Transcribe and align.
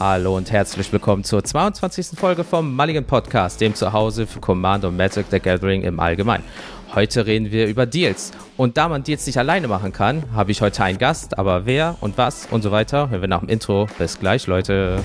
Hallo 0.00 0.36
und 0.36 0.52
herzlich 0.52 0.92
willkommen 0.92 1.24
zur 1.24 1.42
22. 1.42 2.16
Folge 2.16 2.44
vom 2.44 2.76
Mulligan 2.76 3.04
Podcast, 3.04 3.60
dem 3.60 3.74
Zuhause 3.74 4.28
für 4.28 4.38
Command 4.38 4.84
und 4.84 4.96
Magic 4.96 5.26
the 5.28 5.40
Gathering 5.40 5.82
im 5.82 5.98
Allgemeinen. 5.98 6.44
Heute 6.94 7.26
reden 7.26 7.50
wir 7.50 7.66
über 7.66 7.84
Deals. 7.84 8.30
Und 8.56 8.76
da 8.76 8.88
man 8.88 9.02
Deals 9.02 9.26
nicht 9.26 9.38
alleine 9.38 9.66
machen 9.66 9.92
kann, 9.92 10.22
habe 10.32 10.52
ich 10.52 10.62
heute 10.62 10.84
einen 10.84 10.98
Gast, 10.98 11.36
aber 11.36 11.66
wer 11.66 11.96
und 12.00 12.16
was 12.16 12.46
und 12.48 12.62
so 12.62 12.70
weiter, 12.70 13.10
hören 13.10 13.22
wir 13.22 13.28
nach 13.28 13.40
dem 13.40 13.48
Intro. 13.48 13.88
Bis 13.98 14.20
gleich, 14.20 14.46
Leute. 14.46 15.02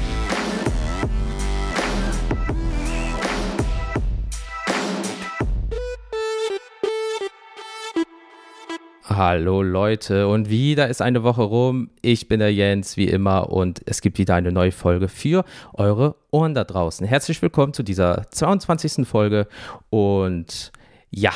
Hallo 9.25 9.61
Leute 9.61 10.27
und 10.27 10.49
wieder 10.49 10.89
ist 10.89 11.01
eine 11.01 11.23
Woche 11.23 11.43
rum. 11.43 11.89
Ich 12.01 12.27
bin 12.27 12.41
der 12.41 12.53
Jens 12.53 12.97
wie 12.97 13.07
immer 13.07 13.53
und 13.53 13.81
es 13.85 14.01
gibt 14.01 14.17
wieder 14.17 14.35
eine 14.35 14.51
neue 14.51 14.73
Folge 14.73 15.07
für 15.07 15.45
eure 15.71 16.17
Ohren 16.29 16.53
da 16.53 16.65
draußen. 16.65 17.07
Herzlich 17.07 17.41
willkommen 17.41 17.71
zu 17.71 17.83
dieser 17.83 18.29
22. 18.31 19.07
Folge 19.07 19.47
und 19.89 20.73
ja, 21.09 21.31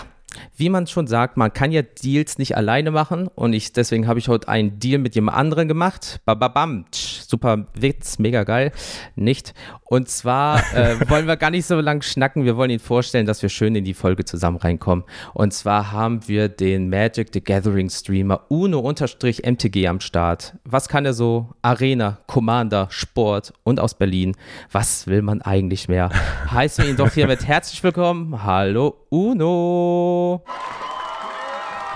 wie 0.56 0.70
man 0.70 0.88
schon 0.88 1.08
sagt, 1.08 1.38
man 1.38 1.54
kann 1.54 1.72
ja 1.72 1.82
Deals 1.82 2.38
nicht 2.38 2.58
alleine 2.58 2.92
machen 2.92 3.28
und 3.28 3.54
ich, 3.54 3.74
deswegen 3.74 4.08
habe 4.08 4.20
ich 4.20 4.28
heute 4.28 4.48
einen 4.48 4.80
Deal 4.80 5.00
mit 5.00 5.16
jemand 5.16 5.38
anderem 5.38 5.68
gemacht. 5.68 6.20
Bababam, 6.26 6.86
super 6.92 7.68
Witz, 7.74 8.20
mega 8.20 8.44
geil. 8.44 8.72
Nicht. 9.16 9.54
Und 9.86 10.10
zwar 10.10 10.60
äh, 10.76 11.10
wollen 11.10 11.28
wir 11.28 11.38
gar 11.38 11.52
nicht 11.52 11.66
so 11.66 11.80
lang 11.80 12.02
schnacken, 12.02 12.44
wir 12.44 12.58
wollen 12.58 12.72
Ihnen 12.72 12.80
vorstellen, 12.80 13.26
dass 13.26 13.42
wir 13.42 13.50
schön 13.50 13.76
in 13.76 13.86
die 13.86 13.94
Folge 13.94 14.26
zusammen 14.26 14.58
reinkommen. 14.58 15.06
Und 15.34 15.54
zwar 15.54 15.92
haben 15.92 16.28
wir 16.28 16.50
den 16.50 16.90
Magic 16.90 17.30
the 17.34 17.44
Gathering 17.44 17.90
Streamer 17.90 18.46
Uno-MTG 18.50 19.88
am 19.88 20.00
Start. 20.00 20.56
Was 20.66 20.90
kann 20.90 21.06
er 21.06 21.14
so? 21.14 21.50
Arena, 21.62 22.20
Commander, 22.28 22.88
Sport 22.90 23.54
und 23.64 23.80
aus 23.80 23.94
Berlin. 23.94 24.36
Was 24.72 25.08
will 25.08 25.22
man 25.22 25.42
eigentlich 25.42 25.88
mehr? 25.88 26.10
Heißen 26.52 26.84
wir 26.84 26.92
ihn 26.92 26.98
doch 26.98 27.14
hiermit 27.14 27.46
herzlich 27.46 27.84
willkommen. 27.84 28.44
Hallo 28.44 28.96
Uno. 29.10 30.17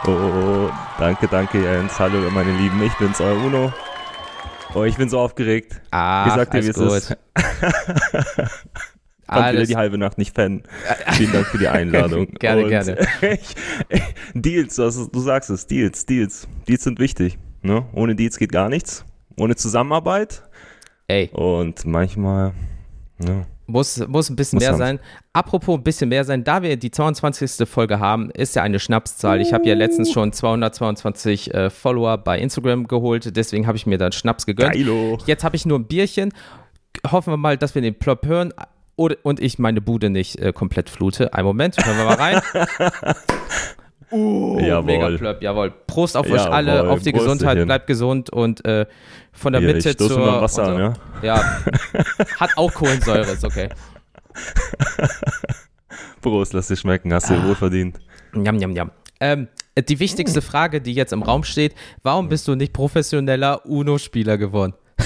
Oh, 0.08 0.70
danke, 1.00 1.28
danke 1.28 1.62
Jens. 1.62 2.00
Hallo 2.00 2.30
meine 2.32 2.52
Lieben, 2.58 2.82
ich 2.84 2.94
bin's, 2.96 3.20
euer 3.22 3.36
Uno. 3.44 3.74
Oh, 4.74 4.84
ich 4.84 4.96
bin 4.96 5.10
so 5.10 5.20
aufgeregt. 5.20 5.82
Ah, 5.92 6.26
ich 6.28 6.34
sag 6.34 6.52
dir, 6.52 6.64
wie 6.64 6.70
es 6.70 6.76
gut. 6.76 6.88
ist. 6.94 7.18
Konnte 9.28 9.54
wieder 9.54 9.66
die 9.66 9.76
halbe 9.76 9.98
Nacht 9.98 10.18
nicht 10.18 10.34
pennen. 10.34 10.64
Vielen 11.14 11.32
Dank 11.32 11.48
für 11.48 11.58
die 11.58 11.68
Einladung. 11.68 12.28
gerne, 12.40 12.64
Und 12.64 12.70
gerne. 12.70 12.98
Ich, 13.22 13.56
Deals, 14.34 14.76
du, 14.76 15.08
du 15.08 15.20
sagst 15.20 15.50
es, 15.50 15.68
Deals, 15.68 16.06
Deals. 16.06 16.48
Deals 16.68 16.84
sind 16.84 17.00
wichtig. 17.00 17.38
Ne? 17.62 17.86
Ohne 17.94 18.16
Deals 18.16 18.38
geht 18.38 18.52
gar 18.52 18.70
nichts. 18.70 19.06
Ohne 19.38 19.56
Zusammenarbeit. 19.56 20.44
Ey, 21.08 21.30
Und 21.34 21.86
manchmal, 21.86 22.54
ne? 23.20 23.46
Muss, 23.72 24.06
muss 24.08 24.30
ein 24.30 24.36
bisschen 24.36 24.58
Muss 24.58 24.64
mehr 24.64 24.72
haben. 24.72 24.78
sein. 24.78 25.00
Apropos 25.34 25.78
ein 25.78 25.84
bisschen 25.84 26.10
mehr 26.10 26.24
sein, 26.24 26.44
da 26.44 26.62
wir 26.62 26.78
die 26.78 26.92
22. 26.92 27.68
Folge 27.68 28.00
haben, 28.00 28.30
ist 28.32 28.56
ja 28.56 28.64
eine 28.64 28.80
Schnapszahl. 28.80 29.42
Ich 29.42 29.54
habe 29.54 29.68
ja 29.68 29.76
letztens 29.76 30.12
schon 30.12 30.32
222 30.34 31.54
äh, 31.54 31.70
Follower 31.70 32.18
bei 32.18 32.40
Instagram 32.40 32.88
geholt, 32.88 33.36
deswegen 33.36 33.68
habe 33.68 33.78
ich 33.78 33.86
mir 33.86 33.98
dann 33.98 34.12
Schnaps 34.12 34.46
gegönnt. 34.46 34.74
Geilo. 34.74 35.18
Jetzt 35.26 35.44
habe 35.44 35.56
ich 35.56 35.66
nur 35.66 35.80
ein 35.80 35.86
Bierchen. 35.86 36.34
Hoffen 37.10 37.34
wir 37.34 37.38
mal, 37.38 37.58
dass 37.58 37.74
wir 37.76 37.82
den 37.82 37.98
Plop 37.98 38.26
hören 38.26 38.54
und 38.96 39.40
ich 39.40 39.58
meine 39.58 39.82
Bude 39.82 40.10
nicht 40.10 40.38
äh, 40.40 40.54
komplett 40.54 40.90
flute. 40.90 41.34
Einen 41.34 41.48
Moment, 41.48 41.78
hören 41.84 41.98
wir 41.98 42.06
mal 42.06 42.16
rein. 42.16 42.42
Uh, 44.12 44.60
Jawohl. 44.60 44.84
mega 44.84 45.10
Plöpp, 45.18 45.42
jawohl. 45.42 45.72
Prost 45.88 46.18
auf 46.18 46.26
euch 46.26 46.34
Jawohl, 46.34 46.52
alle, 46.54 46.90
auf 46.90 47.02
die 47.02 47.12
Prösterchen. 47.12 47.38
Gesundheit, 47.38 47.66
bleibt 47.66 47.88
gesund 47.88 48.30
und 48.30 48.66
äh, 48.66 48.86
von 49.32 49.54
der 49.54 49.62
Hier, 49.62 49.74
Mitte 49.74 49.96
zur... 49.96 50.20
mal 50.20 50.42
Wasser 50.42 50.64
an, 50.64 50.74
so. 50.74 50.80
ja? 50.80 50.94
Ja, 51.24 51.62
hat 52.40 52.50
auch 52.58 52.74
Kohlensäure, 52.74 53.32
ist 53.32 53.46
okay. 53.46 53.70
Prost, 56.22 56.54
lass 56.54 56.68
dir 56.68 56.76
schmecken, 56.76 57.14
hast 57.14 57.30
du 57.30 57.34
Ah. 57.36 57.46
wohl 57.48 57.56
verdient. 57.56 58.00
Njam, 58.34 58.58
njam, 58.58 58.72
njam. 58.72 58.92
Ähm, 59.20 59.48
die 59.88 60.00
wichtigste 60.00 60.42
Frage, 60.42 60.82
die 60.82 60.94
jetzt 60.94 61.14
im 61.14 61.24
Raum 61.24 61.44
steht, 61.44 61.74
warum 62.04 62.28
bist 62.30 62.48
du 62.48 62.56
nicht 62.56 62.74
professioneller 62.74 63.66
UNO-Spieler 63.66 64.38
geworden? 64.38 64.74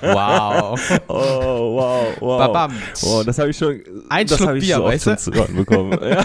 wow. 0.00 0.78
Oh, 1.08 1.76
wow, 1.76 2.16
wow. 2.20 2.38
Babam. 2.38 2.72
Oh, 3.04 3.22
das 3.24 3.38
habe 3.38 3.50
ich 3.50 3.56
schon. 3.56 3.80
Ein 4.08 4.26
das 4.26 4.38
Schluck 4.38 4.56
ich 4.56 4.64
Bier, 4.64 4.76
so 4.76 4.84
oft 4.84 4.92
weißt 4.92 5.06
du? 5.06 5.16
zu 5.16 5.32
hören 5.32 5.56
bekommen. 5.56 5.98
ja. 6.02 6.24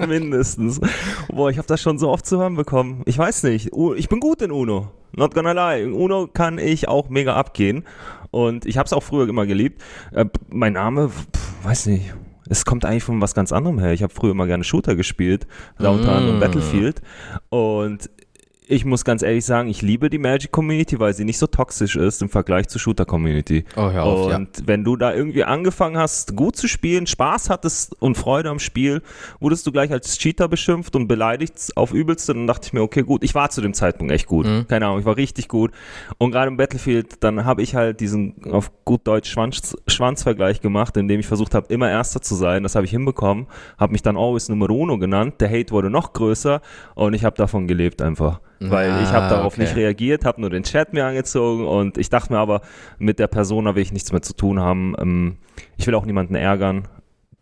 Mindestens. 0.06 0.80
Boah, 1.28 1.50
ich 1.50 1.58
habe 1.58 1.66
das 1.66 1.80
schon 1.80 1.98
so 1.98 2.08
oft 2.10 2.26
zu 2.26 2.38
hören 2.38 2.56
bekommen. 2.56 3.02
Ich 3.06 3.18
weiß 3.18 3.44
nicht. 3.44 3.70
Ich 3.96 4.08
bin 4.08 4.20
gut 4.20 4.42
in 4.42 4.50
Uno. 4.50 4.90
Not 5.12 5.34
gonna 5.34 5.52
lie. 5.52 5.82
In 5.82 5.92
Uno 5.92 6.26
kann 6.28 6.58
ich 6.58 6.88
auch 6.88 7.08
mega 7.08 7.34
abgehen. 7.34 7.84
Und 8.30 8.64
ich 8.66 8.78
habe 8.78 8.86
es 8.86 8.92
auch 8.92 9.02
früher 9.02 9.28
immer 9.28 9.46
geliebt. 9.46 9.82
Äh, 10.12 10.26
mein 10.48 10.74
Name, 10.74 11.08
pff, 11.08 11.64
weiß 11.64 11.86
nicht. 11.86 12.14
Es 12.48 12.64
kommt 12.64 12.84
eigentlich 12.84 13.04
von 13.04 13.20
was 13.20 13.34
ganz 13.34 13.52
anderem 13.52 13.78
her. 13.78 13.92
Ich 13.92 14.02
habe 14.02 14.12
früher 14.12 14.32
immer 14.32 14.46
gerne 14.46 14.64
Shooter 14.64 14.96
gespielt, 14.96 15.46
anderem 15.78 16.38
Mm. 16.38 16.40
Battlefield. 16.40 17.00
Und 17.48 18.10
ich 18.70 18.84
muss 18.84 19.04
ganz 19.04 19.22
ehrlich 19.22 19.44
sagen, 19.44 19.68
ich 19.68 19.82
liebe 19.82 20.10
die 20.10 20.18
Magic 20.18 20.52
Community, 20.52 21.00
weil 21.00 21.12
sie 21.12 21.24
nicht 21.24 21.38
so 21.38 21.48
toxisch 21.48 21.96
ist 21.96 22.22
im 22.22 22.28
Vergleich 22.28 22.68
zur 22.68 22.80
Shooter 22.80 23.04
Community. 23.04 23.64
Oh, 23.76 23.90
hör 23.90 24.04
auf, 24.04 24.30
ja. 24.30 24.36
Und 24.36 24.62
wenn 24.66 24.84
du 24.84 24.96
da 24.96 25.12
irgendwie 25.12 25.42
angefangen 25.42 25.98
hast, 25.98 26.36
gut 26.36 26.54
zu 26.54 26.68
spielen, 26.68 27.08
Spaß 27.08 27.50
hattest 27.50 28.00
und 28.00 28.16
Freude 28.16 28.48
am 28.48 28.60
Spiel, 28.60 29.02
wurdest 29.40 29.66
du 29.66 29.72
gleich 29.72 29.90
als 29.90 30.16
Cheater 30.18 30.46
beschimpft 30.46 30.94
und 30.94 31.08
beleidigt 31.08 31.72
auf 31.74 31.92
übelste. 31.92 32.32
Dann 32.32 32.46
dachte 32.46 32.66
ich 32.66 32.72
mir, 32.72 32.82
okay, 32.82 33.02
gut, 33.02 33.24
ich 33.24 33.34
war 33.34 33.50
zu 33.50 33.60
dem 33.60 33.74
Zeitpunkt 33.74 34.12
echt 34.12 34.26
gut. 34.26 34.46
Mhm. 34.46 34.68
Keine 34.68 34.86
Ahnung, 34.86 35.00
ich 35.00 35.04
war 35.04 35.16
richtig 35.16 35.48
gut. 35.48 35.72
Und 36.18 36.30
gerade 36.30 36.46
im 36.46 36.56
Battlefield, 36.56 37.24
dann 37.24 37.44
habe 37.44 37.62
ich 37.62 37.74
halt 37.74 37.98
diesen 37.98 38.36
auf 38.52 38.70
gut 38.84 39.04
Deutsch 39.04 39.30
Schwanz, 39.30 39.76
Schwanzvergleich 39.88 40.60
gemacht, 40.60 40.96
indem 40.96 41.18
ich 41.18 41.26
versucht 41.26 41.56
habe, 41.56 41.72
immer 41.72 41.90
Erster 41.90 42.22
zu 42.22 42.36
sein. 42.36 42.62
Das 42.62 42.76
habe 42.76 42.84
ich 42.84 42.92
hinbekommen. 42.92 43.48
Habe 43.78 43.92
mich 43.92 44.02
dann 44.02 44.16
always 44.16 44.48
Numero 44.48 44.74
Uno 44.74 44.96
genannt. 44.98 45.40
Der 45.40 45.50
Hate 45.50 45.72
wurde 45.72 45.90
noch 45.90 46.12
größer 46.12 46.60
und 46.94 47.14
ich 47.14 47.24
habe 47.24 47.36
davon 47.36 47.66
gelebt 47.66 48.00
einfach. 48.00 48.40
Weil 48.62 49.02
ich 49.02 49.08
habe 49.10 49.24
Ah, 49.24 49.28
darauf 49.30 49.54
okay. 49.54 49.62
nicht 49.62 49.74
reagiert, 49.76 50.24
habe 50.26 50.40
nur 50.40 50.50
den 50.50 50.64
Chat 50.64 50.92
mir 50.92 51.06
angezogen 51.06 51.66
und 51.66 51.96
ich 51.96 52.10
dachte 52.10 52.32
mir 52.32 52.38
aber, 52.38 52.60
mit 52.98 53.18
der 53.18 53.26
Persona 53.26 53.74
will 53.74 53.82
ich 53.82 53.92
nichts 53.92 54.12
mehr 54.12 54.20
zu 54.22 54.34
tun 54.34 54.60
haben. 54.60 54.94
Ähm, 54.98 55.38
ich 55.78 55.86
will 55.86 55.94
auch 55.94 56.04
niemanden 56.04 56.34
ärgern. 56.34 56.86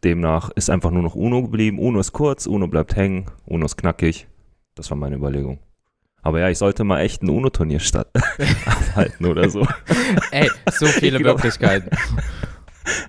Demnach 0.05 0.51
ist 0.55 0.71
einfach 0.71 0.93
nur 0.93 1.03
noch 1.03 1.17
Uno 1.17 1.43
geblieben. 1.43 1.81
Uno 1.81 1.99
ist 1.99 2.13
kurz, 2.13 2.47
Uno 2.47 2.69
bleibt 2.69 2.95
hängen, 2.95 3.27
Uno 3.47 3.67
ist 3.67 3.77
knackig. 3.77 4.29
Das 4.77 4.91
war 4.91 4.97
meine 4.97 5.17
Überlegung. 5.17 5.59
Aber 6.23 6.39
ja, 6.41 6.49
ich 6.51 6.59
sollte 6.59 6.85
mal 6.85 7.01
echt 7.01 7.23
ein 7.23 7.31
Uno-Turnier 7.31 7.81
statt 7.81 8.09
abhalten 8.67 9.27
oder 9.27 9.49
so. 9.51 9.67
Ey, 10.31 10.49
so 10.71 10.87
viele 10.87 11.19
glaub- 11.19 11.37
Möglichkeiten. 11.39 11.91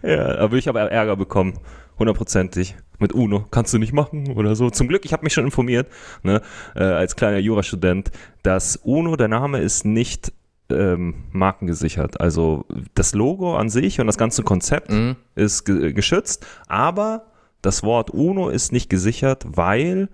ja, 0.03 0.36
aber 0.40 0.56
ich 0.58 0.68
habe 0.68 0.80
Ärger 0.80 1.16
bekommen. 1.16 1.59
Hundertprozentig. 2.00 2.76
Mit 2.98 3.14
Uno. 3.14 3.46
Kannst 3.52 3.74
du 3.74 3.78
nicht 3.78 3.94
machen 3.94 4.34
oder 4.36 4.56
so. 4.56 4.70
Zum 4.70 4.88
Glück, 4.88 5.06
ich 5.06 5.14
habe 5.14 5.24
mich 5.24 5.34
schon 5.34 5.46
informiert, 5.46 5.88
ne, 6.24 6.42
äh, 6.76 6.84
als 6.84 7.16
kleiner 7.16 7.38
Jurastudent, 7.38 8.12
dass 8.44 8.76
Uno, 8.78 9.16
der 9.16 9.28
Name 9.30 9.60
ist 9.60 9.86
nicht 9.86 10.34
ähm, 10.70 11.24
markengesichert. 11.32 12.20
Also 12.20 12.66
das 12.96 13.14
Logo 13.14 13.56
an 13.56 13.70
sich 13.70 14.00
und 14.02 14.08
das 14.08 14.18
ganze 14.18 14.44
Konzept 14.44 14.92
Mhm. 14.92 15.16
ist 15.36 15.66
ge 15.66 15.94
geschützt, 15.94 16.46
aber 16.68 17.26
das 17.62 17.84
Wort 17.84 18.12
Uno 18.12 18.50
ist 18.50 18.72
nicht 18.72 18.90
gesichert, 18.90 19.46
weil 19.50 20.10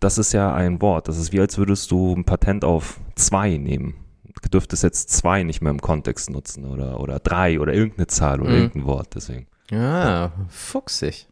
das 0.00 0.18
ist 0.18 0.32
ja 0.32 0.52
ein 0.54 0.80
Wort. 0.82 1.06
Das 1.08 1.18
ist 1.18 1.32
wie 1.32 1.40
als 1.40 1.56
würdest 1.58 1.90
du 1.90 2.14
ein 2.14 2.24
Patent 2.24 2.64
auf 2.64 2.98
zwei 3.14 3.56
nehmen. 3.58 3.94
Du 4.42 4.48
dürftest 4.48 4.82
jetzt 4.82 5.10
zwei 5.10 5.42
nicht 5.44 5.60
mehr 5.62 5.70
im 5.70 5.80
Kontext 5.80 6.30
nutzen 6.30 6.64
oder, 6.64 6.98
oder 6.98 7.20
drei 7.20 7.60
oder 7.60 7.72
irgendeine 7.72 8.08
Zahl 8.08 8.40
oder 8.40 8.50
Mhm. 8.50 8.56
irgendein 8.56 8.84
Wort. 8.86 9.14
Deswegen. 9.14 9.46
Ja, 9.72 10.32
fuchsig. 10.48 11.28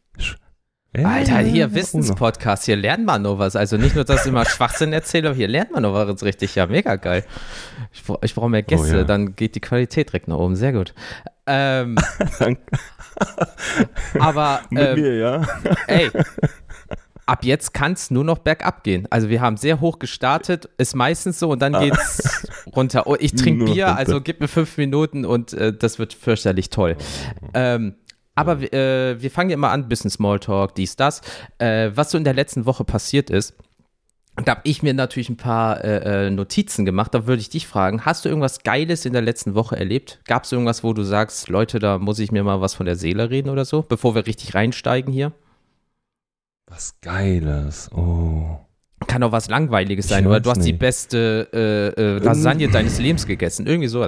Ja, 0.97 1.09
Alter, 1.09 1.39
hier. 1.39 1.73
Wissenspodcast, 1.73 2.65
hier 2.65 2.75
lernt 2.75 3.05
man 3.05 3.23
noch 3.23 3.39
was. 3.39 3.55
Also 3.55 3.77
nicht 3.77 3.95
nur, 3.95 4.05
dass 4.05 4.23
ich 4.23 4.29
immer 4.29 4.45
Schwachsinn 4.45 4.93
erzähle, 4.93 5.29
aber 5.29 5.37
hier 5.37 5.47
lernt 5.47 5.71
man 5.71 5.83
noch 5.85 5.93
was 5.95 6.23
richtig. 6.25 6.57
Ja, 6.57 6.67
mega 6.67 6.97
geil. 6.97 7.23
Ich, 7.93 8.03
bra- 8.03 8.19
ich 8.23 8.35
brauche 8.35 8.49
mehr 8.49 8.63
Gäste, 8.65 8.95
Oh 8.95 8.99
ja. 8.99 9.05
dann 9.05 9.37
geht 9.37 9.55
die 9.55 9.61
Qualität 9.61 10.09
direkt 10.09 10.27
nach 10.27 10.39
oben. 10.39 10.57
Sehr 10.57 10.73
gut. 10.73 10.93
Ähm, 11.47 11.95
Danke. 12.41 12.61
aber 14.19 14.63
Mit 14.71 14.83
ähm, 14.89 15.01
mir, 15.01 15.15
ja. 15.17 15.43
ey, 15.87 16.11
ab 17.27 17.45
jetzt 17.45 17.73
kann 17.73 17.93
es 17.93 18.11
nur 18.11 18.25
noch 18.25 18.39
bergab 18.39 18.83
gehen. 18.83 19.07
Also 19.11 19.29
wir 19.29 19.41
haben 19.41 19.57
sehr 19.59 19.81
hoch 19.81 20.01
gestartet, 20.01 20.69
ist 20.79 20.97
meistens 20.97 21.39
so 21.39 21.51
und 21.51 21.61
dann 21.63 21.75
geht's 21.79 22.49
runter. 22.75 23.07
Oh, 23.07 23.17
ich 23.19 23.33
trinke 23.37 23.65
Ah. 23.67 23.73
Bier, 23.73 23.87
runter. 23.87 23.99
also 23.99 24.21
gib 24.21 24.41
mir 24.41 24.49
fünf 24.49 24.77
Minuten 24.77 25.25
und 25.25 25.53
äh, 25.53 25.73
das 25.73 26.01
wird 26.01 26.15
fürchterlich 26.15 26.71
toll. 26.71 26.97
Ähm, 27.55 27.95
aber 28.41 28.61
wir- 28.61 28.73
äh, 28.73 29.21
wir 29.23 29.31
fangen 29.31 29.51
ja 29.51 29.55
immer 29.55 29.71
an, 29.71 29.89
bisschen 29.89 30.11
Smalltalk, 30.11 30.75
dies, 30.75 30.97
das. 30.97 31.21
Äh, 31.59 31.91
was 31.95 32.11
so 32.11 32.19
in 32.19 32.25
der 32.25 32.35
letzten 32.35 32.67
Woche 32.67 32.85
passiert 32.85 33.31
ist, 33.31 33.55
da 34.37 34.53
habe 34.53 34.61
ich 34.65 34.83
mir 34.83 34.95
natürlich 34.95 35.29
ein 35.29 35.37
paar 35.37 35.85
äh, 35.85 36.27
äh, 36.29 36.31
Notizen 36.31 36.85
gemacht. 36.87 37.13
Da 37.13 37.27
würde 37.27 37.41
ich 37.43 37.51
dich 37.51 37.67
fragen, 37.67 38.05
hast 38.07 38.25
du 38.25 38.29
irgendwas 38.29 38.63
Geiles 38.63 39.05
in 39.05 39.13
der 39.13 39.21
letzten 39.23 39.55
Woche 39.55 39.77
erlebt? 39.77 40.21
Gab 40.25 40.45
es 40.45 40.53
irgendwas, 40.53 40.83
wo 40.83 40.93
du 40.95 41.03
sagst, 41.03 41.49
Leute, 41.49 41.79
da 41.79 41.99
muss 41.99 42.19
ich 42.21 42.33
mir 42.33 42.43
mal 42.43 42.61
was 42.61 42.75
von 42.75 42.87
der 42.87 42.97
Seele 42.97 43.29
reden 43.29 43.51
oder 43.51 43.65
so, 43.65 43.83
bevor 43.83 44.15
wir 44.15 44.27
richtig 44.27 44.55
reinsteigen 44.55 45.13
hier? 45.13 45.33
Was 46.69 46.95
Geiles. 47.03 47.91
Oh. 47.93 48.61
Kann 49.07 49.23
auch 49.25 49.33
was 49.33 49.49
Langweiliges 49.49 50.09
sein, 50.09 50.27
oder 50.27 50.41
du 50.41 50.51
hast 50.51 50.61
die 50.61 50.73
nicht. 50.73 50.79
beste 50.79 51.49
äh, 51.53 52.01
äh, 52.01 52.19
Lasagne 52.19 52.69
deines 52.69 52.99
Lebens 52.99 53.27
gegessen. 53.27 53.67
Irgendwie 53.67 53.89
so. 53.89 54.07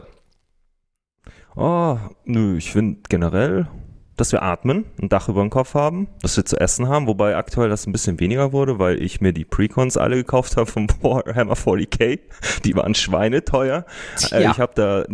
Oh, 1.57 1.99
nö, 2.25 2.57
ich 2.57 2.71
finde 2.71 3.01
generell, 3.09 3.67
dass 4.17 4.33
wir 4.33 4.43
atmen, 4.43 4.85
ein 5.01 5.09
Dach 5.09 5.29
über 5.29 5.41
dem 5.41 5.51
Kopf 5.51 5.75
haben, 5.75 6.09
dass 6.21 6.37
wir 6.37 6.45
zu 6.45 6.61
essen 6.61 6.89
haben, 6.89 7.07
wobei 7.07 7.37
aktuell 7.37 7.69
das 7.69 7.87
ein 7.87 7.93
bisschen 7.93 8.21
weniger 8.21 8.53
wurde, 8.53 8.79
weil 8.79 9.03
ich 9.03 9.21
mir 9.21 9.33
die 9.33 9.45
Precons 9.45 9.97
alle 9.97 10.17
gekauft 10.17 10.57
habe 10.57 10.71
vom 10.71 10.87
Warhammer 11.03 11.55
40k. 11.55 12.21
Die 12.65 12.77
waren 12.77 12.95
schweineteuer. 12.95 13.85
Äh, 14.31 14.51
ich 14.51 14.59
habe 14.59 14.73
da 14.75 15.05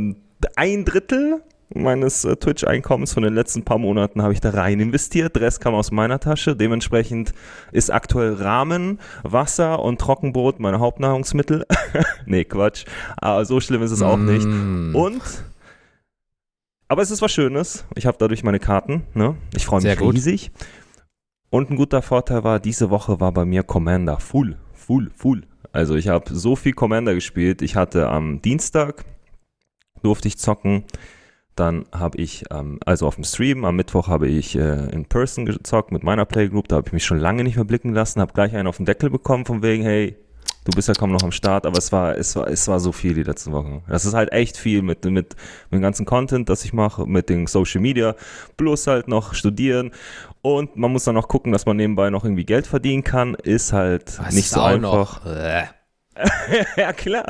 ein 0.57 0.85
Drittel 0.85 1.43
meines 1.75 2.25
äh, 2.25 2.37
Twitch-Einkommens 2.37 3.13
von 3.13 3.23
den 3.23 3.35
letzten 3.35 3.65
paar 3.65 3.79
Monaten 3.79 4.23
habe 4.23 4.33
ich 4.33 4.41
da 4.41 4.51
rein 4.51 4.81
investiert. 4.81 5.35
Der 5.37 5.43
Rest 5.43 5.61
kam 5.61 5.75
aus 5.75 5.91
meiner 5.91 6.19
Tasche. 6.19 6.57
Dementsprechend 6.57 7.33
ist 7.73 7.93
aktuell 7.93 8.35
Rahmen, 8.35 8.99
Wasser 9.23 9.81
und 9.83 10.01
Trockenbrot 10.01 10.61
meine 10.61 10.81
Hauptnahrungsmittel. 10.81 11.67
nee, 12.27 12.45
Quatsch. 12.45 12.85
Aber 13.17 13.45
so 13.45 13.61
schlimm 13.61 13.83
ist 13.83 13.91
es 13.91 14.03
auch 14.03 14.17
nicht. 14.17 14.47
Mm. 14.47 14.95
Und 14.95 15.23
aber 16.89 17.03
es 17.03 17.11
ist 17.11 17.23
was 17.23 17.33
Schönes. 17.33 17.87
Ich 17.95 18.07
habe 18.07 18.17
dadurch 18.19 18.43
meine 18.43 18.59
Karten. 18.59 19.05
Ne? 19.15 19.37
Ich 19.55 19.67
freue 19.67 19.83
mich 19.83 19.99
gut. 19.99 20.15
riesig. 20.15 20.51
Und 21.51 21.71
ein 21.71 21.77
guter 21.77 22.03
Vorteil 22.03 22.45
war, 22.45 22.61
diese 22.61 22.91
Woche 22.91 23.21
war 23.21 23.33
bei 23.33 23.45
mir 23.45 23.63
Commander 23.63 24.19
full, 24.21 24.59
full, 24.73 25.11
full. 25.15 25.45
Also 25.73 25.97
ich 25.97 26.09
habe 26.09 26.35
so 26.35 26.57
viel 26.57 26.73
Commander 26.73 27.15
gespielt. 27.15 27.63
Ich 27.63 27.77
hatte 27.77 28.09
am 28.09 28.43
Dienstag 28.43 29.05
durfte 30.03 30.29
ich 30.29 30.39
zocken. 30.39 30.85
Dann 31.55 31.87
habe 31.93 32.19
ich, 32.19 32.45
ähm, 32.51 32.79
also 32.87 33.07
auf 33.07 33.17
dem 33.17 33.25
Stream, 33.25 33.65
am 33.65 33.77
Mittwoch 33.77 34.07
habe 34.07 34.29
ich 34.29 34.55
äh, 34.55 34.91
in 34.91 35.07
Person 35.07 35.45
gezockt 35.45 35.91
mit 35.91 36.05
meiner 36.05 36.25
Playgroup. 36.25 36.69
Da 36.69 36.77
habe 36.77 36.87
ich 36.89 36.93
mich 36.93 37.05
schon 37.05 37.19
lange 37.19 37.43
nicht 37.43 37.57
mehr 37.57 37.65
blicken 37.65 37.93
lassen. 37.93 38.21
Habe 38.21 38.33
gleich 38.33 38.55
einen 38.55 38.69
auf 38.69 38.77
den 38.77 38.87
Deckel 38.87 39.11
bekommen 39.11 39.45
von 39.45 39.63
wegen, 39.63 39.83
hey, 39.83 40.17
du 40.65 40.73
bist 40.75 40.89
ja 40.89 40.95
kaum 40.95 41.11
noch 41.13 41.23
am 41.23 41.33
Start. 41.33 41.67
Aber 41.67 41.79
es 41.79 41.93
war, 41.93 42.17
es 42.17 42.37
war, 42.37 42.49
es 42.49 42.69
war 42.69 42.81
so 42.81 42.93
viel 42.93 43.15
die 43.15 43.23
letzten 43.23 43.53
Wochen. 43.53 43.83
Das 43.89 44.05
ist 44.05 44.15
halt 44.15 44.33
echt 44.33 44.57
viel 44.57 44.83
mit, 44.83 45.05
mit, 45.05 45.15
mit 45.15 45.37
dem 45.73 45.81
ganzen 45.81 46.05
Content, 46.07 46.49
das 46.49 46.65
ich 46.65 46.73
mache, 46.73 47.07
mit 47.07 47.29
den 47.29 47.47
Social 47.47 47.81
Media, 47.81 48.15
plus 48.57 48.87
halt 48.87 49.09
noch 49.09 49.35
studieren. 49.35 49.93
Und 50.43 50.77
man 50.77 50.93
muss 50.93 51.05
dann 51.05 51.15
noch 51.15 51.29
gucken, 51.29 51.53
dass 51.53 51.67
man 51.67 51.77
nebenbei 51.77 52.11
noch 52.11 52.25
irgendwie 52.25 52.45
Geld 52.45 52.67
verdienen 52.67 53.05
kann. 53.05 53.35
Ist 53.35 53.73
halt 53.73 54.19
Das 54.19 54.35
nicht 54.35 54.47
ist 54.47 54.51
so 54.51 54.61
auch 54.61 54.67
einfach. 54.67 55.21
Ja, 56.77 56.93
klar. 56.93 57.25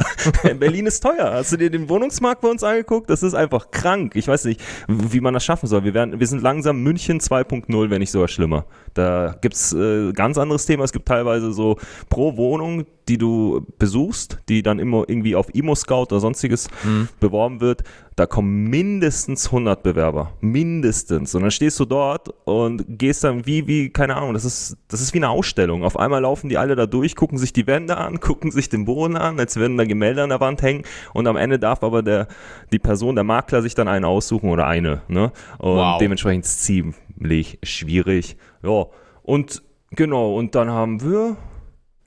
Berlin 0.58 0.86
ist 0.86 1.00
teuer. 1.00 1.32
Hast 1.32 1.52
du 1.52 1.56
dir 1.56 1.70
den 1.70 1.88
Wohnungsmarkt 1.88 2.40
bei 2.40 2.48
uns 2.48 2.62
angeguckt? 2.62 3.10
Das 3.10 3.22
ist 3.22 3.34
einfach 3.34 3.70
krank. 3.70 4.16
Ich 4.16 4.28
weiß 4.28 4.44
nicht, 4.44 4.60
wie 4.88 5.20
man 5.20 5.34
das 5.34 5.44
schaffen 5.44 5.66
soll. 5.66 5.84
Wir, 5.84 5.94
werden, 5.94 6.18
wir 6.18 6.26
sind 6.26 6.42
langsam 6.42 6.82
München 6.82 7.20
2.0, 7.20 7.90
wenn 7.90 8.00
nicht 8.00 8.10
sogar 8.10 8.28
schlimmer. 8.28 8.66
Da 8.94 9.36
gibt's 9.40 9.72
äh, 9.72 10.12
ganz 10.12 10.38
anderes 10.38 10.66
Thema. 10.66 10.84
Es 10.84 10.92
gibt 10.92 11.06
teilweise 11.06 11.52
so 11.52 11.76
pro 12.08 12.36
Wohnung, 12.36 12.86
die 13.08 13.18
du 13.18 13.66
besuchst, 13.78 14.38
die 14.48 14.62
dann 14.62 14.78
immer 14.78 15.04
irgendwie 15.08 15.34
auf 15.34 15.54
Imo-Scout 15.54 16.02
oder 16.10 16.20
sonstiges 16.20 16.68
Mhm. 16.84 17.08
beworben 17.20 17.60
wird. 17.60 17.82
Da 18.16 18.26
kommen 18.26 18.64
mindestens 18.64 19.46
100 19.52 19.82
Bewerber. 19.82 20.32
Mindestens. 20.40 21.34
Und 21.34 21.42
dann 21.42 21.50
stehst 21.52 21.78
du 21.80 21.84
dort 21.84 22.28
und 22.44 22.84
gehst 22.88 23.22
dann 23.24 23.46
wie, 23.46 23.66
wie, 23.68 23.90
keine 23.90 24.16
Ahnung, 24.16 24.34
das 24.34 24.44
ist, 24.44 24.76
das 24.88 25.00
ist 25.00 25.14
wie 25.14 25.18
eine 25.18 25.28
Ausstellung. 25.30 25.84
Auf 25.84 25.96
einmal 25.98 26.20
laufen 26.22 26.48
die 26.48 26.58
alle 26.58 26.74
da 26.76 26.86
durch, 26.86 27.14
gucken 27.16 27.38
sich 27.38 27.52
die 27.52 27.66
Wände 27.66 27.96
an, 27.96 28.18
gucken 28.20 28.50
sich 28.50 28.68
den 28.68 28.84
Boden 28.84 29.16
an, 29.16 29.38
als 29.38 29.56
würden 29.56 29.76
da 29.76 29.84
Gemälde 29.84 30.22
an 30.24 30.30
der 30.30 30.40
Wand 30.40 30.62
hängen. 30.62 30.82
Und 31.14 31.26
am 31.28 31.36
Ende 31.36 31.58
darf 31.58 31.82
aber 31.82 32.02
der, 32.02 32.26
die 32.72 32.78
Person, 32.80 33.14
der 33.14 33.24
Makler, 33.24 33.62
sich 33.62 33.74
dann 33.74 33.88
einen 33.88 34.04
aussuchen 34.04 34.50
oder 34.50 34.66
eine. 34.66 35.02
Ne? 35.08 35.32
Und 35.58 35.76
Wow. 35.76 35.98
dementsprechend 35.98 36.44
ist 36.44 36.58
es 36.58 36.62
ziemlich 36.64 37.58
schwierig. 37.62 38.36
Ja. 38.64 38.86
Und 39.22 39.62
genau, 39.92 40.34
und 40.36 40.54
dann 40.56 40.70
haben 40.70 41.00
wir 41.02 41.36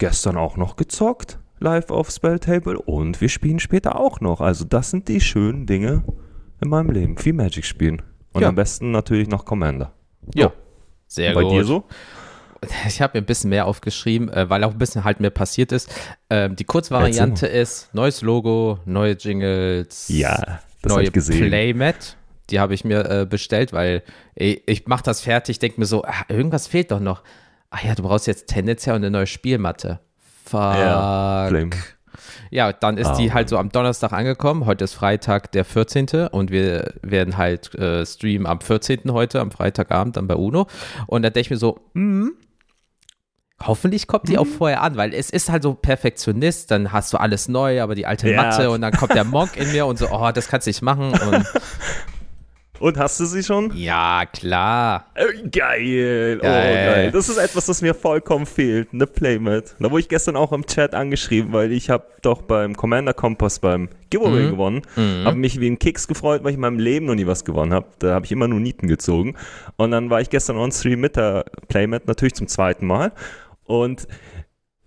gestern 0.01 0.35
auch 0.35 0.57
noch 0.57 0.75
gezockt, 0.77 1.37
live 1.59 1.91
auf 1.91 2.09
Spelltable 2.09 2.77
und 2.79 3.21
wir 3.21 3.29
spielen 3.29 3.59
später 3.59 3.99
auch 3.99 4.19
noch. 4.19 4.41
Also 4.41 4.65
das 4.65 4.89
sind 4.89 5.07
die 5.07 5.21
schönen 5.21 5.67
Dinge 5.67 6.03
in 6.59 6.69
meinem 6.69 6.89
Leben. 6.89 7.17
Viel 7.19 7.33
Magic 7.33 7.63
spielen. 7.65 8.01
Und 8.33 8.41
Ja. 8.41 8.49
am 8.49 8.55
besten 8.55 8.89
natürlich 8.91 9.27
noch 9.29 9.45
Commander. 9.45 9.93
ja. 10.35 10.51
Sehr 11.07 11.33
Bei 11.33 11.43
gut. 11.43 11.51
dir 11.51 11.65
so? 11.65 11.83
Ich 12.87 13.01
habe 13.01 13.17
mir 13.17 13.23
ein 13.23 13.25
bisschen 13.25 13.49
mehr 13.49 13.65
aufgeschrieben, 13.67 14.29
äh, 14.29 14.49
weil 14.49 14.63
auch 14.63 14.71
ein 14.71 14.77
bisschen 14.77 15.03
halt 15.03 15.19
mehr 15.19 15.29
passiert 15.29 15.71
ist. 15.73 15.89
Ähm, 16.29 16.55
die 16.55 16.63
Kurzvariante 16.63 17.47
ist 17.47 17.93
neues 17.93 18.21
Logo, 18.21 18.79
neue 18.85 19.13
Jingles, 19.13 20.07
Ja, 20.07 20.61
das 20.81 20.93
neue 20.93 21.03
ich 21.05 21.11
gesehen. 21.11 21.47
Playmat. 21.49 22.15
Die 22.49 22.59
habe 22.61 22.73
ich 22.73 22.85
mir 22.85 23.09
äh, 23.09 23.25
bestellt, 23.25 23.73
weil 23.73 24.03
ey, 24.35 24.63
ich 24.67 24.87
mache 24.87 25.03
das 25.03 25.19
fertig, 25.21 25.59
denke 25.59 25.79
mir 25.81 25.85
so, 25.85 26.03
ah, 26.05 26.23
irgendwas 26.29 26.65
fehlt 26.67 26.91
doch 26.91 27.01
noch. 27.01 27.23
Ach 27.71 27.83
ja, 27.83 27.95
du 27.95 28.03
brauchst 28.03 28.27
jetzt 28.27 28.47
tendenziell 28.47 28.95
eine 28.95 29.09
neue 29.09 29.27
Spielmatte. 29.27 29.99
Fuck. 30.45 30.59
Ja. 30.75 31.49
Ja, 32.49 32.73
dann 32.73 32.97
ist 32.97 33.07
Ah. 33.07 33.15
die 33.15 33.31
halt 33.33 33.47
so 33.47 33.57
am 33.57 33.69
Donnerstag 33.69 34.11
angekommen. 34.11 34.65
Heute 34.65 34.83
ist 34.83 34.93
Freitag, 34.93 35.51
der 35.53 35.63
14. 35.63 36.27
Und 36.31 36.51
wir 36.51 36.93
werden 37.01 37.37
halt 37.37 37.73
äh, 37.75 38.05
streamen 38.05 38.45
am 38.45 38.59
14. 38.59 39.11
heute, 39.13 39.39
am 39.39 39.51
Freitagabend, 39.51 40.17
dann 40.17 40.27
bei 40.27 40.35
UNO. 40.35 40.67
Und 41.07 41.21
da 41.23 41.29
denke 41.29 41.39
ich 41.47 41.49
mir 41.49 41.57
so, 41.57 41.79
hm, 41.93 42.33
hoffentlich 43.63 44.07
kommt 44.07 44.27
die 44.27 44.37
auch 44.37 44.43
Mhm. 44.45 44.49
vorher 44.57 44.81
an, 44.81 44.97
weil 44.97 45.13
es 45.13 45.29
ist 45.29 45.49
halt 45.49 45.63
so 45.63 45.73
Perfektionist. 45.73 46.69
Dann 46.71 46.91
hast 46.91 47.13
du 47.13 47.17
alles 47.17 47.47
neu, 47.47 47.81
aber 47.81 47.95
die 47.95 48.05
alte 48.05 48.29
Ja. 48.29 48.43
Matte 48.43 48.69
und 48.69 48.81
dann 48.81 48.91
kommt 48.91 49.13
der 49.15 49.23
Monk 49.23 49.55
in 49.55 49.71
mir 49.71 49.85
und 49.85 49.97
so, 49.97 50.09
oh, 50.11 50.31
das 50.33 50.49
kannst 50.49 50.67
du 50.67 50.69
nicht 50.71 50.81
machen. 50.81 51.11
Und 51.13 51.45
Und 52.81 52.97
hast 52.97 53.19
du 53.19 53.25
sie 53.25 53.43
schon? 53.43 53.71
ja, 53.75 54.23
klar. 54.25 55.05
Äh, 55.13 55.47
Geil. 55.49 56.39
Oh, 56.39 56.43
Geil. 56.43 56.85
geil. 56.93 57.11
Das 57.11 57.29
ist 57.29 57.37
etwas, 57.37 57.67
das 57.67 57.81
mir 57.81 57.93
vollkommen 57.93 58.45
fehlt. 58.45 58.89
Eine 58.93 59.05
Playmat. 59.07 59.75
Da 59.79 59.91
wurde 59.91 60.01
ich 60.01 60.09
gestern 60.09 60.35
auch 60.35 60.51
im 60.51 60.65
Chat 60.65 60.93
angeschrieben, 60.95 61.53
weil 61.53 61.71
ich 61.71 61.89
habe 61.89 62.05
doch 62.21 62.41
beim 62.41 62.75
Commander 62.75 63.13
Kompass 63.13 63.59
beim 63.59 63.89
Giveaway 64.09 64.47
Mhm. 64.47 64.49
gewonnen. 64.51 64.81
Mhm. 64.95 65.25
Habe 65.25 65.37
mich 65.37 65.59
wie 65.59 65.69
ein 65.69 65.79
Keks 65.79 66.07
gefreut, 66.07 66.43
weil 66.43 66.49
ich 66.51 66.55
in 66.55 66.61
meinem 66.61 66.79
Leben 66.79 67.05
noch 67.05 67.15
nie 67.15 67.27
was 67.27 67.45
gewonnen 67.45 67.73
habe. 67.73 67.85
Da 67.99 68.13
habe 68.15 68.25
ich 68.25 68.31
immer 68.31 68.47
nur 68.47 68.59
Nieten 68.59 68.87
gezogen. 68.87 69.35
Und 69.77 69.91
dann 69.91 70.09
war 70.09 70.19
ich 70.21 70.29
gestern 70.29 70.57
on 70.57 70.71
stream 70.71 70.99
mit 71.01 71.15
der 71.15 71.45
Playmat 71.67 72.07
natürlich 72.07 72.33
zum 72.33 72.47
zweiten 72.47 72.87
Mal. 72.87 73.11
Und 73.63 74.07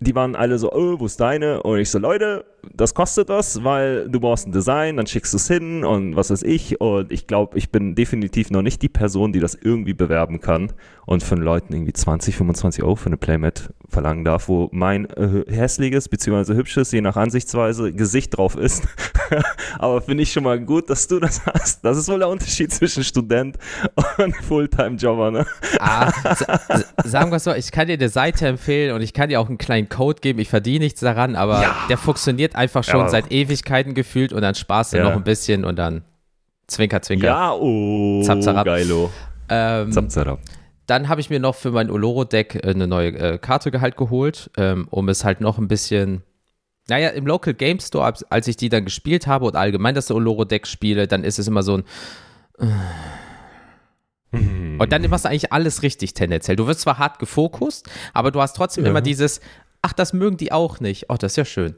die 0.01 0.13
waren 0.13 0.35
alle 0.35 0.57
so, 0.57 0.71
oh, 0.73 0.99
wo 0.99 1.05
ist 1.05 1.19
deine? 1.21 1.63
Und 1.63 1.79
ich 1.79 1.89
so, 1.89 1.97
Leute, 1.99 2.43
das 2.73 2.93
kostet 2.93 3.29
was, 3.29 3.63
weil 3.63 4.09
du 4.09 4.19
brauchst 4.19 4.47
ein 4.47 4.51
Design, 4.51 4.97
dann 4.97 5.07
schickst 5.07 5.33
du 5.33 5.37
es 5.37 5.47
hin 5.47 5.83
und 5.83 6.15
was 6.15 6.29
weiß 6.31 6.43
ich. 6.43 6.79
Und 6.81 7.11
ich 7.11 7.27
glaube, 7.27 7.57
ich 7.57 7.71
bin 7.71 7.95
definitiv 7.95 8.51
noch 8.51 8.61
nicht 8.61 8.81
die 8.81 8.89
Person, 8.89 9.33
die 9.33 9.39
das 9.39 9.55
irgendwie 9.55 9.93
bewerben 9.93 10.39
kann 10.41 10.71
und 11.05 11.23
von 11.23 11.37
Leuten 11.39 11.73
irgendwie 11.73 11.93
20, 11.93 12.35
25 12.35 12.83
Euro 12.83 12.95
für 12.95 13.07
eine 13.07 13.17
Playmat 13.17 13.73
verlangen 13.87 14.25
darf, 14.25 14.47
wo 14.49 14.69
mein 14.71 15.05
äh, 15.11 15.43
hässliches 15.47 16.09
bzw. 16.09 16.55
hübsches, 16.55 16.91
je 16.91 17.01
nach 17.01 17.15
Ansichtsweise, 17.15 17.93
Gesicht 17.93 18.35
drauf 18.37 18.55
ist. 18.57 18.87
Aber 19.79 20.01
finde 20.01 20.23
ich 20.23 20.31
schon 20.31 20.43
mal 20.43 20.59
gut, 20.59 20.89
dass 20.89 21.07
du 21.07 21.19
das 21.19 21.45
hast. 21.45 21.83
Das 21.85 21.97
ist 21.97 22.07
wohl 22.09 22.19
der 22.19 22.29
Unterschied 22.29 22.71
zwischen 22.73 23.03
Student 23.03 23.57
und 24.17 24.35
Fulltime-Jobber, 24.35 25.31
ne? 25.31 25.45
Ah, 25.79 26.11
sa- 26.35 26.59
sa- 26.67 26.83
sagen 27.03 27.31
wir 27.31 27.37
es 27.37 27.43
so, 27.43 27.53
ich 27.53 27.71
kann 27.71 27.87
dir 27.87 27.93
eine 27.93 28.09
Seite 28.09 28.47
empfehlen 28.47 28.93
und 28.95 29.01
ich 29.01 29.13
kann 29.13 29.29
dir 29.29 29.39
auch 29.39 29.47
einen 29.47 29.57
kleinen 29.57 29.89
Code 29.89 30.19
geben. 30.21 30.39
Ich 30.39 30.49
verdiene 30.49 30.85
nichts 30.85 31.01
daran, 31.01 31.35
aber 31.35 31.61
Ja. 31.61 31.75
der 31.89 31.97
funktioniert 31.97 32.54
einfach 32.55 32.83
schon 32.83 33.01
Ja. 33.01 33.09
seit 33.09 33.31
Ewigkeiten 33.31 33.93
gefühlt 33.93 34.33
und 34.33 34.41
dann 34.41 34.55
sparst 34.55 34.93
du 34.93 34.97
Ja. 34.97 35.03
noch 35.03 35.13
ein 35.13 35.23
bisschen 35.23 35.65
und 35.65 35.77
dann 35.77 36.03
zwinker, 36.67 37.01
zwinker. 37.01 37.27
Ja, 37.27 37.53
oh, 37.53 38.23
Zap, 38.23 38.41
zarab. 38.41 38.65
geilo. 38.65 39.11
Ähm, 39.49 39.91
Zap, 39.91 40.09
zarab. 40.11 40.39
dann 40.87 41.07
habe 41.09 41.21
ich 41.21 41.29
mir 41.29 41.39
noch 41.39 41.55
für 41.55 41.71
mein 41.71 41.89
Oloro-Deck 41.91 42.55
äh, 42.63 42.69
eine 42.69 42.87
neue 42.87 43.09
äh, 43.17 43.37
Karte 43.37 43.79
halt 43.81 43.97
geholt, 43.97 44.49
ähm, 44.57 44.87
um 44.89 45.09
es 45.09 45.23
halt 45.23 45.41
noch 45.41 45.57
ein 45.57 45.67
bisschen. 45.67 46.21
Naja, 46.87 47.09
im 47.09 47.25
Local 47.25 47.53
Game 47.55 47.79
Store, 47.79 48.05
als- 48.29 48.47
ich 48.47 48.57
die 48.57 48.69
dann 48.69 48.85
gespielt 48.85 49.25
habe 49.25 49.45
und 49.45 49.55
allgemein 49.55 49.95
das 49.95 50.11
Oloro-Deck 50.11 50.67
spiele, 50.67 51.07
dann 51.07 51.23
ist 51.23 51.39
es 51.39 51.47
immer 51.47 51.63
so 51.63 51.77
ein. 51.77 51.83
Mhm. 54.31 54.79
Und 54.79 54.91
dann 54.91 55.07
machst 55.09 55.25
du 55.25 55.29
eigentlich 55.29 55.53
alles 55.53 55.81
richtig 55.81 56.13
tendenziell. 56.13 56.55
Du 56.57 56.67
wirst 56.67 56.81
zwar 56.81 56.97
hart 56.97 57.19
gefokust, 57.19 57.89
aber 58.13 58.31
du 58.31 58.41
hast 58.41 58.55
trotzdem 58.55 58.83
Ja. 58.83 58.89
immer 58.91 59.01
dieses, 59.01 59.39
ach, 59.85 59.93
das 59.93 60.13
mögen 60.13 60.37
die 60.37 60.51
auch 60.51 60.79
nicht. 60.79 61.11
Oh, 61.11 61.15
das 61.15 61.33
ist 61.33 61.35
ja 61.35 61.45
schön. 61.45 61.75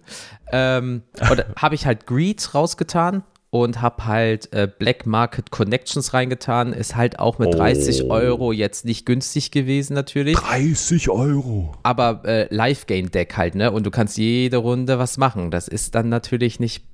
Ähm, 0.53 1.01
und 1.29 1.45
habe 1.57 1.75
ich 1.75 1.85
halt 1.85 2.07
Greed 2.07 2.55
rausgetan 2.55 3.23
und 3.49 3.81
habe 3.81 4.05
halt 4.05 4.53
äh, 4.53 4.65
Black 4.79 5.05
Market 5.05 5.51
Connections 5.51 6.13
reingetan. 6.13 6.71
Ist 6.71 6.95
halt 6.95 7.19
auch 7.19 7.37
mit 7.37 7.53
30 7.53 8.05
Oh. 8.05 8.11
Euro 8.11 8.51
jetzt 8.53 8.85
nicht 8.85 9.05
günstig 9.05 9.51
gewesen 9.51 9.93
natürlich. 9.93 10.37
30 10.37 11.09
Euro. 11.09 11.73
Aber 11.83 12.21
äh, 12.23 12.47
Live-Game-Deck 12.49 13.35
halt, 13.35 13.55
ne? 13.55 13.71
Und 13.73 13.85
du 13.85 13.91
kannst 13.91 14.17
jede 14.17 14.57
Runde 14.57 14.99
was 14.99 15.17
machen. 15.17 15.51
Das 15.51 15.67
ist 15.67 15.93
dann 15.93 16.07
natürlich 16.07 16.61
nicht 16.61 16.85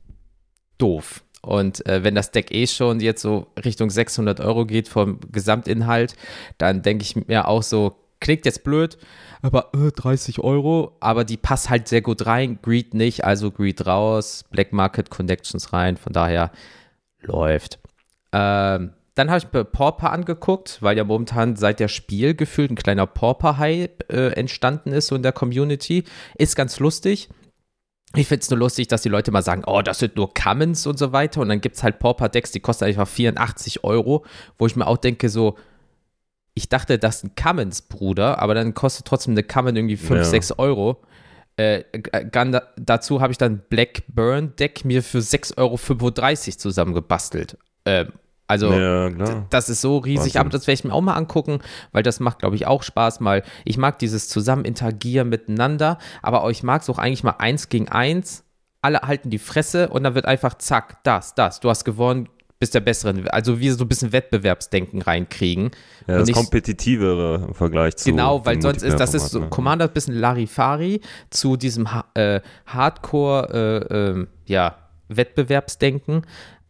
doof. 0.80 1.24
Und 1.44 1.86
äh, 1.86 2.04
wenn 2.04 2.16
das 2.16 2.32
Deck 2.32 2.52
eh 2.52 2.66
schon 2.66 3.02
jetzt 3.02 3.22
so 3.22 3.46
Richtung 3.64 3.92
600 3.92 4.40
Euro 4.40 4.66
geht 4.66 4.88
vom 4.88 5.20
Gesamtinhalt, 5.32 6.16
dann 6.58 6.82
denke 6.82 7.04
ich 7.04 7.28
mir 7.28 7.48
auch 7.48 7.62
so, 7.62 7.98
klingt 8.20 8.46
jetzt 8.46 8.64
blöd, 8.64 8.98
aber 9.44 9.72
äh, 9.74 9.92
30 9.92 10.40
Euro, 10.40 10.96
aber 11.02 11.26
die 11.26 11.38
passt 11.38 11.70
halt 11.70 11.88
sehr 11.88 12.02
gut 12.02 12.26
rein. 12.26 12.60
Greed 12.62 12.94
nicht, 12.94 13.26
also 13.26 13.52
Greed 13.52 13.86
raus, 13.86 14.46
Black 14.50 14.72
Market 14.72 15.10
Connections 15.10 15.74
rein, 15.74 15.98
von 15.98 16.14
daher 16.14 16.52
läuft. 17.22 17.80
Ähm, 18.32 18.94
dann 19.16 19.30
habe 19.30 19.38
ich 19.40 19.54
mir 19.54 19.66
Pauper 19.66 20.12
angeguckt, 20.12 20.82
weil 20.82 20.98
ja 20.98 21.04
momentan 21.04 21.56
seit 21.58 21.80
der 21.80 21.90
Spiel 21.90 22.34
gefühlt 22.34 22.72
ein 22.72 22.76
kleiner 22.76 23.06
Pauper-Hype 23.06 24.12
äh, 24.12 24.30
entstanden 24.30 24.92
ist 24.94 25.08
so 25.08 25.16
in 25.16 25.24
der 25.24 25.34
Community. 25.34 26.06
Ist 26.38 26.56
ganz 26.56 26.80
lustig. 26.80 27.30
Ich 28.16 28.28
finde 28.28 28.44
es 28.44 28.50
nur 28.50 28.60
lustig, 28.60 28.88
dass 28.88 29.02
die 29.02 29.10
Leute 29.10 29.32
mal 29.32 29.44
sagen, 29.44 29.64
oh, 29.66 29.82
das 29.82 30.00
sind 30.00 30.16
nur 30.16 30.34
Commons 30.34 30.88
und 30.88 30.98
so 30.98 31.12
weiter. 31.12 31.42
Und 31.42 31.50
dann 31.50 31.62
gibt 31.62 31.76
es 31.76 31.84
halt 31.84 32.00
Pauper-Decks, 32.00 32.52
die 32.52 32.60
kosten 32.60 32.86
einfach 32.86 33.08
84 33.08 33.84
Euro, 33.84 34.26
wo 34.58 34.68
ich 34.68 34.76
mir 34.76 34.88
auch 34.88 34.98
denke, 34.98 35.30
so, 35.30 35.58
ich 36.54 36.70
dachte, 36.70 37.00
das 37.00 37.22
sind 37.22 37.36
Commons, 37.36 37.82
Bruder, 37.84 38.40
aber 38.40 38.54
dann 38.54 38.74
kostet 38.74 39.06
trotzdem 39.08 39.34
eine 39.34 39.44
Common 39.44 39.76
irgendwie 39.76 39.98
5, 39.98 40.12
Ja. 40.20 40.24
6 40.24 40.52
Euro. 40.60 41.02
Äh, 41.56 41.84
dazu 42.78 43.22
habe 43.22 43.32
ich 43.32 43.38
dann 43.38 43.62
Blackburn 43.70 44.56
Deck 44.58 44.86
mir 44.86 45.04
für 45.04 45.20
6,35 45.20 45.58
Euro 45.60 46.58
zusammengebastelt. 46.58 47.58
Ähm, 47.86 48.14
also 48.48 48.72
ja, 48.74 49.10
das 49.50 49.70
ist 49.70 49.82
so 49.82 49.98
riesig, 49.98 50.36
Wahnsinn. 50.36 50.42
aber 50.42 50.50
das 50.50 50.68
werde 50.68 50.74
ich 50.74 50.84
mir 50.84 50.94
auch 50.94 51.02
mal 51.02 51.14
angucken, 51.14 51.60
weil 51.92 52.04
das 52.04 52.20
macht, 52.20 52.40
glaube 52.40 52.56
ich, 52.56 52.68
auch 52.68 52.84
Spaß 52.84 53.20
mal. 53.20 53.42
Ich 53.66 53.78
mag 53.78 54.00
dieses 54.00 54.28
Zusammen-Interagieren 54.30 55.30
miteinander, 55.30 55.98
aber 56.22 56.44
auch 56.44 56.50
ich 56.50 56.62
mag 56.62 56.82
es 56.82 56.90
auch 56.90 56.98
eigentlich 57.00 57.24
mal 57.24 57.36
eins 57.40 57.70
gegen 57.70 57.88
eins. 57.90 58.44
Alle 58.82 59.02
halten 59.02 59.30
die 59.30 59.40
Fresse 59.40 59.88
und 59.90 60.04
dann 60.04 60.14
wird 60.14 60.26
einfach 60.26 60.56
zack, 60.56 61.04
das, 61.04 61.36
das. 61.36 61.62
Du 61.62 61.70
hast 61.70 61.86
gewonnen, 61.86 62.28
bist 62.64 62.74
der 62.76 62.80
Bessere. 62.80 63.14
Also 63.34 63.60
wir 63.60 63.74
so 63.76 63.84
ein 63.84 63.90
bisschen 63.90 64.14
Wettbewerbsdenken 64.14 65.02
reinkriegen. 65.02 65.72
Ja, 66.08 66.20
das 66.20 66.28
nicht- 66.28 66.38
kompetitivere 66.38 67.44
im 67.50 67.54
Vergleich 67.54 67.98
zu. 67.98 68.10
Genau, 68.10 68.46
weil 68.46 68.62
sonst 68.62 68.84
ist 68.84 69.02
das 69.02 69.14
ist 69.14 69.32
so 69.32 69.42
ne? 69.42 69.50
Commander 69.50 69.88
ein 69.90 69.92
bisschen 69.94 70.16
Larifari 70.16 71.02
zu 71.30 71.58
diesem 71.58 71.90
äh, 72.14 72.40
Hardcore 72.66 73.88
äh, 73.92 73.94
ähm, 74.12 74.28
ja, 74.46 74.78
Wettbewerbsdenken. 75.10 76.22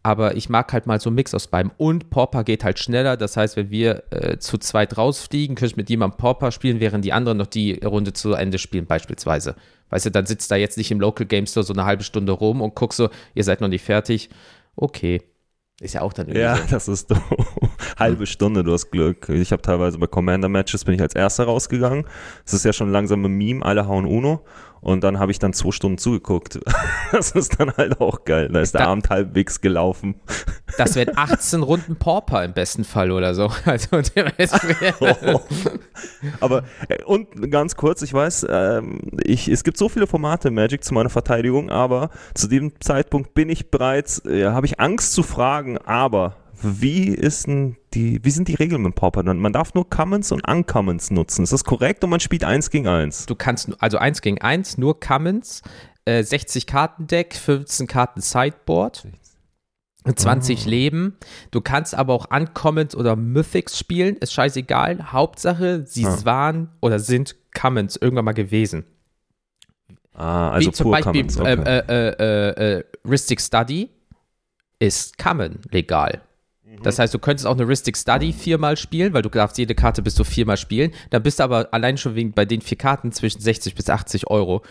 Aber 0.02 0.36
ich 0.36 0.50
mag 0.50 0.74
halt 0.74 0.88
mal 0.88 1.00
so 1.00 1.10
einen 1.12 1.16
Mix 1.16 1.36
aus 1.36 1.46
beidem. 1.46 1.72
Und 1.78 2.10
Pauper 2.10 2.44
geht 2.44 2.64
halt 2.64 2.80
schneller. 2.80 3.16
Das 3.16 3.38
heißt, 3.38 3.56
wenn 3.56 3.70
wir 3.70 4.02
äh, 4.10 4.40
zu 4.40 4.58
zweit 4.58 4.98
rausfliegen, 4.98 5.56
können 5.56 5.70
ich 5.70 5.78
mit 5.78 5.92
jemandem 5.92 6.18
Pauper 6.18 6.52
spielen, 6.52 6.80
während 6.80 7.06
die 7.06 7.14
anderen 7.14 7.38
noch 7.38 7.46
die 7.46 7.74
Runde 7.86 8.14
zu 8.14 8.34
Ende 8.34 8.58
spielen, 8.58 8.88
beispielsweise. 8.88 9.54
Weißt 9.92 10.08
du, 10.08 10.10
dann 10.10 10.26
sitzt 10.26 10.50
da 10.50 10.56
jetzt 10.56 10.78
nicht 10.80 10.90
im 10.90 11.00
Local 11.00 11.28
Game 11.28 11.46
Store 11.46 11.64
so 11.64 11.72
eine 11.72 11.86
halbe 11.86 12.04
Stunde 12.04 12.32
rum 12.32 12.62
und 12.62 12.74
guckst 12.74 12.98
so, 12.98 13.10
ihr 13.36 13.44
seid 13.44 13.62
noch 13.62 13.68
nicht 13.68 13.86
fertig. 13.86 14.30
Okay. 14.76 15.22
Ist 15.84 15.94
ja 15.96 16.02
auch 16.02 16.14
dann 16.14 16.28
irgendwie 16.28 16.42
Ja, 16.42 16.56
so. 16.56 16.64
das 16.70 16.88
ist 16.88 17.12
doof. 17.12 17.20
Halbe 18.00 18.26
Stunde, 18.26 18.64
du 18.64 18.72
hast 18.72 18.90
Glück. 18.90 19.28
Ich 19.28 19.52
habe 19.52 19.62
teilweise 19.62 19.98
bei 19.98 20.08
Commander-Matches 20.08 20.86
bin 20.86 20.96
ich 20.96 21.02
als 21.02 21.14
erster 21.14 21.44
rausgegangen. 21.44 22.06
Es 22.46 22.54
ist 22.54 22.64
ja 22.64 22.72
schon 22.72 22.90
langsam 22.90 23.26
ein 23.26 23.34
Meme, 23.34 23.66
alle 23.66 23.86
hauen 23.86 24.06
Uno. 24.06 24.46
Und 24.84 25.04
dann 25.04 25.18
habe 25.18 25.32
ich 25.32 25.40
dann 25.40 25.54
zwei 25.54 25.72
Stunden 25.72 25.98
zugeguckt. 25.98 26.60
Das 27.12 27.30
ist 27.32 27.60
dann 27.60 27.72
halt 27.78 28.02
auch 28.02 28.26
geil. 28.26 28.50
Da 28.52 28.60
ist 28.62 28.74
der 28.74 28.82
Da- 28.82 28.88
Abend 28.88 29.10
halbwegs 29.12 29.62
gelaufen. 29.62 30.16
Das 30.80 30.96
wären 30.96 31.16
18 31.16 31.62
Runden 31.62 31.96
Pauper 31.96 32.44
im 32.44 32.54
besten 32.54 32.84
Fall 32.84 33.12
oder 33.12 33.36
so. 33.36 33.52
Also 33.66 34.02
der 34.16 34.38
Rest 34.40 34.56
wäre. 34.82 35.42
Aber, 36.40 36.64
äh, 36.90 37.04
und 37.04 37.52
ganz 37.52 37.76
kurz, 37.76 38.02
ich 38.02 38.14
weiß, 38.14 38.48
ähm, 38.50 39.00
ich, 39.24 39.48
es 39.48 39.64
gibt 39.64 39.78
so 39.78 39.90
viele 39.90 40.08
Formate 40.08 40.48
im 40.48 40.56
Magic 40.56 40.84
zu 40.84 40.94
meiner 40.96 41.10
Verteidigung, 41.12 41.70
aber 41.70 42.10
zu 42.34 42.48
diesem 42.48 42.74
Zeitpunkt 42.82 43.34
bin 43.36 43.50
ich 43.50 43.70
bereits, 43.70 44.26
äh, 44.26 44.46
habe 44.48 44.66
ich 44.66 44.80
Angst 44.80 45.14
zu 45.14 45.22
fragen, 45.24 45.78
aber 45.78 46.36
wie 46.64 47.08
ist 47.10 47.48
denn 47.48 47.76
die, 47.94 48.24
wie 48.24 48.32
sind 48.32 48.48
die 48.48 48.56
Regeln 48.56 48.82
mit 48.82 48.96
Pauper? 48.96 49.24
Man 49.24 49.54
darf 49.54 49.74
nur 49.74 49.90
Commons 49.90 50.32
und 50.32 50.48
Uncommons 50.48 51.12
nutzen. 51.12 51.44
Ist 51.44 51.54
das 51.54 51.64
korrekt? 51.64 52.04
Und 52.04 52.10
man 52.10 52.20
spielt 52.20 52.44
eins 52.44 52.70
gegen 52.70 52.88
eins. 52.88 53.26
Du 53.26 53.36
kannst, 53.36 53.70
also 53.82 53.98
1 53.98 54.22
gegen 54.22 54.40
1, 54.42 54.78
nur 54.78 55.00
Commons, 55.00 55.62
äh, 56.06 56.24
60 56.24 56.68
Karten 56.68 57.08
Deck, 57.08 57.36
15 57.36 57.88
Karten 57.88 58.22
Sideboard, 58.22 59.08
20 60.16 60.66
Leben. 60.66 61.16
Du 61.52 61.62
kannst 61.62 61.96
aber 61.96 62.14
auch 62.14 62.30
Uncommons 62.30 62.96
oder 62.96 63.16
Mythics 63.16 63.78
spielen, 63.80 64.18
ist 64.18 64.34
scheißegal. 64.34 65.12
Hauptsache, 65.14 65.86
sie 65.86 66.06
Ah. 66.06 66.26
waren 66.26 66.70
oder 66.82 67.00
sind 67.00 67.36
Commons 67.54 67.96
irgendwann 67.96 68.26
mal 68.26 68.34
gewesen. 68.34 68.86
Ah, 70.14 70.52
also 70.52 70.70
Wie 70.70 70.74
zum 70.74 70.92
Beispiel 70.92 71.12
Commons. 71.24 71.40
Okay. 71.40 71.54
äh, 71.54 71.84
äh, 71.88 72.10
äh, 72.20 72.78
äh, 72.80 72.84
Ristic 73.08 73.40
Study 73.42 73.90
ist 74.80 75.18
Common 75.18 75.60
legal. 75.72 76.22
Mhm. 76.80 76.84
Das 76.84 77.00
heißt, 77.00 77.14
du 77.14 77.20
könntest 77.20 77.46
auch 77.48 77.54
eine 77.56 77.68
Ristic 77.68 77.98
Study 77.98 78.34
viermal 78.34 78.78
spielen, 78.78 79.14
weil 79.14 79.22
du 79.22 79.30
darfst 79.30 79.58
jede 79.58 79.76
Karte 79.76 80.02
bis 80.02 80.16
zu 80.16 80.24
viermal 80.24 80.58
spielen. 80.58 80.92
Dann 81.10 81.24
bist 81.24 81.40
du 81.40 81.44
aber 81.44 81.70
allein 81.74 81.98
schon 81.98 82.16
wegen 82.16 82.34
bei 82.34 82.46
den 82.46 82.62
vier 82.62 82.78
Karten 82.78 83.12
zwischen 83.12 83.42
60 83.42 83.76
bis 83.76 83.90
80 83.90 84.30
Euro. 84.30 84.62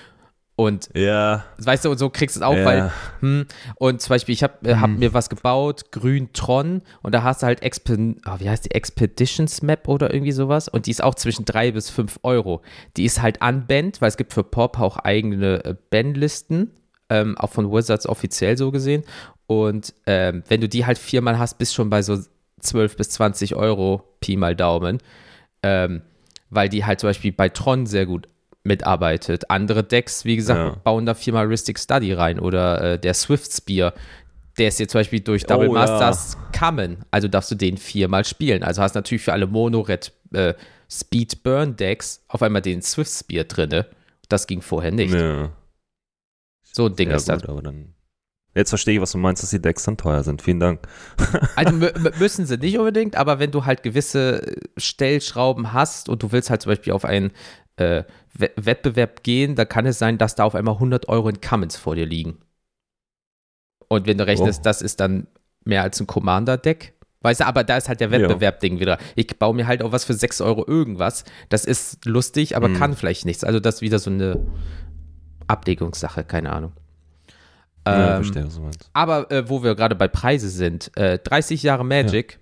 Und 0.55 0.91
ja, 0.95 1.45
weißt 1.59 1.87
du, 1.87 1.91
und 1.91 1.97
so 1.99 2.11
kriegst 2.11 2.37
du 2.37 2.41
es 2.41 2.45
auch, 2.47 2.55
Ja. 2.55 2.65
weil, 2.67 2.93
hm, 3.21 3.47
und 3.77 4.03
zum 4.03 4.11
Beispiel, 4.11 4.35
ich 4.35 4.43
habe 4.43 4.79
hab 4.79 4.91
Hm. 4.91 4.99
mir 4.99 5.15
was 5.15 5.31
gebaut, 5.31 5.91
Grün 5.93 6.29
Tron, 6.35 6.83
und 7.03 7.15
da 7.15 7.23
hast 7.23 7.43
du 7.43 7.47
halt, 7.47 7.63
Expe 7.63 7.97
oh, 8.27 8.35
wie 8.39 8.51
heißt 8.51 8.67
die, 8.67 8.71
Expeditions 8.73 9.63
Map 9.63 9.89
oder 9.89 10.13
irgendwie 10.13 10.33
sowas, 10.33 10.69
und 10.69 10.85
die 10.87 10.91
ist 10.91 11.03
auch 11.03 11.15
zwischen 11.15 11.47
3 11.47 11.73
bis 11.73 11.89
5 11.89 12.21
Euro. 12.23 12.61
Die 12.99 13.05
ist 13.07 13.23
halt 13.23 13.43
unbanned, 13.43 14.03
weil 14.03 14.09
es 14.09 14.19
gibt 14.19 14.35
für 14.35 14.45
Pop 14.45 14.79
auch 14.79 14.99
eigene 14.99 15.65
äh, 15.65 15.75
Bandlisten, 15.91 16.71
ähm, 17.13 17.37
auch 17.39 17.51
von 17.51 17.71
Wizards 17.73 18.07
offiziell 18.09 18.57
so 18.57 18.71
gesehen. 18.71 19.03
Und 19.47 19.93
ähm, 20.07 20.43
wenn 20.49 20.61
du 20.61 20.69
die 20.69 20.87
halt 20.87 20.99
viermal 20.99 21.39
hast, 21.39 21.59
bist 21.59 21.75
schon 21.75 21.91
bei 21.91 22.01
so 22.03 22.19
12 22.61 22.97
bis 22.97 23.11
20 23.11 23.55
Euro, 23.55 24.03
Pi 24.21 24.37
mal 24.37 24.57
Daumen. 24.57 24.99
Ähm, 25.63 26.03
weil 26.51 26.69
die 26.69 26.85
halt 26.85 27.01
zum 27.01 27.09
Beispiel 27.11 27.33
bei 27.33 27.49
Tron 27.49 27.87
sehr 27.87 28.07
gut 28.07 28.29
mitarbeitet. 28.65 29.51
Andere 29.51 29.83
Decks, 29.85 30.25
wie 30.25 30.37
gesagt, 30.37 30.59
Ja. 30.61 30.77
bauen 30.85 31.05
da 31.07 31.15
viermal 31.15 31.47
Ristic 31.47 31.79
Study 31.79 32.13
rein 32.13 32.39
oder 32.39 32.93
äh, 32.95 32.99
der 32.99 33.15
Swift 33.15 33.53
Spear. 33.53 33.93
Der 34.59 34.69
ist 34.69 34.79
jetzt 34.79 34.93
zum 34.93 35.01
Beispiel 35.01 35.21
durch 35.21 35.45
Double 35.45 35.69
Oh, 35.69 35.75
ja. 35.75 35.81
Masters 35.81 36.37
Common, 36.57 36.99
also 37.11 37.27
darfst 37.27 37.51
du 37.51 37.55
den 37.55 37.77
viermal 37.79 38.25
spielen. 38.25 38.63
Also 38.63 38.83
hast 38.83 38.95
natürlich 38.95 39.23
für 39.23 39.33
alle 39.33 39.47
Mono-Red 39.47 40.13
äh, 40.33 40.55
Speed 40.91 41.43
Burn 41.43 41.75
Decks 41.77 42.23
auf 42.29 42.43
einmal 42.43 42.63
den 42.63 42.83
Swift 42.83 43.11
Spear 43.11 43.45
drinne. 43.45 43.87
Das 44.29 44.47
ging 44.47 44.61
vorher 44.63 44.91
nicht. 44.93 45.15
ja. 45.15 45.51
So 46.73 46.87
ein 46.87 46.97
Ding 46.97 47.11
ja 47.11 47.17
ist 47.17 47.29
das. 47.29 47.41
gut, 47.43 47.51
aber 47.51 47.63
dann. 47.63 47.95
Jetzt 48.55 48.69
verstehe 48.69 48.95
ich, 48.97 49.01
was 49.01 49.13
du 49.13 49.19
meinst, 49.19 49.43
dass 49.43 49.49
die 49.51 49.63
Decks 49.63 49.85
dann 49.85 49.97
teuer 49.97 50.23
sind. 50.25 50.43
Vielen 50.43 50.61
Dank. 50.61 50.81
Also 51.57 51.75
mü- 51.75 51.93
mü- 51.97 52.19
müssen 52.19 52.45
sie 52.45 52.59
nicht 52.59 52.79
unbedingt, 52.79 53.17
aber 53.17 53.39
wenn 53.39 53.51
du 53.51 53.65
halt 53.65 53.83
gewisse 53.83 54.43
äh, 54.47 54.57
Stellschrauben 54.77 55.73
hast 55.73 56.09
und 56.11 56.23
du 56.23 56.33
willst 56.33 56.51
halt 56.51 56.61
zum 56.63 56.71
Beispiel 56.73 56.93
auf 56.93 57.05
einen 57.07 57.31
äh, 57.77 58.05
We 58.35 58.51
Wettbewerb 58.57 59.23
gehen, 59.23 59.55
dann 59.55 59.69
kann 59.69 59.87
es 59.87 59.99
sein, 59.99 60.19
dass 60.19 60.35
da 60.35 60.45
auf 60.45 60.55
einmal 60.55 60.75
100 60.75 61.09
Euro 61.09 61.29
in 61.31 61.41
Commons 61.41 61.77
vor 61.77 61.95
dir 61.95 62.05
liegen. 62.07 62.39
Und 63.89 64.07
wenn 64.07 64.19
du 64.19 64.27
rechnest, 64.27 64.61
Oh. 64.61 64.65
das 64.65 64.83
ist 64.83 65.01
dann 65.01 65.27
mehr 65.65 65.83
als 65.83 66.01
ein 66.01 66.07
Commander-Deck. 66.07 66.95
Weißt 67.21 67.41
du, 67.41 67.47
aber 67.47 67.63
da 67.63 67.77
ist 67.77 67.89
halt 67.89 68.01
der 68.01 68.11
Wettbewerb-Ding 68.11 68.81
wieder. 68.81 68.99
Ich 69.15 69.29
baue 69.39 69.55
mir 69.55 69.67
halt 69.67 69.83
auch 69.83 69.93
was 69.93 70.05
für 70.05 70.15
6 70.15 70.41
Euro 70.41 70.67
irgendwas. 70.67 71.25
Das 71.51 71.65
ist 71.65 72.05
lustig, 72.05 72.57
aber 72.57 72.69
Mhm. 72.69 72.75
kann 72.79 72.97
vielleicht 72.97 73.27
nichts. 73.27 73.45
Also 73.45 73.61
das 73.61 73.77
ist 73.77 73.81
wieder 73.83 73.99
so 74.01 74.11
eine 74.11 74.45
Ablegungssache, 75.47 76.25
keine 76.25 76.53
Ahnung. 76.53 76.73
ja, 77.87 78.17
Ähm, 78.17 78.25
verstehe, 78.25 78.47
was 78.47 78.55
du 78.57 78.61
meinst. 78.63 78.91
aber 78.93 79.31
äh, 79.31 79.49
wo 79.49 79.63
wir 79.63 79.75
gerade 79.75 79.95
bei 79.95 80.09
Preise 80.09 80.49
sind, 80.49 80.91
äh, 80.97 81.19
30 81.19 81.63
Jahre 81.63 81.85
Magic, 81.85 82.39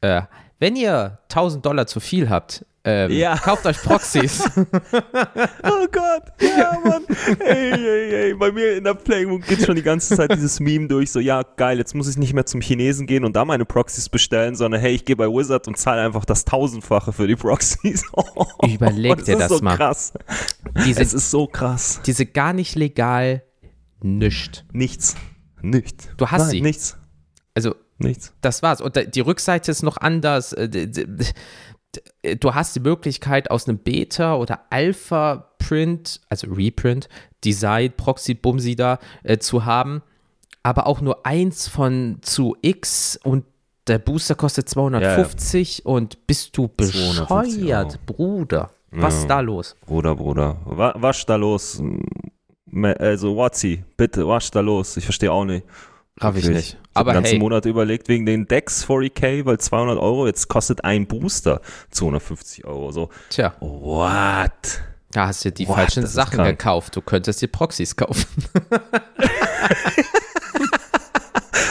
äh, 0.00 0.22
wenn 0.58 0.76
ihr 0.76 1.18
1000 1.28 1.64
Dollar 1.64 1.86
zu 1.86 2.00
viel 2.00 2.28
habt, 2.30 2.64
ähm, 2.84 3.10
Ja. 3.10 3.36
kauft 3.36 3.66
euch 3.66 3.76
Proxys. 3.82 4.44
Oh 5.62 5.86
Gott, 5.92 6.22
ja, 6.40 6.78
Mann. 6.84 7.02
Ey, 7.40 7.72
ey, 7.72 8.14
ey. 8.14 8.34
Bei 8.34 8.50
mir 8.50 8.76
in 8.76 8.84
der 8.84 8.94
Playbook 8.94 9.46
geht 9.46 9.64
schon 9.64 9.76
die 9.76 9.82
ganze 9.82 10.16
Zeit 10.16 10.32
dieses 10.32 10.60
Meme 10.60 10.88
durch, 10.88 11.10
so, 11.12 11.20
ja, 11.20 11.42
geil, 11.42 11.78
jetzt 11.78 11.94
muss 11.94 12.08
ich 12.08 12.16
nicht 12.16 12.32
mehr 12.34 12.46
zum 12.46 12.60
Chinesen 12.60 13.06
gehen 13.06 13.24
und 13.24 13.36
da 13.36 13.44
meine 13.44 13.64
Proxys 13.64 14.08
bestellen, 14.08 14.54
sondern 14.56 14.80
hey, 14.80 14.92
ich 14.94 15.04
gehe 15.04 15.16
bei 15.16 15.26
Wizard 15.26 15.68
und 15.68 15.76
zahle 15.76 16.02
einfach 16.02 16.24
das 16.24 16.44
Tausendfache 16.44 17.12
für 17.12 17.26
die 17.26 17.36
Proxys. 17.36 18.04
Überleg 18.66 19.16
das 19.16 19.24
dir 19.26 19.32
ist 19.34 19.40
das 19.40 19.48
so 19.58 19.64
mal. 19.64 19.76
krass. 19.76 20.12
diese, 20.84 21.00
Es 21.00 21.14
ist 21.14 21.30
so 21.30 21.46
krass. 21.46 22.00
diese 22.06 22.26
gar 22.26 22.52
nicht 22.52 22.74
legal 22.76 23.42
nischt. 24.00 24.64
Nichts. 24.72 25.16
Nichts. 25.60 26.08
Du 26.16 26.26
hast 26.28 26.42
Nein, 26.42 26.50
sie. 26.50 26.60
Nichts. 26.60 26.96
Also, 27.54 27.74
Nichts. 27.98 28.32
das 28.40 28.62
war's. 28.62 28.80
Und 28.80 28.96
die 29.14 29.20
Rückseite 29.20 29.70
ist 29.72 29.82
noch 29.82 29.96
anders. 29.96 30.54
Äh, 32.22 32.36
Du 32.36 32.54
hast 32.54 32.76
die 32.76 32.80
Möglichkeit, 32.80 33.50
aus 33.50 33.68
einem 33.68 33.78
Beta- 33.78 34.36
oder 34.36 34.60
Alpha-Print, 34.70 36.20
also 36.28 36.46
Reprint, 36.52 37.08
Design, 37.44 37.92
Proxy, 37.96 38.34
Bumsi 38.34 38.76
da 38.76 38.98
äh, 39.22 39.38
zu 39.38 39.64
haben, 39.64 40.02
aber 40.62 40.86
auch 40.86 41.00
nur 41.00 41.24
eins 41.26 41.68
von 41.68 42.18
zu 42.22 42.56
X 42.62 43.18
und 43.22 43.44
der 43.86 43.98
Booster 43.98 44.34
kostet 44.34 44.68
250 44.68 45.86
und 45.86 46.26
bist 46.26 46.56
du 46.56 46.68
250 46.76 47.60
bescheuert. 47.62 48.06
Bruder. 48.06 48.70
Was 48.90 49.14
Ja. 49.14 49.20
ist 49.20 49.30
da 49.30 49.40
los? 49.40 49.76
Bruder, 49.86 50.14
Bruder. 50.16 50.56
Wa 50.64 50.94
was 50.96 51.24
da 51.24 51.36
los? 51.36 51.82
Also, 52.98 53.34
Watzi, 53.36 53.82
bitte, 53.96 54.26
was 54.28 54.50
da 54.50 54.60
los? 54.60 54.96
Ich 54.98 55.04
verstehe 55.04 55.32
auch 55.32 55.44
nicht. 55.46 55.64
Raff 56.20 56.36
ich 56.36 56.48
nicht. 56.48 56.74
Ich 56.74 56.76
Aber 56.94 57.12
den 57.12 57.22
ganzen 57.22 57.30
hey, 57.32 57.38
Monat 57.38 57.64
überlegt 57.64 58.08
wegen 58.08 58.26
den 58.26 58.46
Decks 58.46 58.84
40k, 58.84 59.44
weil 59.44 59.58
200 59.58 59.98
Euro, 59.98 60.26
jetzt 60.26 60.48
kostet 60.48 60.84
ein 60.84 61.06
Booster 61.06 61.60
250 61.90 62.64
Euro. 62.64 62.90
So, 62.92 63.10
tja, 63.30 63.54
what? 63.60 64.82
da 65.12 65.26
hast 65.28 65.44
du 65.44 65.52
die 65.52 65.68
What? 65.68 65.76
falschen 65.76 66.02
Das 66.02 66.12
Sachen 66.12 66.44
gekauft. 66.44 66.94
Du 66.96 67.00
könntest 67.00 67.42
dir 67.42 67.48
Proxys 67.48 67.96
kaufen. 67.96 68.26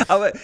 Aber 0.10 0.34
äh, 0.34 0.40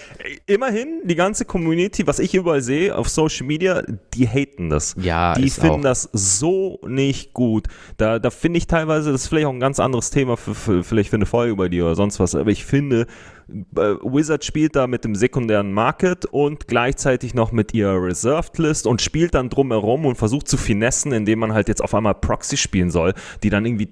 immerhin, 0.45 1.01
die 1.05 1.15
ganze 1.15 1.45
Community, 1.45 2.05
was 2.05 2.19
ich 2.19 2.35
überall 2.35 2.61
sehe 2.61 2.95
auf 2.95 3.07
Social 3.07 3.45
Media, 3.45 3.81
die 4.13 4.27
haten 4.27 4.69
das. 4.69 4.93
Ja, 4.99 5.35
die 5.35 5.49
finden 5.49 5.79
auch. 5.79 5.81
das 5.81 6.09
so 6.11 6.79
nicht 6.85 7.33
gut. 7.33 7.67
Da, 7.97 8.19
da 8.19 8.29
finde 8.29 8.57
ich 8.57 8.67
teilweise, 8.67 9.11
das 9.13 9.23
ist 9.23 9.27
vielleicht 9.29 9.47
auch 9.47 9.53
ein 9.53 9.61
ganz 9.61 9.79
anderes 9.79 10.09
Thema 10.09 10.35
für, 10.35 10.53
für 10.53 10.83
vielleicht 10.83 11.09
für 11.09 11.15
eine 11.15 11.25
Folge 11.25 11.55
bei 11.55 11.69
dir 11.69 11.85
oder 11.85 11.95
sonst 11.95 12.19
was, 12.19 12.35
aber 12.35 12.51
ich 12.51 12.65
finde, 12.65 13.07
Wizard 13.47 14.45
spielt 14.45 14.75
da 14.75 14.87
mit 14.87 15.03
dem 15.03 15.15
sekundären 15.15 15.73
Market 15.73 16.25
und 16.25 16.67
gleichzeitig 16.67 17.33
noch 17.33 17.51
mit 17.51 17.73
ihrer 17.73 18.01
Reserved 18.01 18.57
List 18.57 18.87
und 18.87 19.01
spielt 19.01 19.33
dann 19.33 19.49
drumherum 19.49 20.05
und 20.05 20.15
versucht 20.15 20.47
zu 20.47 20.57
finessen, 20.57 21.11
indem 21.11 21.39
man 21.39 21.53
halt 21.53 21.67
jetzt 21.67 21.83
auf 21.83 21.93
einmal 21.93 22.15
Proxy 22.15 22.57
spielen 22.57 22.91
soll, 22.91 23.13
die 23.43 23.49
dann 23.49 23.65
irgendwie 23.65 23.89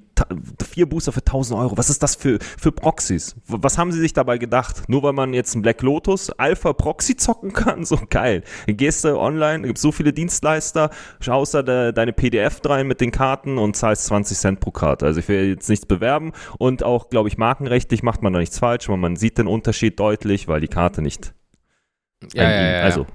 vier 0.63 0.87
Booster 0.87 1.11
für 1.11 1.21
1000 1.21 1.59
Euro. 1.59 1.77
Was 1.77 1.89
ist 1.89 2.03
das 2.03 2.15
für, 2.15 2.39
für 2.57 2.71
Proxys? 2.71 3.35
Was 3.47 3.77
haben 3.77 3.91
sie 3.91 3.99
sich 3.99 4.13
dabei 4.13 4.37
gedacht? 4.37 4.83
Nur 4.87 5.03
weil 5.03 5.13
man 5.13 5.33
jetzt 5.33 5.55
ein 5.55 5.61
Black 5.61 5.81
Lotus 5.81 6.29
Alpha 6.31 6.73
Proxy 6.73 7.15
zocken 7.15 7.53
kann? 7.53 7.81
So 7.91 7.99
geil. 8.09 8.43
Gehst 8.67 9.03
du 9.03 9.17
online, 9.17 9.67
gibt 9.67 9.77
so 9.77 9.91
viele 9.91 10.13
Dienstleister, 10.13 10.91
schaust 11.19 11.55
da 11.55 11.61
de, 11.61 11.91
deine 11.91 12.13
PDF 12.13 12.61
rein 12.63 12.87
mit 12.87 13.01
den 13.01 13.11
Karten 13.11 13.57
und 13.57 13.75
zahlst 13.75 14.05
20 14.05 14.37
Cent 14.37 14.59
pro 14.61 14.71
Karte. 14.71 15.07
Also 15.07 15.19
ich 15.19 15.27
will 15.27 15.49
jetzt 15.49 15.67
nichts 15.67 15.85
bewerben 15.85 16.31
und 16.57 16.83
auch, 16.83 17.09
glaube 17.09 17.27
ich, 17.27 17.37
markenrechtlich 17.37 18.01
macht 18.03 18.21
man 18.21 18.31
da 18.31 18.39
nichts 18.39 18.59
falsch, 18.59 18.87
weil 18.87 18.97
man 18.97 19.17
sieht 19.17 19.37
den 19.41 19.47
Unterschied 19.47 19.99
deutlich, 19.99 20.47
weil 20.47 20.61
die 20.61 20.67
Karte 20.67 21.01
nicht 21.01 21.33
Ja, 22.33 22.43
ja, 22.49 22.71
ja, 22.77 22.81
also 22.83 23.05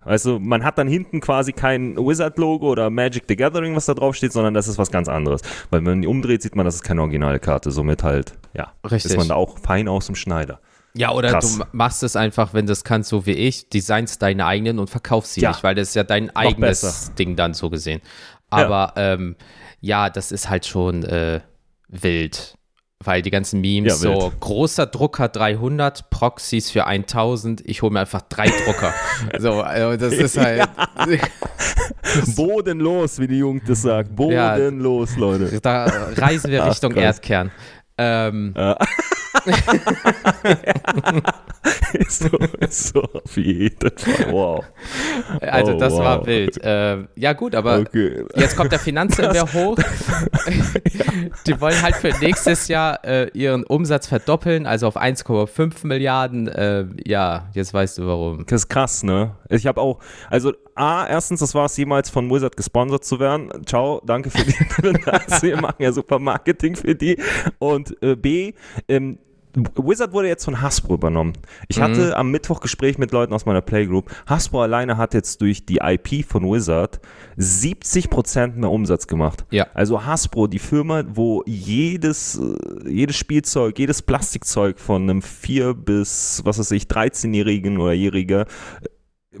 also 0.00 0.38
man 0.38 0.62
hat 0.64 0.78
dann 0.78 0.86
hinten 0.86 1.20
quasi 1.20 1.52
kein 1.52 1.96
Wizard-Logo 1.96 2.68
oder 2.70 2.90
Magic 2.90 3.24
the 3.26 3.34
Gathering, 3.34 3.74
was 3.74 3.86
da 3.86 3.94
drauf 3.94 4.14
steht, 4.14 4.32
sondern 4.32 4.54
das 4.54 4.68
ist 4.68 4.78
was 4.78 4.92
ganz 4.92 5.08
anderes. 5.08 5.40
Weil 5.70 5.80
wenn 5.80 5.94
man 5.94 6.02
die 6.02 6.06
umdreht, 6.06 6.42
sieht 6.42 6.54
man, 6.54 6.64
das 6.64 6.76
ist 6.76 6.82
keine 6.84 7.00
originale 7.00 7.40
Karte. 7.40 7.72
Somit 7.72 8.04
halt, 8.04 8.34
ja, 8.54 8.72
Richtig. 8.88 9.10
ist 9.10 9.16
man 9.16 9.26
da 9.26 9.34
auch 9.34 9.58
fein 9.58 9.88
aus 9.88 10.06
dem 10.06 10.14
Schneider. 10.14 10.60
Ja, 10.94 11.10
oder 11.10 11.30
Krass. 11.30 11.54
du 11.54 11.58
ma- 11.58 11.68
machst 11.72 12.04
es 12.04 12.14
einfach, 12.14 12.54
wenn 12.54 12.66
du 12.66 12.72
es 12.72 12.84
kannst, 12.84 13.10
so 13.10 13.26
wie 13.26 13.32
ich, 13.32 13.68
designst 13.68 14.22
deine 14.22 14.46
eigenen 14.46 14.78
und 14.78 14.88
verkaufst 14.88 15.34
sie 15.34 15.40
Ja. 15.40 15.48
nicht, 15.50 15.64
weil 15.64 15.74
das 15.74 15.88
ist 15.88 15.94
ja 15.96 16.04
dein 16.04 16.34
eigenes 16.36 16.82
besser. 16.82 17.12
Ding 17.18 17.34
dann 17.34 17.52
so 17.52 17.68
gesehen. 17.68 18.00
Aber 18.48 18.92
ja, 18.96 19.14
ähm, 19.14 19.34
ja 19.80 20.08
das 20.08 20.30
ist 20.30 20.48
halt 20.48 20.66
schon 20.66 21.02
äh, 21.02 21.40
wild. 21.88 22.54
Weil 23.04 23.20
die 23.22 23.30
ganzen 23.30 23.60
Memes, 23.60 24.02
Ja, 24.02 24.12
so 24.12 24.32
großer 24.40 24.86
Drucker 24.86 25.28
300, 25.28 26.08
Proxys 26.10 26.70
für 26.70 26.86
1000, 26.86 27.62
ich 27.66 27.82
hole 27.82 27.92
mir 27.92 28.00
einfach 28.00 28.22
drei 28.22 28.46
Drucker. 28.46 28.92
so, 29.38 29.60
also 29.60 29.96
das 29.98 30.14
ist 30.14 30.38
halt, 30.38 30.68
Bodenlos, 32.36 33.18
wie 33.18 33.26
die 33.26 33.38
Jugend 33.38 33.68
das 33.68 33.82
sagt. 33.82 34.10
Ja. 34.10 34.14
Bodenlos, 34.56 35.16
Leute. 35.16 35.60
da 35.60 35.84
reisen 36.16 36.50
wir 36.50 36.64
Ach, 36.64 36.70
Richtung 36.70 36.92
krass. 36.92 37.02
Erdkern. 37.18 37.50
Ähm, 37.98 38.54
ist 41.94 42.20
so, 42.20 42.28
ist 42.60 42.88
so 42.88 43.02
auf 43.02 43.36
jeden 43.36 43.98
Fall. 43.98 44.32
Wow. 44.32 44.64
also 45.40 45.72
Oh, 45.72 45.78
das 45.78 45.92
wow. 45.94 46.00
war 46.00 46.26
wild. 46.26 46.58
Ähm, 46.62 47.08
ja 47.16 47.32
gut, 47.32 47.54
aber 47.54 47.80
Okay. 47.80 48.24
Jetzt 48.34 48.56
kommt 48.56 48.72
der 48.72 48.78
Finanzinvestor 48.78 49.52
hoch. 49.52 49.76
Die 51.46 51.60
wollen 51.60 51.80
halt 51.82 51.96
für 51.96 52.12
nächstes 52.20 52.68
Jahr 52.68 53.04
äh, 53.04 53.28
ihren 53.32 53.64
Umsatz 53.64 54.06
verdoppeln, 54.06 54.66
also 54.66 54.86
auf 54.86 54.96
1,5 54.96 55.86
Milliarden. 55.86 56.48
Äh, 56.48 56.86
ja, 57.04 57.48
jetzt 57.52 57.74
weißt 57.74 57.98
du 57.98 58.06
warum. 58.06 58.44
Das 58.46 58.62
ist 58.62 58.68
krass, 58.68 59.02
ne? 59.02 59.36
Ich 59.48 59.66
habe 59.66 59.80
auch, 59.80 59.98
also 60.30 60.52
A, 60.74 61.06
erstens, 61.06 61.40
das 61.40 61.54
war 61.54 61.66
es 61.66 61.76
jemals 61.76 62.10
von 62.10 62.30
Wizard 62.30 62.56
gesponsert 62.56 63.04
zu 63.04 63.18
werden. 63.18 63.50
Ciao, 63.64 64.02
danke 64.04 64.30
für 64.30 64.44
die 64.44 64.52
Wir 65.42 65.60
machen 65.60 65.76
ja 65.78 65.92
super 65.92 66.18
Marketing 66.18 66.76
für 66.76 66.94
die. 66.94 67.20
Und 67.58 68.00
äh, 68.02 68.16
B, 68.16 68.52
ähm, 68.88 69.18
Wizard 69.56 70.12
wurde 70.12 70.28
jetzt 70.28 70.44
von 70.44 70.60
Hasbro 70.60 70.94
übernommen. 70.94 71.32
Ich 71.68 71.80
hatte 71.80 72.16
am 72.16 72.30
Mittwoch 72.30 72.60
Gespräch 72.60 72.98
mit 72.98 73.10
Leuten 73.12 73.32
aus 73.32 73.46
meiner 73.46 73.62
Playgroup. 73.62 74.10
Hasbro 74.26 74.62
alleine 74.62 74.98
hat 74.98 75.14
jetzt 75.14 75.40
durch 75.40 75.64
die 75.64 75.78
IP 75.82 76.26
von 76.26 76.44
Wizard 76.44 77.00
70% 77.38 78.54
mehr 78.56 78.70
Umsatz 78.70 79.06
gemacht. 79.06 79.46
Ja. 79.50 79.66
Also 79.72 80.04
Hasbro, 80.04 80.46
die 80.46 80.58
Firma, 80.58 81.04
wo 81.08 81.42
jedes, 81.46 82.38
äh, 82.38 82.88
jedes 82.90 83.16
Spielzeug, 83.16 83.78
jedes 83.78 84.02
Plastikzeug 84.02 84.78
von 84.78 85.02
einem 85.02 85.22
4 85.22 85.72
bis, 85.72 86.42
was 86.44 86.58
weiß 86.58 86.72
ich, 86.72 86.84
13-Jährigen 86.84 87.78
oder 87.78 87.92
Jähriger 87.92 88.46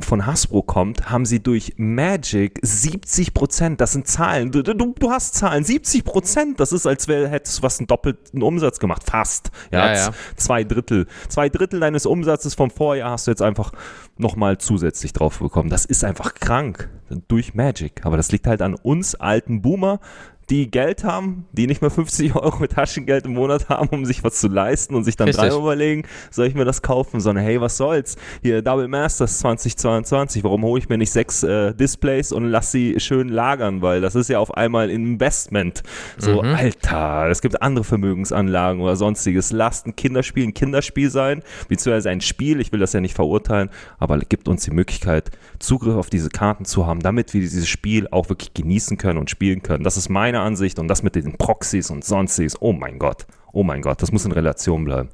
von 0.00 0.26
Hasbro 0.26 0.62
kommt, 0.62 1.10
haben 1.10 1.24
sie 1.24 1.42
durch 1.42 1.74
Magic 1.76 2.58
70 2.62 3.34
Prozent, 3.34 3.80
das 3.80 3.92
sind 3.92 4.06
Zahlen, 4.06 4.50
du, 4.52 4.62
du, 4.62 4.74
du 4.74 5.10
hast 5.10 5.34
Zahlen, 5.34 5.64
70 5.64 6.04
Prozent, 6.04 6.60
das 6.60 6.72
ist, 6.72 6.86
als 6.86 7.08
wär, 7.08 7.28
hättest 7.28 7.58
du 7.58 7.62
was 7.62 7.78
einen 7.78 7.86
doppelten 7.86 8.42
Umsatz 8.42 8.78
gemacht, 8.78 9.02
fast, 9.04 9.50
ja, 9.72 9.86
Ja, 9.86 9.94
ja. 9.94 10.10
zwei 10.36 10.64
Drittel, 10.64 11.06
zwei 11.28 11.48
Drittel 11.48 11.80
deines 11.80 12.06
Umsatzes 12.06 12.54
vom 12.54 12.70
Vorjahr 12.70 13.10
hast 13.10 13.26
du 13.26 13.30
jetzt 13.30 13.42
einfach 13.42 13.72
nochmal 14.18 14.58
zusätzlich 14.58 15.12
drauf 15.12 15.38
bekommen, 15.38 15.70
das 15.70 15.84
ist 15.84 16.04
einfach 16.04 16.34
krank, 16.34 16.88
durch 17.28 17.54
Magic, 17.54 18.04
aber 18.04 18.16
das 18.16 18.32
liegt 18.32 18.46
halt 18.46 18.62
an 18.62 18.74
uns 18.74 19.14
alten 19.14 19.62
Boomer, 19.62 20.00
die 20.48 20.70
Geld 20.70 21.02
haben, 21.04 21.46
die 21.52 21.66
nicht 21.66 21.80
mehr 21.80 21.90
50 21.90 22.34
Euro 22.36 22.66
Taschengeld 22.66 23.24
im 23.26 23.34
Monat 23.34 23.68
haben, 23.68 23.88
um 23.88 24.04
sich 24.04 24.22
was 24.22 24.40
zu 24.40 24.48
leisten 24.48 24.94
und 24.94 25.04
sich 25.04 25.16
dann 25.16 25.26
Richtig. 25.26 25.42
dreimal 25.42 25.60
überlegen, 25.60 26.02
soll 26.30 26.46
ich 26.46 26.54
mir 26.54 26.64
das 26.64 26.82
kaufen, 26.82 27.20
sondern 27.20 27.44
hey, 27.44 27.60
was 27.60 27.76
soll's? 27.76 28.16
Hier, 28.42 28.62
Double 28.62 28.88
Masters 28.88 29.40
2022, 29.40 30.44
warum 30.44 30.62
hole 30.62 30.80
ich 30.80 30.88
mir 30.88 30.98
nicht 30.98 31.10
sechs 31.10 31.42
äh, 31.42 31.74
Displays 31.74 32.32
und 32.32 32.44
lass 32.46 32.70
sie 32.70 33.00
schön 33.00 33.28
lagern, 33.28 33.82
weil 33.82 34.00
das 34.00 34.14
ist 34.14 34.28
ja 34.28 34.38
auf 34.38 34.54
einmal 34.56 34.88
ein 34.88 34.90
Investment. 34.90 35.82
So, 36.18 36.42
Mhm. 36.42 36.54
Alter, 36.54 37.28
es 37.30 37.40
gibt 37.40 37.60
andere 37.62 37.84
Vermögensanlagen 37.84 38.80
oder 38.80 38.96
sonstiges. 38.96 39.52
Lasst 39.52 39.86
ein 39.86 39.96
Kinderspiel 39.96 40.44
ein 40.44 40.54
Kinderspiel 40.54 41.10
sein, 41.10 41.42
beziehungsweise 41.68 42.10
ein 42.10 42.20
Spiel, 42.20 42.60
ich 42.60 42.72
will 42.72 42.80
das 42.80 42.92
ja 42.92 43.00
nicht 43.00 43.14
verurteilen, 43.14 43.70
aber 43.98 44.18
gibt 44.18 44.48
uns 44.48 44.64
die 44.64 44.70
Möglichkeit, 44.70 45.30
Zugriff 45.58 45.96
auf 45.96 46.10
diese 46.10 46.28
Karten 46.28 46.64
zu 46.64 46.86
haben, 46.86 47.00
damit 47.00 47.34
wir 47.34 47.40
dieses 47.40 47.68
Spiel 47.68 48.08
auch 48.10 48.28
wirklich 48.28 48.54
genießen 48.54 48.96
können 48.96 49.18
und 49.18 49.30
spielen 49.30 49.62
können. 49.62 49.84
Das 49.84 49.96
ist 49.96 50.08
meine 50.08 50.40
Ansicht 50.40 50.78
und 50.78 50.88
das 50.88 51.02
mit 51.02 51.14
den 51.14 51.36
Proxys 51.36 51.90
und 51.90 52.04
sonstiges, 52.04 52.60
oh 52.60 52.72
mein 52.72 52.98
Gott, 52.98 53.26
oh 53.52 53.62
mein 53.62 53.82
Gott, 53.82 54.02
das 54.02 54.12
muss 54.12 54.24
in 54.24 54.32
Relation 54.32 54.84
bleiben. 54.84 55.08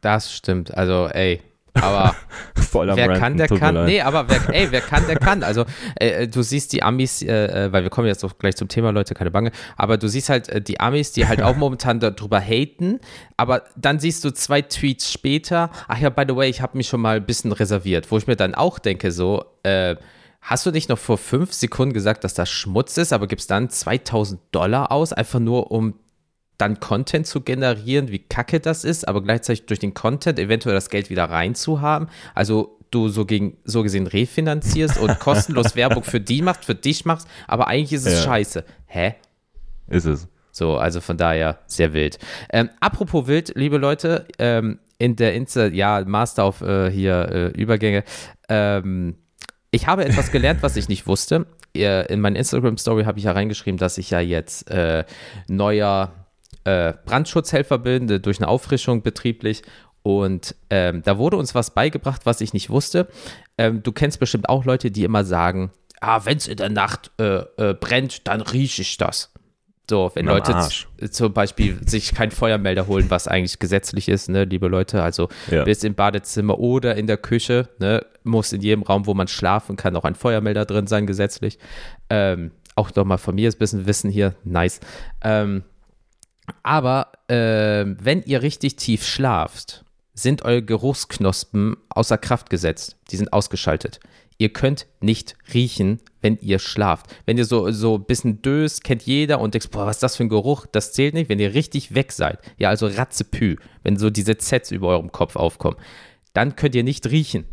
Das 0.00 0.32
stimmt. 0.32 0.74
Also, 0.74 1.08
ey. 1.08 1.40
Aber 1.82 2.14
Voll 2.54 2.90
am 2.90 2.96
wer 2.96 3.08
Ranten, 3.08 3.20
kann, 3.20 3.36
der 3.36 3.48
kann. 3.48 3.84
Nee, 3.86 4.00
aber 4.00 4.28
wer, 4.28 4.54
ey, 4.54 4.68
wer 4.70 4.80
kann, 4.80 5.06
der 5.06 5.16
kann. 5.16 5.42
Also, 5.42 5.64
äh, 5.96 6.28
du 6.28 6.42
siehst 6.42 6.72
die 6.72 6.82
Amis, 6.82 7.22
äh, 7.22 7.66
äh, 7.66 7.72
weil 7.72 7.82
wir 7.82 7.90
kommen 7.90 8.06
jetzt 8.06 8.24
auch 8.24 8.36
gleich 8.38 8.56
zum 8.56 8.68
Thema, 8.68 8.90
Leute, 8.90 9.14
keine 9.14 9.30
Bange. 9.30 9.52
Aber 9.76 9.96
du 9.96 10.08
siehst 10.08 10.28
halt 10.28 10.48
äh, 10.48 10.60
die 10.60 10.80
Amis, 10.80 11.12
die 11.12 11.26
halt 11.26 11.42
auch 11.42 11.56
momentan 11.56 12.00
darüber 12.00 12.40
haten. 12.40 13.00
Aber 13.36 13.62
dann 13.76 13.98
siehst 13.98 14.24
du 14.24 14.32
zwei 14.32 14.62
Tweets 14.62 15.10
später, 15.12 15.70
ach 15.86 15.98
ja, 15.98 16.10
by 16.10 16.24
the 16.28 16.36
way, 16.36 16.48
ich 16.48 16.60
habe 16.60 16.76
mich 16.76 16.88
schon 16.88 17.00
mal 17.00 17.16
ein 17.16 17.26
bisschen 17.26 17.52
reserviert, 17.52 18.10
wo 18.10 18.18
ich 18.18 18.26
mir 18.26 18.36
dann 18.36 18.54
auch 18.54 18.78
denke, 18.78 19.12
so, 19.12 19.44
äh, 19.62 19.96
Hast 20.40 20.64
du 20.64 20.70
nicht 20.70 20.88
noch 20.88 20.98
vor 20.98 21.18
fünf 21.18 21.52
Sekunden 21.52 21.92
gesagt, 21.92 22.22
dass 22.24 22.32
das 22.32 22.48
Schmutz 22.48 22.96
ist, 22.96 23.12
aber 23.12 23.26
gibst 23.26 23.50
dann 23.50 23.68
2000 23.68 24.40
Dollar 24.52 24.92
aus, 24.92 25.12
einfach 25.12 25.40
nur 25.40 25.72
um 25.72 25.94
dann 26.58 26.80
Content 26.80 27.26
zu 27.26 27.40
generieren, 27.40 28.08
wie 28.08 28.18
kacke 28.18 28.60
das 28.60 28.84
ist, 28.84 29.06
aber 29.06 29.22
gleichzeitig 29.22 29.66
durch 29.66 29.78
den 29.80 29.94
Content 29.94 30.38
eventuell 30.38 30.74
das 30.74 30.90
Geld 30.90 31.08
wieder 31.08 31.24
reinzuhaben. 31.24 32.08
Also 32.34 32.78
du 32.90 33.08
so, 33.08 33.24
gegen, 33.24 33.56
so 33.64 33.82
gesehen 33.82 34.06
refinanzierst 34.06 34.98
und 34.98 35.18
kostenlos 35.20 35.76
Werbung 35.76 36.02
für 36.02 36.20
die 36.20 36.42
macht, 36.42 36.64
für 36.64 36.74
dich 36.74 37.04
machst, 37.04 37.28
aber 37.46 37.68
eigentlich 37.68 37.92
ist 37.92 38.06
es 38.06 38.14
Ja. 38.14 38.24
scheiße. 38.24 38.64
Hä? 38.86 39.14
Ist 39.86 40.04
es. 40.06 40.28
So, 40.50 40.76
also 40.76 41.00
von 41.00 41.16
daher 41.16 41.60
sehr 41.66 41.92
wild. 41.92 42.18
Ähm, 42.50 42.70
apropos 42.80 43.28
wild, 43.28 43.52
liebe 43.54 43.78
Leute, 43.78 44.26
ähm, 44.38 44.80
in 44.98 45.14
der 45.14 45.34
Insta, 45.34 45.66
ja, 45.66 46.02
Master 46.04 46.42
auf 46.42 46.60
äh, 46.60 46.90
hier 46.90 47.28
äh, 47.30 47.46
Übergänge. 47.60 48.02
Ähm, 48.48 49.14
ich 49.70 49.86
habe 49.86 50.04
etwas 50.04 50.32
gelernt, 50.32 50.62
was 50.62 50.76
ich 50.76 50.88
nicht 50.88 51.06
wusste. 51.06 51.46
In 51.74 52.20
meiner 52.20 52.38
Instagram-Story 52.38 53.04
habe 53.04 53.18
ich 53.18 53.26
ja 53.26 53.32
reingeschrieben, 53.32 53.78
dass 53.78 53.98
ich 53.98 54.10
ja 54.10 54.18
jetzt 54.18 54.68
äh, 54.70 55.04
neuer 55.46 56.12
äh, 56.68 56.94
Brandschutzhelfer 57.06 57.78
bin, 57.78 58.08
äh, 58.10 58.20
durch 58.20 58.38
eine 58.38 58.48
Auffrischung 58.48 59.02
betrieblich. 59.02 59.62
Und 60.02 60.54
ähm, 60.70 61.02
da 61.04 61.18
wurde 61.18 61.36
uns 61.36 61.54
was 61.54 61.72
beigebracht, 61.74 62.22
was 62.24 62.40
ich 62.40 62.52
nicht 62.52 62.70
wusste. 62.70 63.08
Ähm, 63.58 63.82
du 63.82 63.92
kennst 63.92 64.20
bestimmt 64.20 64.48
auch 64.48 64.64
Leute, 64.64 64.90
die 64.90 65.04
immer 65.04 65.24
sagen, 65.24 65.70
ah, 66.00 66.20
wenn 66.24 66.36
es 66.38 66.46
in 66.48 66.56
der 66.56 66.68
Nacht 66.70 67.10
äh, 67.18 67.38
äh, 67.56 67.74
brennt, 67.74 68.26
dann 68.28 68.40
rieche 68.40 68.82
ich 68.82 68.96
das. 68.96 69.32
So, 69.90 70.10
wenn 70.14 70.26
Leute 70.26 70.52
zum 71.10 71.32
Beispiel 71.32 71.78
sich 71.88 72.14
keinen 72.14 72.30
Feuermelder 72.30 72.86
holen, 72.88 73.06
was 73.08 73.26
eigentlich 73.26 73.58
gesetzlich 73.58 74.10
ist, 74.10 74.28
ne, 74.28 74.44
liebe 74.44 74.68
Leute, 74.68 75.02
also 75.02 75.28
Ja. 75.50 75.64
bist 75.64 75.82
im 75.82 75.94
Badezimmer 75.94 76.58
oder 76.58 76.94
in 76.96 77.06
der 77.06 77.16
Küche, 77.16 77.68
ne, 77.78 78.04
muss 78.22 78.52
in 78.52 78.60
jedem 78.60 78.82
Raum, 78.82 79.06
wo 79.06 79.14
man 79.14 79.28
schlafen 79.28 79.76
kann, 79.76 79.96
auch 79.96 80.04
ein 80.04 80.14
Feuermelder 80.14 80.66
drin 80.66 80.86
sein, 80.86 81.06
gesetzlich. 81.06 81.58
Ähm, 82.10 82.50
auch 82.76 82.94
nochmal 82.94 83.16
von 83.16 83.34
mir 83.34 83.48
ist 83.48 83.56
ein 83.56 83.58
bisschen 83.60 83.86
Wissen 83.86 84.10
hier, 84.10 84.34
nice. 84.44 84.80
Ähm, 85.22 85.64
aber 86.62 87.12
ähm, 87.28 87.96
wenn 88.00 88.22
ihr 88.22 88.42
richtig 88.42 88.76
tief 88.76 89.04
schlaft, 89.04 89.84
sind 90.14 90.42
eure 90.42 90.62
Geruchsknospen 90.62 91.76
außer 91.90 92.18
Kraft 92.18 92.50
gesetzt. 92.50 92.96
Die 93.10 93.16
sind 93.16 93.32
ausgeschaltet. 93.32 94.00
Ihr 94.36 94.52
könnt 94.52 94.86
nicht 95.00 95.34
riechen, 95.52 96.00
wenn 96.20 96.38
ihr 96.40 96.60
schlaft. 96.60 97.06
Wenn 97.26 97.38
ihr 97.38 97.44
so, 97.44 97.70
so 97.72 97.96
ein 97.96 98.04
bisschen 98.04 98.40
döst, 98.40 98.84
kennt 98.84 99.02
jeder 99.02 99.40
und 99.40 99.54
denkt, 99.54 99.70
boah, 99.70 99.86
was 99.86 99.96
ist 99.96 100.02
das 100.02 100.16
für 100.16 100.24
ein 100.24 100.28
Geruch? 100.28 100.66
Das 100.70 100.92
zählt 100.92 101.14
nicht, 101.14 101.28
wenn 101.28 101.40
ihr 101.40 101.54
richtig 101.54 101.94
weg 101.94 102.12
seid. 102.12 102.38
Ja, 102.56 102.68
also 102.68 102.86
Ratzepü, 102.86 103.56
wenn 103.82 103.96
so 103.96 104.10
diese 104.10 104.38
Zs 104.38 104.70
über 104.70 104.88
eurem 104.88 105.10
Kopf 105.10 105.34
aufkommen. 105.34 105.76
Dann 106.34 106.54
könnt 106.54 106.76
ihr 106.76 106.84
nicht 106.84 107.08
riechen. 107.10 107.46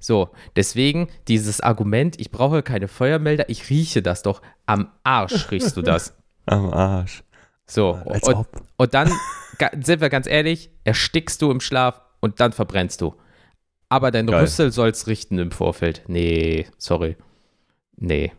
So, 0.00 0.30
deswegen 0.54 1.08
dieses 1.26 1.60
Argument, 1.60 2.20
ich 2.20 2.30
brauche 2.30 2.62
keine 2.62 2.86
Feuermelder, 2.86 3.48
ich 3.48 3.68
rieche 3.68 4.00
das 4.00 4.22
doch. 4.22 4.40
Am 4.66 4.92
Arsch 5.02 5.50
riechst 5.50 5.76
du 5.76 5.82
das. 5.82 6.14
Am 6.46 6.72
Arsch. 6.72 7.24
So, 7.68 8.00
Als 8.06 8.26
und, 8.26 8.34
ob. 8.34 8.62
und 8.76 8.94
dann 8.94 9.12
sind 9.80 10.00
wir 10.00 10.08
ganz 10.08 10.26
ehrlich, 10.26 10.70
erstickst 10.84 11.42
du 11.42 11.50
im 11.50 11.60
Schlaf 11.60 12.00
und 12.20 12.40
dann 12.40 12.52
verbrennst 12.52 13.00
du. 13.00 13.14
Aber 13.88 14.10
dein 14.10 14.26
Geil. 14.26 14.40
Rüssel 14.40 14.72
soll's 14.72 15.06
richten 15.06 15.38
im 15.38 15.50
Vorfeld. 15.50 16.02
Nee, 16.08 16.66
sorry. 16.78 17.16
Nee. 17.96 18.32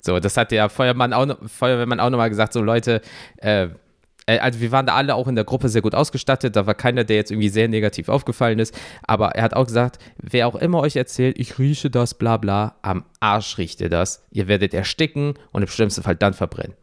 So, 0.00 0.18
das 0.18 0.36
hat 0.36 0.50
der 0.50 0.68
Feuermann 0.68 1.12
auch 1.12 1.26
Feuerwehrmann 1.46 2.00
auch 2.00 2.10
nochmal 2.10 2.30
gesagt, 2.30 2.52
so 2.52 2.62
Leute, 2.62 3.02
äh, 3.36 3.68
äh, 4.26 4.38
also 4.38 4.60
wir 4.60 4.72
waren 4.72 4.86
da 4.86 4.94
alle 4.94 5.14
auch 5.14 5.28
in 5.28 5.34
der 5.34 5.44
Gruppe 5.44 5.68
sehr 5.68 5.82
gut 5.82 5.94
ausgestattet, 5.94 6.56
da 6.56 6.66
war 6.66 6.74
keiner, 6.74 7.04
der 7.04 7.16
jetzt 7.16 7.30
irgendwie 7.30 7.48
sehr 7.48 7.68
negativ 7.68 8.08
aufgefallen 8.08 8.58
ist, 8.58 8.78
aber 9.02 9.30
er 9.32 9.42
hat 9.42 9.54
auch 9.54 9.66
gesagt, 9.66 9.98
wer 10.16 10.46
auch 10.46 10.54
immer 10.54 10.80
euch 10.80 10.96
erzählt, 10.96 11.38
ich 11.38 11.58
rieche 11.58 11.90
das, 11.90 12.14
bla 12.14 12.36
bla, 12.36 12.76
am 12.82 13.04
Arsch 13.20 13.58
riecht 13.58 13.80
ihr 13.80 13.90
das, 13.90 14.24
ihr 14.30 14.48
werdet 14.48 14.72
ersticken 14.72 15.34
und 15.52 15.62
im 15.62 15.68
schlimmsten 15.68 16.02
Fall 16.02 16.16
dann 16.16 16.32
verbrennen. 16.34 16.74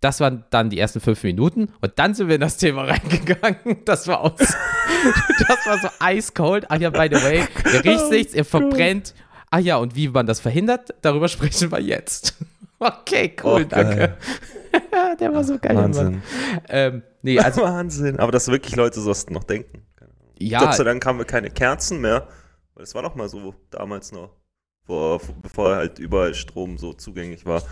Das 0.00 0.20
waren 0.20 0.44
dann 0.50 0.70
die 0.70 0.78
ersten 0.78 1.00
fünf 1.00 1.22
Minuten 1.22 1.72
und 1.80 1.92
dann 1.98 2.14
sind 2.14 2.28
wir 2.28 2.36
in 2.36 2.40
das 2.40 2.56
Thema 2.56 2.84
reingegangen. 2.88 3.84
Das 3.84 4.08
war 4.08 4.20
aus. 4.20 4.38
das 5.48 5.66
war 5.66 5.78
so 5.78 5.88
eiskalt. 5.98 6.66
Ach 6.70 6.78
ja, 6.78 6.90
by 6.90 7.08
the 7.12 7.22
way, 7.22 7.44
ihr 7.72 7.84
riecht 7.84 8.04
Oh 8.06 8.10
nichts, 8.10 8.34
ihr 8.34 8.44
verbrennt. 8.44 9.14
Ach 9.50 9.58
ja, 9.58 9.76
und 9.76 9.96
wie 9.96 10.08
man 10.08 10.26
das 10.26 10.40
verhindert, 10.40 10.94
darüber 11.02 11.28
sprechen 11.28 11.70
wir 11.70 11.80
jetzt. 11.80 12.34
Okay, 12.78 13.36
cool, 13.44 13.62
Oh, 13.62 13.68
danke. 13.68 14.16
Der 15.20 15.34
war 15.34 15.44
so 15.44 15.58
geil. 15.58 15.74
Mann. 15.74 15.94
Wahnsinn. 15.94 16.22
Ähm, 16.68 17.02
nee, 17.22 17.38
also 17.38 17.62
Wahnsinn. 17.62 18.18
Aber 18.18 18.32
dass 18.32 18.48
wirklich 18.48 18.74
Leute 18.76 19.00
sowas 19.00 19.28
noch 19.28 19.44
denken. 19.44 19.82
ja, 20.38 20.60
Gott 20.60 20.74
sei 20.74 20.84
Dank 20.84 21.04
haben 21.04 21.18
wir 21.18 21.26
keine 21.26 21.50
Kerzen 21.50 22.00
mehr. 22.00 22.28
Weil 22.74 22.84
es 22.84 22.94
war 22.94 23.02
doch 23.02 23.14
mal 23.16 23.28
so 23.28 23.54
damals 23.70 24.12
noch, 24.12 24.30
vor, 24.86 25.20
bevor 25.42 25.76
halt 25.76 25.98
überall 25.98 26.32
Strom 26.34 26.78
so 26.78 26.94
zugänglich 26.94 27.44
war. 27.44 27.62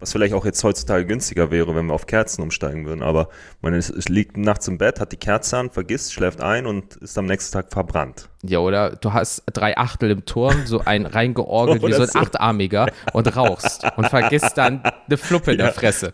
Was 0.00 0.12
vielleicht 0.12 0.32
auch 0.32 0.44
jetzt 0.44 0.62
heutzutage 0.62 1.04
günstiger 1.06 1.50
wäre, 1.50 1.74
wenn 1.74 1.86
wir 1.86 1.94
auf 1.94 2.06
Kerzen 2.06 2.42
umsteigen 2.42 2.86
würden. 2.86 3.02
Aber 3.02 3.28
man 3.62 3.74
ist, 3.74 3.90
es 3.90 4.08
liegt 4.08 4.36
nachts 4.36 4.68
im 4.68 4.78
Bett, 4.78 5.00
hat 5.00 5.10
die 5.10 5.16
Kerze 5.16 5.56
an, 5.58 5.70
vergisst, 5.70 6.12
schläft 6.12 6.40
ein 6.40 6.66
und 6.66 6.94
ist 6.96 7.18
am 7.18 7.26
nächsten 7.26 7.52
Tag 7.52 7.72
verbrannt. 7.72 8.28
ja, 8.42 8.60
oder 8.60 8.90
du 8.96 9.12
hast 9.12 9.42
drei 9.52 9.76
Achtel 9.76 10.12
im 10.12 10.24
Turm, 10.24 10.66
so 10.66 10.82
ein 10.84 11.04
reingeorgelt 11.04 11.82
wie 11.82 11.86
Oder 11.86 11.96
so 11.96 12.02
ein 12.02 12.08
so. 12.08 12.18
Achtarmiger 12.20 12.86
und 13.12 13.36
rauchst 13.36 13.84
und 13.96 14.08
vergisst 14.08 14.56
dann 14.56 14.82
eine 14.84 15.16
Fluppe 15.16 15.52
in 15.52 15.58
der 15.58 15.66
Ja. 15.68 15.72
Fresse 15.72 16.12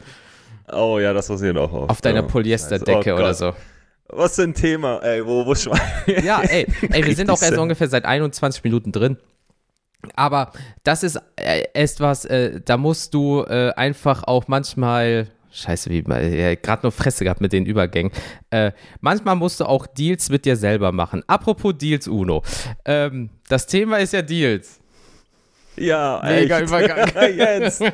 Oh 0.73 0.99
ja, 0.99 1.13
das 1.13 1.29
passiert 1.29 1.59
auch 1.59 1.73
oft. 1.73 1.91
auf 1.91 2.01
deiner 2.01 2.23
ja. 2.23 2.27
Polyesterdecke. 2.27 3.13
Oh 3.13 3.19
oder 3.19 3.35
so. 3.35 3.53
Was 4.09 4.37
für 4.37 4.43
ein 4.45 4.55
Thema, 4.55 5.01
ey, 5.03 5.25
wo, 5.27 5.45
wo 5.45 5.55
Schwein. 5.55 5.81
Ja, 6.25 6.41
ey, 6.41 6.67
ey 6.91 7.05
wir 7.05 7.15
sind 7.15 7.31
auch 7.31 7.43
erst 7.43 7.59
ungefähr 7.59 7.89
seit 7.89 8.05
21 8.07 8.65
Minuten 8.65 8.93
drin. 8.93 9.19
Aber 10.17 10.53
das 10.83 11.03
ist 11.03 11.17
äh, 11.37 11.65
etwas, 11.75 12.25
äh, 12.25 12.61
da 12.65 12.77
musst 12.77 13.15
du 13.15 13.43
äh, 13.43 13.73
einfach 13.77 14.25
auch 14.25 14.49
manchmal, 14.49 15.29
scheiße, 15.53 15.91
wie 15.91 15.99
äh, 15.99 16.57
gerade 16.57 16.83
nur 16.83 16.93
Fresse 16.93 17.25
gehabt 17.25 17.41
mit 17.41 17.53
den 17.53 17.67
Übergängen. 17.67 18.13
Äh, 18.51 18.73
manchmal 19.01 19.37
musst 19.37 19.61
du 19.61 19.65
auch 19.67 19.87
Deals 19.87 20.31
mit 20.31 20.45
dir 20.45 20.57
selber 20.57 20.93
machen. 20.93 21.23
Apropos 21.27 21.75
Deals, 21.77 22.09
Uno. 22.09 22.43
Ähm, 22.85 23.31
das 23.49 23.67
Thema 23.67 23.99
ist 23.99 24.13
ja 24.13 24.23
Deals. 24.23 24.81
Ja, 25.77 26.23
Mega 26.25 26.59
echt. 26.61 26.69
Übergang. 26.69 27.09
Jens. 27.37 27.81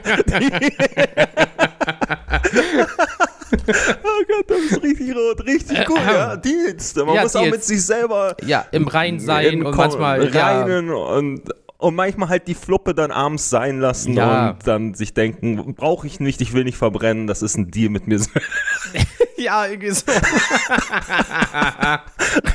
oh 3.57 4.25
Gott, 4.29 4.44
das 4.49 4.59
ist 4.59 4.83
richtig 4.83 5.16
rot, 5.16 5.46
richtig 5.46 5.85
gut, 5.87 5.99
ja. 6.07 6.37
Deals. 6.37 6.94
Man 6.94 7.14
Ja, 7.14 7.23
muss 7.23 7.37
auch 7.37 7.40
Deals. 7.42 7.57
mit 7.57 7.64
sich 7.64 7.85
selber 7.85 8.37
Ja, 8.44 8.66
im 8.73 8.87
Rein 8.88 9.18
sein 9.20 9.46
in- 9.55 9.64
und 9.66 9.77
manchmal 9.77 10.33
ja, 10.33 10.61
reinen 10.62 10.90
und, 10.90 11.42
und 11.80 11.94
manchmal 11.94 12.28
halt 12.28 12.46
die 12.48 12.54
Fluppe 12.54 12.94
dann 12.94 13.10
abends 13.10 13.50
sein 13.50 13.80
lassen 13.80 14.12
Ja. 14.14 14.50
und 14.50 14.66
dann 14.66 14.94
sich 14.94 15.14
denken, 15.14 15.74
brauche 15.74 16.06
ich 16.06 16.20
nicht, 16.20 16.40
ich 16.40 16.52
will 16.52 16.64
nicht 16.64 16.76
verbrennen, 16.76 17.26
das 17.26 17.42
ist 17.42 17.56
ein 17.56 17.70
Deal 17.70 17.88
mit 17.90 18.06
mir 18.06 18.20
ja, 19.36 19.66
irgendwie 19.66 19.90
so. 19.90 20.04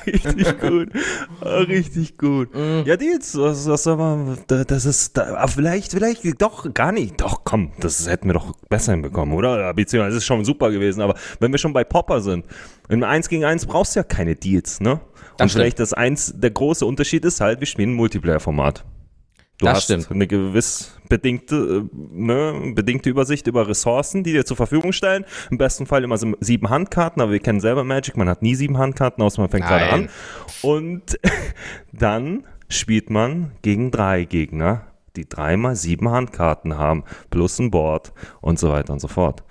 richtig 0.06 0.60
gut. 0.60 0.90
Ah, 1.42 1.58
Richtig 1.60 2.18
gut. 2.18 2.54
Mhm. 2.54 2.84
Ja, 2.86 2.96
Deals, 2.98 3.38
was, 3.38 3.68
was 3.68 3.84
soll 3.84 3.98
man, 3.98 4.38
da- 4.48 4.64
das 4.64 4.86
ist, 4.86 5.18
da, 5.18 5.36
ah, 5.36 5.48
vielleicht, 5.48 5.92
vielleicht, 5.92 6.24
doch, 6.42 6.72
gar 6.74 6.92
nicht. 6.92 7.20
Doch, 7.22 7.44
komm, 7.44 7.72
das 7.80 8.08
hätten 8.08 8.28
wir 8.28 8.34
doch 8.34 8.54
besser 8.70 8.92
hinbekommen, 8.94 9.34
oder? 9.36 9.74
Beziehungsweise, 9.74 10.18
es 10.18 10.24
ist 10.24 10.28
schon 10.28 10.46
super 10.46 10.72
gewesen, 10.72 11.02
aber 11.02 11.16
wenn 11.40 11.52
wir 11.52 11.58
schon 11.58 11.74
bei 11.74 11.84
Popper 11.84 12.22
sind, 12.22 12.46
in 12.90 13.04
1 13.04 13.30
gegen 13.30 13.46
1 13.46 13.66
brauchst 13.66 13.96
du 13.96 14.00
ja 14.00 14.04
keine 14.04 14.36
Deals, 14.36 14.80
ne? 14.80 15.00
Das 15.38 15.46
Und 15.46 15.52
vielleicht 15.58 15.80
das 15.80 15.92
eins, 15.94 16.34
der 16.36 16.52
große 16.52 16.86
Unterschied 16.86 17.26
ist 17.26 17.42
halt, 17.42 17.60
wir 17.60 17.68
spielen 17.68 17.90
ein 17.92 17.96
Multiplayer-Format. 17.96 18.86
Du 19.58 19.66
Das 19.66 19.76
hast 19.78 19.84
stimmt. 19.86 20.12
eine 20.12 20.28
gewiss 20.28 20.94
bedingte, 21.08 21.56
äh, 21.56 21.90
ne, 21.94 22.74
bedingte 22.76 23.10
Übersicht 23.10 23.48
über 23.48 23.68
Ressourcen, 23.68 24.24
die 24.24 24.34
dir 24.34 24.46
zur 24.46 24.58
Verfügung 24.58 24.92
stellen. 24.92 25.24
Im 25.50 25.58
besten 25.58 25.86
Fall 25.86 26.04
immer 26.04 26.18
so 26.18 26.34
sieben 26.42 26.70
Handkarten, 26.70 27.22
aber 27.22 27.32
wir 27.32 27.40
kennen 27.40 27.62
selber 27.62 27.84
Magic, 27.84 28.18
man 28.18 28.28
hat 28.28 28.42
nie 28.42 28.56
sieben 28.56 28.78
Handkarten, 28.78 29.24
außer 29.24 29.42
man 29.42 29.50
fängt 29.50 29.66
gerade 29.66 29.90
an. 29.90 30.00
Nein. 30.02 30.10
Und 30.62 31.20
dann 31.94 32.44
spielt 32.68 33.10
man 33.10 33.52
gegen 33.62 33.92
drei 33.92 34.26
Gegner, 34.26 34.88
die 35.16 35.30
dreimal 35.30 35.76
sieben 35.76 36.10
Handkarten 36.10 36.78
haben, 36.78 37.04
plus 37.30 37.58
ein 37.60 37.72
Board 37.72 38.12
und 38.42 38.60
so 38.60 38.70
weiter 38.70 38.92
und 38.92 39.00
so 39.00 39.08
fort. 39.08 39.44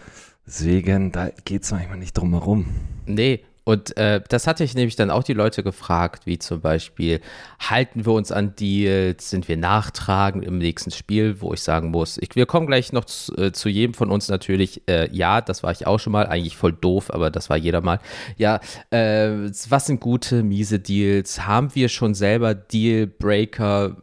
Deswegen, 0.46 1.10
da 1.12 1.30
geht 1.46 1.62
es 1.62 1.70
manchmal 1.72 1.96
nicht 1.96 2.12
drum 2.12 2.32
herum. 2.32 2.66
Nee, 3.06 3.40
und 3.64 3.96
äh, 3.96 4.20
das 4.28 4.46
hatte 4.46 4.62
ich 4.62 4.74
nämlich 4.74 4.94
dann 4.94 5.10
auch 5.10 5.22
die 5.22 5.32
Leute 5.32 5.62
gefragt, 5.62 6.26
wie 6.26 6.38
zum 6.38 6.60
Beispiel, 6.60 7.20
halten 7.58 8.04
wir 8.04 8.12
uns 8.12 8.30
an 8.30 8.54
Deals, 8.56 9.30
sind 9.30 9.48
wir 9.48 9.56
nachtragend 9.56 10.44
im 10.44 10.58
nächsten 10.58 10.90
Spiel, 10.90 11.40
wo 11.40 11.54
ich 11.54 11.62
sagen 11.62 11.90
muss, 11.90 12.18
ich, 12.18 12.36
wir 12.36 12.44
kommen 12.44 12.66
gleich 12.66 12.92
noch 12.92 13.06
zu, 13.06 13.34
äh, 13.36 13.52
zu 13.52 13.70
jedem 13.70 13.94
von 13.94 14.10
uns 14.10 14.28
natürlich, 14.28 14.82
äh, 14.86 15.08
ja, 15.12 15.40
das 15.40 15.62
war 15.62 15.72
ich 15.72 15.86
auch 15.86 15.98
schon 15.98 16.12
mal, 16.12 16.26
eigentlich 16.26 16.56
voll 16.56 16.74
doof, 16.74 17.12
aber 17.12 17.30
das 17.30 17.48
war 17.48 17.56
jeder 17.56 17.80
mal. 17.80 18.00
Ja, 18.36 18.60
äh, 18.90 19.50
was 19.68 19.86
sind 19.86 20.00
gute, 20.00 20.42
miese 20.42 20.78
Deals? 20.78 21.46
Haben 21.46 21.74
wir 21.74 21.88
schon 21.88 22.14
selber 22.14 22.54
Dealbreaker 22.54 23.96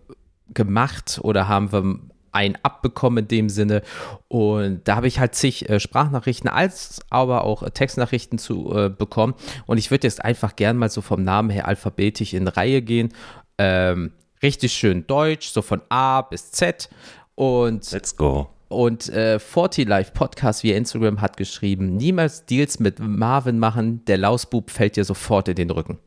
gemacht 0.54 1.19
oder 1.21 1.47
haben 1.47 1.71
wir 1.71 2.11
ein 2.32 2.58
abbekommen 2.63 3.26
in 3.26 3.28
dem 3.28 3.50
Sinne. 3.50 3.82
Und 4.28 4.88
da 4.88 4.96
habe 4.96 5.08
ich 5.08 5.20
halt 5.20 5.36
zig 5.36 5.70
äh, 5.70 5.80
Sprachnachrichten 5.80 6.50
als 6.50 7.02
aber 7.10 7.44
auch 7.44 7.63
äh, 7.63 7.72
Textnachrichten 7.72 8.38
zu 8.38 8.76
äh, 8.76 8.89
bekommen. 8.89 9.36
Und 9.65 9.78
ich 9.78 9.91
würde 9.91 10.08
jetzt 10.08 10.24
einfach 10.24 10.56
gern 10.56 10.78
mal 10.78 10.89
so 10.89 11.02
vom 11.02 11.24
Namen 11.24 11.50
her 11.50 11.67
alphabetisch 11.67 12.34
in 12.34 12.48
Reihe 12.48 12.82
gehen. 12.82 13.13
Ähm, 13.58 14.13
richtig 14.41 14.74
schön 14.74 15.06
deutsch, 15.08 15.50
so 15.50 15.62
von 15.62 15.82
A 15.89 16.22
bis 16.22 16.52
Z. 16.52 16.89
Und 17.36 17.91
Let's 17.91 18.15
go. 18.15 18.50
und 18.70 19.10
äh, 19.10 19.39
40 19.39 19.88
Live 19.88 20.13
Podcast 20.13 20.63
via 20.63 20.76
Instagram 20.76 21.22
hat 21.22 21.38
geschrieben: 21.38 21.96
Niemals 21.96 22.46
Deals 22.46 22.80
mit 22.80 23.00
Marvin 23.00 23.60
machen, 23.60 24.04
der 24.06 24.17
Lausbub 24.17 24.70
fällt 24.70 24.96
dir 24.96 25.06
sofort 25.06 25.48
in 25.48 25.56
den 25.56 25.72
Rücken. 25.72 26.00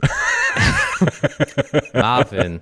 Marvin, 1.92 2.60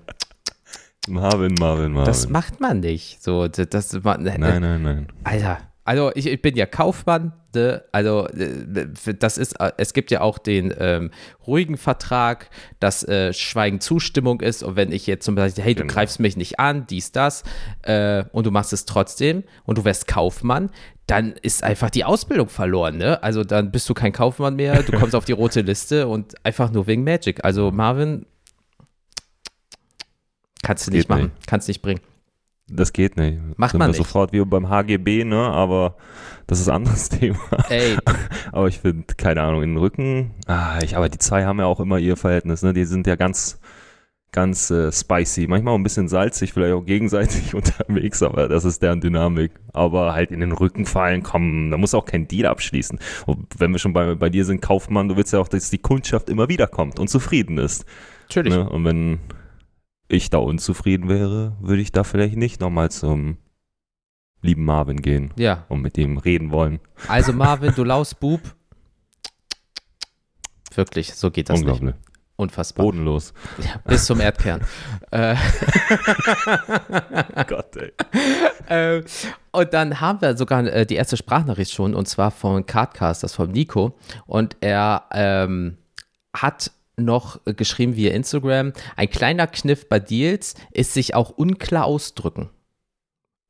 Marvin, 1.09 1.55
Marvin, 1.59 1.93
Marvin. 1.93 2.07
das 2.07 2.29
macht 2.29 2.61
man 2.61 2.81
nicht. 2.81 3.23
So, 3.23 3.49
das, 3.49 3.69
das 3.69 3.93
man, 4.03 4.23
nein, 4.23 4.41
nein, 4.41 4.83
nein. 4.83 5.09
Alter, 5.25 5.59
also 5.85 6.13
ich, 6.15 6.27
ich 6.29 6.41
bin 6.41 6.57
ja 6.57 6.65
Kaufmann, 6.65 7.33
ne? 7.57 7.83
also 7.91 8.29
äh, 8.29 8.87
das 9.19 9.37
ist, 9.37 9.59
äh, 9.61 9.73
es 9.79 9.95
gibt 9.95 10.13
ja 10.13 10.21
auch 10.21 10.39
den 10.39 10.73
ähm, 10.79 11.11
ruhigen 11.45 11.77
Vertrag, 11.77 12.51
dass 12.79 13.03
äh, 13.03 13.33
Schweigen 13.33 13.81
Zustimmung 13.81 14.41
ist 14.43 14.63
und 14.63 14.77
wenn 14.77 14.93
ich 14.93 15.09
jetzt 15.09 15.25
zum 15.25 15.35
Beispiel, 15.35 15.65
hey, 15.65 15.75
du 15.75 15.83
Genau. 15.83 15.93
greifst 15.93 16.21
mich 16.21 16.37
nicht 16.37 16.61
an, 16.61 16.87
dies, 16.87 17.11
das 17.11 17.43
äh, 17.83 18.23
und 18.31 18.47
du 18.47 18.53
machst 18.53 18.73
es 18.73 18.85
trotzdem 18.85 19.43
und 19.65 19.77
du 19.79 19.85
wärst 19.85 20.07
Kaufmann, 20.07 20.71
dann 21.09 21.33
ist 21.43 21.65
einfach 21.65 21.91
die 21.91 22.05
Ausbildung 22.05 22.49
verloren, 22.49 22.97
ne? 22.97 23.21
Also 23.25 23.43
dann 23.43 23.73
bist 23.73 23.89
du 23.89 23.95
kein 23.95 24.13
Kaufmann 24.13 24.55
mehr, 24.55 24.85
du 24.85 24.93
kommst 24.93 25.15
auf 25.17 25.25
die 25.25 25.33
rote 25.33 25.63
Liste 25.63 26.07
und 26.07 26.35
einfach 26.47 26.71
nur 26.71 26.87
wegen 26.87 27.03
Magic. 27.03 27.45
Also 27.45 27.73
Marvin, 27.73 28.25
kannst 30.63 30.87
du 30.87 30.91
nicht 30.91 31.09
machen, 31.09 31.25
nicht. 31.25 31.47
kannst 31.47 31.69
nicht 31.69 31.83
bringen. 31.83 32.01
Das 32.69 32.93
geht 32.93 33.17
nicht. 33.17 33.39
Macht 33.59 33.73
Sind 33.73 33.81
man 33.81 33.89
nicht. 33.91 33.99
sofort 33.99 34.33
wie 34.33 34.43
beim 34.45 34.69
HGB, 34.71 35.25
ne? 35.25 35.37
Aber 35.37 35.97
das 36.47 36.61
ist 36.61 36.69
ein 36.69 36.77
anderes 36.77 37.09
Thema. 37.11 37.39
Ey, 37.69 37.97
Aber 38.53 38.69
ich 38.69 38.79
finde, 38.79 39.15
keine 39.17 39.43
Ahnung, 39.43 39.63
in 39.63 39.71
den 39.71 39.79
Rücken. 39.79 40.31
Ah, 40.47 40.79
ich, 40.83 40.97
aber 40.97 41.09
die 41.09 41.19
zwei 41.19 41.45
haben 41.45 41.59
ja 41.59 41.67
auch 41.67 41.81
immer 41.81 41.99
ihr 41.99 42.17
Verhältnis, 42.17 42.63
ne? 42.63 42.73
Die 42.73 42.85
sind 42.85 43.07
ja 43.07 43.17
ganz, 43.17 43.59
ganz 44.31 44.71
äh, 44.71 44.91
spicy. 44.91 45.49
Manchmal 45.49 45.75
auch 45.75 45.79
ein 45.79 45.83
bisschen 45.83 46.09
salzig, 46.09 46.53
vielleicht 46.55 46.73
auch 46.73 46.85
gegenseitig 46.87 47.55
unterwegs, 47.55 48.23
aber 48.23 48.49
das 48.49 48.65
ist 48.65 48.81
deren 48.81 49.01
Dynamik. 49.03 49.51
Aber 49.75 50.15
halt 50.15 50.31
in 50.31 50.41
den 50.41 50.53
Rücken 50.53 50.87
fallen, 50.87 51.23
komm, 51.23 51.71
da 51.71 51.77
muss 51.77 51.95
auch 51.95 52.07
kein 52.07 52.29
Deal 52.29 52.47
abschließen. 52.47 52.99
Und 53.27 53.47
wenn 53.59 53.73
wir 53.73 53.81
schon 53.81 53.93
bei, 53.93 54.15
bei 54.15 54.31
dir 54.31 54.45
sind, 54.47 54.63
Kaufmann, 54.63 55.09
du 55.09 55.17
willst 55.17 55.33
ja 55.33 55.41
auch, 55.41 55.49
dass 55.49 55.69
die 55.69 55.79
Kundschaft 55.79 56.31
immer 56.31 56.49
wieder 56.49 56.69
kommt 56.69 56.99
und 57.01 57.09
zufrieden 57.09 57.59
ist. 57.59 57.85
natürlich. 58.29 58.55
Ne? 58.55 58.67
Und 58.71 58.85
wenn 58.85 59.19
ich 60.13 60.31
da 60.31 60.39
unzufrieden 60.39 61.09
wäre, 61.09 61.57
würde 61.61 61.83
ich 61.83 61.93
da 61.93 62.05
vielleicht 62.05 62.37
nicht 62.37 62.61
nochmal 62.61 62.91
zum 62.91 63.39
lieben 64.43 64.65
Marvin 64.65 65.01
gehen 65.01 65.33
Ja, 65.37 65.65
und 65.69 65.83
mit 65.83 65.97
ihm 65.99 66.19
reden 66.19 66.51
wollen. 66.51 66.81
Also 67.09 67.33
Marvin, 67.43 67.73
du 67.75 67.85
Lausbub. 67.85 68.41
Wirklich, 70.75 71.15
so 71.15 71.31
geht 71.31 71.49
das 71.49 71.61
nicht. 71.61 71.69
Unglaublich. 71.69 71.95
Unfassbar. 72.37 72.87
Bodenlos. 72.87 73.35
Ja, 73.59 73.81
bis 73.85 74.07
zum 74.07 74.21
Erdkern. 74.21 74.63
äh, 75.11 75.37
Gott, 77.47 77.77
ey. 77.77 77.93
äh, 78.69 79.03
und 79.53 79.75
dann 79.75 80.01
haben 80.01 80.21
wir 80.23 80.37
sogar 80.37 80.65
äh, 80.65 80.87
die 80.87 80.97
erste 80.97 81.17
Sprachnachricht 81.17 81.73
schon, 81.73 81.95
und 81.95 82.09
zwar 82.09 82.31
von 82.31 82.67
Cardcast, 82.67 83.23
das 83.23 83.35
von 83.35 83.53
Nico. 83.53 83.97
Und 84.27 84.57
er 84.61 85.05
ähm, 85.13 85.77
hat 86.35 86.73
noch 86.97 87.41
geschrieben 87.45 87.97
via 87.97 88.13
Instagram, 88.13 88.73
ein 88.97 89.11
kleiner 89.11 89.47
Kniff 89.47 89.89
bei 89.89 89.99
Deals 89.99 90.55
ist 90.73 90.95
sich 90.95 91.15
auch 91.15 91.31
unklar 91.31 91.85
ausdrücken. 91.85 92.51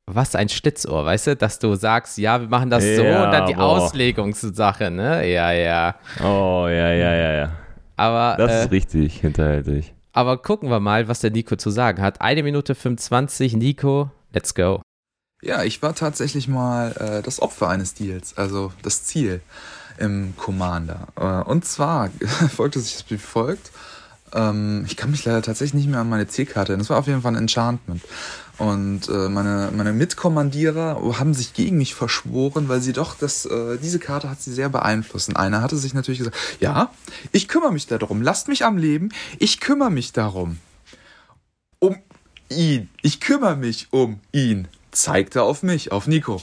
Was 0.05 0.35
ein 0.35 0.49
Schlitzohr, 0.49 1.05
weißt 1.05 1.27
du, 1.27 1.35
dass 1.37 1.59
du 1.59 1.75
sagst, 1.75 2.17
ja, 2.17 2.41
wir 2.41 2.49
machen 2.49 2.69
das 2.69 2.83
so 2.83 3.03
Ja, 3.03 3.23
und 3.25 3.31
dann 3.31 3.47
die 3.47 3.53
boah. 3.53 3.63
Auslegungssache, 3.63 4.91
ne? 4.91 5.25
Ja, 5.31 5.51
ja. 5.53 5.95
Oh, 6.21 6.67
ja, 6.67 6.91
ja, 6.91 7.15
ja, 7.15 7.33
ja. 7.33 7.51
Aber, 7.95 8.35
Das 8.37 8.51
äh, 8.51 8.63
ist 8.65 8.71
richtig 8.71 9.21
hinterhältig. 9.21 9.93
aber 10.11 10.37
gucken 10.41 10.69
wir 10.69 10.81
mal, 10.81 11.07
was 11.07 11.21
der 11.21 11.31
Nico 11.31 11.55
zu 11.55 11.69
sagen 11.69 12.01
hat. 12.01 12.19
Eine 12.21 12.43
Minute 12.43 12.75
25, 12.75 13.55
Nico, 13.55 14.11
let's 14.33 14.53
go. 14.53 14.81
Ja, 15.41 15.63
ich 15.63 15.81
war 15.81 15.95
tatsächlich 15.95 16.47
mal 16.49 16.91
äh, 16.99 17.21
das 17.21 17.41
Opfer 17.41 17.69
eines 17.69 17.93
Deals, 17.93 18.37
also 18.37 18.73
das 18.81 19.03
Ziel 19.05 19.41
im 19.97 20.33
Commander. 20.37 21.07
Äh, 21.15 21.49
und 21.49 21.65
zwar 21.65 22.09
folgte 22.55 22.79
sich 22.79 22.93
das 22.93 23.09
wie 23.09 23.17
folgt. 23.17 23.71
Ähm, 24.33 24.83
ich 24.85 24.97
kann 24.97 25.11
mich 25.11 25.25
leider 25.25 25.41
tatsächlich 25.41 25.83
nicht 25.83 25.89
mehr 25.89 25.99
an 25.99 26.09
meine 26.09 26.27
Zielkarte 26.27 26.71
erinnern. 26.71 26.79
Das 26.79 26.89
war 26.89 26.97
auf 26.97 27.07
jeden 27.07 27.21
Fall 27.21 27.33
ein 27.33 27.37
Enchantment. 27.37 28.01
Und 28.57 29.09
äh, 29.09 29.29
meine, 29.29 29.71
meine 29.75 29.93
Mitkommandierer 29.93 31.01
haben 31.19 31.33
sich 31.33 31.53
gegen 31.53 31.77
mich 31.77 31.95
verschworen, 31.95 32.69
weil 32.69 32.81
sie 32.81 32.93
doch 32.93 33.15
das, 33.17 33.45
äh, 33.45 33.77
diese 33.77 33.99
Karte 33.99 34.29
hat 34.29 34.41
sie 34.41 34.53
sehr 34.53 34.69
beeinflusst. 34.69 35.29
Und 35.29 35.37
einer 35.37 35.61
hatte 35.61 35.77
sich 35.77 35.93
natürlich 35.93 36.19
gesagt, 36.19 36.37
ja, 36.59 36.91
ich 37.31 37.47
kümmere 37.47 37.71
mich 37.71 37.87
darum, 37.87 38.21
lasst 38.21 38.47
mich 38.47 38.63
am 38.63 38.77
Leben, 38.77 39.09
ich 39.39 39.59
kümmere 39.59 39.89
mich 39.89 40.13
darum. 40.13 40.59
Um 41.79 41.97
ihn. 42.49 42.89
Ich 43.01 43.19
kümmere 43.19 43.55
mich 43.55 43.87
um 43.91 44.19
ihn. 44.31 44.67
Zeigte 44.91 45.41
auf 45.41 45.63
mich, 45.63 45.91
auf 45.91 46.05
Nico. 46.05 46.41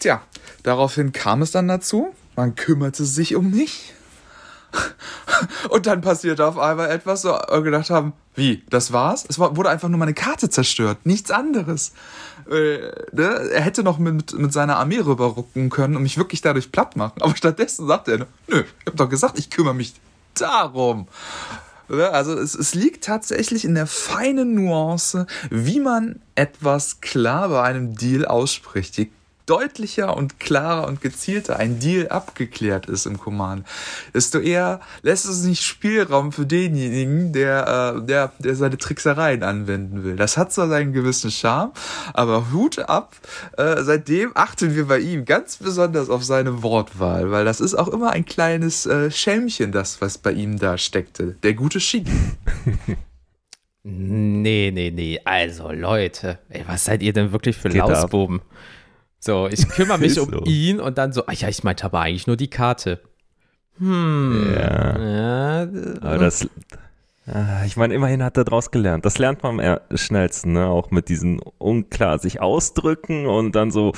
Tja, 0.00 0.22
daraufhin 0.62 1.12
kam 1.12 1.42
es 1.42 1.50
dann 1.50 1.68
dazu. 1.68 2.14
Man 2.36 2.54
kümmerte 2.54 3.04
sich 3.04 3.36
um 3.36 3.50
mich. 3.50 3.92
Und 5.68 5.86
dann 5.86 6.00
passierte 6.00 6.46
auf 6.46 6.58
einmal 6.58 6.90
etwas, 6.90 7.22
so 7.22 7.36
gedacht 7.62 7.90
haben, 7.90 8.12
wie, 8.34 8.62
das 8.70 8.92
war's? 8.92 9.24
Es 9.28 9.38
wurde 9.38 9.68
einfach 9.68 9.88
nur 9.88 9.98
meine 9.98 10.14
Karte 10.14 10.48
zerstört, 10.48 11.04
nichts 11.04 11.30
anderes. 11.30 11.92
Äh, 12.50 12.78
ne? 13.12 13.50
Er 13.52 13.60
hätte 13.60 13.82
noch 13.82 13.98
mit, 13.98 14.32
mit 14.32 14.52
seiner 14.52 14.76
Armee 14.78 15.00
rüberrucken 15.00 15.68
können 15.68 15.96
und 15.96 16.02
mich 16.02 16.16
wirklich 16.16 16.40
dadurch 16.40 16.72
platt 16.72 16.96
machen. 16.96 17.20
Aber 17.20 17.36
stattdessen 17.36 17.86
sagt 17.86 18.08
er, 18.08 18.26
nö, 18.48 18.64
ich 18.80 18.86
hab 18.86 18.96
doch 18.96 19.08
gesagt, 19.08 19.38
ich 19.38 19.50
kümmere 19.50 19.74
mich 19.74 19.94
darum. 20.34 21.08
Ne? 21.88 22.08
Also 22.10 22.32
es, 22.38 22.54
es 22.54 22.74
liegt 22.74 23.04
tatsächlich 23.04 23.64
in 23.64 23.74
der 23.74 23.86
feinen 23.86 24.54
Nuance, 24.54 25.26
wie 25.50 25.80
man 25.80 26.20
etwas 26.34 27.00
klar 27.00 27.50
bei 27.50 27.62
einem 27.62 27.94
Deal 27.94 28.24
ausspricht. 28.24 28.96
Je 28.96 29.10
deutlicher 29.52 30.16
und 30.16 30.40
klarer 30.40 30.88
und 30.88 31.02
gezielter 31.02 31.58
ein 31.58 31.78
Deal 31.78 32.08
abgeklärt 32.08 32.86
ist 32.86 33.04
im 33.04 33.18
Command, 33.18 33.66
desto 34.14 34.38
eher 34.38 34.80
lässt 35.02 35.26
es 35.26 35.44
nicht 35.44 35.62
Spielraum 35.62 36.32
für 36.32 36.46
denjenigen, 36.46 37.34
der, 37.34 37.98
äh, 37.98 38.06
der, 38.06 38.32
der 38.38 38.54
seine 38.54 38.78
Tricksereien 38.78 39.42
anwenden 39.42 40.04
will. 40.04 40.16
Das 40.16 40.38
hat 40.38 40.54
zwar 40.54 40.68
seinen 40.68 40.94
gewissen 40.94 41.30
Charme, 41.30 41.72
aber 42.14 42.50
Hut 42.50 42.78
ab, 42.78 43.14
äh, 43.58 43.82
seitdem 43.82 44.30
achten 44.34 44.74
wir 44.74 44.86
bei 44.88 45.00
ihm 45.00 45.26
ganz 45.26 45.58
besonders 45.58 46.08
auf 46.08 46.24
seine 46.24 46.62
Wortwahl, 46.62 47.30
weil 47.30 47.44
das 47.44 47.60
ist 47.60 47.74
auch 47.74 47.88
immer 47.88 48.12
ein 48.12 48.24
kleines 48.24 48.86
äh, 48.86 49.10
Schelmchen, 49.10 49.70
das, 49.70 50.00
was 50.00 50.16
bei 50.16 50.32
ihm 50.32 50.58
da 50.58 50.78
steckte. 50.78 51.36
Der 51.42 51.52
gute 51.52 51.78
Schick. 51.78 52.06
Nee, 53.84 54.70
nee, 54.72 54.92
nee. 54.94 55.20
Also, 55.24 55.72
Leute, 55.72 56.38
ey, 56.50 56.62
was 56.68 56.84
seid 56.84 57.02
ihr 57.02 57.12
denn 57.12 57.32
wirklich 57.32 57.56
für 57.56 57.68
Geht 57.68 57.82
ab. 57.82 57.90
So, 59.24 59.48
ich 59.48 59.68
kümmere 59.68 59.98
mich 59.98 60.18
um 60.20 60.30
so. 60.30 60.42
ihn 60.44 60.80
und 60.80 60.98
dann 60.98 61.12
so, 61.12 61.24
ach 61.26 61.32
ja, 61.32 61.48
ich 61.48 61.62
meinte 61.62 61.84
aber 61.84 62.00
eigentlich 62.00 62.26
nur 62.26 62.36
die 62.36 62.50
Karte. 62.50 63.00
Hm. 63.78 64.52
Ja. 64.54 64.98
Ja, 64.98 65.68
Aber 66.00 66.18
das, 66.18 66.46
Ah, 67.24 67.64
ich 67.64 67.76
meine, 67.76 67.94
immerhin 67.94 68.20
hat 68.24 68.36
er 68.36 68.42
draus 68.42 68.72
gelernt. 68.72 69.04
Das 69.04 69.16
lernt 69.18 69.44
man 69.44 69.60
am 69.60 69.78
schnellsten, 69.96 70.54
ne? 70.54 70.66
Auch 70.66 70.90
mit 70.90 71.08
diesen 71.08 71.38
unklar 71.58 72.18
sich 72.18 72.40
ausdrücken 72.40 73.26
und 73.26 73.54
dann 73.54 73.70
so, 73.70 73.92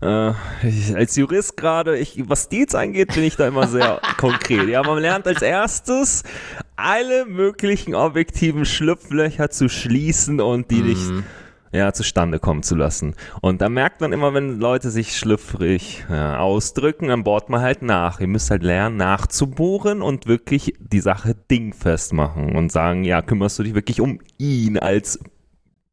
äh, 0.00 0.30
ich, 0.62 0.94
als 0.94 1.16
Jurist 1.16 1.56
gerade, 1.56 2.00
was 2.28 2.48
Deals 2.48 2.76
angeht, 2.76 3.12
bin 3.14 3.24
ich 3.24 3.34
da 3.34 3.48
immer 3.48 3.66
sehr 3.66 4.00
konkret. 4.16 4.68
Ja, 4.68 4.84
man 4.84 4.98
lernt 5.00 5.26
als 5.26 5.42
erstes, 5.42 6.22
alle 6.76 7.26
möglichen 7.26 7.96
objektiven 7.96 8.64
Schlupflöcher 8.64 9.50
zu 9.50 9.68
schließen 9.68 10.40
und 10.40 10.70
die 10.70 10.82
nicht 10.82 11.10
ja, 11.72 11.92
zustande 11.92 12.38
kommen 12.38 12.62
zu 12.62 12.74
lassen. 12.74 13.14
Und 13.40 13.60
da 13.60 13.68
merkt 13.68 14.00
man 14.00 14.12
immer, 14.12 14.34
wenn 14.34 14.58
Leute 14.58 14.90
sich 14.90 15.16
schlüpfrig 15.16 16.06
ja, 16.08 16.38
ausdrücken, 16.38 17.08
dann 17.08 17.24
bohrt 17.24 17.48
man 17.48 17.60
halt 17.60 17.82
nach. 17.82 18.20
Ihr 18.20 18.28
müsst 18.28 18.50
halt 18.50 18.62
lernen, 18.62 18.96
nachzubohren 18.96 20.02
und 20.02 20.26
wirklich 20.26 20.74
die 20.78 21.00
Sache 21.00 21.34
dingfest 21.50 22.12
machen 22.12 22.56
und 22.56 22.72
sagen, 22.72 23.04
ja, 23.04 23.22
kümmerst 23.22 23.58
du 23.58 23.62
dich 23.62 23.74
wirklich 23.74 24.00
um 24.00 24.20
ihn 24.38 24.78
als 24.78 25.18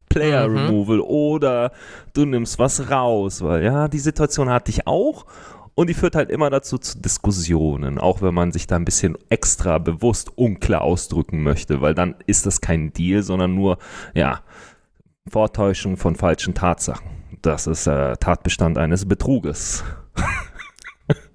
Player 0.08 0.48
Mhm. 0.48 0.56
Removal 0.56 1.00
oder 1.00 1.72
du 2.14 2.24
nimmst 2.24 2.58
was 2.58 2.90
raus, 2.90 3.42
weil 3.42 3.64
ja, 3.64 3.88
die 3.88 3.98
Situation 3.98 4.48
hatte 4.48 4.70
ich 4.70 4.86
auch 4.86 5.26
und 5.74 5.88
die 5.88 5.94
führt 5.94 6.16
halt 6.16 6.30
immer 6.30 6.48
dazu 6.48 6.78
zu 6.78 6.98
Diskussionen, 6.98 7.98
auch 7.98 8.22
wenn 8.22 8.32
man 8.32 8.50
sich 8.50 8.66
da 8.66 8.76
ein 8.76 8.84
bisschen 8.84 9.18
extra 9.28 9.78
bewusst 9.78 10.38
unklar 10.38 10.80
ausdrücken 10.80 11.42
möchte, 11.42 11.80
weil 11.82 11.94
dann 11.94 12.14
ist 12.26 12.46
das 12.46 12.60
kein 12.62 12.92
Deal, 12.94 13.22
sondern 13.22 13.54
nur, 13.54 13.78
ja, 14.14 14.40
Vortäuschung 15.28 15.96
von 15.96 16.16
falschen 16.16 16.54
Tatsachen. 16.54 17.06
Das 17.42 17.66
ist 17.66 17.86
äh, 17.86 18.16
Tatbestand 18.16 18.78
eines 18.78 19.06
Betruges. 19.06 19.84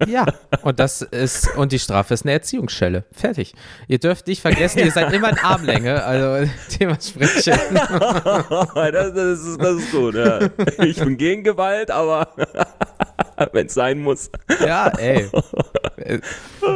Ja, 0.08 0.26
und 0.64 0.80
das 0.80 1.02
ist, 1.02 1.56
und 1.56 1.72
die 1.72 1.80
Strafe 1.80 2.14
ist 2.14 2.24
eine 2.24 2.32
Erziehungsschelle. 2.34 3.04
Fertig. 3.12 3.54
Ihr 3.88 4.00
dürft 4.00 4.28
nicht 4.28 4.42
vergessen, 4.42 4.80
ihr 4.80 4.92
seid 4.92 5.12
immer 5.14 5.30
in 5.30 5.38
Armlänge, 5.40 6.04
also 6.04 6.50
dementsprechend. 6.80 7.48
das, 7.76 9.14
das, 9.14 9.40
ist, 9.40 9.62
das 9.62 9.76
ist 9.76 9.92
gut, 9.92 10.16
ja. 10.16 10.40
Ich 10.84 10.98
bin 11.00 11.18
gegen 11.18 11.44
Gewalt, 11.44 11.92
aber 11.92 12.28
wenn 13.54 13.68
es 13.68 13.74
sein 13.74 14.00
muss. 14.00 14.30
Ja, 14.60 14.88
ey. 14.98 15.30
Äh, 15.98 16.20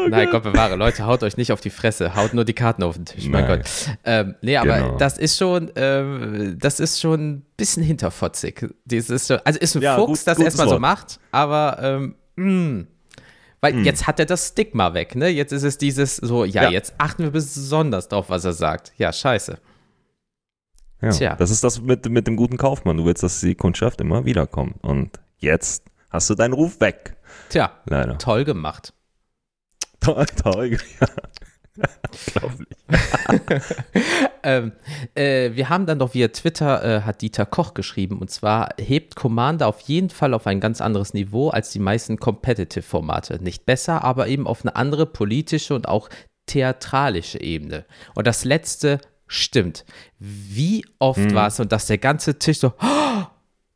Nein, 0.09 0.29
Gott 0.31 0.43
bewahre, 0.43 0.75
Leute, 0.75 1.05
haut 1.05 1.23
euch 1.23 1.37
nicht 1.37 1.51
auf 1.51 1.61
die 1.61 1.69
Fresse, 1.69 2.15
haut 2.15 2.33
nur 2.33 2.45
die 2.45 2.53
Karten 2.53 2.83
auf 2.83 2.95
den 2.95 3.05
Tisch, 3.05 3.27
mein 3.27 3.45
Nein. 3.47 3.57
Gott. 3.59 3.69
Ähm, 4.03 4.35
nee, 4.41 4.57
aber 4.57 4.75
Genau. 4.79 4.97
das 4.97 5.17
ist 5.17 5.37
schon, 5.37 5.71
ähm, 5.75 6.57
das 6.59 6.79
ist 6.79 6.99
schon 7.01 7.29
ein 7.37 7.45
bisschen 7.57 7.83
hinterfotzig. 7.83 8.67
Dieses, 8.85 9.27
so- 9.27 9.37
also 9.43 9.59
ist 9.59 9.75
ein 9.75 9.81
Ja, 9.81 9.95
Fuchs, 9.95 10.19
gut- 10.19 10.27
das 10.27 10.39
erstmal 10.39 10.69
so 10.69 10.79
macht, 10.79 11.19
aber 11.31 11.77
ähm, 11.81 12.15
mh. 12.35 12.85
Weil 13.61 13.85
jetzt 13.85 14.05
hat 14.07 14.19
er 14.19 14.25
das 14.25 14.49
Stigma 14.49 14.93
weg, 14.93 15.15
ne? 15.15 15.27
Jetzt 15.29 15.51
ist 15.51 15.63
es 15.63 15.77
dieses 15.77 16.17
so, 16.17 16.45
ja, 16.45 16.63
Ja. 16.63 16.69
jetzt 16.69 16.93
achten 16.97 17.23
wir 17.23 17.31
besonders 17.31 18.07
drauf, 18.07 18.29
was 18.29 18.45
er 18.45 18.53
sagt. 18.53 18.93
Ja, 18.97 19.11
scheiße. 19.11 19.57
Ja, 21.01 21.09
Tja. 21.09 21.35
Das 21.35 21.51
ist 21.51 21.63
das 21.63 21.81
mit, 21.81 22.07
mit 22.09 22.25
dem 22.27 22.35
guten 22.35 22.57
Kaufmann. 22.57 22.97
Du 22.97 23.05
willst, 23.05 23.21
dass 23.23 23.39
die 23.41 23.55
Kundschaft 23.55 24.01
immer 24.01 24.25
wiederkommt. 24.25 24.83
Und 24.83 25.19
jetzt 25.37 25.83
hast 26.09 26.29
du 26.29 26.35
deinen 26.35 26.53
Ruf 26.53 26.79
weg. 26.79 27.17
Tja, 27.49 27.71
Leider. 27.85 28.17
toll 28.17 28.43
gemacht. 28.45 28.93
Toll, 29.99 30.25
toll. 30.41 30.77
Ja. 31.01 31.07
Unglaublich. 32.35 32.77
ähm, 34.43 34.71
äh, 35.15 35.51
wir 35.53 35.69
haben 35.69 35.85
dann 35.85 35.99
doch 35.99 36.13
via 36.13 36.27
Twitter, 36.29 36.83
äh, 36.83 37.01
hat 37.01 37.21
Dieter 37.21 37.45
Koch 37.45 37.73
geschrieben, 37.73 38.19
und 38.19 38.29
zwar 38.29 38.69
hebt 38.77 39.15
Commander 39.15 39.67
auf 39.67 39.81
jeden 39.81 40.09
Fall 40.09 40.33
auf 40.33 40.47
ein 40.47 40.59
ganz 40.59 40.81
anderes 40.81 41.13
Niveau 41.13 41.49
als 41.49 41.71
die 41.71 41.79
meisten 41.79 42.17
Competitive-Formate. 42.17 43.43
Nicht 43.43 43.65
besser, 43.65 44.03
aber 44.03 44.27
eben 44.27 44.47
auf 44.47 44.61
eine 44.61 44.75
andere 44.75 45.05
politische 45.05 45.75
und 45.75 45.87
auch 45.87 46.09
theatralische 46.45 47.41
Ebene. 47.41 47.85
Und 48.13 48.27
das 48.27 48.45
letzte 48.45 48.99
stimmt. 49.27 49.85
Wie 50.19 50.85
oft 50.99 51.33
war 51.33 51.47
es 51.47 51.59
und 51.59 51.71
dass 51.71 51.87
der 51.87 51.97
ganze 51.97 52.37
Tisch 52.37 52.59
so, 52.59 52.73
"Oh, 52.79 53.23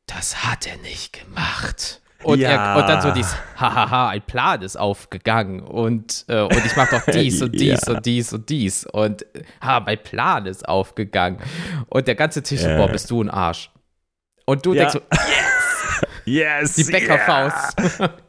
das 0.06 0.44
hat 0.46 0.68
er 0.68 0.78
nicht 0.78 1.14
gemacht. 1.14 1.99
Und, 2.24 2.40
Ja. 2.40 2.74
er, 2.76 2.82
und 2.82 2.90
dann 2.90 3.02
so 3.02 3.12
dieses, 3.12 3.34
hahaha, 3.56 4.10
ein 4.10 4.22
Plan 4.22 4.62
ist 4.62 4.78
aufgegangen 4.78 5.62
und, 5.62 6.26
äh, 6.28 6.42
und 6.42 6.66
ich 6.66 6.76
mach 6.76 6.90
doch 6.90 7.06
dies 7.06 7.42
und 7.42 7.54
dies 7.54 7.82
Ja. 7.88 7.94
und 7.96 8.06
dies 8.06 8.34
und 8.34 8.50
dies 8.50 8.86
und 8.86 9.22
äh, 9.36 9.44
ha, 9.62 9.80
mein 9.80 9.98
Plan 10.04 10.46
ist 10.46 10.68
aufgegangen. 10.68 11.40
Und 11.88 12.08
der 12.08 12.16
ganze 12.16 12.44
Tisch, 12.44 12.62
Ja. 12.64 12.76
boah, 12.78 12.90
bist 12.90 13.10
du 13.10 13.22
ein 13.24 13.30
Arsch. 13.30 13.72
Und 14.46 14.66
du 14.66 14.74
Ja. 14.74 14.90
denkst 14.90 14.94
so, 14.94 15.02
Yes! 16.26 16.76
die 16.76 16.84
Bäckerfaust. 16.84 17.76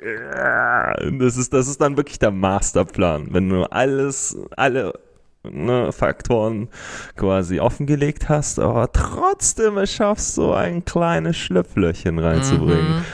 Ja. 0.03 0.94
Das, 1.18 1.37
ist, 1.37 1.53
das 1.53 1.68
ist 1.68 1.81
dann 1.81 1.96
wirklich 1.96 2.18
der 2.18 2.31
Masterplan. 2.31 3.29
Wenn 3.33 3.48
du 3.48 3.64
alles, 3.64 4.37
alle 4.57 4.94
ne, 5.42 5.92
Faktoren 5.92 6.68
quasi 7.16 7.61
offengelegt 7.61 8.29
hast, 8.29 8.59
aber 8.59 8.90
trotzdem 8.92 9.76
es 9.79 9.92
schaffst, 9.92 10.35
so 10.35 10.55
ein 10.55 10.85
kleines 10.85 11.37
Schlüpflöchchen 11.37 12.18
reinzubringen. 12.18 12.98
Mhm. 12.98 13.05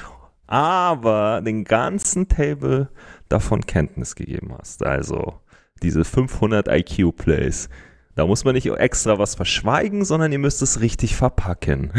Aber 0.46 1.42
den 1.44 1.64
ganzen 1.64 2.28
Table 2.28 2.88
davon 3.28 3.66
Kenntnis 3.66 4.14
gegeben 4.14 4.54
hast. 4.58 4.84
Also 4.84 5.40
diese 5.82 6.04
500 6.04 6.68
IQ-Plays, 6.68 7.68
Da 8.14 8.26
muss 8.26 8.44
man 8.44 8.54
nicht 8.54 8.66
extra 8.66 9.18
was 9.18 9.34
verschweigen, 9.34 10.04
sondern 10.06 10.32
ihr 10.32 10.38
müsst 10.38 10.62
es 10.62 10.80
richtig 10.80 11.14
verpacken. 11.14 11.92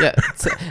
Ja, 0.00 0.12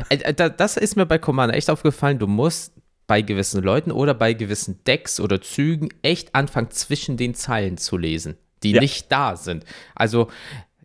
äh, 0.09 0.15
äh, 0.15 0.51
das 0.55 0.75
ist 0.75 0.95
mir 0.97 1.05
bei 1.05 1.17
Commander 1.17 1.55
echt 1.55 1.69
aufgefallen. 1.69 2.19
Du 2.19 2.27
musst 2.27 2.73
bei 3.07 3.21
gewissen 3.21 3.63
Leuten 3.63 3.91
oder 3.91 4.13
bei 4.13 4.33
gewissen 4.33 4.83
Decks 4.83 5.19
oder 5.19 5.41
Zügen 5.41 5.89
echt 6.01 6.35
anfangen, 6.35 6.69
zwischen 6.71 7.15
den 7.15 7.33
Zeilen 7.33 7.77
zu 7.77 7.97
lesen, 7.97 8.37
die 8.61 8.73
ja. 8.73 8.81
nicht 8.81 9.11
da 9.11 9.35
sind. 9.35 9.65
Also, 9.95 10.29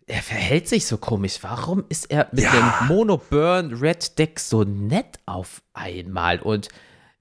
er 0.07 0.21
verhält 0.21 0.67
sich 0.67 0.85
so 0.85 0.97
komisch. 0.97 1.39
Warum 1.41 1.85
ist 1.89 2.11
er 2.11 2.27
mit 2.31 2.43
ja. 2.43 2.51
dem 2.51 2.87
Mono-Burn 2.87 3.73
Red 3.73 4.17
Deck 4.19 4.39
so 4.39 4.63
nett 4.63 5.19
auf 5.25 5.61
einmal? 5.73 6.39
Und 6.39 6.69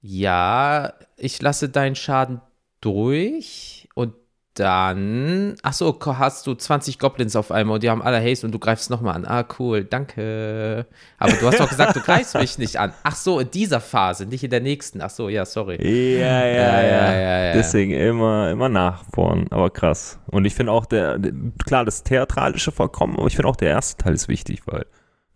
ja, 0.00 0.92
ich 1.16 1.40
lasse 1.40 1.68
deinen 1.70 1.96
Schaden 1.96 2.40
durch 2.80 3.88
und 3.94 4.14
dann, 4.54 5.56
ach 5.62 5.72
so, 5.72 5.98
hast 6.06 6.46
du 6.46 6.54
20 6.54 7.00
Goblins 7.00 7.34
auf 7.34 7.50
einmal 7.50 7.74
und 7.74 7.82
die 7.82 7.90
haben 7.90 8.02
alle 8.02 8.22
Haste 8.22 8.46
und 8.46 8.52
du 8.52 8.60
greifst 8.60 8.88
nochmal 8.88 9.16
an. 9.16 9.24
Ah, 9.26 9.44
cool, 9.58 9.82
danke. 9.82 10.86
Aber 11.18 11.32
du 11.32 11.46
hast 11.46 11.58
doch 11.58 11.68
gesagt, 11.68 11.96
du 11.96 12.00
greifst 12.00 12.36
mich 12.36 12.56
nicht 12.58 12.78
an. 12.78 12.92
Ach 13.02 13.16
so, 13.16 13.40
in 13.40 13.50
dieser 13.50 13.80
Phase, 13.80 14.26
nicht 14.26 14.44
in 14.44 14.50
der 14.50 14.60
nächsten. 14.60 15.00
Ach 15.00 15.10
so, 15.10 15.28
ja, 15.28 15.44
sorry. 15.44 15.76
Ja, 15.82 16.46
ja, 16.46 16.46
ja. 16.46 16.82
ja, 16.82 17.14
ja, 17.14 17.44
ja. 17.46 17.52
Deswegen 17.52 17.92
immer, 17.92 18.50
immer 18.50 18.68
nachbohren, 18.68 19.48
aber 19.50 19.70
krass. 19.70 20.20
Und 20.26 20.44
ich 20.44 20.54
finde 20.54 20.70
auch 20.70 20.86
der, 20.86 21.18
klar, 21.66 21.84
das 21.84 22.04
Theatralische 22.04 22.70
vollkommen, 22.70 23.18
aber 23.18 23.26
ich 23.26 23.34
finde 23.34 23.48
auch 23.48 23.56
der 23.56 23.70
erste 23.70 24.04
Teil 24.04 24.14
ist 24.14 24.28
wichtig, 24.28 24.62
weil, 24.66 24.86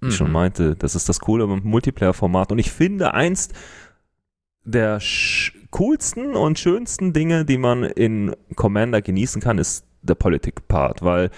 wie 0.01 0.09
ich 0.09 0.17
schon 0.17 0.29
mhm. 0.29 0.33
meinte, 0.35 0.77
das 0.77 0.95
ist 0.95 1.09
das 1.09 1.19
Coole 1.19 1.45
beim 1.49 1.63
Multiplayer-Format. 1.65 2.53
Und 2.53 2.61
ich 2.61 2.71
finde, 2.71 3.15
einst 3.15 3.53
der 4.65 5.01
coolsten 5.71 6.35
und 6.35 6.59
schönsten 6.59 7.13
Dinge, 7.13 7.45
die 7.45 7.59
man 7.59 7.85
in 7.85 8.35
Commander 8.57 9.03
genießen 9.03 9.41
kann, 9.43 9.59
ist 9.59 9.87
der 10.03 10.15
Politik-Part, 10.15 11.03
weil 11.03 11.31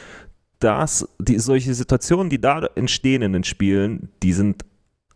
das, 0.58 1.08
die, 1.18 1.38
solche 1.38 1.74
Situationen, 1.74 2.28
die 2.28 2.40
da 2.40 2.66
entstehen 2.74 3.22
in 3.22 3.32
den 3.32 3.44
Spielen, 3.44 4.10
die 4.22 4.32
sind 4.32 4.64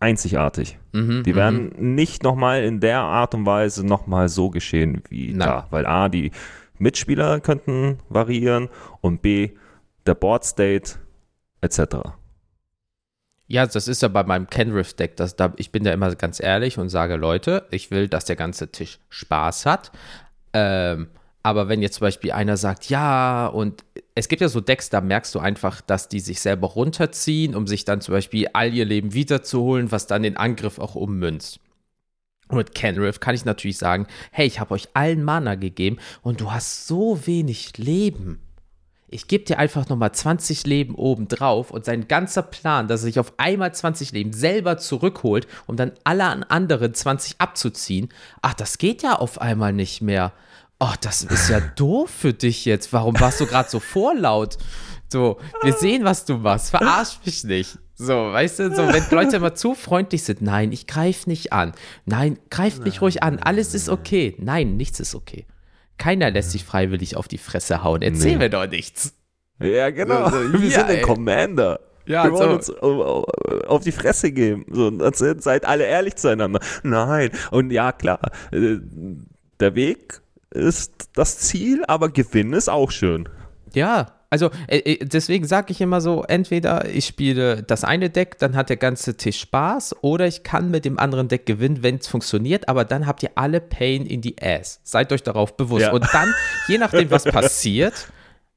einzigartig. 0.00 0.79
Mhm, 0.92 1.22
die 1.22 1.35
werden 1.35 1.72
mhm. 1.77 1.94
nicht 1.94 2.22
nochmal 2.22 2.64
in 2.64 2.81
der 2.81 3.00
Art 3.00 3.35
und 3.35 3.46
Weise 3.46 3.87
nochmal 3.87 4.29
so 4.29 4.50
geschehen 4.50 5.03
wie 5.09 5.29
Nein. 5.33 5.48
da, 5.48 5.66
weil 5.70 5.87
A, 5.87 6.09
die 6.09 6.31
Mitspieler 6.79 7.40
könnten 7.40 7.98
variieren 8.09 8.68
und 9.00 9.22
B, 9.22 9.50
der 10.07 10.14
Board 10.14 10.44
State 10.44 10.96
etc. 11.61 12.14
Ja, 13.55 13.64
das 13.64 13.87
ist 13.87 14.03
ja 14.03 14.09
bei 14.09 14.25
meinem 14.25 14.51
Kenriff-Deck. 14.51 15.14
Da, 15.14 15.53
ich 15.59 15.71
bin 15.71 15.85
da 15.85 15.93
immer 15.93 16.12
ganz 16.17 16.40
ehrlich 16.40 16.77
und 16.77 16.88
sage, 16.88 17.14
Leute, 17.14 17.69
ich 17.71 17.93
will, 17.93 18.09
dass 18.09 18.25
der 18.25 18.35
ganze 18.35 18.73
Tisch 18.73 18.99
Spaß 19.11 19.64
hat. 19.64 19.93
Ähm, 20.53 21.07
aber 21.45 21.69
wenn 21.69 21.81
jetzt 21.81 21.95
zum 21.95 22.07
Beispiel 22.07 22.33
einer 22.33 22.57
sagt, 22.57 22.90
ja, 22.90 23.47
und 23.47 23.85
es 24.17 24.27
gibt 24.27 24.43
ja 24.43 24.49
so 24.49 24.61
Decks, 24.61 24.90
da 24.90 25.01
merkst 25.01 25.33
du 25.37 25.38
einfach, 25.38 25.83
dass 25.83 26.09
die 26.09 26.19
sich 26.19 26.40
selber 26.40 26.67
runterziehen, 26.67 27.55
um 27.55 27.69
sich 27.69 27.85
dann 27.85 28.01
zum 28.01 28.14
Beispiel 28.14 28.49
all 28.55 28.75
ihr 28.75 28.87
Leben 28.87 29.14
wiederzuholen, 29.14 29.93
was 29.93 30.09
dann 30.09 30.25
den 30.25 30.37
Angriff 30.37 30.81
auch 30.81 30.97
ummünzt. 30.97 31.61
Und 32.49 32.57
mit 32.57 32.75
Kenriff 32.75 33.21
kann 33.21 33.37
ich 33.37 33.45
natürlich 33.45 33.79
sagen, 33.79 34.09
hey, 34.33 34.49
ich 34.49 34.59
habe 34.59 34.75
euch 34.75 34.88
allen 34.95 35.23
Mana 35.23 35.55
gegeben 35.55 35.99
und 36.23 36.40
du 36.40 36.51
hast 36.51 36.88
so 36.88 37.25
wenig 37.25 37.79
Leben 37.79 38.43
ich 39.14 39.29
gebe 39.29 39.44
dir 39.44 39.59
einfach 39.59 39.88
nochmal 39.88 40.12
20 40.12 40.66
Leben 40.66 40.96
oben 40.96 41.29
drauf 41.29 41.70
und 41.70 41.85
sein 41.85 42.09
ganzer 42.09 42.42
Plan, 42.42 42.88
dass 42.88 43.03
er 43.03 43.05
sich 43.05 43.20
auf 43.20 43.35
einmal 43.37 43.72
20 43.72 44.11
Leben 44.11 44.33
selber 44.33 44.77
zurückholt, 44.77 45.46
um 45.66 45.77
dann 45.77 45.92
alle 46.03 46.50
anderen 46.50 46.94
20 46.94 47.37
abzuziehen, 47.38 48.09
ach, 48.42 48.55
das 48.55 48.77
geht 48.77 49.03
ja 49.03 49.14
auf 49.14 49.40
einmal 49.40 49.72
nicht 49.72 50.03
mehr. 50.03 50.33
Ach, 50.81 50.96
das 50.96 51.22
ist 51.22 51.48
ja 51.48 51.61
doof 51.77 52.11
für 52.11 52.33
dich 52.33 52.64
jetzt. 52.64 52.92
Warum 52.92 53.18
warst 53.20 53.40
du 53.40 53.46
gerade 53.46 53.70
so 53.70 53.79
vorlaut? 53.79 54.59
So, 55.09 55.38
wir 55.62 55.74
sehen, 55.74 56.05
was 56.05 56.24
du 56.24 56.38
machst. 56.38 56.70
Verarsch 56.70 57.20
mich 57.24 57.44
nicht. 57.44 57.79
So, 57.94 58.33
weißt 58.33 58.59
du, 58.59 58.74
so, 58.74 58.83
wenn 58.88 59.05
Leute 59.12 59.37
immer 59.37 59.55
zu 59.55 59.77
freundlich 59.77 60.24
sind, 60.24 60.42
nein, 60.42 60.72
ich 60.72 60.88
greife 60.88 61.31
nicht 61.31 61.53
an. 61.53 61.72
Nein, 62.05 62.40
greift 62.50 62.83
mich 62.85 63.00
ruhig 63.00 63.22
an. 63.22 63.38
Alles 63.38 63.74
ist 63.74 63.88
okay. 63.88 64.35
Nein, 64.40 64.77
nichts 64.77 64.98
ist 64.98 65.14
okay. 65.14 65.46
Keiner 65.98 66.30
lässt 66.30 66.50
sich 66.50 66.64
freiwillig 66.64 67.16
auf 67.16 67.28
die 67.28 67.38
Fresse 67.38 67.83
hauen. 67.83 68.02
Erzähl 68.02 68.33
nee. 68.33 68.38
mir 68.38 68.50
doch 68.50 68.66
nichts. 68.66 69.14
Ja, 69.61 69.90
genau. 69.90 70.28
So, 70.30 70.52
wir 70.52 70.68
ja, 70.68 70.80
sind 70.80 70.90
ein 70.90 71.02
Commander. 71.02 71.80
Ja, 72.07 72.24
wir 72.24 72.33
wollen 72.33 72.61
so. 72.61 72.74
uns 72.74 73.66
auf 73.66 73.83
die 73.83 73.92
Fresse 73.92 74.33
geben. 74.33 74.66
So, 74.70 74.92
seid 75.38 75.64
alle 75.64 75.85
ehrlich 75.85 76.16
zueinander. 76.16 76.61
Nein. 76.83 77.30
Und 77.50 77.70
ja, 77.70 77.92
klar, 77.92 78.20
äh, 78.52 78.76
der 79.61 79.74
Weg 79.74 80.20
ist 80.50 81.11
das 81.14 81.38
Ziel, 81.38 81.85
aber 81.87 82.11
Gewinn 82.11 82.52
ist 82.52 82.68
auch 82.68 82.90
schön. 82.90 83.28
Ja, 83.72 84.07
also 84.35 84.51
äh, 84.66 84.79
äh, 84.79 85.05
deswegen 85.05 85.47
sage 85.47 85.70
ich 85.70 85.81
immer 85.81 86.01
so, 86.01 86.25
entweder 86.25 86.88
ich 86.88 87.07
spiele 87.07 87.62
das 87.62 87.85
eine 87.85 88.11
Deck, 88.11 88.37
dann 88.40 88.57
hat 88.57 88.68
der 88.68 88.77
ganze 88.77 89.16
Tisch 89.16 89.38
Spaß, 89.38 89.94
oder 90.03 90.27
ich 90.27 90.42
kann 90.42 90.73
mit 90.73 90.85
dem 90.85 90.99
anderen 90.99 91.29
Deck 91.29 91.47
gewinnen, 91.47 91.85
wenn 91.85 91.99
es 91.99 92.09
funktioniert, 92.09 92.68
aber 92.68 92.85
dann 92.85 93.07
habt 93.07 93.23
ihr 93.23 93.31
alle 93.37 93.61
Pain 93.61 94.07
in 94.07 94.23
die 94.23 94.35
Ass. 94.42 94.81
Seid 94.83 95.12
euch 95.12 95.23
darauf 95.23 95.57
bewusst. 95.57 95.83
Ja. 95.83 95.92
Und 95.92 96.05
dann, 96.12 96.35
je 96.66 96.79
nachdem, 96.79 97.12
was 97.12 97.23
passiert, 97.23 98.09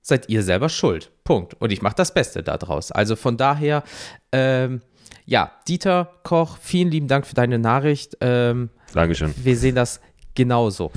seid 0.01 0.27
ihr 0.29 0.41
selber 0.41 0.67
schuld. 0.69 1.11
Punkt. 1.23 1.53
Und 1.61 1.71
ich 1.71 1.83
mache 1.83 1.95
das 1.95 2.11
Beste 2.11 2.41
daraus. 2.41 2.91
Also 2.91 3.15
von 3.15 3.37
daher, 3.37 3.83
ähm, 4.31 4.81
ja, 5.27 5.51
Dieter 5.67 6.11
Koch, 6.23 6.57
vielen 6.59 6.89
lieben 6.89 7.07
Dank 7.07 7.27
für 7.27 7.35
deine 7.35 7.59
Nachricht. 7.59 8.17
Ähm, 8.21 8.71
Dankeschön. 8.95 9.31
Wir 9.37 9.55
sehen 9.55 9.75
das 9.75 10.01
genauso. 10.33 10.91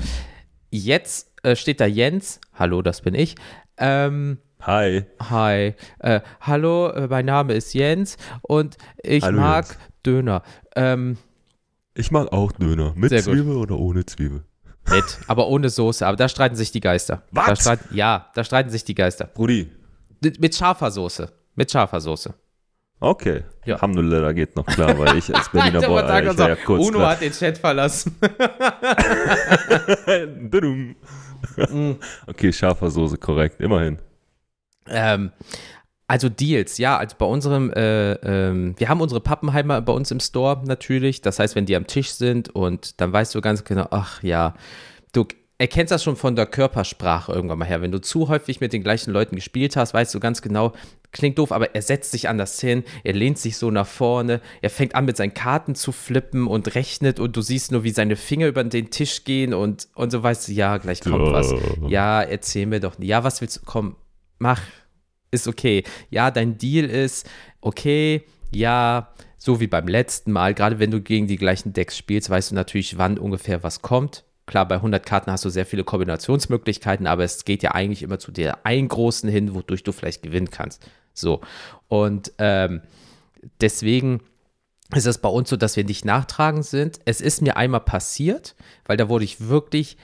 Jetzt 0.71 1.29
äh, 1.43 1.55
steht 1.55 1.79
da 1.79 1.85
Jens. 1.85 2.39
Hallo, 2.55 2.81
das 2.81 3.01
bin 3.01 3.13
ich. 3.13 3.35
Ähm, 3.77 4.39
Hi. 4.61 5.05
Hi. 5.29 5.73
Äh, 5.99 6.21
hallo, 6.41 6.89
äh, 6.89 7.07
mein 7.07 7.25
Name 7.25 7.53
ist 7.53 7.73
Jens 7.73 8.17
und 8.41 8.77
ich 9.01 9.23
hallo, 9.23 9.39
mag 9.39 9.67
Jens. 9.67 9.77
Döner. 10.05 10.43
Ähm, 10.75 11.17
ich 11.95 12.11
mag 12.11 12.31
auch 12.31 12.51
Döner. 12.51 12.93
Mit 12.95 13.09
Zwiebel 13.23 13.55
oder 13.57 13.77
ohne 13.77 14.05
Zwiebel? 14.05 14.43
Mit, 14.89 15.19
aber 15.27 15.47
ohne 15.47 15.69
Soße. 15.69 16.05
Aber 16.05 16.17
da 16.17 16.29
streiten 16.29 16.55
sich 16.55 16.71
die 16.71 16.79
Geister. 16.79 17.23
Was? 17.31 17.63
Da 17.63 17.77
ja, 17.91 18.29
da 18.35 18.43
streiten 18.43 18.69
sich 18.69 18.83
die 18.83 18.95
Geister. 18.95 19.25
Brudi. 19.25 19.71
Mit 20.21 20.55
scharfer 20.55 20.91
Soße. 20.91 21.31
Mit 21.55 21.71
scharfer 21.71 21.99
Soße. 21.99 22.33
Okay. 22.99 23.43
Ja. 23.65 23.75
Alhamdulillah, 23.75 24.31
geht 24.31 24.55
noch 24.55 24.65
klar, 24.65 24.97
weil 24.99 25.17
ich 25.17 25.35
als 25.35 25.49
Berliner 25.53 25.81
Boy, 25.81 26.03
ich 26.29 26.37
ja 26.37 26.55
kurz 26.55 26.87
Uno 26.87 26.99
klar. 26.99 27.11
hat 27.11 27.21
den 27.21 27.31
Chat 27.31 27.57
verlassen. 27.57 28.15
okay, 32.27 32.53
scharfer 32.53 32.91
Soße, 32.91 33.17
korrekt, 33.17 33.59
immerhin. 33.59 33.97
Ähm, 34.87 35.31
also 36.07 36.27
Deals, 36.27 36.77
ja, 36.77 36.97
also 36.97 37.15
bei 37.17 37.25
unserem, 37.25 37.71
äh, 37.71 38.13
ähm, 38.15 38.75
wir 38.77 38.89
haben 38.89 38.99
unsere 38.99 39.21
Pappenheimer 39.21 39.79
bei 39.79 39.93
uns 39.93 40.11
im 40.11 40.19
Store 40.19 40.61
natürlich. 40.65 41.21
Das 41.21 41.39
heißt, 41.39 41.55
wenn 41.55 41.65
die 41.65 41.75
am 41.75 41.87
Tisch 41.87 42.09
sind 42.09 42.49
und 42.49 42.99
dann 42.99 43.13
weißt 43.13 43.33
du 43.33 43.39
ganz 43.39 43.63
genau, 43.63 43.87
ach 43.91 44.21
ja, 44.21 44.55
du 45.13 45.25
erkennst 45.57 45.91
das 45.91 46.03
schon 46.03 46.15
von 46.17 46.35
der 46.35 46.47
Körpersprache 46.47 47.31
irgendwann 47.31 47.59
mal 47.59 47.65
her. 47.65 47.81
Wenn 47.81 47.91
du 47.91 48.01
zu 48.01 48.27
häufig 48.27 48.59
mit 48.59 48.73
den 48.73 48.83
gleichen 48.83 49.11
Leuten 49.11 49.35
gespielt 49.35 49.75
hast, 49.77 49.93
weißt 49.93 50.13
du 50.13 50.19
ganz 50.19 50.41
genau, 50.41 50.73
klingt 51.11 51.37
doof, 51.37 51.51
aber 51.51 51.75
er 51.75 51.81
setzt 51.81 52.11
sich 52.11 52.27
anders 52.27 52.59
hin, 52.59 52.83
er 53.03 53.13
lehnt 53.13 53.37
sich 53.37 53.57
so 53.57 53.69
nach 53.69 53.87
vorne, 53.87 54.41
er 54.61 54.69
fängt 54.69 54.95
an 54.95 55.05
mit 55.05 55.17
seinen 55.17 55.33
Karten 55.33 55.75
zu 55.75 55.91
flippen 55.91 56.47
und 56.47 56.73
rechnet 56.75 57.19
und 57.19 57.37
du 57.37 57.41
siehst 57.41 57.71
nur, 57.71 57.83
wie 57.83 57.91
seine 57.91 58.15
Finger 58.15 58.47
über 58.47 58.63
den 58.63 58.89
Tisch 58.89 59.23
gehen 59.23 59.53
und, 59.53 59.87
und 59.93 60.11
so 60.11 60.23
weißt 60.23 60.47
du, 60.47 60.51
ja, 60.51 60.77
gleich 60.77 61.01
kommt 61.01 61.31
was. 61.31 61.53
Ja, 61.87 62.21
erzähl 62.21 62.65
mir 62.65 62.79
doch, 62.79 62.95
ja, 62.99 63.23
was 63.23 63.39
willst 63.39 63.57
du, 63.57 63.61
komm, 63.63 63.95
mach, 64.41 64.61
ist 65.31 65.47
okay. 65.47 65.83
Ja, 66.09 66.31
dein 66.31 66.57
Deal 66.57 66.85
ist 66.85 67.29
okay, 67.61 68.23
ja, 68.53 69.13
so 69.37 69.59
wie 69.59 69.67
beim 69.67 69.87
letzten 69.87 70.31
Mal. 70.31 70.53
Gerade 70.53 70.79
wenn 70.79 70.91
du 70.91 71.01
gegen 71.01 71.27
die 71.27 71.37
gleichen 71.37 71.73
Decks 71.73 71.97
spielst, 71.97 72.29
weißt 72.29 72.51
du 72.51 72.55
natürlich, 72.55 72.97
wann 72.97 73.17
ungefähr 73.17 73.63
was 73.63 73.81
kommt. 73.81 74.25
Klar, 74.45 74.67
bei 74.67 74.75
100 74.75 75.05
Karten 75.05 75.31
hast 75.31 75.45
du 75.45 75.49
sehr 75.49 75.65
viele 75.65 75.83
Kombinationsmöglichkeiten, 75.83 77.07
aber 77.07 77.23
es 77.23 77.45
geht 77.45 77.63
ja 77.63 77.71
eigentlich 77.71 78.03
immer 78.03 78.19
zu 78.19 78.31
der 78.31 78.65
einen 78.65 78.89
großen 78.89 79.29
hin, 79.29 79.55
wodurch 79.55 79.83
du 79.83 79.93
vielleicht 79.93 80.23
gewinnen 80.23 80.49
kannst. 80.49 80.85
So. 81.13 81.41
Und 81.87 82.33
ähm, 82.37 82.81
deswegen 83.61 84.21
ist 84.93 85.05
es 85.05 85.19
bei 85.19 85.29
uns 85.29 85.49
so, 85.49 85.55
dass 85.55 85.77
wir 85.77 85.85
nicht 85.85 86.03
nachtragend 86.03 86.65
sind. 86.65 86.99
Es 87.05 87.21
ist 87.21 87.41
mir 87.41 87.55
einmal 87.55 87.79
passiert, 87.81 88.55
weil 88.85 88.97
da 88.97 89.07
wurde 89.07 89.23
ich 89.23 89.47
wirklich 89.47 89.95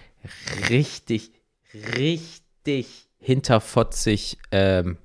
richtig, 0.70 1.32
richtig 1.74 3.07
hinterfotzig 3.20 4.38
ähm, 4.52 4.98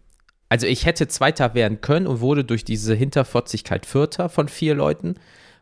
also 0.53 0.67
ich 0.67 0.85
hätte 0.85 1.09
Zweiter 1.09 1.55
werden 1.55 1.81
können 1.81 2.07
und 2.07 2.21
wurde 2.21 2.45
durch 2.45 2.63
diese 2.63 2.95
Hinterfotzigkeit 2.95 3.87
Vierter 3.87 4.29
von 4.29 4.49
vier 4.49 4.75
Leuten, 4.75 5.15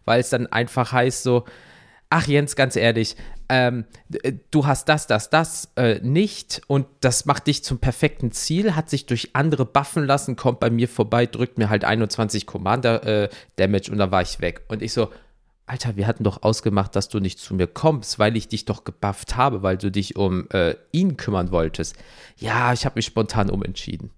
weil 0.04 0.18
es 0.18 0.30
dann 0.30 0.48
einfach 0.48 0.90
heißt 0.90 1.22
so, 1.22 1.44
ach 2.08 2.26
Jens, 2.26 2.56
ganz 2.56 2.74
ehrlich, 2.74 3.14
ähm, 3.48 3.84
du 4.50 4.66
hast 4.66 4.88
das, 4.88 5.06
das, 5.06 5.30
das 5.30 5.70
äh, 5.76 6.00
nicht 6.02 6.62
und 6.66 6.88
das 7.02 7.24
macht 7.24 7.46
dich 7.46 7.62
zum 7.62 7.78
perfekten 7.78 8.32
Ziel, 8.32 8.74
hat 8.74 8.90
sich 8.90 9.06
durch 9.06 9.30
andere 9.34 9.64
buffen 9.64 10.06
lassen, 10.06 10.34
kommt 10.34 10.58
bei 10.58 10.70
mir 10.70 10.88
vorbei, 10.88 11.26
drückt 11.26 11.56
mir 11.56 11.70
halt 11.70 11.84
21 11.84 12.44
Commander 12.46 13.06
äh, 13.06 13.28
Damage 13.54 13.92
und 13.92 13.98
dann 13.98 14.10
war 14.10 14.22
ich 14.22 14.40
weg. 14.40 14.62
Und 14.66 14.82
ich 14.82 14.92
so, 14.92 15.10
Alter, 15.70 15.94
wir 15.94 16.08
hatten 16.08 16.24
doch 16.24 16.42
ausgemacht, 16.42 16.96
dass 16.96 17.08
du 17.08 17.20
nicht 17.20 17.38
zu 17.38 17.54
mir 17.54 17.68
kommst, 17.68 18.18
weil 18.18 18.36
ich 18.36 18.48
dich 18.48 18.64
doch 18.64 18.82
gebufft 18.82 19.36
habe, 19.36 19.62
weil 19.62 19.78
du 19.78 19.88
dich 19.92 20.16
um 20.16 20.48
äh, 20.50 20.74
ihn 20.90 21.16
kümmern 21.16 21.52
wolltest. 21.52 21.94
Ja, 22.36 22.72
ich 22.72 22.84
habe 22.84 22.96
mich 22.96 23.06
spontan 23.06 23.48
umentschieden. 23.50 24.10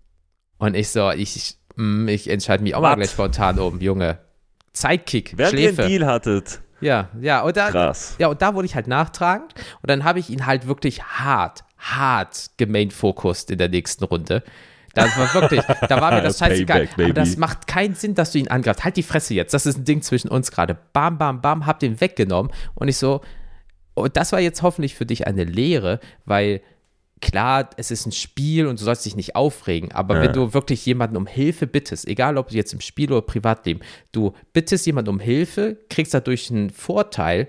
Und 0.57 0.75
ich 0.75 0.89
so, 0.89 1.11
ich, 1.11 1.59
mm, 1.77 2.09
ich 2.09 2.31
entscheide 2.31 2.63
mich 2.63 2.75
auch 2.75 2.81
mal 2.81 2.93
Was? 2.93 2.97
gleich 2.97 3.11
spontan 3.11 3.59
um, 3.59 3.83
Junge. 3.83 4.19
Sidekick, 4.73 5.35
Während 5.37 5.59
ihr 5.59 5.69
Schläfe. 5.69 5.83
einen 5.83 5.91
Deal 5.91 6.07
hattet. 6.07 6.63
Ja, 6.81 7.11
ja, 7.21 7.43
und 7.43 7.55
da, 7.55 7.71
Krass. 7.71 8.15
ja, 8.19 8.29
und 8.29 8.41
da 8.41 8.55
wurde 8.55 8.65
ich 8.65 8.75
halt 8.75 8.87
nachtragend 8.87 9.53
und 9.83 9.91
dann 9.91 10.05
habe 10.05 10.21
ich 10.21 10.31
ihn 10.31 10.47
halt 10.47 10.67
wirklich 10.67 11.03
hart, 11.03 11.65
hart 11.77 12.53
gemain-fokust 12.57 13.51
in 13.51 13.59
der 13.59 13.69
nächsten 13.69 14.05
Runde. 14.05 14.43
Das 14.95 15.16
war 15.16 15.32
wirklich, 15.34 15.62
da 15.88 16.01
war 16.01 16.12
mir 16.14 16.22
das 16.22 16.38
scheißegal. 16.40 16.86
Payback, 16.86 17.05
aber 17.07 17.12
das 17.14 17.36
macht 17.36 17.66
keinen 17.66 17.95
Sinn, 17.95 18.14
dass 18.14 18.32
du 18.32 18.38
ihn 18.38 18.49
angreifst. 18.49 18.84
Halt 18.84 18.97
die 18.97 19.03
Fresse 19.03 19.34
jetzt. 19.34 19.55
Das 19.55 19.66
ist 19.66 19.78
ein 19.78 19.84
Ding 19.84 20.03
zwischen 20.03 20.28
uns 20.28 20.51
gerade. 20.51 20.76
Bam, 20.93 21.18
bam, 21.18 21.40
bam, 21.40 21.66
hab 21.66 21.80
den 21.80 22.01
weggenommen. 22.01 22.53
Und 22.74 22.88
ich 22.88 22.97
so, 22.99 23.20
und 23.95 24.16
das 24.16 24.32
war 24.32 24.40
jetzt 24.40 24.62
hoffentlich 24.62 24.95
für 24.95 25.07
dich 25.07 25.26
eine 25.26 25.45
Lehre, 25.45 26.01
weil 26.24 26.61
klar, 27.20 27.70
es 27.76 27.90
ist 27.90 28.05
ein 28.07 28.12
Spiel 28.12 28.66
und 28.66 28.80
du 28.80 28.84
sollst 28.84 29.05
dich 29.07 29.14
nicht 29.16 29.36
aufregen, 29.36 29.93
aber 29.93 30.16
Ja. 30.16 30.22
wenn 30.22 30.32
du 30.32 30.55
wirklich 30.55 30.84
jemanden 30.84 31.16
um 31.16 31.26
Hilfe 31.28 31.66
bittest, 31.68 32.09
egal 32.09 32.36
ob 32.36 32.51
jetzt 32.51 32.72
im 32.72 32.80
Spiel 32.80 33.12
oder 33.12 33.22
Privatleben, 33.22 33.80
du 34.11 34.32
bittest 34.53 34.86
jemanden 34.86 35.11
um 35.11 35.20
Hilfe, 35.20 35.78
kriegst 35.88 36.14
dadurch 36.14 36.51
einen 36.51 36.70
Vorteil 36.70 37.47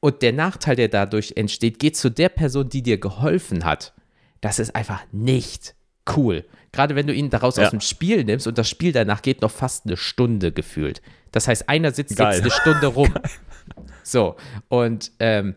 und 0.00 0.22
der 0.22 0.32
Nachteil, 0.32 0.76
der 0.76 0.88
dadurch 0.88 1.34
entsteht, 1.36 1.78
geht 1.78 1.96
zu 1.96 2.10
der 2.10 2.30
Person, 2.30 2.70
die 2.70 2.82
dir 2.82 2.98
geholfen 2.98 3.64
hat. 3.66 3.92
Das 4.40 4.58
ist 4.58 4.74
einfach 4.74 5.02
nicht 5.12 5.74
cool. 6.16 6.44
Gerade 6.76 6.94
wenn 6.94 7.06
du 7.06 7.14
ihn 7.14 7.30
daraus 7.30 7.56
Ja. 7.56 7.64
aus 7.64 7.70
dem 7.70 7.80
Spiel 7.80 8.22
nimmst 8.24 8.46
und 8.46 8.58
das 8.58 8.68
Spiel 8.68 8.92
danach 8.92 9.22
geht 9.22 9.40
noch 9.42 9.50
fast 9.50 9.86
eine 9.86 9.96
Stunde 9.96 10.52
gefühlt. 10.52 11.00
Das 11.32 11.48
heißt, 11.48 11.68
einer 11.70 11.90
sitzt 11.92 12.16
Geil. 12.16 12.34
jetzt 12.34 12.42
eine 12.42 12.50
Stunde 12.50 12.86
rum. 12.86 13.12
So, 14.02 14.36
und 14.68 15.10
ähm, 15.18 15.56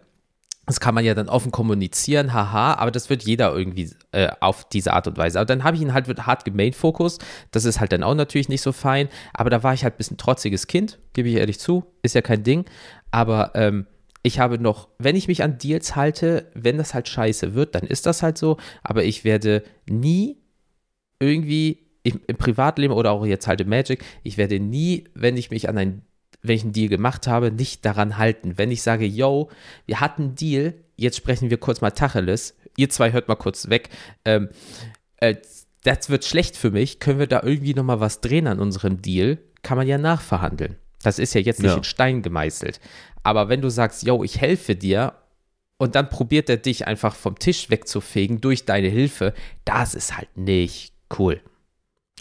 das 0.66 0.80
kann 0.80 0.96
man 0.96 1.06
ja 1.06 1.14
dann 1.14 1.30
offen 1.30 1.52
kommunizieren, 1.52 2.34
haha, 2.34 2.74
aber 2.76 2.90
das 2.90 3.10
wird 3.10 3.22
jeder 3.24 3.56
irgendwie 3.56 3.92
äh, 4.12 4.30
auf 4.40 4.68
diese 4.70 4.94
Art 4.94 5.08
und 5.08 5.18
Weise. 5.18 5.40
Aber 5.40 5.46
dann 5.46 5.64
habe 5.64 5.76
ich 5.76 5.82
ihn 5.84 5.94
halt 5.94 6.08
mit 6.08 6.26
hart 6.26 6.46
gemain-Fokus. 6.46 7.20
Das 7.52 7.66
ist 7.66 7.80
halt 7.80 7.92
dann 7.92 8.02
auch 8.04 8.16
natürlich 8.16 8.50
nicht 8.50 8.62
so 8.62 8.72
fein. 8.72 9.10
Aber 9.34 9.50
da 9.52 9.62
war 9.62 9.74
ich 9.76 9.84
halt 9.84 9.96
ein 9.96 9.98
bisschen 9.98 10.18
trotziges 10.18 10.66
Kind, 10.68 10.98
gebe 11.14 11.30
ich 11.30 11.36
ehrlich 11.36 11.60
zu. 11.60 11.86
Ist 12.02 12.16
ja 12.16 12.22
kein 12.22 12.44
Ding. 12.44 12.66
Aber 13.12 13.52
ähm, 13.54 13.86
ich 14.24 14.40
habe 14.40 14.58
noch, 14.60 14.90
wenn 14.98 15.16
ich 15.16 15.28
mich 15.28 15.44
an 15.44 15.58
Deals 15.60 15.96
halte, 15.96 16.48
wenn 16.56 16.78
das 16.80 16.94
halt 16.96 17.08
scheiße 17.08 17.54
wird, 17.54 17.76
dann 17.76 17.84
ist 17.84 18.06
das 18.08 18.24
halt 18.24 18.38
so. 18.40 18.58
Aber 18.84 19.04
ich 19.04 19.24
werde 19.24 19.64
nie 19.88 20.38
irgendwie 21.20 21.80
im, 22.04 22.22
im 22.28 22.38
Privatleben 22.38 22.94
oder 22.94 23.12
auch 23.12 23.26
jetzt 23.26 23.48
halt 23.48 23.62
im 23.62 23.70
Magic, 23.70 24.04
ich 24.24 24.38
werde 24.38 24.60
nie, 24.60 25.06
wenn 25.14 25.38
ich 25.38 25.52
mich 25.52 25.68
an 25.70 25.78
einen, 25.78 26.02
wenn 26.42 26.56
ich 26.56 26.64
einen 26.64 26.74
Deal 26.74 26.90
gemacht 26.90 27.28
habe, 27.28 27.52
nicht 27.52 27.86
daran 27.86 28.18
halten. 28.18 28.58
Wenn 28.58 28.72
ich 28.72 28.82
sage, 28.82 29.06
yo, 29.06 29.50
wir 29.86 30.00
hatten 30.00 30.22
einen 30.24 30.36
Deal, 30.36 30.74
jetzt 30.96 31.18
sprechen 31.18 31.50
wir 31.50 31.58
kurz 31.58 31.82
mal 31.82 31.92
Tacheles, 31.92 32.56
ihr 32.78 32.90
zwei 32.90 33.12
hört 33.12 33.28
mal 33.28 33.36
kurz 33.36 33.70
weg, 33.70 33.90
ähm, 34.26 34.50
äh, 35.18 35.36
das 35.84 36.10
wird 36.10 36.26
schlecht 36.26 36.58
für 36.58 36.72
mich, 36.72 37.00
können 37.00 37.20
wir 37.20 37.28
da 37.28 37.42
irgendwie 37.44 37.74
nochmal 37.74 38.00
was 38.00 38.22
drehen 38.22 38.48
an 38.48 38.60
unserem 38.60 39.02
Deal, 39.02 39.38
kann 39.62 39.78
man 39.78 39.88
ja 39.88 39.98
nachverhandeln. 39.98 40.76
Das 41.04 41.20
ist 41.20 41.34
ja 41.34 41.42
jetzt 41.42 41.62
nicht 41.62 41.72
Ja. 41.72 41.78
in 41.78 41.84
Stein 41.84 42.22
gemeißelt. 42.22 42.80
Aber 43.24 43.48
wenn 43.50 43.62
du 43.62 43.70
sagst, 43.70 44.04
yo, 44.04 44.24
ich 44.24 44.40
helfe 44.40 44.76
dir 44.76 45.14
und 45.78 45.96
dann 45.96 46.10
probiert 46.10 46.50
er 46.50 46.58
dich 46.58 46.88
einfach 46.88 47.16
vom 47.16 47.40
Tisch 47.40 47.70
wegzufegen 47.70 48.42
durch 48.42 48.66
deine 48.66 48.90
Hilfe, 48.90 49.34
das 49.66 49.96
ist 49.96 50.18
halt 50.18 50.36
nicht 50.38 50.94
cool. 51.18 51.42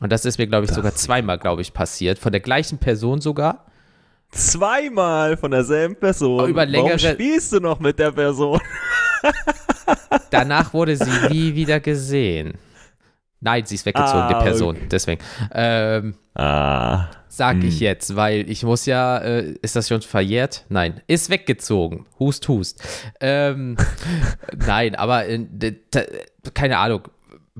Und 0.00 0.12
das 0.12 0.24
ist 0.24 0.38
mir, 0.38 0.46
glaube 0.46 0.64
ich, 0.66 0.70
sogar 0.72 0.94
zweimal, 0.94 1.38
glaube 1.38 1.60
ich, 1.62 1.72
passiert. 1.74 2.18
Von 2.18 2.30
der 2.32 2.40
gleichen 2.40 2.78
Person 2.78 3.20
sogar. 3.20 3.66
Zweimal 4.30 5.36
von 5.36 5.50
derselben 5.50 5.96
Person. 5.96 6.48
Über 6.48 6.64
längere- 6.66 7.02
Warum 7.02 7.14
spielst 7.14 7.52
du 7.52 7.60
noch 7.60 7.80
mit 7.80 7.98
der 7.98 8.12
Person? 8.12 8.60
Danach 10.30 10.72
wurde 10.74 10.96
sie 10.96 11.28
nie 11.30 11.54
wieder 11.54 11.80
gesehen. 11.80 12.54
Nein, 13.40 13.64
sie 13.66 13.76
ist 13.76 13.86
weggezogen, 13.86 14.18
Ah, 14.20 14.28
die 14.38 14.44
Person. 14.44 14.76
okay. 14.76 14.86
Deswegen. 14.90 15.22
Ähm, 15.52 16.14
Ah. 16.34 17.08
sag 17.28 17.62
ich 17.64 17.80
jetzt, 17.80 18.14
weil 18.16 18.48
ich 18.50 18.64
muss 18.64 18.84
ja, 18.86 19.18
äh, 19.18 19.54
ist 19.62 19.76
das 19.76 19.88
schon 19.88 20.02
verjährt? 20.02 20.64
Nein, 20.68 21.00
ist 21.06 21.30
weggezogen. 21.30 22.06
Hust, 22.18 22.46
hust. 22.48 22.82
Ähm, 23.20 23.76
nein, 24.66 24.94
aber 24.96 25.26
äh, 25.28 25.74
keine 26.54 26.78
Ahnung. 26.78 27.02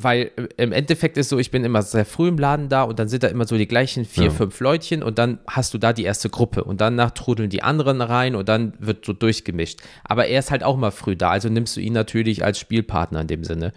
Weil 0.00 0.30
äh, 0.36 0.48
im 0.62 0.70
Endeffekt 0.72 1.16
ist 1.16 1.28
so, 1.28 1.38
ich 1.38 1.50
bin 1.50 1.64
immer 1.64 1.82
sehr 1.82 2.04
früh 2.04 2.28
im 2.28 2.38
Laden 2.38 2.68
da 2.68 2.82
und 2.84 2.98
dann 2.98 3.08
sind 3.08 3.22
da 3.22 3.28
immer 3.28 3.46
so 3.46 3.56
die 3.56 3.66
gleichen 3.66 4.04
vier, 4.04 4.24
Ja. 4.24 4.30
fünf 4.30 4.60
Leutchen 4.60 5.02
und 5.02 5.18
dann 5.18 5.38
hast 5.48 5.74
du 5.74 5.78
da 5.78 5.92
die 5.92 6.04
erste 6.04 6.28
Gruppe 6.30 6.62
und 6.64 6.80
danach 6.80 7.10
trudeln 7.10 7.50
die 7.50 7.62
anderen 7.62 8.00
rein 8.00 8.34
und 8.36 8.48
dann 8.48 8.74
wird 8.78 9.04
so 9.04 9.12
durchgemischt. 9.12 9.80
Aber 10.04 10.26
er 10.26 10.38
ist 10.38 10.50
halt 10.50 10.62
auch 10.62 10.76
mal 10.76 10.90
früh 10.92 11.16
da, 11.16 11.30
also 11.30 11.48
nimmst 11.48 11.76
du 11.76 11.80
ihn 11.80 11.94
natürlich 11.94 12.44
als 12.44 12.58
Spielpartner 12.60 13.22
in 13.22 13.26
dem 13.26 13.44
Sinne. 13.44 13.72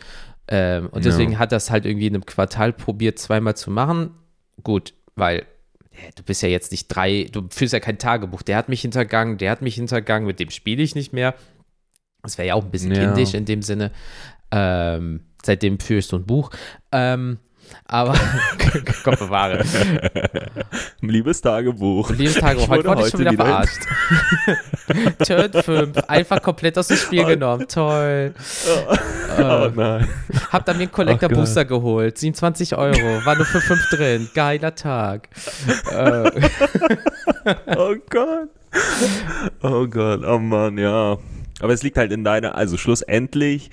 Ähm, 0.47 0.87
und 0.91 1.03
Ja. 1.05 1.11
deswegen 1.11 1.39
hat 1.39 1.51
das 1.51 1.71
halt 1.71 1.85
irgendwie 1.85 2.07
in 2.07 2.13
einem 2.13 2.25
Quartal 2.25 2.73
probiert, 2.73 3.17
zweimal 3.19 3.55
zu 3.55 3.71
machen. 3.71 4.11
Gut, 4.63 4.93
weil 5.15 5.45
ja, 5.93 6.09
du 6.15 6.23
bist 6.23 6.41
ja 6.41 6.49
jetzt 6.49 6.71
nicht 6.71 6.87
drei, 6.87 7.27
du 7.31 7.47
führst 7.49 7.73
ja 7.73 7.79
kein 7.79 7.97
Tagebuch. 7.97 8.41
Der 8.43 8.57
hat 8.57 8.69
mich 8.69 8.81
hintergangen, 8.81 9.37
der 9.37 9.51
hat 9.51 9.61
mich 9.61 9.75
hintergangen, 9.75 10.27
mit 10.27 10.39
dem 10.39 10.49
spiele 10.49 10.83
ich 10.83 10.93
nicht 10.95 11.13
mehr. 11.13 11.33
Das 12.23 12.37
wäre 12.37 12.49
ja 12.49 12.53
auch 12.53 12.63
ein 12.65 12.71
bisschen 12.71 12.91
Ja. 12.93 12.99
kindisch 13.05 13.33
in 13.33 13.45
dem 13.45 13.61
Sinne. 13.61 13.91
Ähm, 14.51 15.21
seitdem 15.45 15.79
führe 15.79 15.99
ich 15.99 16.07
so 16.07 16.17
ein 16.17 16.25
Buch. 16.25 16.51
Ähm, 16.91 17.37
aber 17.85 18.13
Gott 19.03 19.19
bewahre. 19.19 19.63
Liebes 21.01 21.41
Tagebuch. 21.41 22.09
Liebes 22.11 22.35
Tagebuch, 22.35 22.67
heute 22.67 22.83
wurde 22.85 22.97
wurde 22.97 23.07
ich 23.07 23.11
schon 23.11 23.19
wieder 23.21 23.33
verarscht. 23.33 23.81
Turn 25.25 25.63
5, 25.63 25.97
einfach 26.07 26.41
komplett 26.41 26.77
aus 26.77 26.87
dem 26.87 26.97
Spiel 26.97 27.23
genommen. 27.25 27.67
Toll. 27.67 28.33
Oh 29.39 29.69
nein. 29.73 30.07
Hab 30.51 30.65
dann 30.65 30.77
mir 30.77 30.83
einen 30.83 30.91
Collector 30.91 31.29
Gott. 31.29 31.37
Booster 31.37 31.63
geholt. 31.65 32.17
27 32.17 32.75
Euro. 32.75 33.25
War 33.25 33.35
nur 33.35 33.45
für 33.45 33.61
5 33.61 33.89
drin. 33.89 34.29
Geiler 34.33 34.75
Tag. 34.75 35.29
äh, 35.91 36.29
Oh 37.77 37.95
Gott. 38.09 38.49
Oh 39.61 39.87
Gott, 39.87 40.21
oh 40.25 40.39
Mann, 40.39 40.77
ja. 40.77 41.17
Aber 41.61 41.73
es 41.73 41.83
liegt 41.83 41.97
halt 41.97 42.11
in 42.11 42.23
deiner, 42.23 42.55
also 42.55 42.77
schlussendlich 42.77 43.69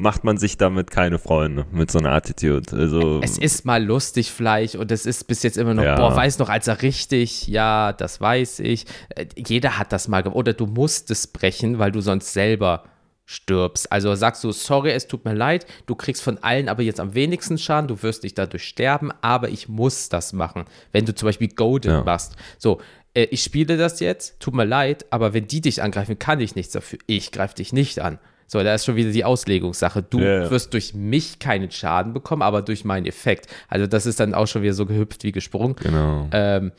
macht 0.00 0.24
man 0.24 0.38
sich 0.38 0.56
damit 0.56 0.90
keine 0.90 1.18
Freunde 1.18 1.66
mit 1.72 1.90
so 1.90 1.98
einer 1.98 2.12
Attitude. 2.12 2.74
Also 2.76 3.20
es 3.22 3.36
ist 3.38 3.64
mal 3.66 3.84
lustig 3.84 4.32
vielleicht 4.32 4.76
und 4.76 4.90
es 4.90 5.04
ist 5.04 5.24
bis 5.28 5.42
jetzt 5.42 5.58
immer 5.58 5.74
noch, 5.74 5.82
Ja. 5.84 5.96
boah, 5.96 6.16
weiß 6.16 6.38
noch, 6.38 6.48
als 6.48 6.66
er 6.68 6.80
richtig, 6.82 7.46
ja, 7.48 7.92
das 7.92 8.20
weiß 8.20 8.60
ich. 8.60 8.86
Äh, 9.10 9.26
Jeder 9.36 9.78
hat 9.78 9.92
das 9.92 10.08
mal, 10.08 10.22
ge- 10.22 10.32
oder 10.32 10.54
du 10.54 10.66
musst 10.66 11.10
es 11.10 11.26
brechen, 11.26 11.78
weil 11.78 11.92
du 11.92 12.00
sonst 12.00 12.32
selber 12.32 12.84
stirbst. 13.26 13.92
Also 13.92 14.14
sagst 14.14 14.42
du, 14.42 14.50
sorry, 14.52 14.90
es 14.90 15.06
tut 15.06 15.24
mir 15.24 15.34
leid, 15.34 15.66
du 15.86 15.94
kriegst 15.94 16.22
von 16.22 16.38
allen 16.38 16.68
aber 16.68 16.82
jetzt 16.82 16.98
am 16.98 17.14
wenigsten 17.14 17.58
Schaden, 17.58 17.86
du 17.86 18.02
wirst 18.02 18.22
nicht 18.24 18.36
dadurch 18.38 18.64
sterben, 18.64 19.12
aber 19.20 19.50
ich 19.50 19.68
muss 19.68 20.08
das 20.08 20.32
machen. 20.32 20.64
Wenn 20.92 21.04
du 21.04 21.14
zum 21.14 21.26
Beispiel 21.26 21.48
Golden 21.48 21.90
Ja. 21.92 22.02
machst. 22.04 22.34
So, 22.58 22.80
äh, 23.14 23.24
ich 23.24 23.42
spiele 23.42 23.76
das 23.76 24.00
jetzt, 24.00 24.40
tut 24.40 24.54
mir 24.54 24.64
leid, 24.64 25.06
aber 25.10 25.32
wenn 25.34 25.46
die 25.46 25.60
dich 25.60 25.82
angreifen, 25.82 26.18
kann 26.18 26.40
ich 26.40 26.56
nichts 26.56 26.72
dafür. 26.72 26.98
Ich 27.06 27.30
greife 27.32 27.54
dich 27.54 27.72
nicht 27.72 28.00
an. 28.00 28.18
So, 28.52 28.60
da 28.64 28.74
ist 28.74 28.84
schon 28.84 28.96
wieder 28.96 29.12
die 29.12 29.24
Auslegungssache. 29.24 30.02
Du 30.02 30.18
ja. 30.18 30.50
wirst 30.50 30.74
durch 30.74 30.92
mich 30.92 31.38
keinen 31.38 31.70
Schaden 31.70 32.12
bekommen, 32.12 32.42
aber 32.42 32.62
durch 32.62 32.84
meinen 32.84 33.06
Effekt. 33.06 33.46
Also 33.68 33.86
das 33.86 34.06
ist 34.06 34.18
dann 34.18 34.34
auch 34.34 34.48
schon 34.48 34.62
wieder 34.62 34.72
so 34.72 34.86
gehüpft 34.86 35.22
wie 35.22 35.30
gesprungen. 35.30 35.76
Genau. 35.76 36.28
Ähm, 36.32 36.72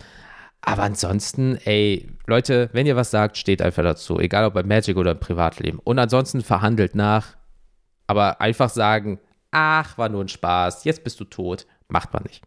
aber 0.60 0.84
ansonsten, 0.84 1.56
ey, 1.64 2.10
Leute, 2.28 2.70
wenn 2.74 2.88
ihr 2.88 2.98
was 2.98 3.10
sagt, 3.10 3.38
steht 3.38 3.62
einfach 3.62 3.84
dazu. 3.84 4.20
Egal 4.20 4.44
ob 4.44 4.54
bei 4.54 4.64
Magic 4.64 4.98
oder 4.98 5.12
im 5.12 5.20
Privatleben. 5.22 5.80
Und 5.82 5.98
ansonsten 5.98 6.42
verhandelt 6.42 6.94
nach. 6.94 7.38
Aber 8.06 8.42
einfach 8.42 8.70
sagen, 8.70 9.22
ach, 9.52 9.98
war 9.98 10.10
nur 10.10 10.26
ein 10.26 10.28
Spaß, 10.28 10.84
jetzt 10.84 11.06
bist 11.06 11.22
du 11.22 11.24
tot. 11.24 11.68
Macht 11.88 12.12
man 12.12 12.24
nicht. 12.24 12.44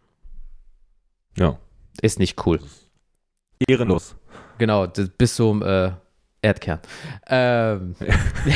Ja. 1.39 1.59
Ist 2.03 2.19
nicht 2.19 2.45
cool. 2.45 2.61
Ehrenlos. 3.67 4.17
Genau, 4.59 4.87
das, 4.87 5.09
bis 5.09 5.35
zum 5.35 5.63
äh, 5.63 5.93
Erdkern. 6.45 6.79
Ähm, 7.27 7.97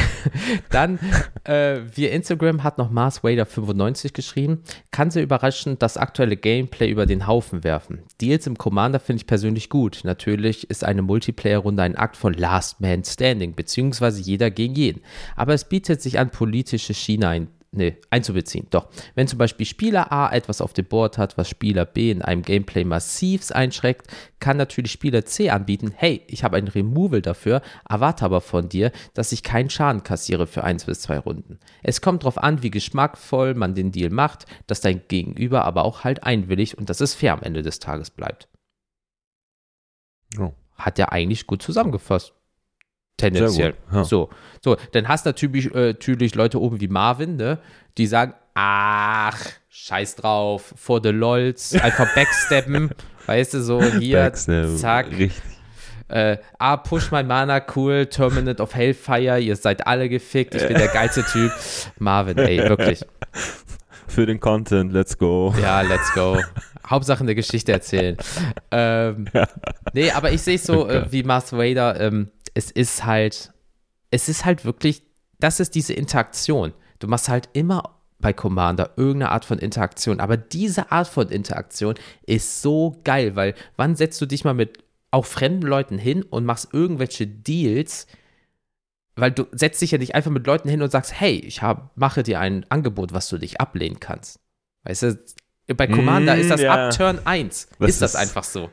dann, 0.70 0.98
äh, 1.44 1.80
via 1.94 2.10
Instagram 2.10 2.62
hat 2.62 2.76
noch 2.76 2.90
Mars 2.90 3.24
Wader 3.24 3.46
95 3.46 4.12
geschrieben. 4.12 4.62
Kann 4.90 5.10
sehr 5.10 5.22
überraschend 5.22 5.82
das 5.82 5.96
aktuelle 5.96 6.36
Gameplay 6.36 6.90
über 6.90 7.06
den 7.06 7.26
Haufen 7.26 7.64
werfen. 7.64 8.02
Deals 8.20 8.46
im 8.46 8.58
Commander 8.58 9.00
finde 9.00 9.22
ich 9.22 9.26
persönlich 9.26 9.70
gut. 9.70 10.00
Natürlich 10.04 10.68
ist 10.68 10.84
eine 10.84 11.00
Multiplayer-Runde 11.02 11.82
ein 11.82 11.96
Akt 11.96 12.16
von 12.16 12.34
Last 12.34 12.80
Man 12.80 13.04
Standing, 13.04 13.54
beziehungsweise 13.54 14.20
jeder 14.20 14.50
gegen 14.50 14.74
jeden. 14.74 15.00
Aber 15.34 15.54
es 15.54 15.64
bietet 15.64 16.02
sich 16.02 16.18
an, 16.18 16.30
politische 16.30 16.92
Schiene 16.92 17.28
ein, 17.28 17.48
nee, 17.70 17.96
einzubeziehen. 18.10 18.66
Doch, 18.70 18.88
wenn 19.14 19.28
zum 19.28 19.38
Beispiel 19.38 19.66
Spieler 19.66 20.12
A 20.12 20.32
etwas 20.32 20.60
auf 20.60 20.72
dem 20.72 20.86
Board 20.86 21.18
hat, 21.18 21.36
was 21.36 21.48
Spieler 21.48 21.84
B 21.84 22.10
in 22.10 22.22
einem 22.22 22.42
Gameplay 22.42 22.84
massivs 22.84 23.52
einschränkt, 23.52 24.06
kann 24.40 24.56
natürlich 24.56 24.92
Spieler 24.92 25.24
C 25.24 25.50
anbieten, 25.50 25.92
hey, 25.94 26.22
ich 26.26 26.44
habe 26.44 26.56
ein 26.56 26.68
Removal 26.68 27.22
dafür, 27.22 27.62
erwarte 27.88 28.24
aber 28.24 28.40
von 28.40 28.68
dir, 28.68 28.92
dass 29.14 29.32
ich 29.32 29.42
keinen 29.42 29.70
Schaden 29.70 30.02
kassiere 30.02 30.46
für 30.46 30.64
eins 30.64 30.84
bis 30.84 31.00
zwei 31.00 31.18
Runden. 31.18 31.58
Es 31.82 32.00
kommt 32.00 32.22
darauf 32.22 32.38
an, 32.38 32.62
wie 32.62 32.70
geschmackvoll 32.70 33.54
man 33.54 33.74
den 33.74 33.92
Deal 33.92 34.10
macht, 34.10 34.46
dass 34.66 34.80
dein 34.80 35.02
Gegenüber 35.08 35.64
aber 35.64 35.84
auch 35.84 36.04
halt 36.04 36.22
einwillig 36.24 36.78
und 36.78 36.88
dass 36.90 37.00
es 37.00 37.14
fair 37.14 37.32
am 37.32 37.42
Ende 37.42 37.62
des 37.62 37.78
Tages 37.78 38.10
bleibt. 38.10 38.48
Ja. 40.36 40.52
Hat 40.76 40.98
er 40.98 41.12
eigentlich 41.12 41.46
gut 41.46 41.60
zusammengefasst. 41.60 42.34
Tendenziell. 43.18 43.74
Ja. 43.92 44.04
So, 44.04 44.30
so, 44.64 44.76
dann 44.92 45.08
hast 45.08 45.26
du 45.26 45.30
natürlich, 45.30 45.74
äh, 45.74 45.88
natürlich 45.88 46.34
Leute 46.34 46.60
oben 46.60 46.80
wie 46.80 46.88
Marvin, 46.88 47.36
ne, 47.36 47.58
die 47.98 48.06
sagen, 48.06 48.32
ach, 48.54 49.38
scheiß 49.68 50.16
drauf, 50.16 50.72
vor 50.76 51.00
the 51.02 51.10
LOLs, 51.10 51.74
einfach 51.74 52.14
backsteppen, 52.14 52.90
weißt 53.26 53.54
du, 53.54 53.62
so 53.62 53.82
hier, 53.82 54.18
Backstab, 54.18 54.76
zack. 54.76 55.10
Richtig. 55.10 55.32
Äh, 56.08 56.38
ah, 56.58 56.78
push 56.78 57.10
my 57.10 57.22
Mana, 57.22 57.60
cool, 57.76 58.06
Terminate 58.06 58.62
of 58.62 58.74
Hellfire, 58.74 59.38
ihr 59.40 59.56
seid 59.56 59.86
alle 59.86 60.08
gefickt, 60.08 60.54
ich 60.54 60.66
bin 60.66 60.78
der 60.78 60.88
geilste 60.88 61.22
Typ. 61.24 61.52
Marvin, 61.98 62.38
ey, 62.38 62.58
wirklich. 62.68 63.04
Für 64.08 64.24
den 64.24 64.40
Content, 64.40 64.92
let's 64.92 65.18
go. 65.18 65.54
Ja, 65.60 65.82
let's 65.82 66.14
go. 66.14 66.38
Hauptsache 66.86 67.20
eine 67.20 67.34
Geschichte 67.34 67.72
erzählen. 67.72 68.16
Ähm, 68.70 69.26
nee, 69.92 70.10
aber 70.10 70.32
ich 70.32 70.40
sehe 70.40 70.54
es 70.54 70.64
so 70.64 70.88
äh, 70.88 71.04
wie 71.10 71.22
Mars 71.22 71.52
Vader. 71.52 72.00
Ähm, 72.00 72.30
es 72.58 72.72
ist 72.72 73.04
halt, 73.04 73.52
es 74.10 74.28
ist 74.28 74.44
halt 74.44 74.64
wirklich, 74.64 75.02
das 75.38 75.60
ist 75.60 75.76
diese 75.76 75.92
Interaktion. 75.94 76.72
Du 76.98 77.06
machst 77.06 77.28
halt 77.28 77.48
immer 77.52 78.00
bei 78.18 78.32
Commander 78.32 78.94
irgendeine 78.96 79.30
Art 79.30 79.44
von 79.44 79.58
Interaktion. 79.58 80.18
Aber 80.18 80.36
diese 80.36 80.90
Art 80.90 81.06
von 81.06 81.28
Interaktion 81.28 81.94
ist 82.26 82.62
so 82.62 83.00
geil, 83.04 83.36
weil 83.36 83.54
wann 83.76 83.94
setzt 83.94 84.20
du 84.20 84.26
dich 84.26 84.44
mal 84.44 84.54
mit 84.54 84.78
auch 85.12 85.24
fremden 85.24 85.62
Leuten 85.66 85.98
hin 85.98 86.24
und 86.24 86.44
machst 86.44 86.68
irgendwelche 86.72 87.28
Deals, 87.28 88.08
weil 89.14 89.30
du 89.30 89.46
setzt 89.52 89.80
dich 89.80 89.92
ja 89.92 89.98
nicht 89.98 90.16
einfach 90.16 90.32
mit 90.32 90.46
Leuten 90.48 90.68
hin 90.68 90.82
und 90.82 90.90
sagst, 90.90 91.12
hey, 91.18 91.34
ich 91.38 91.62
hab, 91.62 91.96
mache 91.96 92.24
dir 92.24 92.40
ein 92.40 92.66
Angebot, 92.70 93.12
was 93.12 93.28
du 93.28 93.38
dich 93.38 93.60
ablehnen 93.60 94.00
kannst. 94.00 94.40
Weißt 94.82 95.02
du, 95.04 95.18
bei 95.76 95.86
Commander 95.86 96.34
Mm, 96.36 96.40
ist 96.40 96.50
das 96.50 96.60
ja. 96.60 96.88
ab 96.88 96.96
Turn 96.96 97.20
1. 97.24 97.68
Das 97.78 97.90
ist 97.90 98.02
das 98.02 98.14
ist- 98.14 98.20
einfach 98.20 98.42
so. 98.44 98.68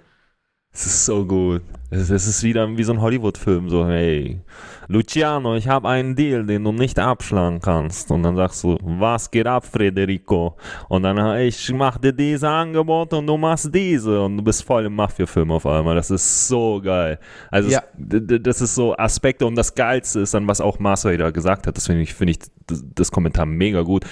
Es 0.76 0.86
ist 0.86 1.06
so 1.06 1.26
gut. 1.26 1.62
Es, 1.90 2.10
ist 2.10 2.44
wieder 2.44 2.68
wie 2.76 2.84
so 2.84 2.92
ein 2.92 3.00
Hollywood-Film, 3.00 3.70
so, 3.70 3.88
hey, 3.88 4.42
Luciano, 4.90 5.56
ich 5.56 5.70
habe 5.70 5.88
einen 5.88 6.14
Deal, 6.18 6.46
den 6.46 6.66
du 6.66 6.74
nicht 6.74 7.00
abschlagen 7.00 7.62
kannst. 7.62 8.12
Und 8.12 8.24
dann 8.24 8.36
sagst 8.36 8.62
du, 8.66 8.78
was 8.82 9.32
geht 9.32 9.48
ab, 9.48 9.66
Federico? 9.66 10.58
Und 10.90 11.04
dann, 11.04 11.18
"Hey, 11.18 11.48
ich 11.48 11.72
mach 11.74 11.98
dir 11.98 12.12
diese 12.12 12.50
Angebote 12.50 13.16
und 13.16 13.26
du 13.28 13.38
machst 13.38 13.74
diese. 13.74 14.22
Und 14.22 14.36
du 14.36 14.44
bist 14.44 14.64
voll 14.64 14.86
im 14.86 14.96
Mafia-Film 14.96 15.50
auf 15.52 15.66
einmal. 15.66 15.96
Das 15.96 16.12
ist 16.12 16.50
so 16.50 16.82
geil. 16.84 17.20
Also, 17.52 17.70
Ja. 17.70 17.82
es, 17.98 18.42
das 18.42 18.62
ist 18.62 18.76
so 18.76 18.98
Aspekte. 18.98 19.46
Und 19.46 19.56
das 19.56 19.74
Geilste 19.76 20.20
ist 20.20 20.34
dann, 20.34 20.46
was 20.48 20.60
auch 20.60 20.80
Mars 20.80 21.06
Vader 21.06 21.32
gesagt 21.32 21.68
hat. 21.68 21.78
Das 21.78 21.88
finde 21.88 22.02
ich, 22.02 22.40
das, 22.68 23.12
Kommentar 23.12 23.46
mega 23.46 23.82
gut. 23.82 24.04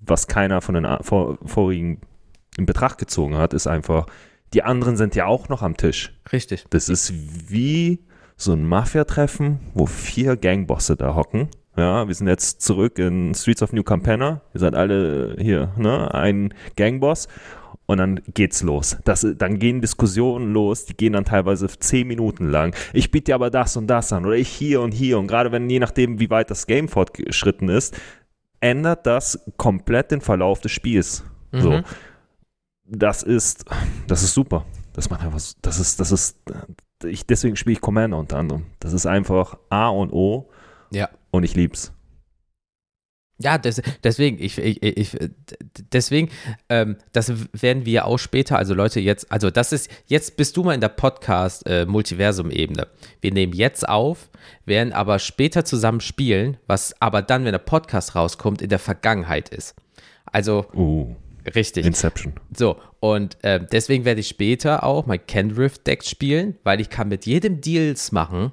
Was 0.00 0.26
keiner 0.26 0.62
von 0.62 0.76
den 0.76 0.86
vorigen 1.02 2.00
in 2.56 2.64
Betracht 2.64 2.96
gezogen 2.96 3.36
hat, 3.36 3.52
ist 3.52 3.66
einfach, 3.66 4.06
die 4.54 4.62
anderen 4.62 4.96
sind 4.96 5.14
ja 5.14 5.26
auch 5.26 5.48
noch 5.48 5.62
am 5.62 5.76
Tisch. 5.76 6.12
Richtig. 6.32 6.64
Das 6.70 6.88
ist 6.88 7.12
wie 7.50 8.00
so 8.36 8.52
ein 8.52 8.66
Mafia-Treffen, 8.66 9.60
wo 9.74 9.86
vier 9.86 10.36
Gangbosse 10.36 10.96
da 10.96 11.14
hocken. 11.14 11.48
Ja, 11.76 12.06
wir 12.08 12.14
sind 12.14 12.28
jetzt 12.28 12.62
zurück 12.62 12.98
in 12.98 13.34
Streets 13.34 13.62
of 13.62 13.72
New 13.72 13.82
Campana. 13.82 14.40
Wir 14.52 14.60
seid 14.60 14.74
alle 14.74 15.36
hier, 15.38 15.72
ne? 15.76 16.12
Ein 16.14 16.54
Gangboss. 16.76 17.28
Und 17.84 17.98
dann 17.98 18.20
geht's 18.34 18.62
los. 18.62 18.96
Das, 19.04 19.24
dann 19.36 19.58
gehen 19.60 19.80
Diskussionen 19.80 20.52
los, 20.52 20.86
die 20.86 20.96
gehen 20.96 21.12
dann 21.12 21.24
teilweise 21.24 21.68
zehn 21.68 22.08
Minuten 22.08 22.50
lang. 22.50 22.74
Ich 22.92 23.12
biete 23.12 23.26
dir 23.26 23.36
aber 23.36 23.50
das 23.50 23.76
und 23.76 23.86
das 23.86 24.12
an 24.12 24.26
oder 24.26 24.34
ich 24.34 24.48
hier 24.48 24.80
und 24.80 24.92
hier. 24.92 25.18
Und 25.18 25.28
gerade 25.28 25.52
wenn, 25.52 25.70
je 25.70 25.78
nachdem, 25.78 26.18
wie 26.18 26.30
weit 26.30 26.50
das 26.50 26.66
Game 26.66 26.88
fortgeschritten 26.88 27.68
ist, 27.68 27.96
ändert 28.58 29.06
das 29.06 29.38
komplett 29.56 30.10
den 30.10 30.20
Verlauf 30.20 30.60
des 30.60 30.72
Spiels. 30.72 31.24
So 31.52 31.70
Mhm. 31.70 31.84
Das 32.88 33.22
ist, 33.22 33.64
das 34.06 34.22
ist 34.22 34.34
super. 34.34 34.64
Das 34.92 35.10
macht 35.10 35.22
einfach, 35.22 35.40
das 35.62 35.78
ist, 35.78 36.00
das 36.00 36.12
ist, 36.12 36.38
ich, 37.04 37.26
deswegen 37.26 37.56
spiele 37.56 37.74
ich 37.74 37.80
Commander 37.80 38.18
unter 38.18 38.38
anderem. 38.38 38.66
Das 38.80 38.92
ist 38.92 39.06
einfach 39.06 39.58
A 39.68 39.88
und 39.88 40.12
O 40.12 40.48
Ja. 40.90 41.08
und 41.30 41.44
ich 41.44 41.54
lieb's. 41.54 41.92
Ja, 43.38 43.58
des, 43.58 43.82
deswegen, 44.02 44.38
ich, 44.42 44.56
ich, 44.56 44.82
ich 44.82 45.14
deswegen, 45.92 46.30
ähm, 46.70 46.96
das 47.12 47.30
werden 47.52 47.84
wir 47.84 48.06
auch 48.06 48.16
später, 48.16 48.56
also 48.56 48.72
Leute, 48.72 48.98
jetzt, 48.98 49.30
also 49.30 49.50
das 49.50 49.72
ist, 49.72 49.90
jetzt 50.06 50.38
bist 50.38 50.56
du 50.56 50.64
mal 50.64 50.72
in 50.72 50.80
der 50.80 50.88
Podcast-Multiversum-Ebene. 50.88 52.86
wir 53.20 53.32
nehmen 53.32 53.52
jetzt 53.52 53.86
auf, 53.86 54.30
werden 54.64 54.94
aber 54.94 55.18
später 55.18 55.66
zusammen 55.66 56.00
spielen, 56.00 56.56
was 56.66 56.98
aber 57.02 57.20
dann, 57.20 57.44
wenn 57.44 57.52
der 57.52 57.58
Podcast 57.58 58.14
rauskommt, 58.14 58.62
in 58.62 58.70
der 58.70 58.78
Vergangenheit 58.78 59.50
ist. 59.50 59.74
Also, 60.24 60.64
Uh, 60.72 61.14
richtig. 61.54 61.86
Inception. 61.86 62.34
So, 62.56 62.78
und 63.00 63.42
äh, 63.44 63.64
deswegen 63.64 64.04
werde 64.04 64.20
ich 64.20 64.28
später 64.28 64.84
auch 64.84 65.06
mein 65.06 65.24
Kendrift-Deck 65.26 66.04
spielen, 66.04 66.58
weil 66.64 66.80
ich 66.80 66.90
kann 66.90 67.08
mit 67.08 67.26
jedem 67.26 67.60
Deals 67.60 68.12
machen 68.12 68.52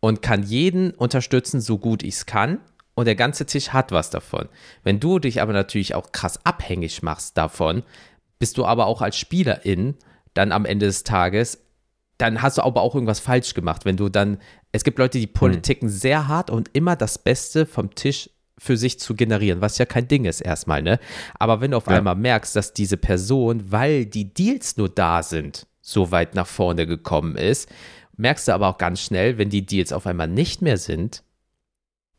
und 0.00 0.22
kann 0.22 0.42
jeden 0.42 0.90
unterstützen, 0.90 1.60
so 1.60 1.78
gut 1.78 2.02
ich 2.02 2.14
es 2.14 2.26
kann. 2.26 2.60
Und 2.94 3.06
der 3.06 3.16
ganze 3.16 3.46
Tisch 3.46 3.70
hat 3.70 3.90
was 3.90 4.10
davon. 4.10 4.48
Wenn 4.84 5.00
du 5.00 5.18
dich 5.18 5.42
aber 5.42 5.52
natürlich 5.52 5.94
auch 5.94 6.12
krass 6.12 6.44
abhängig 6.44 7.02
machst 7.02 7.36
davon, 7.36 7.82
bist 8.38 8.56
du 8.56 8.64
aber 8.64 8.86
auch 8.86 9.02
als 9.02 9.16
Spielerin 9.16 9.96
dann 10.34 10.52
am 10.52 10.64
Ende 10.64 10.86
des 10.86 11.04
Tages, 11.04 11.64
dann 12.18 12.42
hast 12.42 12.58
du 12.58 12.62
aber 12.62 12.82
auch 12.82 12.94
irgendwas 12.94 13.20
falsch 13.20 13.54
gemacht. 13.54 13.84
Wenn 13.84 13.96
du 13.96 14.08
dann, 14.08 14.38
es 14.72 14.84
gibt 14.84 14.98
Leute, 14.98 15.18
die 15.18 15.26
politiken 15.26 15.88
sehr 15.88 16.28
hart 16.28 16.50
und 16.50 16.70
immer 16.72 16.96
das 16.96 17.18
Beste 17.18 17.66
vom 17.66 17.94
Tisch 17.94 18.30
für 18.58 18.76
sich 18.76 18.98
zu 19.00 19.14
generieren, 19.14 19.60
was 19.60 19.78
ja 19.78 19.84
kein 19.84 20.06
Ding 20.08 20.24
ist 20.26 20.40
erstmal, 20.40 20.80
ne? 20.82 20.98
Aber 21.38 21.60
wenn 21.60 21.72
du 21.72 21.76
auf 21.76 21.86
Ja. 21.88 21.96
einmal 21.96 22.14
merkst, 22.14 22.54
dass 22.54 22.72
diese 22.72 22.96
Person, 22.96 23.72
weil 23.72 24.06
die 24.06 24.32
Deals 24.32 24.76
nur 24.76 24.88
da 24.88 25.22
sind, 25.22 25.66
so 25.82 26.10
weit 26.10 26.34
nach 26.34 26.46
vorne 26.46 26.86
gekommen 26.86 27.36
ist, 27.36 27.68
merkst 28.16 28.46
du 28.48 28.52
aber 28.52 28.68
auch 28.68 28.78
ganz 28.78 29.00
schnell, 29.00 29.38
wenn 29.38 29.50
die 29.50 29.66
Deals 29.66 29.92
auf 29.92 30.06
einmal 30.06 30.28
nicht 30.28 30.62
mehr 30.62 30.78
sind, 30.78 31.22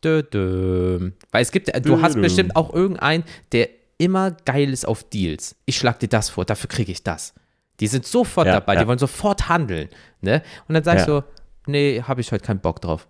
dö, 0.03 0.21
dö. 0.23 1.11
weil 1.31 1.41
es 1.41 1.51
gibt, 1.51 1.71
du 1.85 2.01
hast 2.01 2.15
bestimmt 2.21 2.55
auch 2.55 2.73
irgendeinen, 2.73 3.23
der 3.51 3.69
immer 3.97 4.31
geil 4.31 4.71
ist 4.71 4.85
auf 4.85 5.03
Deals. 5.09 5.55
Ich 5.65 5.77
schlag 5.77 5.99
dir 5.99 6.09
das 6.09 6.29
vor, 6.29 6.43
dafür 6.45 6.67
kriege 6.69 6.91
ich 6.91 7.01
das. 7.03 7.33
Die 7.79 7.87
sind 7.87 8.05
sofort 8.05 8.47
Ja, 8.47 8.53
dabei, 8.53 8.73
ja. 8.75 8.81
die 8.81 8.87
wollen 8.87 8.99
sofort 8.99 9.47
handeln, 9.49 9.89
ne? 10.21 10.43
Und 10.67 10.75
dann 10.75 10.83
sagst 10.83 11.07
du, 11.07 11.23
nee, 11.65 12.01
habe 12.05 12.21
ich 12.21 12.31
heute 12.31 12.43
keinen 12.45 12.59
Bock 12.59 12.81
drauf. 12.81 13.07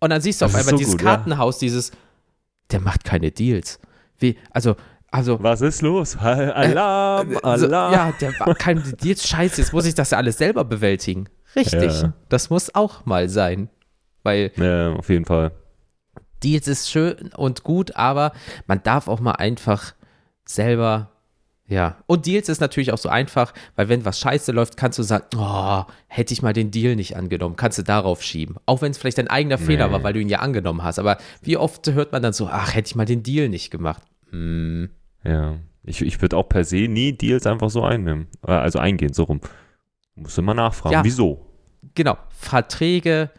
Und 0.00 0.10
dann 0.10 0.20
siehst 0.20 0.40
du 0.40 0.44
Das 0.44 0.54
auf 0.54 0.60
einmal 0.60 0.70
so 0.72 0.76
dieses 0.78 0.92
gut. 0.96 1.02
Kartenhaus, 1.02 1.58
dieses, 1.58 1.92
der 2.70 2.80
macht 2.80 3.04
keine 3.04 3.30
Deals. 3.30 3.78
Wie, 4.18 4.38
also, 4.50 4.76
also, 5.10 5.42
Was 5.42 5.60
ist 5.60 5.82
los? 5.82 6.16
Alarm, 6.16 7.32
so, 7.34 7.40
Alarm. 7.40 7.92
ja, 7.92 8.12
der 8.20 8.38
war 8.40 8.54
keine 8.54 8.80
Deals, 9.02 9.26
scheiße, 9.28 9.60
jetzt 9.60 9.72
muss 9.72 9.84
ich 9.86 9.94
das 9.94 10.10
ja 10.10 10.18
alles 10.18 10.38
selber 10.38 10.64
bewältigen. 10.64 11.28
Richtig, 11.54 12.00
Ja. 12.02 12.12
das 12.30 12.48
muss 12.48 12.74
auch 12.74 13.04
mal 13.04 13.28
sein. 13.28 13.68
Weil 14.22 14.52
Ja, 14.56 14.92
auf 14.94 15.08
jeden 15.10 15.24
Fall. 15.26 15.52
Deals 16.42 16.66
ist 16.66 16.90
schön 16.90 17.30
und 17.36 17.62
gut, 17.62 17.94
aber 17.96 18.32
man 18.66 18.82
darf 18.82 19.06
auch 19.08 19.20
mal 19.20 19.32
einfach 19.32 19.92
selber, 20.44 21.10
ja. 21.72 21.96
Und 22.06 22.26
Deals 22.26 22.48
ist 22.48 22.60
natürlich 22.60 22.92
auch 22.92 22.98
so 22.98 23.08
einfach, 23.08 23.52
weil 23.76 23.88
wenn 23.88 24.04
was 24.04 24.18
scheiße 24.18 24.52
läuft, 24.52 24.76
kannst 24.76 24.98
du 24.98 25.02
sagen, 25.02 25.24
oh, 25.36 25.82
hätte 26.06 26.34
ich 26.34 26.42
mal 26.42 26.52
den 26.52 26.70
Deal 26.70 26.96
nicht 26.96 27.16
angenommen, 27.16 27.56
kannst 27.56 27.78
du 27.78 27.82
darauf 27.82 28.22
schieben. 28.22 28.56
Auch 28.66 28.82
wenn 28.82 28.90
es 28.90 28.98
vielleicht 28.98 29.18
dein 29.18 29.28
eigener 29.28 29.58
Fehler 29.58 29.86
Nee. 29.86 29.92
war, 29.94 30.02
weil 30.02 30.12
du 30.12 30.20
ihn 30.20 30.28
ja 30.28 30.40
angenommen 30.40 30.82
hast. 30.84 30.98
Aber 30.98 31.16
wie 31.42 31.56
oft 31.56 31.90
hört 31.92 32.12
man 32.12 32.22
dann 32.22 32.32
so, 32.32 32.48
ach, 32.48 32.74
hätte 32.74 32.88
ich 32.88 32.94
mal 32.94 33.06
den 33.06 33.22
Deal 33.22 33.48
nicht 33.48 33.70
gemacht. 33.70 34.02
Hm, 34.30 34.90
Ja. 35.24 35.56
Ich, 35.84 36.00
ich 36.00 36.22
würde 36.22 36.36
auch 36.36 36.48
per 36.48 36.62
se 36.64 36.86
nie 36.88 37.12
Deals 37.12 37.44
einfach 37.46 37.68
so 37.70 37.82
einnehmen. 37.82 38.28
Äh, 38.46 38.52
Also 38.52 38.78
eingehen, 38.78 39.12
so 39.12 39.24
rum. 39.24 39.40
Muss 40.14 40.38
immer 40.38 40.54
nachfragen. 40.54 40.92
Ja. 40.94 41.04
Wieso? 41.04 41.46
genau, 41.94 42.16
Verträge, 42.28 43.30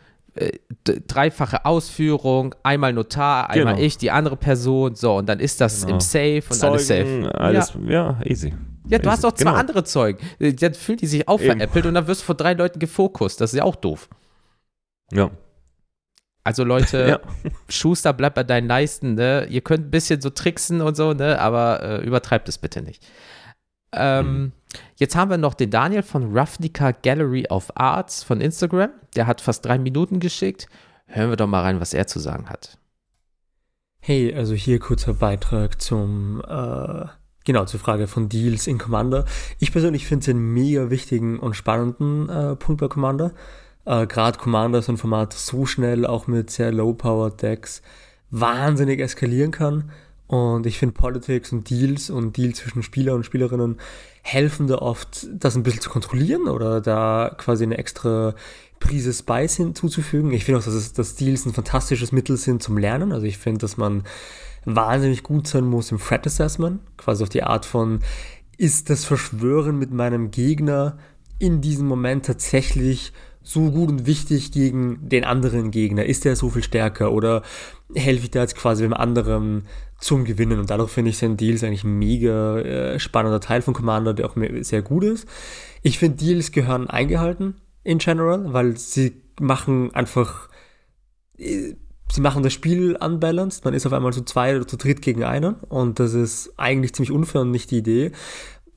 dreifache 1.08 1.66
Ausführung, 1.66 2.56
einmal 2.64 2.94
Notar, 2.94 3.50
einmal 3.50 3.76
Genau. 3.76 3.86
ich, 3.86 3.98
die 3.98 4.12
andere 4.12 4.36
Person, 4.36 4.96
so, 4.96 5.18
und 5.18 5.28
dann 5.30 5.40
ist 5.40 5.62
das 5.62 5.82
Genau. 5.82 5.96
im 5.96 6.00
Safe 6.00 6.44
und 6.50 6.64
alles 6.64 6.88
safe. 6.88 7.04
Zeugen, 7.04 7.28
alles, 7.28 7.74
ja, 7.88 8.20
easy. 8.26 8.50
Ja, 8.90 8.98
du 8.98 9.04
Easy. 9.04 9.10
hast 9.12 9.24
doch 9.24 9.32
zwei 9.32 9.46
Genau. 9.46 9.56
andere 9.58 9.84
Zeugen. 9.84 10.20
Äh, 10.40 10.54
Dann 10.54 10.74
fühlen 10.74 10.98
die 10.98 11.08
sich 11.08 11.28
auch 11.28 11.40
Eben. 11.40 11.52
veräppelt 11.60 11.86
und 11.86 11.94
dann 11.94 12.08
wirst 12.08 12.22
du 12.22 12.26
von 12.26 12.36
drei 12.38 12.54
Leuten 12.54 12.80
gefokust. 12.80 13.40
Das 13.40 13.54
ist 13.54 13.58
ja 13.58 13.64
auch 13.64 13.76
doof. 13.78 14.10
Ja. 15.14 15.30
Also 16.44 16.66
Leute, 16.66 17.08
Ja. 17.08 17.20
Schuster, 17.70 18.12
bleibt 18.12 18.36
bei 18.36 18.44
deinen 18.44 18.68
Leisten, 18.68 19.14
ne? 19.16 19.46
Ihr 19.50 19.62
könnt 19.62 19.86
ein 19.88 19.92
bisschen 19.92 20.20
so 20.20 20.30
tricksen 20.32 20.82
und 20.82 20.96
so, 20.98 21.14
ne? 21.14 21.40
Aber 21.40 21.82
äh, 21.82 22.06
übertreibt 22.06 22.50
es 22.50 22.58
bitte 22.58 22.82
nicht. 22.82 23.06
Ähm, 23.96 24.42
Mhm. 24.42 24.52
Jetzt 24.96 25.16
haben 25.16 25.30
wir 25.30 25.38
noch 25.38 25.54
den 25.54 25.70
Daniel 25.70 26.04
von 26.04 26.36
Ravnica 26.36 26.92
Gallery 26.92 27.46
of 27.50 27.72
Arts 27.76 28.24
von 28.24 28.42
Instagram. 28.42 28.90
Der 29.16 29.28
hat 29.28 29.42
fast 29.42 29.66
drei 29.66 29.78
Minuten 29.78 30.20
geschickt. 30.20 30.68
Hören 31.06 31.30
wir 31.30 31.36
doch 31.36 31.48
mal 31.48 31.62
rein, 31.62 31.80
was 31.80 31.94
er 31.94 32.08
zu 32.08 32.20
sagen 32.20 32.50
hat. 32.50 32.78
Hey, 34.00 34.34
also 34.34 34.54
hier 34.54 34.80
kurzer 34.80 35.14
Beitrag 35.14 35.82
zum, 35.82 36.42
äh, 36.48 37.06
genau, 37.46 37.66
zur 37.66 37.80
Frage 37.80 38.08
von 38.08 38.30
Deals 38.30 38.68
in 38.68 38.78
Commander. 38.78 39.26
Ich 39.60 39.72
persönlich 39.72 40.08
finde 40.08 40.24
es 40.24 40.30
einen 40.30 40.54
mega 40.54 40.90
wichtigen 40.90 41.40
und 41.40 41.56
spannenden 41.56 42.30
äh, 42.30 42.56
Punkt 42.56 42.82
bei 42.82 42.88
Commander. 42.88 43.32
Äh, 43.86 44.08
Gerade 44.08 44.38
Commander 44.40 44.80
ist 44.80 44.90
ein 44.90 44.98
Format, 44.98 45.34
das 45.34 45.46
so 45.46 45.66
schnell 45.66 46.06
auch 46.06 46.28
mit 46.28 46.50
sehr 46.50 46.72
low-powered 46.72 47.42
Decks 47.42 47.82
wahnsinnig 48.30 49.00
eskalieren 49.00 49.52
kann. 49.52 49.92
Und 50.34 50.66
ich 50.66 50.80
finde 50.80 50.96
Politics 50.96 51.52
und 51.52 51.70
Deals 51.70 52.10
und 52.10 52.38
Deals 52.38 52.58
zwischen 52.58 52.82
Spieler 52.82 53.14
und 53.14 53.24
Spielerinnen 53.24 53.78
helfen 54.24 54.66
da 54.66 54.80
oft, 54.80 55.28
das 55.32 55.56
ein 55.56 55.62
bisschen 55.62 55.82
zu 55.82 55.92
kontrollieren 55.92 56.48
oder 56.48 56.82
da 56.82 57.36
quasi 57.38 57.64
eine 57.64 57.78
extra 57.78 58.34
Prise 58.80 59.14
Spice 59.14 59.58
hinzuzufügen. 59.58 60.32
Ich 60.32 60.46
finde 60.46 60.60
auch, 60.60 60.64
dass, 60.64 60.74
es, 60.74 60.92
dass 60.92 61.14
Deals 61.14 61.46
ein 61.46 61.54
fantastisches 61.54 62.12
Mittel 62.12 62.36
sind 62.38 62.64
zum 62.64 62.80
Lernen. 62.80 63.12
Also 63.12 63.28
ich 63.28 63.38
finde, 63.38 63.60
dass 63.60 63.78
man 63.78 64.06
wahnsinnig 64.66 65.22
gut 65.22 65.46
sein 65.46 65.66
muss 65.66 65.92
im 65.92 66.00
Threat 66.00 66.26
Assessment, 66.26 66.80
quasi 66.98 67.22
auf 67.22 67.30
die 67.30 67.44
Art 67.44 67.68
von, 67.68 68.00
ist 68.58 68.90
das 68.90 69.06
Verschwören 69.06 69.78
mit 69.78 69.92
meinem 69.92 70.32
Gegner 70.32 70.98
in 71.38 71.62
diesem 71.62 71.86
Moment 71.86 72.26
tatsächlich 72.26 73.14
so 73.44 73.72
gut 73.72 73.90
und 73.90 74.06
wichtig 74.06 74.52
gegen 74.52 75.08
den 75.08 75.26
anderen 75.26 75.72
Gegner? 75.72 76.06
Ist 76.06 76.26
der 76.26 76.36
so 76.36 76.50
viel 76.50 76.64
stärker 76.64 77.12
oder 77.12 77.44
helfe 77.94 78.24
ich 78.24 78.32
da 78.32 78.42
jetzt 78.42 78.56
quasi 78.56 78.84
dem 78.84 78.94
anderen 78.94 79.66
zum 80.00 80.24
Gewinnen? 80.26 80.60
Und 80.60 80.70
dadurch 80.70 80.92
finde 80.92 81.12
ich 81.12 81.18
sein 81.18 81.38
Deals 81.38 81.64
eigentlich 81.64 81.84
ein 81.84 82.00
mega 82.00 82.60
äh, 82.60 83.00
spannender 83.00 83.42
Teil 83.42 83.62
von 83.62 83.74
Commander, 83.74 84.14
der 84.14 84.26
auch 84.26 84.36
sehr 84.62 84.82
gut 84.82 85.04
ist. 85.04 85.28
Ich 85.82 86.00
finde, 86.00 86.18
Deals 86.18 86.52
gehören 86.52 86.90
eingehalten 86.90 87.56
in 87.84 87.98
general, 87.98 88.54
weil 88.54 88.78
sie 88.78 89.22
machen 89.40 89.94
einfach, 89.94 90.50
äh, 91.38 91.74
sie 92.12 92.22
machen 92.22 92.44
das 92.44 92.54
Spiel 92.54 92.96
unbalanced. 92.96 93.66
Man 93.66 93.74
ist 93.74 93.86
auf 93.86 93.94
einmal 93.94 94.14
zu 94.14 94.24
zweit 94.24 94.56
oder 94.56 94.68
zu 94.68 94.78
dritt 94.78 95.02
gegen 95.02 95.24
einen 95.24 95.56
und 95.56 96.00
das 96.00 96.14
ist 96.14 96.54
eigentlich 96.58 96.94
ziemlich 96.94 97.12
unfair 97.12 97.42
und 97.42 97.52
nicht 97.52 97.72
die 97.72 97.80
Idee. 97.80 98.12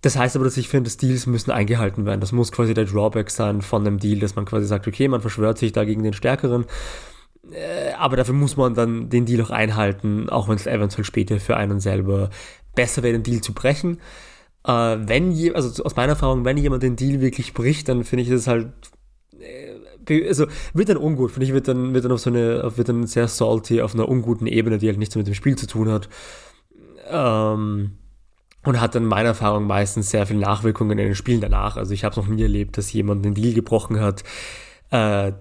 Das 0.07 0.15
heißt 0.15 0.37
aber, 0.37 0.45
dass 0.45 0.57
ich 0.57 0.69
finde, 0.69 0.85
dass 0.85 0.99
Deals 0.99 1.27
müssen 1.27 1.51
eingehalten 1.51 2.07
werden. 2.07 2.21
Das 2.21 2.31
muss 2.31 2.53
quasi 2.53 2.75
der 2.75 2.85
Drawback 2.85 3.29
sein 3.29 3.61
von 3.61 3.85
einem 3.85 3.99
Deal, 3.99 4.21
dass 4.21 4.37
man 4.37 4.45
quasi 4.45 4.65
sagt, 4.65 4.87
okay, 4.87 5.09
man 5.09 5.21
verschwört 5.21 5.59
sich 5.59 5.73
da 5.73 5.83
gegen 5.83 6.05
den 6.05 6.13
Stärkeren. 6.13 6.65
Äh, 7.51 7.93
aber 7.99 8.15
dafür 8.15 8.35
muss 8.37 8.57
man 8.57 8.75
dann 8.75 9.09
den 9.09 9.27
Deal 9.27 9.45
auch 9.45 9.51
einhalten, 9.51 10.29
auch 10.29 10.49
wenn 10.49 10.55
es 10.55 10.69
eventuell 10.69 11.03
später 11.03 11.41
für 11.41 11.57
einen 11.57 11.81
selber 11.81 12.31
besser 12.77 13.03
wäre, 13.03 13.15
den 13.15 13.25
Deal 13.25 13.41
zu 13.41 13.53
brechen. 13.53 13.99
Äh, 14.65 14.97
wenn 15.01 15.33
je, 15.33 15.55
also 15.55 15.83
aus 15.83 15.97
meiner 15.97 16.13
Erfahrung, 16.13 16.45
wenn 16.45 16.57
jemand 16.57 16.85
den 16.85 16.95
Deal 16.95 17.21
wirklich 17.21 17.53
bricht, 17.53 17.89
dann 17.89 18.05
finde 18.05 18.23
ich 18.23 18.31
es 18.31 18.47
halt 18.47 18.69
äh, 19.41 20.29
also 20.29 20.47
wird 20.73 20.89
dann 20.89 20.99
ungut, 20.99 21.33
finde 21.33 21.47
ich, 21.47 21.53
wird 21.53 21.67
dann, 21.67 21.95
wird 21.95 22.05
dann 22.05 22.13
auf 22.13 22.21
so 22.21 22.31
eine, 22.31 22.63
wird 22.77 22.89
dann 22.89 23.09
sehr 23.09 23.27
salty 23.27 23.83
auf 23.83 23.95
einer 23.95 24.09
unguten 24.09 24.47
Ebene, 24.47 24.79
die 24.79 24.87
halt 24.87 24.99
nichts 24.99 25.17
mit 25.17 25.27
dem 25.27 25.35
Spiel 25.35 25.57
zu 25.57 25.67
tun 25.67 25.91
hat. 25.91 26.09
Ähm, 27.11 27.99
und 28.67 28.81
hat 28.81 28.95
dann 28.95 29.05
meiner 29.05 29.31
Erfahrung 29.31 29.67
meistens 29.67 30.11
sehr 30.11 30.27
viele 30.27 30.41
Nachwirkungen 30.41 30.99
in 30.99 31.07
den 31.07 31.15
Spielen 31.15 31.41
danach. 31.41 31.77
Also 31.77 31.95
ich 31.95 32.05
habe 32.05 32.13
es 32.13 32.17
noch 32.17 32.27
nie 32.27 32.43
erlebt, 32.43 32.77
dass 32.77 32.93
jemand 32.93 33.25
den 33.25 33.35
Deal 33.35 33.55
gebrochen 33.55 34.01
hat, 34.01 34.25
äh, 34.91 35.33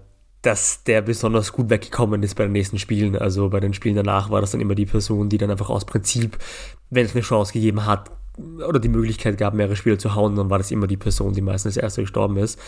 dass 0.43 0.84
der 0.84 1.01
besonders 1.01 1.51
gut 1.51 1.71
weggekommen 1.71 2.21
ist 2.21 2.36
bei 2.36 2.43
den 2.43 2.51
nächsten 2.51 2.78
Spielen. 2.78 3.17
Also 3.17 3.49
bei 3.49 3.59
den 3.59 3.73
Spielen 3.73 3.95
danach 3.95 4.30
war 4.30 4.41
das 4.41 4.51
dann 4.51 4.61
immer 4.61 4.76
die 4.76 4.86
Person, 4.86 5.28
die 5.28 5.39
dann 5.39 5.49
einfach 5.49 5.71
aus 5.71 5.86
Prinzip, 5.86 6.38
wenn 6.91 7.05
es 7.05 7.13
eine 7.13 7.21
Chance 7.21 7.53
gegeben 7.53 7.86
hat 7.88 8.11
oder 8.38 8.80
die 8.80 8.89
Möglichkeit 8.89 9.38
gab, 9.38 9.55
mehrere 9.55 9.76
Spieler 9.76 9.97
zu 9.97 10.13
hauen, 10.13 10.36
dann 10.36 10.49
war 10.49 10.59
das 10.59 10.69
immer 10.69 10.88
die 10.88 10.97
Person, 10.97 11.34
die 11.34 11.41
meistens 11.41 11.78
als 11.78 11.84
erste 11.84 12.01
gestorben 12.01 12.38
ist. 12.38 12.59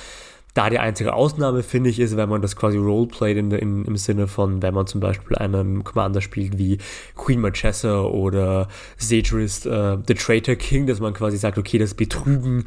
Da 0.53 0.69
die 0.69 0.79
einzige 0.79 1.13
Ausnahme, 1.13 1.61
finde 1.61 1.89
ich, 1.89 1.99
ist, 1.99 2.17
wenn 2.17 2.29
man 2.29 2.41
das 2.41 2.55
quasi 2.55 2.77
roleplayt 2.77 3.37
in, 3.37 3.51
in, 3.51 3.85
im 3.85 3.95
Sinne 3.95 4.27
von, 4.27 4.61
wenn 4.63 4.73
man 4.73 4.87
zum 4.87 5.01
Beispiel 5.01 5.37
einen 5.37 5.83
Commander 5.83 6.21
spielt 6.21 6.57
wie 6.57 6.79
Queen 7.15 7.39
Manchester 7.39 8.11
oder 8.11 8.67
Sagerist, 8.97 9.67
äh, 9.67 9.97
The 10.07 10.15
Traitor 10.15 10.55
King, 10.55 10.87
dass 10.87 10.99
man 10.99 11.13
quasi 11.13 11.37
sagt, 11.37 11.59
okay, 11.59 11.77
das 11.77 11.93
Betrügen 11.93 12.65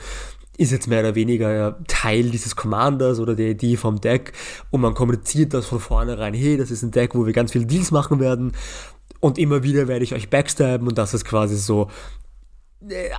ist 0.61 0.73
jetzt 0.73 0.89
mehr 0.89 1.01
oder 1.01 1.15
weniger 1.15 1.79
Teil 1.89 2.31
dieses 2.31 2.55
Commanders 2.55 3.19
oder 3.19 3.35
der 3.35 3.49
Idee 3.49 3.77
vom 3.77 4.01
Deck. 4.01 4.35
Und 4.71 4.83
man 4.83 4.95
kommuniziert 4.95 5.55
das 5.55 5.67
von 5.67 5.81
vornherein, 5.81 6.35
hey, 6.35 6.59
das 6.59 6.71
ist 6.71 6.83
ein 6.83 6.91
Deck, 6.91 7.15
wo 7.15 7.25
wir 7.25 7.33
ganz 7.33 7.53
viele 7.53 7.65
Deals 7.65 7.91
machen 7.91 8.21
werden. 8.21 8.53
Und 9.21 9.39
immer 9.39 9.63
wieder 9.63 9.89
werde 9.89 10.05
ich 10.05 10.15
euch 10.15 10.29
backstabben. 10.29 10.87
Und 10.87 10.99
das 10.99 11.15
ist 11.15 11.25
quasi 11.25 11.57
so 11.57 11.89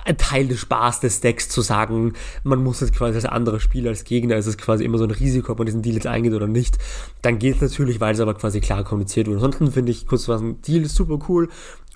ein 0.04 0.16
Teil 0.16 0.48
des 0.48 0.60
Spaß 0.60 1.00
des 1.00 1.20
Decks 1.20 1.48
zu 1.48 1.60
sagen, 1.60 2.14
man 2.42 2.62
muss 2.62 2.80
jetzt 2.80 2.94
quasi 2.94 3.14
als 3.14 3.26
anderer 3.26 3.60
Spieler, 3.60 3.90
als 3.90 4.04
Gegner, 4.04 4.36
ist 4.36 4.46
es 4.46 4.58
quasi 4.58 4.84
immer 4.84 4.98
so 4.98 5.04
ein 5.04 5.12
Risiko, 5.12 5.52
ob 5.52 5.58
man 5.58 5.66
diesen 5.66 5.82
Deal 5.82 5.94
jetzt 5.94 6.06
eingeht 6.06 6.32
oder 6.32 6.48
nicht. 6.48 6.78
Dann 7.22 7.38
geht 7.38 7.56
es 7.56 7.60
natürlich, 7.60 8.00
weil 8.00 8.14
es 8.14 8.20
aber 8.20 8.34
quasi 8.34 8.60
klar 8.60 8.82
kommuniziert 8.82 9.28
wurde. 9.28 9.36
Ansonsten 9.36 9.70
finde 9.70 9.92
ich 9.92 10.06
kurz 10.06 10.28
was 10.28 10.40
ein 10.40 10.60
Deal 10.62 10.82
ist 10.82 10.96
super 10.96 11.18
cool, 11.28 11.48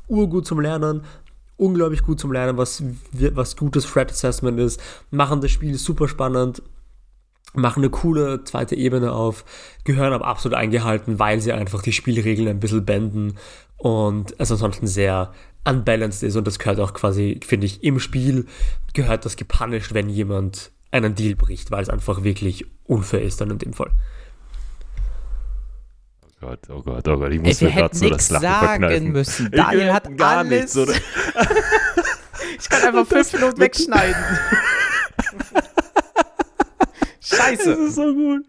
urgut 0.06 0.46
zum 0.46 0.60
Lernen, 0.60 1.02
unglaublich 1.56 2.02
gut 2.02 2.20
zum 2.20 2.32
Lernen, 2.32 2.56
was, 2.56 2.84
was 3.12 3.56
gutes 3.56 3.86
Threat 3.86 4.12
Assessment 4.12 4.60
ist, 4.60 4.80
machen 5.10 5.40
das 5.40 5.50
Spiel 5.50 5.74
super 5.76 6.06
spannend, 6.06 6.62
machen 7.52 7.82
eine 7.82 7.90
coole 7.90 8.44
zweite 8.44 8.76
Ebene 8.76 9.10
auf, 9.12 9.44
gehören 9.82 10.12
aber 10.12 10.26
absolut 10.26 10.56
eingehalten, 10.56 11.18
weil 11.18 11.40
sie 11.40 11.52
einfach 11.52 11.82
die 11.82 11.92
Spielregeln 11.92 12.48
ein 12.48 12.60
bisschen 12.60 12.84
benden 12.84 13.34
und 13.76 14.34
es 14.38 14.52
ansonsten 14.52 14.86
sehr 14.86 15.32
unbalanced 15.66 16.22
ist 16.22 16.36
und 16.36 16.46
das 16.46 16.58
gehört 16.58 16.80
auch 16.80 16.94
quasi, 16.94 17.40
finde 17.44 17.66
ich, 17.66 17.82
im 17.82 17.98
Spiel 18.00 18.46
gehört 18.94 19.24
das 19.24 19.36
gepunished, 19.36 19.92
wenn 19.94 20.08
jemand 20.08 20.70
einen 20.90 21.14
Deal 21.14 21.34
bricht, 21.34 21.70
weil 21.70 21.82
es 21.82 21.88
einfach 21.90 22.22
wirklich 22.22 22.64
unfair 22.84 23.22
ist 23.22 23.40
dann 23.40 23.50
in 23.50 23.58
dem 23.58 23.72
Fall. 23.72 23.90
Oh 26.22 26.28
Gott, 26.40 26.60
oh 26.70 26.82
Gott, 26.82 27.08
oh 27.08 27.16
Gott, 27.18 27.32
ich 27.32 27.40
muss 27.40 27.60
Ey, 27.60 27.68
mir 27.68 27.74
gerade 27.74 27.96
so 27.96 28.08
das 28.08 28.30
Lachen 28.30 28.42
sagen 28.42 28.66
verkneifen. 28.82 29.12
müssen. 29.12 29.50
Daniel 29.50 29.92
hat 29.92 30.16
gar 30.16 30.38
alles. 30.38 30.74
Nichts, 30.74 30.76
ich 32.60 32.68
kann 32.68 32.82
einfach 32.88 33.06
fünf 33.06 33.32
Minuten 33.32 33.60
wegschneiden. 33.60 34.22
Scheiße. 37.36 37.70
Das 37.70 37.78
ist 37.78 37.94
so 37.94 38.14
gut. 38.14 38.44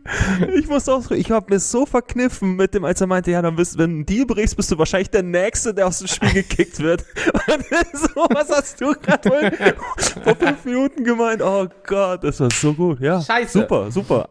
Ich 0.55 0.67
muss 0.67 0.88
auch, 0.89 1.11
ich 1.11 1.31
habe 1.31 1.53
mir 1.53 1.59
so 1.59 1.85
verkniffen 1.85 2.55
mit 2.55 2.73
dem, 2.73 2.85
als 2.85 3.01
er 3.01 3.07
meinte, 3.07 3.31
ja, 3.31 3.41
dann 3.41 3.55
bist, 3.55 3.77
wenn 3.77 3.89
du 3.89 3.95
einen 3.97 4.05
Deal 4.05 4.25
brichst, 4.25 4.55
bist 4.55 4.71
du 4.71 4.77
wahrscheinlich 4.77 5.09
der 5.09 5.23
Nächste, 5.23 5.73
der 5.73 5.88
aus 5.88 5.99
dem 5.99 6.07
Spiel 6.07 6.33
gekickt 6.33 6.79
wird. 6.79 7.01
so, 7.93 8.27
was 8.29 8.49
hast 8.49 8.81
du 8.81 8.93
gerade 8.93 9.75
vor 10.23 10.35
fünf 10.35 10.65
Minuten 10.65 11.03
gemeint? 11.03 11.41
Oh 11.41 11.67
Gott, 11.85 12.23
das 12.23 12.39
war 12.39 12.51
so 12.51 12.73
gut. 12.73 12.99
Ja, 12.99 13.21
Scheiße. 13.21 13.59
Super, 13.59 13.91
super. 13.91 14.29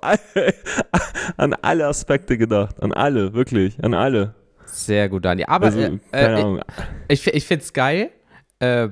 An 1.37 1.55
alle 1.63 1.87
Aspekte 1.87 2.39
gedacht. 2.39 2.83
An 2.83 2.93
alle, 2.93 3.33
wirklich. 3.35 3.83
An 3.83 3.95
alle. 3.95 4.35
Sehr 4.65 5.09
gut, 5.09 5.25
Dani. 5.25 5.45
Aber 5.45 5.67
also, 5.67 5.79
äh, 5.81 5.99
äh, 6.13 6.61
ich, 7.09 7.27
ich 7.27 7.47
finde 7.47 7.65
es 7.65 7.73
geil. 7.73 8.11
Äh, 8.59 8.89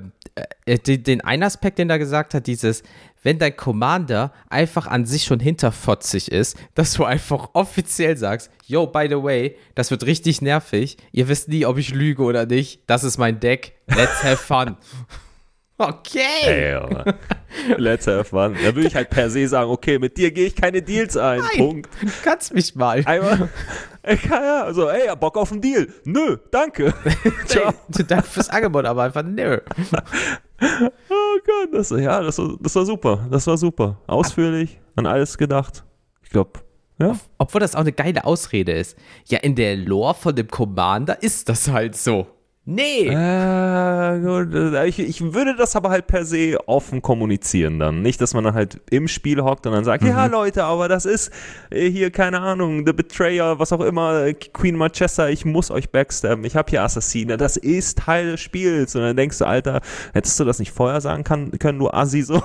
äh 0.65 0.77
den 0.77 1.21
einen 1.21 1.43
Aspekt, 1.43 1.79
den 1.79 1.89
er 1.89 1.99
gesagt 1.99 2.33
hat, 2.33 2.47
dieses, 2.47 2.83
wenn 3.25 3.39
dein 3.39 3.57
Commander 3.57 4.31
einfach 4.49 4.85
an 4.85 5.05
sich 5.05 5.23
schon 5.23 5.39
hinterfotzig 5.39 6.31
ist, 6.31 6.55
dass 6.75 6.93
du 6.93 7.03
einfach 7.03 7.49
offiziell 7.53 8.15
sagst, 8.17 8.51
yo, 8.67 8.85
by 8.85 9.07
the 9.09 9.21
way, 9.21 9.57
das 9.73 9.89
wird 9.89 10.05
richtig 10.05 10.43
nervig. 10.43 10.97
Ihr 11.11 11.27
wisst 11.27 11.49
nie, 11.49 11.65
ob 11.65 11.79
ich 11.79 11.91
lüge 11.91 12.21
oder 12.21 12.45
nicht. 12.45 12.83
Das 12.85 13.03
ist 13.03 13.17
mein 13.17 13.39
Deck. 13.39 13.73
Let's 13.87 14.23
have 14.23 14.37
fun. 14.37 14.77
Okay. 15.77 16.21
Hey, 16.41 17.75
Let's 17.75 18.07
have 18.07 18.23
fun. 18.23 18.53
Da 18.53 18.73
würde 18.73 18.87
ich 18.87 18.95
halt 18.95 19.09
per 19.09 19.29
se 19.29 19.45
sagen, 19.45 19.69
okay, 19.69 19.99
mit 19.99 20.15
dir 20.15 20.31
gehe 20.31 20.47
ich 20.47 20.55
keine 20.55 20.81
Deals 20.81 21.17
ein. 21.17 21.39
Nein, 21.39 21.57
Punkt. 21.57 21.89
Du 22.01 22.07
kannst 22.23 22.53
mich 22.53 22.75
mal. 22.75 23.03
Einmal, 23.05 23.49
ja, 24.29 24.63
also, 24.63 24.87
ey, 24.89 25.13
Bock 25.17 25.37
auf 25.37 25.51
einen 25.51 25.59
Deal. 25.59 25.89
Nö, 26.05 26.37
danke. 26.49 26.93
Ciao. 27.45 27.73
Hey, 27.93 28.05
danke 28.07 28.25
fürs 28.25 28.49
Angebot, 28.49 28.85
aber 28.85 29.03
einfach 29.03 29.23
nö. 29.23 29.59
oh 31.35 31.39
Gott, 31.45 31.73
das, 31.73 31.89
ja, 31.91 32.21
das, 32.21 32.41
das 32.59 32.75
war 32.75 32.85
super. 32.85 33.27
Das 33.29 33.47
war 33.47 33.57
super. 33.57 33.97
Ausführlich, 34.07 34.79
an 34.95 35.05
alles 35.05 35.37
gedacht. 35.37 35.83
Ich 36.23 36.29
glaube, 36.29 36.59
ja. 36.99 37.17
Obwohl 37.37 37.61
das 37.61 37.75
auch 37.75 37.81
eine 37.81 37.91
geile 37.91 38.23
Ausrede 38.23 38.71
ist. 38.71 38.97
Ja, 39.27 39.39
in 39.39 39.55
der 39.55 39.75
Lore 39.75 40.13
von 40.13 40.35
dem 40.35 40.47
Commander 40.47 41.21
ist 41.21 41.49
das 41.49 41.69
halt 41.69 41.95
so. 41.95 42.27
Nee. 42.67 43.07
Äh, 43.09 44.19
gut. 44.21 44.55
Ich, 44.87 44.99
ich 44.99 45.33
würde 45.33 45.55
das 45.55 45.75
aber 45.75 45.91
halt 45.91 46.07
per 46.07 46.25
se 46.25 46.57
offen 46.65 47.03
kommunizieren 47.03 47.77
dann. 47.77 48.01
Nicht, 48.01 48.19
dass 48.21 48.33
man 48.33 48.43
dann 48.43 48.55
halt 48.55 48.81
im 48.89 49.07
Spiel 49.07 49.41
hockt 49.43 49.67
und 49.67 49.73
dann 49.73 49.83
sagt, 49.83 50.03
mhm. 50.03 50.09
ja 50.09 50.25
Leute, 50.25 50.63
aber 50.63 50.87
das 50.87 51.05
ist 51.05 51.31
äh, 51.69 51.87
hier, 51.89 52.09
keine 52.09 52.39
Ahnung, 52.41 52.83
The 52.85 52.93
Betrayer, 52.93 53.59
was 53.59 53.71
auch 53.71 53.81
immer, 53.81 54.33
Queen 54.33 54.75
Manchester, 54.75 55.29
ich 55.29 55.45
muss 55.45 55.69
euch 55.69 55.91
backstabben, 55.91 56.43
ich 56.43 56.55
habe 56.55 56.69
hier 56.71 56.81
Assassine, 56.81 57.37
das 57.37 57.55
ist 57.55 57.99
Teil 57.99 58.31
des 58.31 58.41
Spiels. 58.41 58.95
Und 58.95 59.03
dann 59.03 59.15
denkst 59.15 59.37
du, 59.37 59.45
Alter, 59.45 59.81
hättest 60.13 60.39
du 60.39 60.43
das 60.43 60.57
nicht 60.57 60.71
vorher 60.71 61.01
sagen 61.01 61.23
kann, 61.23 61.51
können, 61.59 61.77
du 61.77 61.89
Assi 61.89 62.23
so? 62.23 62.41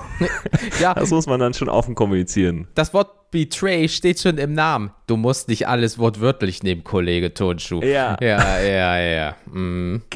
ja. 0.79 0.93
Das 1.01 1.09
muss 1.09 1.25
man 1.25 1.39
dann 1.39 1.55
schon 1.55 1.67
offen 1.67 1.95
kommunizieren. 1.95 2.67
Das 2.75 2.93
Wort 2.93 3.20
Betray 3.31 3.87
steht 3.87 4.19
schon 4.19 4.37
im 4.37 4.53
Namen. 4.53 4.91
Du 5.07 5.15
musst 5.17 5.47
nicht 5.47 5.67
alles 5.67 5.97
wortwörtlich 5.97 6.63
nehmen, 6.63 6.83
Kollege 6.83 7.33
Tonschuh. 7.33 7.81
Ja. 7.81 8.17
Ja, 8.21 8.59
ja, 8.59 8.99
ja. 8.99 9.35
Mm. 9.45 10.01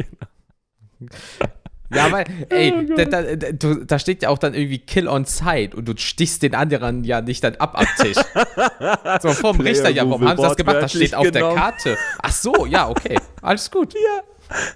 Genau. 1.89 2.07
Ja, 2.07 2.11
weil, 2.11 2.26
ey, 2.49 2.74
oh 2.74 2.95
da, 2.95 3.05
da, 3.05 3.36
da, 3.36 3.76
da, 3.86 3.99
steht 3.99 4.24
ja 4.24 4.30
auch 4.30 4.39
dann 4.39 4.55
irgendwie 4.55 4.80
Kill 4.80 5.07
on 5.07 5.26
Sight 5.26 5.76
und 5.76 5.88
du 5.88 5.93
stichst 5.95 6.41
den 6.41 6.55
anderen 6.55 7.03
ja 7.03 7.22
nicht 7.22 7.43
dann 7.43 7.55
ab 7.57 7.78
am 7.78 7.86
Tisch. 7.97 8.18
so, 9.22 9.30
vom 9.30 9.59
Richter, 9.59 9.89
ja, 9.89 10.09
warum 10.09 10.28
haben 10.28 10.38
sie 10.38 10.43
das 10.43 10.55
gemacht? 10.55 10.78
Das 10.82 10.91
steht 10.91 11.13
auf 11.13 11.24
genommen. 11.24 11.53
der 11.53 11.63
Karte. 11.63 11.97
Ach 12.22 12.32
so, 12.32 12.66
ja, 12.66 12.89
okay. 12.89 13.20
Alles 13.41 13.70
gut. 13.70 13.93
Ja. 13.93 14.70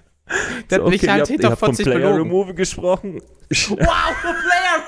Der 0.70 0.78
so, 0.78 0.86
okay, 0.86 0.92
mich 0.92 1.10
halt 1.10 1.28
hinter 1.28 1.58
von 1.58 1.74
sich 1.74 1.86
Player 1.86 1.98
belogen. 2.00 2.22
Remove 2.22 2.54
gesprochen. 2.54 3.22
Wow, 3.50 3.78
Player 4.22 4.80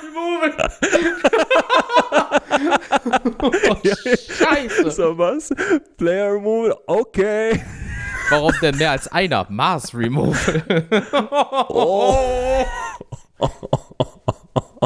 Scheiße. 3.83 4.91
So 4.91 5.17
was? 5.17 5.49
Player 5.97 6.33
Removal, 6.33 6.75
okay. 6.87 7.61
Warum 8.29 8.53
denn 8.61 8.77
mehr 8.77 8.91
als 8.91 9.07
einer? 9.07 9.45
Mars 9.49 9.93
Removal. 9.93 10.63
oh. 11.69 12.65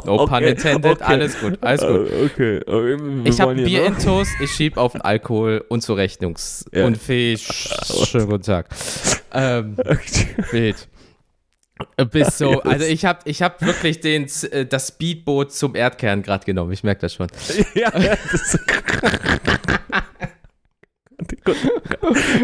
No 0.06 0.20
okay, 0.20 0.28
pun 0.28 0.44
intended, 0.44 1.02
okay. 1.02 1.04
alles 1.04 1.40
gut, 1.40 1.58
alles 1.62 1.82
gut. 1.82 2.12
Uh, 2.12 2.26
okay, 2.26 2.62
okay. 2.68 2.98
ich 3.24 3.40
habe 3.40 3.56
Bier 3.56 3.86
in 3.86 3.98
Toast, 3.98 4.32
ich 4.42 4.52
schieb 4.52 4.78
auf 4.78 4.92
den 4.92 5.02
Alkohol 5.02 5.64
unzurechnungsunfähig. 5.70 7.70
Ja. 7.70 7.86
Schönen 8.06 8.30
guten 8.30 8.44
Tag. 8.44 8.68
Ähm, 9.34 9.78
wild. 10.52 10.88
Bis 12.10 12.38
so, 12.38 12.62
also 12.62 12.86
ich 12.86 13.04
habe 13.04 13.20
ich 13.26 13.42
hab 13.42 13.62
wirklich 13.62 14.00
den, 14.00 14.28
äh, 14.52 14.66
das 14.66 14.90
Speedboot 14.90 15.52
zum 15.52 15.76
Erdkern 15.76 16.24
gerade 16.24 16.46
genommen, 16.46 16.72
ich 16.72 16.84
merke 16.84 17.02
das 17.02 17.14
schon. 17.14 17.28
ja, 17.74 17.92
das 17.92 18.58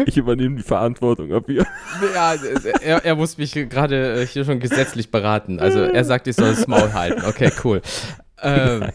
ich 0.06 0.16
übernehme 0.16 0.56
die 0.56 0.62
Verantwortung 0.62 1.32
ab 1.32 1.44
hier. 1.46 1.66
Ja, 2.14 2.34
er, 2.82 3.04
er 3.04 3.14
muss 3.14 3.38
mich 3.38 3.52
gerade 3.52 4.22
äh, 4.22 4.26
hier 4.26 4.44
schon 4.44 4.60
gesetzlich 4.60 5.10
beraten. 5.10 5.60
Also 5.60 5.80
er 5.80 6.04
sagt, 6.04 6.26
ich 6.26 6.36
soll 6.36 6.50
das 6.50 6.66
Maul 6.66 6.92
halten. 6.92 7.22
Okay, 7.24 7.50
cool. 7.64 7.80
Ähm, 8.42 8.90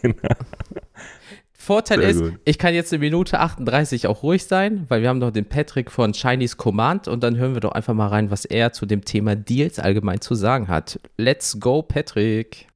Vorteil 1.68 2.00
Sehr 2.00 2.10
ist, 2.10 2.22
gut. 2.22 2.40
ich 2.46 2.58
kann 2.58 2.74
jetzt 2.74 2.94
in 2.94 3.02
Minute 3.02 3.42
38 3.42 4.08
auch 4.08 4.24
ruhig 4.24 4.46
sein, 4.46 4.86
weil 4.88 5.02
wir 5.02 5.10
haben 5.10 5.20
noch 5.20 5.32
den 5.32 5.44
Patrick 5.44 5.92
von 5.92 6.14
Chinese 6.14 6.56
Command 6.56 7.10
und 7.10 7.24
dann 7.24 7.36
hören 7.36 7.56
wir 7.56 7.60
doch 7.60 7.74
einfach 7.74 7.94
mal 7.94 8.08
rein, 8.08 8.32
was 8.32 8.46
er 8.46 8.72
zu 8.72 8.86
dem 8.86 9.04
Thema 9.04 9.36
Deals 9.36 9.78
allgemein 9.78 10.22
zu 10.22 10.34
sagen 10.34 10.70
hat. 10.70 10.98
Let's 11.18 11.60
go, 11.60 11.82
Patrick. 11.82 12.70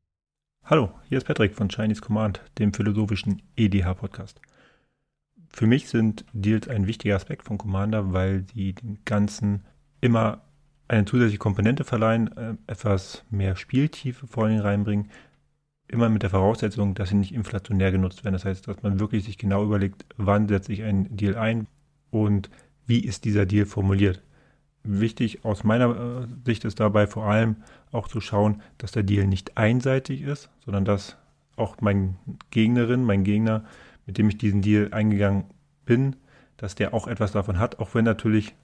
Hallo, 0.65 0.91
hier 1.07 1.19
ist 1.19 1.23
Patrick 1.23 1.55
von 1.55 1.69
Chinese 1.69 2.01
Command, 2.01 2.41
dem 2.59 2.73
philosophischen 2.73 3.41
EDH-Podcast. 3.55 4.41
Für 5.47 5.67
mich 5.67 5.87
sind 5.87 6.25
Deals 6.33 6.67
ein 6.67 6.85
wichtiger 6.85 7.15
Aspekt 7.15 7.43
von 7.47 7.57
Commander, 7.57 8.11
weil 8.11 8.43
sie 8.53 8.73
dem 8.73 8.97
Ganzen 9.05 9.63
immer 10.01 10.41
eine 10.89 11.05
zusätzliche 11.05 11.37
Komponente 11.37 11.85
verleihen, 11.85 12.35
äh, 12.35 12.55
etwas 12.67 13.23
mehr 13.29 13.55
Spieltiefe 13.55 14.27
vor 14.27 14.47
allem 14.47 14.59
reinbringen, 14.59 15.09
immer 15.91 16.09
mit 16.09 16.23
der 16.23 16.29
Voraussetzung, 16.29 16.95
dass 16.95 17.09
sie 17.09 17.15
nicht 17.15 17.33
inflationär 17.33 17.91
genutzt 17.91 18.23
werden. 18.23 18.33
Das 18.33 18.45
heißt, 18.45 18.67
dass 18.67 18.81
man 18.83 18.99
wirklich 18.99 19.25
sich 19.25 19.37
genau 19.37 19.63
überlegt, 19.63 20.05
wann 20.17 20.47
setze 20.47 20.73
ich 20.73 20.83
einen 20.83 21.15
Deal 21.15 21.35
ein 21.35 21.67
und 22.09 22.49
wie 22.87 22.99
ist 22.99 23.25
dieser 23.25 23.45
Deal 23.45 23.65
formuliert. 23.65 24.21
Wichtig 24.83 25.45
aus 25.45 25.63
meiner 25.63 25.89
äh, 25.89 26.27
Sicht 26.45 26.65
ist 26.65 26.79
dabei 26.79 27.05
vor 27.07 27.25
allem 27.25 27.57
auch 27.91 28.07
zu 28.07 28.19
schauen, 28.19 28.61
dass 28.77 28.91
der 28.91 29.03
Deal 29.03 29.27
nicht 29.27 29.57
einseitig 29.57 30.21
ist, 30.21 30.49
sondern 30.65 30.85
dass 30.85 31.17
auch 31.55 31.77
mein 31.81 32.17
Gegnerin, 32.49 33.03
mein 33.03 33.23
Gegner, 33.23 33.65
mit 34.05 34.17
dem 34.17 34.29
ich 34.29 34.37
diesen 34.37 34.61
Deal 34.61 34.89
eingegangen 34.91 35.45
bin, 35.85 36.15
dass 36.57 36.75
der 36.75 36.93
auch 36.93 37.07
etwas 37.07 37.31
davon 37.31 37.59
hat, 37.59 37.79
auch 37.79 37.93
wenn 37.93 38.05
natürlich 38.05 38.55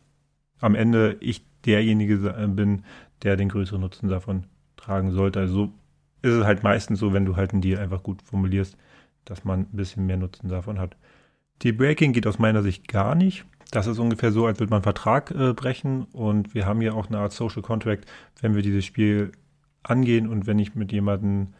am 0.60 0.76
Ende 0.76 1.18
ich 1.20 1.46
derjenige 1.66 2.18
bin, 2.48 2.84
der 3.24 3.36
den 3.36 3.50
größeren 3.50 3.82
Nutzen 3.82 4.10
davon 4.10 4.46
tragen 4.76 5.12
sollte. 5.12 5.40
Also 5.40 5.72
ist 6.22 6.34
es 6.34 6.46
halt 6.46 6.64
meistens 6.64 7.00
so, 7.00 7.14
wenn 7.14 7.26
du 7.26 7.36
halt 7.36 7.52
einen 7.52 7.62
Deal 7.62 7.80
einfach 7.80 8.04
gut 8.04 8.22
formulierst, 8.22 8.78
dass 9.26 9.44
man 9.44 9.62
ein 9.62 9.76
bisschen 9.78 10.06
mehr 10.06 10.18
Nutzen 10.18 10.50
davon 10.50 10.80
hat. 10.80 10.96
Die 11.62 11.72
Breaking 11.72 12.14
geht 12.14 12.28
aus 12.28 12.40
meiner 12.40 12.64
Sicht 12.64 12.88
gar 12.88 13.16
nicht. 13.16 13.46
Das 13.72 13.88
ist 13.88 14.00
ungefähr 14.00 14.32
so, 14.32 14.46
als 14.46 14.60
würde 14.60 14.70
man 14.70 14.78
einen 14.78 14.84
Vertrag 14.84 15.32
äh, 15.32 15.54
brechen 15.54 16.06
und 16.14 16.54
wir 16.54 16.66
haben 16.66 16.80
hier 16.80 16.96
auch 16.96 17.08
eine 17.08 17.20
Art 17.20 17.34
Social 17.34 17.62
Contract, 17.62 18.06
wenn 18.42 18.56
wir 18.56 18.62
dieses 18.62 18.86
Spiel 18.86 19.32
angehen 19.84 20.28
und 20.28 20.48
wenn 20.48 20.60
ich 20.60 20.76
mit 20.76 20.92
jemandem 20.92 21.54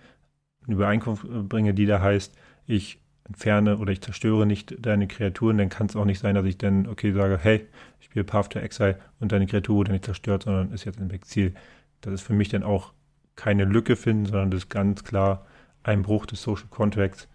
eine 0.66 0.76
Übereinkunft 0.76 1.26
äh, 1.26 1.42
bringe, 1.44 1.74
die 1.74 1.86
da 1.86 2.02
heißt, 2.02 2.34
ich 2.66 3.00
entferne 3.28 3.78
oder 3.78 3.92
ich 3.92 4.02
zerstöre 4.02 4.46
nicht 4.46 4.76
deine 4.80 5.08
Kreaturen, 5.08 5.58
dann 5.58 5.70
kann 5.70 5.88
es 5.88 5.96
auch 5.96 6.06
nicht 6.06 6.20
sein, 6.20 6.36
dass 6.36 6.46
ich 6.46 6.58
dann, 6.58 6.88
okay, 6.88 7.12
sage, 7.12 7.38
hey, 7.42 7.68
ich 8.00 8.06
spiele 8.06 8.24
Path 8.24 8.52
to 8.52 8.60
Exile 8.60 8.98
und 9.20 9.32
deine 9.34 9.48
Kreatur 9.48 9.76
wurde 9.76 9.92
nicht 9.92 10.06
zerstört, 10.06 10.44
sondern 10.44 10.72
ist 10.72 10.86
jetzt 10.86 11.00
im 11.00 11.12
Exil. 11.12 11.54
Das 12.00 12.14
ist 12.14 12.22
für 12.22 12.34
mich 12.34 12.50
dann 12.50 12.64
auch 12.64 12.94
keine 13.38 13.64
Lücke 13.64 13.96
finden, 13.96 14.26
sondern 14.26 14.52
das 14.52 14.64
ist 14.64 14.70
ganz 14.70 15.06
klar 15.06 15.46
ein 15.84 16.02
Bruch 16.02 16.26
des 16.26 16.42
Social 16.42 16.68
Contracts, 16.70 17.30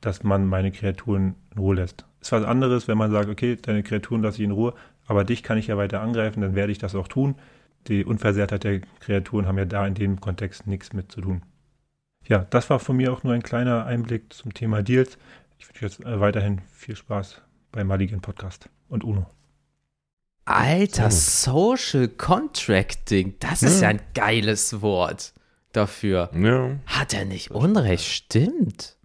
dass 0.00 0.22
man 0.22 0.46
meine 0.46 0.70
Kreaturen 0.70 1.34
in 1.52 1.58
Ruhe 1.58 1.74
lässt. 1.74 2.04
Ist 2.20 2.30
was 2.30 2.44
anderes, 2.44 2.86
wenn 2.86 2.98
man 2.98 3.10
sagt, 3.10 3.28
okay, 3.28 3.56
deine 3.56 3.82
Kreaturen 3.82 4.22
lasse 4.22 4.38
ich 4.38 4.44
in 4.44 4.52
Ruhe, 4.52 4.74
aber 5.06 5.24
dich 5.24 5.42
kann 5.42 5.58
ich 5.58 5.66
ja 5.66 5.76
weiter 5.76 6.00
angreifen, 6.00 6.42
dann 6.42 6.54
werde 6.54 6.70
ich 6.70 6.78
das 6.78 6.94
auch 6.94 7.08
tun. 7.08 7.34
Die 7.88 8.04
Unversehrtheit 8.04 8.64
der 8.64 8.80
Kreaturen 9.00 9.46
haben 9.46 9.58
ja 9.58 9.64
da 9.64 9.86
in 9.86 9.94
dem 9.94 10.20
Kontext 10.20 10.66
nichts 10.66 10.92
mit 10.92 11.10
zu 11.10 11.22
tun. 11.22 11.42
Ja, 12.26 12.46
das 12.50 12.68
war 12.70 12.78
von 12.78 12.96
mir 12.96 13.12
auch 13.12 13.24
nur 13.24 13.32
ein 13.32 13.42
kleiner 13.42 13.86
Einblick 13.86 14.32
zum 14.32 14.52
Thema 14.52 14.82
Deals. 14.82 15.16
Ich 15.58 15.66
wünsche 15.68 15.86
jetzt 15.86 16.00
äh, 16.04 16.20
weiterhin 16.20 16.60
viel 16.70 16.94
Spaß 16.94 17.40
beim 17.72 17.86
Maligen 17.86 18.20
Podcast 18.20 18.68
und 18.88 19.02
Uno. 19.02 19.26
Alter, 20.44 21.10
Social 21.10 22.08
Contracting, 22.08 23.34
das 23.38 23.62
ist 23.62 23.80
ja. 23.80 23.84
ja 23.84 23.88
ein 23.88 24.00
geiles 24.14 24.82
Wort 24.82 25.32
dafür. 25.78 26.30
Ja. 26.34 26.76
Hat 26.86 27.14
er 27.14 27.24
nicht 27.24 27.50
Unrecht, 27.50 28.04
stimmt. 28.04 28.96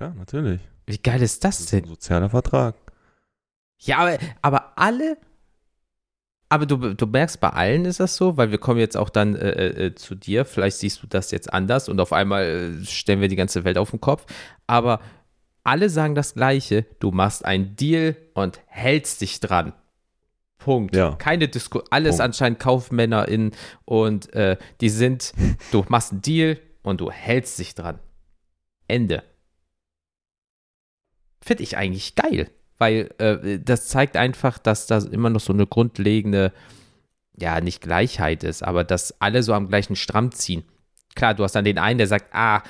Ja, 0.00 0.10
natürlich. 0.10 0.60
Wie 0.86 0.98
geil 0.98 1.22
ist 1.22 1.44
das, 1.44 1.56
das 1.56 1.60
ist 1.60 1.72
denn? 1.72 1.84
Ein 1.84 1.88
sozialer 1.88 2.30
Vertrag. 2.30 2.76
Ja, 3.78 3.98
aber, 3.98 4.18
aber 4.42 4.72
alle, 4.76 5.18
aber 6.48 6.66
du, 6.66 6.94
du 6.94 7.06
merkst, 7.06 7.40
bei 7.40 7.50
allen 7.50 7.84
ist 7.84 8.00
das 8.00 8.16
so, 8.16 8.36
weil 8.36 8.50
wir 8.50 8.58
kommen 8.58 8.80
jetzt 8.80 8.96
auch 8.96 9.10
dann 9.10 9.34
äh, 9.34 9.50
äh, 9.50 9.86
äh 9.86 9.94
zu 9.94 10.14
dir, 10.14 10.44
vielleicht 10.44 10.78
siehst 10.78 11.02
du 11.02 11.06
das 11.06 11.30
jetzt 11.30 11.52
anders 11.52 11.88
und 11.88 12.00
auf 12.00 12.12
einmal 12.12 12.44
äh, 12.44 12.84
stellen 12.84 13.20
wir 13.20 13.28
die 13.28 13.36
ganze 13.36 13.64
Welt 13.64 13.78
auf 13.78 13.90
den 13.90 14.00
Kopf, 14.00 14.26
aber 14.66 15.00
alle 15.64 15.88
sagen 15.88 16.14
das 16.14 16.34
Gleiche, 16.34 16.86
du 17.00 17.10
machst 17.10 17.44
einen 17.44 17.76
Deal 17.76 18.16
und 18.34 18.60
hältst 18.66 19.22
dich 19.22 19.40
dran. 19.40 19.72
Punkt. 20.58 20.96
Ja. 20.96 21.16
Keine 21.16 21.48
Diskussion. 21.48 21.88
Alles 21.90 22.16
Punkt. 22.16 22.24
anscheinend 22.24 22.60
KaufmännerInnen 22.60 23.52
und 23.84 24.32
äh, 24.34 24.56
die 24.80 24.88
sind, 24.88 25.32
du 25.72 25.84
machst 25.88 26.12
einen 26.12 26.22
Deal 26.22 26.58
und 26.82 27.00
du 27.00 27.10
hältst 27.10 27.58
dich 27.58 27.74
dran. 27.74 27.98
Ende. 28.88 29.22
Finde 31.40 31.62
ich 31.62 31.76
eigentlich 31.76 32.14
geil, 32.14 32.50
weil 32.78 33.10
äh, 33.18 33.58
das 33.58 33.88
zeigt 33.88 34.16
einfach, 34.16 34.58
dass 34.58 34.86
da 34.86 34.98
immer 34.98 35.30
noch 35.30 35.40
so 35.40 35.52
eine 35.52 35.66
grundlegende, 35.66 36.52
ja, 37.36 37.60
nicht 37.60 37.82
Gleichheit 37.82 38.44
ist, 38.44 38.62
aber 38.62 38.84
dass 38.84 39.20
alle 39.20 39.42
so 39.42 39.52
am 39.52 39.68
gleichen 39.68 39.96
Stramm 39.96 40.32
ziehen. 40.32 40.64
Klar, 41.14 41.34
du 41.34 41.44
hast 41.44 41.54
dann 41.54 41.64
den 41.64 41.78
einen, 41.78 41.98
der 41.98 42.06
sagt, 42.06 42.28
ah, 42.32 42.62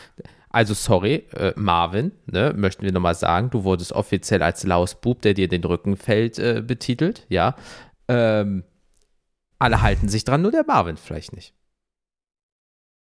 also 0.54 0.72
sorry, 0.72 1.26
äh, 1.32 1.52
Marvin, 1.56 2.12
ne, 2.26 2.54
möchten 2.56 2.84
wir 2.84 2.92
nochmal 2.92 3.16
sagen, 3.16 3.50
du 3.50 3.64
wurdest 3.64 3.92
offiziell 3.92 4.42
als 4.42 4.62
Lausbub, 4.62 5.20
der 5.20 5.34
dir 5.34 5.48
den 5.48 5.64
Rücken 5.64 5.96
fällt, 5.96 6.38
äh, 6.38 6.62
betitelt, 6.64 7.26
ja. 7.28 7.56
Ähm, 8.06 8.62
alle 9.58 9.82
halten 9.82 10.08
sich 10.08 10.24
dran, 10.24 10.42
nur 10.42 10.52
der 10.52 10.64
Marvin 10.64 10.96
vielleicht 10.96 11.32
nicht. 11.32 11.54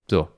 So. 0.09 0.28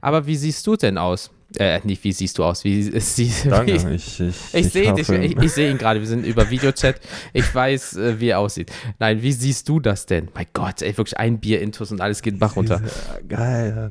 Aber 0.00 0.26
wie 0.26 0.36
siehst 0.36 0.66
du 0.66 0.74
denn 0.74 0.98
aus? 0.98 1.30
Äh, 1.56 1.80
nicht, 1.84 2.02
wie 2.04 2.12
siehst 2.12 2.38
du 2.38 2.44
aus? 2.44 2.64
Wie, 2.64 2.82
sie, 3.00 3.32
Danke, 3.48 3.72
wie, 3.72 3.94
ich, 3.94 4.20
ich, 4.20 4.34
ich 4.52 4.72
sehe 4.72 4.94
ich, 4.96 5.08
ich, 5.08 5.36
ich 5.36 5.52
seh 5.52 5.70
ihn 5.70 5.78
gerade, 5.78 6.00
wir 6.00 6.06
sind 6.08 6.24
über 6.24 6.50
Videochat. 6.50 7.00
Ich 7.32 7.54
weiß, 7.54 7.96
äh, 7.96 8.20
wie 8.20 8.28
er 8.28 8.40
aussieht. 8.40 8.72
Nein, 8.98 9.22
wie 9.22 9.32
siehst 9.32 9.68
du 9.68 9.78
das 9.78 10.06
denn? 10.06 10.28
Mein 10.34 10.46
Gott, 10.52 10.82
ey, 10.82 10.96
wirklich 10.96 11.18
ein 11.18 11.38
Bier 11.38 11.60
intus 11.60 11.92
und 11.92 12.00
alles 12.00 12.22
geht 12.22 12.38
Bach 12.38 12.56
runter. 12.56 12.82
Geil, 13.28 13.90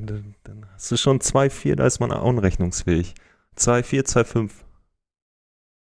hast 0.80 0.90
du 0.90 0.96
schon 0.96 1.20
2,4, 1.20 1.74
da 1.74 1.86
ist 1.86 2.00
man 2.00 2.10
auch 2.10 2.24
unrechnungsfähig. 2.24 3.14
2,4, 3.56 4.50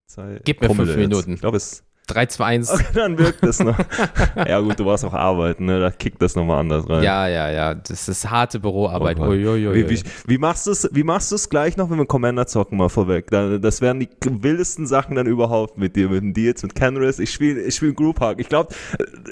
2,5. 0.07 0.41
Gib 0.45 0.61
mir 0.61 0.72
fünf 0.72 0.97
Minuten. 0.97 1.34
Ich 1.34 1.41
glaube, 1.41 1.57
es 1.57 1.82
3, 2.07 2.27
2, 2.27 2.45
1. 2.45 2.71
Okay, 2.71 2.85
dann 2.95 3.19
wirkt 3.19 3.43
es 3.43 3.59
noch. 3.59 3.77
ja, 4.37 4.61
gut, 4.61 4.79
du 4.79 4.87
warst 4.87 5.05
auch 5.05 5.13
arbeiten, 5.13 5.65
ne? 5.67 5.81
Da 5.81 5.91
kickt 5.91 6.23
das 6.23 6.37
nochmal 6.37 6.61
anders 6.61 6.89
rein. 6.89 7.03
Ja, 7.03 7.27
ja, 7.27 7.51
ja. 7.51 7.75
Das 7.75 8.09
ist 8.09 8.31
harte 8.31 8.61
Büroarbeit. 8.61 9.19
Oh, 9.19 9.33
wie, 9.33 9.89
wie, 9.89 10.03
wie, 10.27 10.39
machst 10.39 10.67
du 10.67 10.71
es 10.71 10.89
wie 10.93 11.03
machst 11.03 11.33
du's 11.33 11.49
gleich 11.49 11.77
noch, 11.77 11.91
wenn 11.91 11.99
wir 11.99 12.07
Commander 12.07 12.47
zocken, 12.47 12.79
mal 12.79 12.89
vorweg? 12.89 13.31
Das 13.31 13.81
wären 13.81 13.99
die 13.99 14.09
wildesten 14.23 14.87
Sachen 14.87 15.17
dann 15.17 15.27
überhaupt 15.27 15.79
mit 15.79 15.97
dir, 15.97 16.09
mit 16.09 16.23
den 16.23 16.33
Deals, 16.33 16.63
mit 16.63 16.75
Canris. 16.75 17.19
Ich 17.19 17.33
spiele 17.33 17.61
ich 17.63 17.75
spiel 17.75 17.93
Group 17.93 18.21
Hug. 18.21 18.37
Ich 18.39 18.49
glaube, 18.49 18.73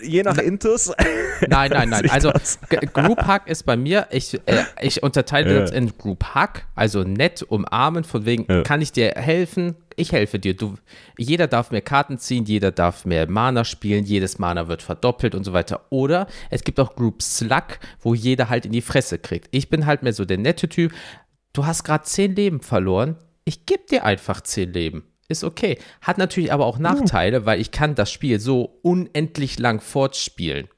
je 0.03 0.23
nach 0.23 0.39
Intus. 0.39 0.93
Nein, 1.49 1.71
nein, 1.71 1.89
nein. 1.89 2.03
Also, 2.11 2.31
Group 2.93 3.27
Hug 3.27 3.41
ist 3.47 3.65
bei 3.65 3.77
mir, 3.77 4.07
ich, 4.11 4.35
äh, 4.47 4.63
ich 4.81 5.03
unterteile 5.03 5.53
ja. 5.53 5.61
das 5.61 5.73
in 5.73 5.97
Group 5.99 6.35
Hug, 6.35 6.63
also 6.75 7.03
nett 7.03 7.43
umarmen, 7.43 8.05
von 8.05 8.25
wegen, 8.25 8.47
ja. 8.49 8.63
kann 8.63 8.81
ich 8.81 8.93
dir 8.93 9.15
helfen? 9.17 9.75
Ich 9.97 10.13
helfe 10.13 10.39
dir. 10.39 10.55
Du, 10.57 10.75
jeder 11.19 11.47
darf 11.47 11.71
mehr 11.71 11.81
Karten 11.81 12.19
ziehen, 12.19 12.45
jeder 12.45 12.71
darf 12.71 13.05
mehr 13.05 13.29
Mana 13.29 13.65
spielen, 13.65 14.05
jedes 14.05 14.39
Mana 14.39 14.69
wird 14.69 14.83
verdoppelt 14.83 15.35
und 15.35 15.45
so 15.45 15.53
weiter. 15.53 15.87
Oder 15.91 16.27
es 16.51 16.65
gibt 16.65 16.81
auch 16.81 16.95
Group 16.95 17.23
Slug, 17.23 17.79
wo 18.01 18.15
jeder 18.15 18.49
halt 18.49 18.67
in 18.67 18.73
die 18.73 18.83
Fresse 18.83 19.19
kriegt. 19.19 19.49
Ich 19.51 19.69
bin 19.69 19.87
halt 19.87 20.03
mehr 20.03 20.13
so 20.13 20.25
der 20.25 20.39
nette 20.39 20.69
Typ. 20.69 20.93
Du 21.53 21.67
hast 21.67 21.85
gerade 21.85 22.05
zehn 22.05 22.35
Leben 22.35 22.61
verloren. 22.61 23.17
Ich 23.45 23.67
gebe 23.67 23.85
dir 23.91 24.05
einfach 24.05 24.41
zehn 24.41 24.73
Leben. 24.73 25.05
Ist 25.29 25.45
okay. 25.45 25.79
Hat 26.03 26.19
natürlich 26.19 26.53
aber 26.53 26.67
auch 26.67 26.79
Nachteile, 26.79 27.47
weil 27.47 27.61
ich 27.61 27.71
kann 27.71 27.95
das 27.95 28.11
Spiel 28.11 28.41
so 28.41 28.79
unendlich 28.83 29.59
lang 29.59 29.81
fortspielen. 29.81 30.69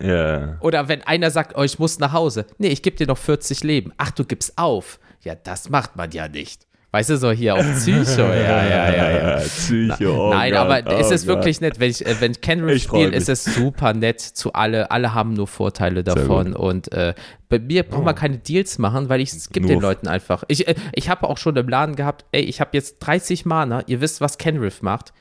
Ja. 0.00 0.08
Yeah. 0.08 0.58
Oder 0.60 0.88
wenn 0.88 1.02
einer 1.02 1.30
sagt, 1.30 1.56
oh, 1.56 1.64
ich 1.64 1.78
muss 1.78 1.98
nach 1.98 2.12
Hause. 2.12 2.46
Nee, 2.58 2.68
ich 2.68 2.82
gebe 2.82 2.96
dir 2.96 3.06
noch 3.06 3.18
40 3.18 3.64
Leben. 3.64 3.92
Ach, 3.96 4.12
du 4.12 4.24
gibst 4.24 4.56
auf. 4.56 5.00
Ja, 5.22 5.34
das 5.34 5.70
macht 5.70 5.96
man 5.96 6.12
ja 6.12 6.28
nicht. 6.28 6.67
Weißt 6.90 7.10
du, 7.10 7.18
so 7.18 7.30
hier 7.30 7.54
auf 7.54 7.66
Psycho, 7.76 8.22
ja, 8.22 8.66
ja, 8.66 8.90
ja, 8.90 9.10
ja. 9.10 9.36
Psycho, 9.40 10.28
oh 10.28 10.30
Nein, 10.32 10.52
Gott, 10.52 10.60
aber 10.60 10.82
oh 10.86 10.98
es 10.98 11.10
ist 11.10 11.26
Gott. 11.26 11.36
wirklich 11.36 11.60
nett. 11.60 11.78
Wenn 11.78 11.90
ich, 11.90 12.06
äh, 12.06 12.18
wenn 12.20 12.32
Kenrick 12.40 12.80
spiele, 12.80 13.14
ist 13.14 13.28
es 13.28 13.44
super 13.44 13.92
nett 13.92 14.20
zu 14.22 14.54
alle. 14.54 14.90
Alle 14.90 15.12
haben 15.12 15.34
nur 15.34 15.46
Vorteile 15.46 16.02
davon. 16.02 16.54
Und 16.54 16.90
äh, 16.92 17.12
bei 17.50 17.58
mir 17.58 17.82
braucht 17.82 18.04
man 18.04 18.14
oh. 18.14 18.18
keine 18.18 18.38
Deals 18.38 18.78
machen, 18.78 19.10
weil 19.10 19.20
ich 19.20 19.34
es 19.34 19.50
gibt 19.50 19.68
den 19.68 19.80
Leuten 19.80 20.08
einfach. 20.08 20.44
Ich, 20.48 20.66
äh, 20.66 20.76
ich 20.94 21.10
habe 21.10 21.28
auch 21.28 21.36
schon 21.36 21.56
im 21.56 21.68
Laden 21.68 21.94
gehabt, 21.94 22.24
ey, 22.32 22.40
ich 22.40 22.58
habe 22.60 22.70
jetzt 22.72 23.00
30 23.00 23.44
Mana, 23.44 23.82
ihr 23.86 24.00
wisst, 24.00 24.22
was 24.22 24.38
Kenriff 24.38 24.80
macht. 24.80 25.12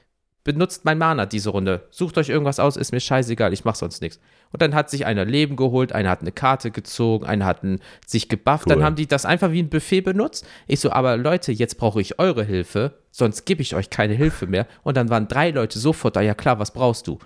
Benutzt 0.48 0.86
mein 0.86 0.98
Mana 0.98 1.26
diese 1.26 1.50
Runde. 1.50 1.84
Sucht 1.92 2.18
euch 2.18 2.30
irgendwas 2.30 2.60
aus, 2.60 2.78
ist 2.78 2.94
mir 2.94 3.02
scheißegal, 3.02 3.52
ich 3.52 3.66
mach 3.66 3.76
sonst 3.76 4.02
nichts. 4.02 4.18
Und 4.54 4.62
dann 4.62 4.74
hat 4.74 4.90
sich 4.90 5.06
einer 5.06 5.26
Leben 5.26 5.58
geholt, 5.58 5.92
einer 5.92 6.10
hat 6.10 6.22
eine 6.22 6.32
Karte 6.32 6.72
gezogen, 6.72 7.26
einer 7.26 7.46
hat 7.46 7.64
ein, 7.64 7.82
sich 8.06 8.30
gebufft. 8.30 8.66
Cool. 8.66 8.76
Dann 8.76 8.84
haben 8.86 8.96
die 8.96 9.08
das 9.08 9.26
einfach 9.26 9.52
wie 9.52 9.62
ein 9.62 9.70
Buffet 9.70 10.02
benutzt. 10.02 10.48
Ich 10.66 10.80
so, 10.80 10.90
aber 10.92 11.18
Leute, 11.18 11.52
jetzt 11.52 11.78
brauche 11.78 12.00
ich 12.00 12.18
eure 12.18 12.46
Hilfe, 12.46 12.94
sonst 13.12 13.46
gebe 13.46 13.62
ich 13.62 13.76
euch 13.76 13.90
keine 13.90 14.14
Hilfe 14.14 14.48
mehr. 14.48 14.68
Und 14.84 14.96
dann 14.96 15.10
waren 15.10 15.28
drei 15.28 15.52
Leute 15.52 15.80
sofort 15.80 16.16
da, 16.16 16.22
ja 16.22 16.34
klar, 16.34 16.60
was 16.60 16.72
brauchst 16.72 17.08
du? 17.08 17.20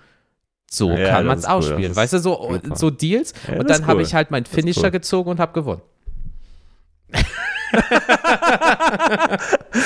So 0.69 0.89
Ja, 0.89 1.09
kann 1.09 1.25
das 1.25 1.25
man 1.27 1.37
es 1.37 1.45
cool, 1.45 1.51
ausspielen, 1.51 1.91
das 1.91 1.97
weißt 1.97 2.13
du, 2.13 2.19
so, 2.19 2.59
so 2.73 2.89
Deals. 2.89 3.35
Ja, 3.47 3.59
und 3.59 3.69
dann 3.69 3.81
ist 3.81 3.87
habe 3.87 3.97
cool. 3.97 4.01
ich 4.01 4.15
halt 4.15 4.31
meinen 4.31 4.45
Finisher 4.45 4.85
cool. 4.85 4.91
gezogen 4.91 5.29
und 5.29 5.39
habe 5.39 5.53
gewonnen. 5.53 5.81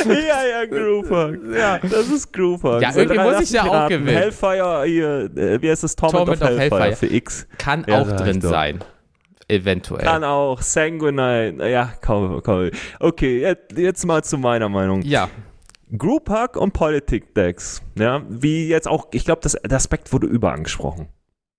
ja, 0.09 0.45
ja, 0.45 0.65
Groovehug. 0.65 1.53
Ja, 1.55 1.79
das 1.79 2.09
ist 2.09 2.33
Groovehug. 2.33 2.81
Ja, 2.81 2.95
irgendwie 2.95 3.19
muss 3.19 3.41
ich 3.41 3.51
ja 3.51 3.63
auch 3.63 3.87
gewinnen. 3.89 4.07
Hellfire, 4.17 4.83
hier, 4.85 5.29
äh, 5.35 5.61
wie 5.61 5.69
heißt 5.69 5.83
das? 5.83 5.95
Torment, 5.95 6.17
Torment 6.25 6.41
of, 6.41 6.49
of 6.51 6.57
Hellfire, 6.59 6.81
Hellfire. 6.83 6.95
für 7.09 7.15
X. 7.15 7.47
Kann 7.57 7.85
Ja, 7.87 8.01
auch 8.01 8.11
drin 8.11 8.39
doch. 8.39 8.49
sein. 8.49 8.83
Eventuell. 9.47 10.03
Kann 10.03 10.23
auch. 10.23 10.61
Sanguinite. 10.61 11.67
Ja, 11.69 11.93
komm, 12.03 12.41
komm. 12.43 12.71
Okay, 12.99 13.41
jetzt, 13.41 13.77
jetzt 13.77 14.05
mal 14.05 14.23
zu 14.23 14.37
meiner 14.39 14.69
Meinung. 14.69 15.01
Ja, 15.03 15.29
Group 15.97 16.29
Hug 16.29 16.57
und 16.59 16.73
Politik 16.73 17.35
Decks. 17.35 17.83
Ja, 17.97 18.23
wie 18.27 18.67
jetzt 18.67 18.87
auch, 18.87 19.07
ich 19.11 19.23
glaube, 19.25 19.47
der 19.47 19.75
Aspekt 19.77 20.11
wurde 20.11 20.25
überangesprochen. 20.27 21.09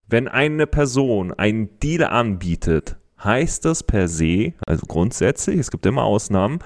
Wenn 0.09 0.27
eine 0.29 0.67
Person 0.67 1.33
einen 1.33 1.79
Deal 1.79 2.05
anbietet, 2.05 2.97
heißt 3.23 3.65
das 3.65 3.83
per 3.83 4.09
se, 4.09 4.53
also 4.67 4.87
grundsätzlich, 4.87 5.59
es 5.59 5.71
gibt 5.71 5.87
immer 5.87 6.05
Ausnahmen, 6.05 6.59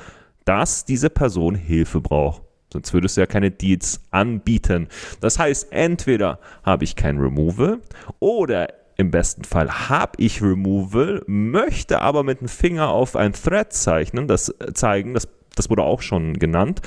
dass 0.45 0.85
diese 0.85 1.11
Person 1.11 1.55
Hilfe 1.55 2.01
braucht. 2.01 2.43
Sonst 2.73 2.93
würdest 2.93 3.17
du 3.17 3.23
ja 3.23 3.27
keine 3.27 3.51
Deals 3.51 4.01
anbieten. 4.11 4.89
Das 5.21 5.39
heißt, 5.39 5.73
entweder 5.73 6.39
habe 6.63 6.85
ich 6.85 6.95
kein 6.97 7.19
Removal 7.19 7.81
oder 8.21 8.69
im 8.97 9.11
besten 9.11 9.45
Fall 9.45 9.89
habe 9.89 10.13
ich 10.19 10.43
Removal, 10.43 11.23
möchte 11.27 12.03
aber 12.03 12.23
mit 12.23 12.41
dem 12.41 12.49
Finger 12.49 12.91
auf 12.91 13.17
ein 13.17 13.33
Thread 13.33 13.73
zeichnen, 13.73 14.29
das 14.29 14.51
äh, 14.61 14.73
zeigen, 14.75 15.15
das, 15.15 15.27
das 15.57 15.71
wurde 15.71 15.83
auch 15.83 16.03
schon 16.03 16.39
genannt, 16.39 16.83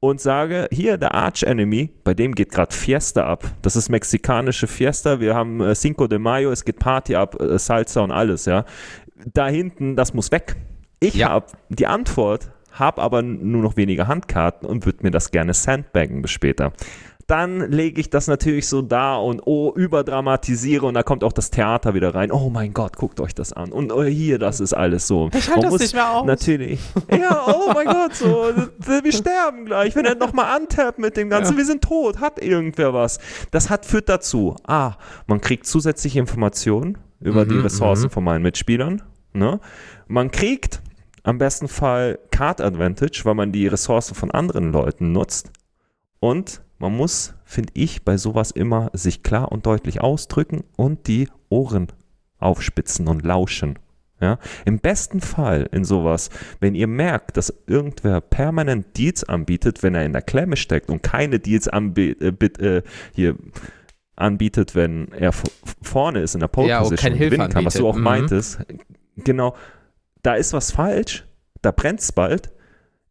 und 0.00 0.20
sage, 0.20 0.66
hier 0.72 0.96
der 0.96 1.14
Arch 1.14 1.42
Enemy, 1.42 1.90
bei 2.04 2.14
dem 2.14 2.34
geht 2.34 2.50
gerade 2.50 2.74
Fiesta 2.74 3.26
ab. 3.26 3.44
Das 3.62 3.76
ist 3.76 3.90
mexikanische 3.90 4.66
Fiesta. 4.66 5.20
Wir 5.20 5.34
haben 5.34 5.60
äh, 5.60 5.74
Cinco 5.74 6.06
de 6.06 6.18
Mayo, 6.18 6.50
es 6.50 6.64
geht 6.64 6.78
Party 6.78 7.14
ab, 7.14 7.40
äh, 7.40 7.58
Salsa 7.58 8.00
und 8.00 8.10
alles, 8.10 8.46
ja. 8.46 8.64
Da 9.34 9.48
hinten, 9.48 9.96
das 9.96 10.14
muss 10.14 10.32
weg. 10.32 10.56
Ich 11.00 11.14
Ja. 11.14 11.28
habe 11.28 11.46
die 11.68 11.86
Antwort, 11.86 12.50
habe 12.72 13.02
aber 13.02 13.20
nur 13.20 13.62
noch 13.62 13.76
weniger 13.76 14.08
Handkarten 14.08 14.66
und 14.66 14.86
würde 14.86 15.02
mir 15.02 15.10
das 15.10 15.30
gerne 15.30 15.52
sandbaggen 15.52 16.22
bis 16.22 16.30
später. 16.30 16.72
Dann 17.30 17.70
lege 17.70 18.00
ich 18.00 18.10
das 18.10 18.26
natürlich 18.26 18.66
so 18.66 18.82
da 18.82 19.14
und 19.14 19.40
oh, 19.44 19.72
überdramatisiere 19.72 20.84
und 20.84 20.94
da 20.94 21.04
kommt 21.04 21.22
auch 21.22 21.32
das 21.32 21.52
Theater 21.52 21.94
wieder 21.94 22.12
rein. 22.12 22.32
Oh 22.32 22.50
mein 22.50 22.74
Gott, 22.74 22.96
guckt 22.96 23.20
euch 23.20 23.36
das 23.36 23.52
an. 23.52 23.70
Und 23.70 23.92
oh, 23.92 24.02
hier, 24.02 24.40
das 24.40 24.58
ist 24.58 24.72
alles 24.72 25.06
so. 25.06 25.30
Ich 25.32 25.48
halte 25.48 25.62
das 25.62 25.70
muss 25.70 25.80
nicht 25.80 25.94
mehr 25.94 26.10
aus. 26.10 26.26
Natürlich. 26.26 26.80
Ja, 27.20 27.44
oh 27.46 27.70
mein 27.72 27.86
Gott, 27.86 28.14
so, 28.14 28.50
wir 28.78 29.12
sterben 29.12 29.64
gleich. 29.64 29.94
Wenn 29.94 30.06
er 30.06 30.16
nochmal 30.16 30.56
antappt 30.56 30.98
mit 30.98 31.16
dem 31.16 31.30
Ganzen, 31.30 31.56
wir 31.56 31.64
sind 31.64 31.84
tot, 31.84 32.18
hat 32.18 32.42
irgendwer 32.42 32.94
was. 32.94 33.20
Das 33.52 33.70
hat, 33.70 33.86
führt 33.86 34.08
dazu, 34.08 34.56
ah, 34.66 34.94
man 35.28 35.40
kriegt 35.40 35.66
zusätzliche 35.66 36.18
Informationen 36.18 36.98
über 37.20 37.44
die 37.44 37.54
Mhm, 37.54 37.62
Ressourcen 37.62 38.06
mhm. 38.06 38.10
von 38.10 38.24
meinen 38.24 38.42
Mitspielern. 38.42 39.02
Ne? 39.34 39.60
Man 40.08 40.32
kriegt 40.32 40.82
am 41.22 41.38
besten 41.38 41.68
Fall 41.68 42.18
Card 42.32 42.60
Advantage, 42.60 43.20
weil 43.22 43.34
man 43.34 43.52
die 43.52 43.68
Ressourcen 43.68 44.16
von 44.16 44.32
anderen 44.32 44.72
Leuten 44.72 45.12
nutzt. 45.12 45.52
Und 46.18 46.62
man 46.80 46.96
muss, 46.96 47.34
finde 47.44 47.72
ich, 47.74 48.04
bei 48.04 48.16
sowas 48.16 48.50
immer 48.50 48.90
sich 48.94 49.22
klar 49.22 49.52
und 49.52 49.66
deutlich 49.66 50.00
ausdrücken 50.00 50.64
und 50.76 51.06
die 51.06 51.28
Ohren 51.50 51.88
aufspitzen 52.38 53.06
und 53.06 53.22
lauschen. 53.22 53.78
Ja? 54.20 54.38
Im 54.64 54.78
besten 54.78 55.20
Fall 55.20 55.68
in 55.72 55.84
sowas, 55.84 56.30
wenn 56.58 56.74
ihr 56.74 56.86
merkt, 56.86 57.36
dass 57.36 57.52
irgendwer 57.66 58.22
permanent 58.22 58.96
Deals 58.96 59.24
anbietet, 59.24 59.82
wenn 59.82 59.94
er 59.94 60.06
in 60.06 60.14
der 60.14 60.22
Klemme 60.22 60.56
steckt 60.56 60.88
und 60.88 61.02
keine 61.02 61.38
Deals 61.38 61.68
anbi 61.68 62.12
äh, 62.12 62.32
äh, 62.44 62.82
hier 63.14 63.36
anbietet, 64.16 64.74
wenn 64.74 65.12
er 65.12 65.32
vorne 65.82 66.20
ist 66.20 66.34
in 66.34 66.40
der 66.40 66.48
Pole 66.48 66.74
Position 66.78 67.12
und 67.12 67.18
Hilfe 67.18 67.36
gewinnen 67.36 67.52
kann, 67.52 67.64
was 67.66 67.74
du 67.74 67.86
auch 67.86 67.94
anbietet. 67.94 67.98
Mhm. 67.98 68.20
meintest. 68.20 68.60
Genau, 69.16 69.54
da 70.22 70.34
ist 70.34 70.54
was 70.54 70.72
falsch, 70.72 71.26
da 71.60 71.72
brennt 71.72 72.00
es 72.00 72.12
bald. 72.12 72.50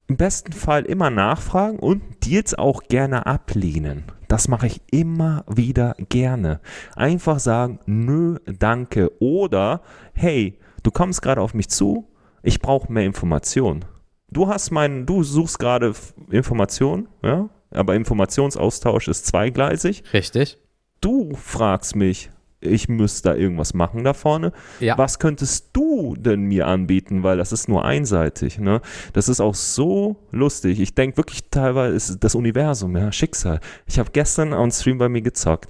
Im 0.09 0.17
besten 0.17 0.53
Fall 0.53 0.85
immer 0.85 1.11
nachfragen 1.11 1.77
und 1.77 2.25
Deals 2.25 2.55
auch 2.55 2.81
gerne 2.87 3.27
ablehnen. 3.27 4.05
Das 4.27 4.47
mache 4.47 4.65
ich 4.65 4.81
immer 4.89 5.45
wieder 5.47 5.95
gerne. 6.09 6.61
Einfach 6.95 7.39
sagen, 7.39 7.79
nö, 7.85 8.39
danke. 8.45 9.11
Oder, 9.21 9.83
hey, 10.13 10.57
du 10.81 10.89
kommst 10.89 11.21
gerade 11.21 11.41
auf 11.41 11.53
mich 11.53 11.69
zu, 11.69 12.07
ich 12.41 12.59
brauche 12.59 12.91
mehr 12.91 13.05
Informationen. 13.05 13.85
Du 14.31 14.47
hast 14.47 14.71
meinen, 14.71 15.05
du 15.05 15.21
suchst 15.21 15.59
gerade 15.59 15.93
Informationen, 16.31 17.07
ja, 17.21 17.47
aber 17.69 17.93
Informationsaustausch 17.93 19.09
ist 19.09 19.27
zweigleisig. 19.27 20.03
richtig. 20.11 20.57
Du 21.01 21.35
fragst 21.35 21.95
mich, 21.95 22.31
ich 22.61 22.89
müsste 22.89 23.29
da 23.29 23.35
irgendwas 23.35 23.73
machen 23.73 24.03
da 24.03 24.13
vorne. 24.13 24.51
Ja. 24.79 24.97
Was 24.97 25.19
könntest 25.19 25.69
du 25.73 26.15
denn 26.17 26.43
mir 26.43 26.67
anbieten? 26.67 27.23
Weil 27.23 27.37
das 27.37 27.51
ist 27.51 27.69
nur 27.69 27.85
einseitig. 27.85 28.59
Ne? 28.59 28.81
Das 29.13 29.29
ist 29.29 29.39
auch 29.39 29.55
so 29.55 30.17
lustig. 30.31 30.79
Ich 30.79 30.93
denke 30.95 31.17
wirklich 31.17 31.49
teilweise 31.49 31.95
ist 31.95 32.23
das 32.23 32.35
Universum, 32.35 32.95
ja, 32.97 33.11
Schicksal. 33.11 33.59
Ich 33.85 33.99
habe 33.99 34.11
gestern 34.11 34.53
on 34.53 34.71
Stream 34.71 34.97
bei 34.97 35.09
mir 35.09 35.21
gezockt. 35.21 35.69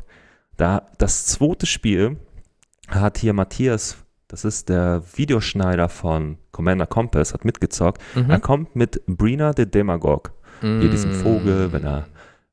Da 0.57 0.89
das 0.97 1.25
zweite 1.25 1.65
Spiel 1.65 2.17
hat 2.87 3.17
hier 3.19 3.33
Matthias, 3.33 3.97
das 4.27 4.43
ist 4.43 4.69
der 4.69 5.03
Videoschneider 5.15 5.89
von 5.89 6.37
Commander 6.51 6.87
Compass, 6.87 7.33
hat 7.33 7.45
mitgezockt. 7.45 8.01
Mhm. 8.15 8.29
Er 8.29 8.39
kommt 8.39 8.75
mit 8.75 9.01
Brina 9.05 9.53
the 9.55 9.69
Demagog 9.69 10.33
hier 10.61 10.89
diesen 10.89 11.11
Mm. 11.11 11.21
Vogel, 11.23 11.71
wenn 11.71 11.85
er, 11.85 12.07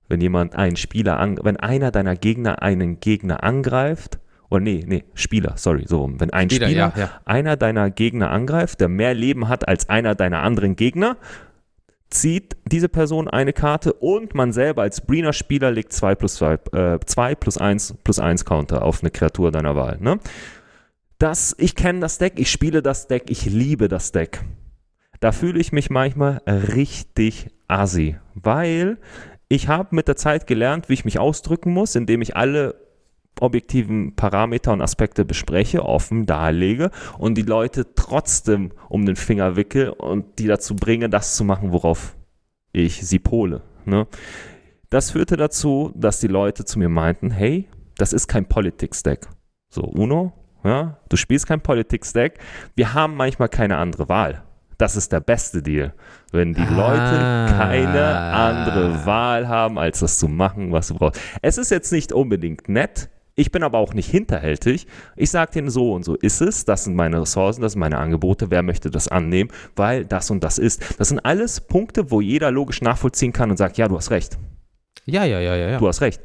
wenn 0.09 0.21
jemand 0.21 0.55
einen 0.55 0.77
Spieler, 0.77 1.19
an, 1.19 1.41
wenn 1.43 1.57
einer 1.57 1.91
deiner 1.91 2.15
Gegner 2.15 2.63
einen 2.63 3.01
Gegner 3.01 3.43
angreift, 3.43 4.21
oder 4.51 4.61
nee, 4.61 4.85
nee, 4.87 5.05
Spieler, 5.15 5.55
sorry, 5.57 5.85
so 5.87 6.01
rum. 6.01 6.21
Wenn 6.21 6.31
ein 6.31 6.49
Spieler, 6.49 6.67
Spieler, 6.67 6.93
ja, 6.97 7.03
ja. 7.03 7.11
einer 7.25 7.57
deiner 7.57 7.91
Gegner 7.91 8.31
angreift, 8.31 8.81
der 8.81 8.89
mehr 8.89 9.15
Leben 9.15 9.49
hat 9.49 9.67
als 9.67 9.89
einer 9.89 10.15
deiner 10.15 10.43
anderen 10.43 10.77
Gegner, 10.77 11.17
zieht 12.11 12.57
diese 12.65 12.89
Person 12.89 13.29
eine 13.29 13.53
Karte 13.53 13.93
und 13.93 14.35
man 14.35 14.53
selber 14.53 14.83
als 14.83 15.01
Brina-Spieler 15.01 15.71
legt 15.71 15.93
2 15.93 16.15
plus 16.15 16.37
2, 16.37 16.53
äh, 16.73 16.99
2 17.05 17.35
plus 17.35 17.59
1 17.59 17.95
plus 18.05 18.19
1 18.19 18.45
Counter 18.45 18.83
auf 18.83 19.03
eine 19.03 19.11
Kreatur 19.11 19.51
deiner 19.51 19.75
Wahl. 19.75 19.99
Ne? 20.01 20.19
Das, 21.19 21.55
ich 21.59 21.75
kenne 21.75 22.01
das 22.01 22.19
Deck, 22.19 22.35
ich 22.37 22.51
spiele 22.51 22.83
das 22.83 23.09
Deck, 23.09 23.25
ich 23.29 23.47
liebe 23.47 23.89
das 23.89 24.13
Deck. 24.13 24.41
Da 25.21 25.33
fühle 25.33 25.59
ich 25.59 25.73
mich 25.73 25.91
manchmal 25.91 26.43
richtig 26.47 27.49
assi, 27.69 28.17
weil 28.35 28.99
ich 29.49 29.69
habe 29.69 29.95
mit 29.95 30.09
der 30.09 30.17
Zeit 30.17 30.47
gelernt, 30.47 30.89
wie 30.89 30.95
ich 30.95 31.05
mich 31.05 31.19
ausdrücken 31.19 31.73
muss, 31.73 31.95
indem 31.95 32.21
ich 32.21 32.37
alle 32.37 32.86
objektiven 33.41 34.15
Parameter 34.17 34.73
und 34.73 34.81
Aspekte 34.81 35.25
bespreche, 35.25 35.85
offen 35.85 36.27
darlege 36.27 36.91
und 37.19 37.35
die 37.37 37.43
Leute 37.43 37.95
trotzdem 37.95 38.73
um 38.89 39.05
den 39.07 39.17
Finger 39.17 39.57
wickel 39.57 39.91
und 39.91 40.39
die 40.39 40.47
dazu 40.47 40.75
bringe, 40.77 41.09
das 41.09 41.37
zu 41.37 41.45
machen, 41.45 41.73
worauf 41.73 42.17
ich 42.73 43.07
sie 43.07 43.19
pole. 43.19 43.63
Ne? 43.85 44.07
Das 44.91 45.11
führte 45.11 45.37
dazu, 45.37 45.93
dass 45.95 46.21
die 46.21 46.29
Leute 46.29 46.65
zu 46.65 46.79
mir 46.79 46.89
meinten, 46.89 47.31
hey, 47.31 47.69
das 47.99 48.13
ist 48.13 48.29
kein 48.29 48.47
Politics-Deck. 48.47 49.27
So, 49.69 49.83
Uno, 49.83 50.33
ja, 50.65 50.99
du 51.09 51.17
spielst 51.17 51.47
kein 51.47 51.61
Politics-Deck, 51.61 52.39
wir 52.75 52.95
haben 52.95 53.17
manchmal 53.17 53.49
keine 53.49 53.77
andere 53.79 54.09
Wahl. 54.09 54.43
Das 54.79 54.95
ist 54.95 55.11
der 55.11 55.21
beste 55.21 55.63
Deal. 55.63 55.95
Wenn 56.33 56.53
die 56.53 56.61
Leute 56.61 57.19
Ah. 57.19 57.47
keine 57.49 58.05
andere 58.35 59.07
Wahl 59.07 59.49
haben, 59.49 59.79
als 59.79 60.01
das 60.01 60.19
zu 60.19 60.29
machen, 60.29 60.71
was 60.71 60.89
du 60.89 60.95
brauchst. 60.97 61.19
Es 61.41 61.57
ist 61.57 61.71
jetzt 61.71 61.93
nicht 61.93 62.13
unbedingt 62.13 62.69
nett. 62.69 63.09
Ich 63.39 63.53
bin 63.53 63.63
aber 63.63 63.79
auch 63.79 63.93
nicht 63.93 64.11
hinterhältig. 64.11 64.87
Ich 65.15 65.31
sage 65.31 65.53
denen 65.53 65.69
so 65.69 65.93
und 65.93 66.05
so 66.05 66.15
ist 66.15 66.41
es. 66.41 66.65
Das 66.65 66.85
sind 66.85 66.97
meine 66.97 67.21
Ressourcen, 67.21 67.61
das 67.61 67.73
sind 67.73 67.81
meine 67.81 67.99
Angebote. 67.99 68.51
Wer 68.51 68.63
möchte 68.63 68.91
das 68.91 69.09
annehmen? 69.09 69.51
Weil 69.77 70.07
das 70.07 70.31
und 70.31 70.43
das 70.43 70.57
ist. 70.57 70.99
Das 70.99 71.09
sind 71.11 71.21
alles 71.21 71.61
Punkte, 71.61 72.11
wo 72.11 72.23
jeder 72.23 72.51
logisch 72.51 72.81
nachvollziehen 72.81 73.35
kann 73.35 73.51
und 73.51 73.59
sagt, 73.59 73.77
ja, 73.77 73.89
du 73.89 73.97
hast 73.97 74.11
recht. 74.11 74.39
Ja, 75.05 75.25
ja, 75.25 75.39
ja, 75.39 75.55
ja. 75.55 75.69
ja. 75.69 75.79
Du 75.79 75.87
hast 75.87 76.01
recht. 76.01 76.23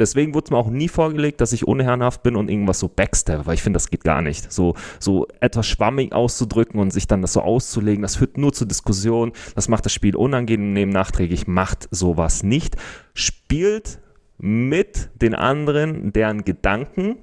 Deswegen 0.00 0.34
wurde 0.34 0.46
es 0.46 0.50
mir 0.50 0.56
auch 0.56 0.70
nie 0.70 0.88
vorgelegt, 0.88 1.40
dass 1.40 1.52
ich 1.52 1.66
unherrenhaft 1.66 2.24
bin 2.24 2.34
und 2.34 2.50
irgendwas 2.50 2.80
so 2.80 2.88
backstab, 2.88 3.46
weil 3.46 3.54
ich 3.54 3.62
finde, 3.62 3.76
das 3.76 3.90
geht 3.90 4.04
gar 4.04 4.22
nicht. 4.22 4.52
So, 4.52 4.74
so 4.98 5.26
etwas 5.40 5.66
schwammig 5.66 6.12
auszudrücken 6.12 6.80
und 6.80 6.92
sich 6.92 7.06
dann 7.08 7.22
das 7.22 7.32
so 7.32 7.40
auszulegen, 7.40 8.02
das 8.02 8.16
führt 8.16 8.38
nur 8.38 8.52
zu 8.52 8.64
Diskussionen, 8.64 9.32
das 9.56 9.68
macht 9.68 9.84
das 9.84 9.92
Spiel 9.92 10.14
unangenehm 10.14 10.90
nachträglich, 10.90 11.48
macht 11.48 11.88
sowas 11.90 12.44
nicht. 12.44 12.76
Spielt 13.12 13.98
mit 14.38 15.10
den 15.20 15.34
anderen, 15.34 16.12
deren 16.12 16.44
Gedanken, 16.44 17.16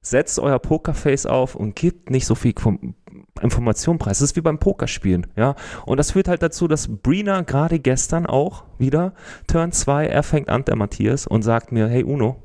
setzt 0.00 0.38
euer 0.38 0.58
Pokerface 0.58 1.26
auf 1.26 1.54
und 1.54 1.76
gebt 1.76 2.10
nicht 2.10 2.26
so 2.26 2.34
viel 2.34 2.54
vom 2.56 2.94
Informationen 3.42 3.98
preist. 3.98 4.20
Das 4.20 4.30
ist 4.30 4.36
wie 4.36 4.40
beim 4.40 4.58
Pokerspielen, 4.58 5.26
ja. 5.36 5.54
Und 5.86 5.98
das 5.98 6.12
führt 6.12 6.28
halt 6.28 6.42
dazu, 6.42 6.68
dass 6.68 6.88
Brina 6.88 7.42
gerade 7.42 7.78
gestern 7.78 8.26
auch 8.26 8.64
wieder, 8.78 9.12
Turn 9.46 9.72
2, 9.72 10.06
er 10.06 10.22
fängt 10.22 10.48
an, 10.48 10.64
der 10.64 10.76
Matthias, 10.76 11.26
und 11.26 11.42
sagt 11.42 11.72
mir, 11.72 11.88
hey 11.88 12.04
Uno, 12.04 12.42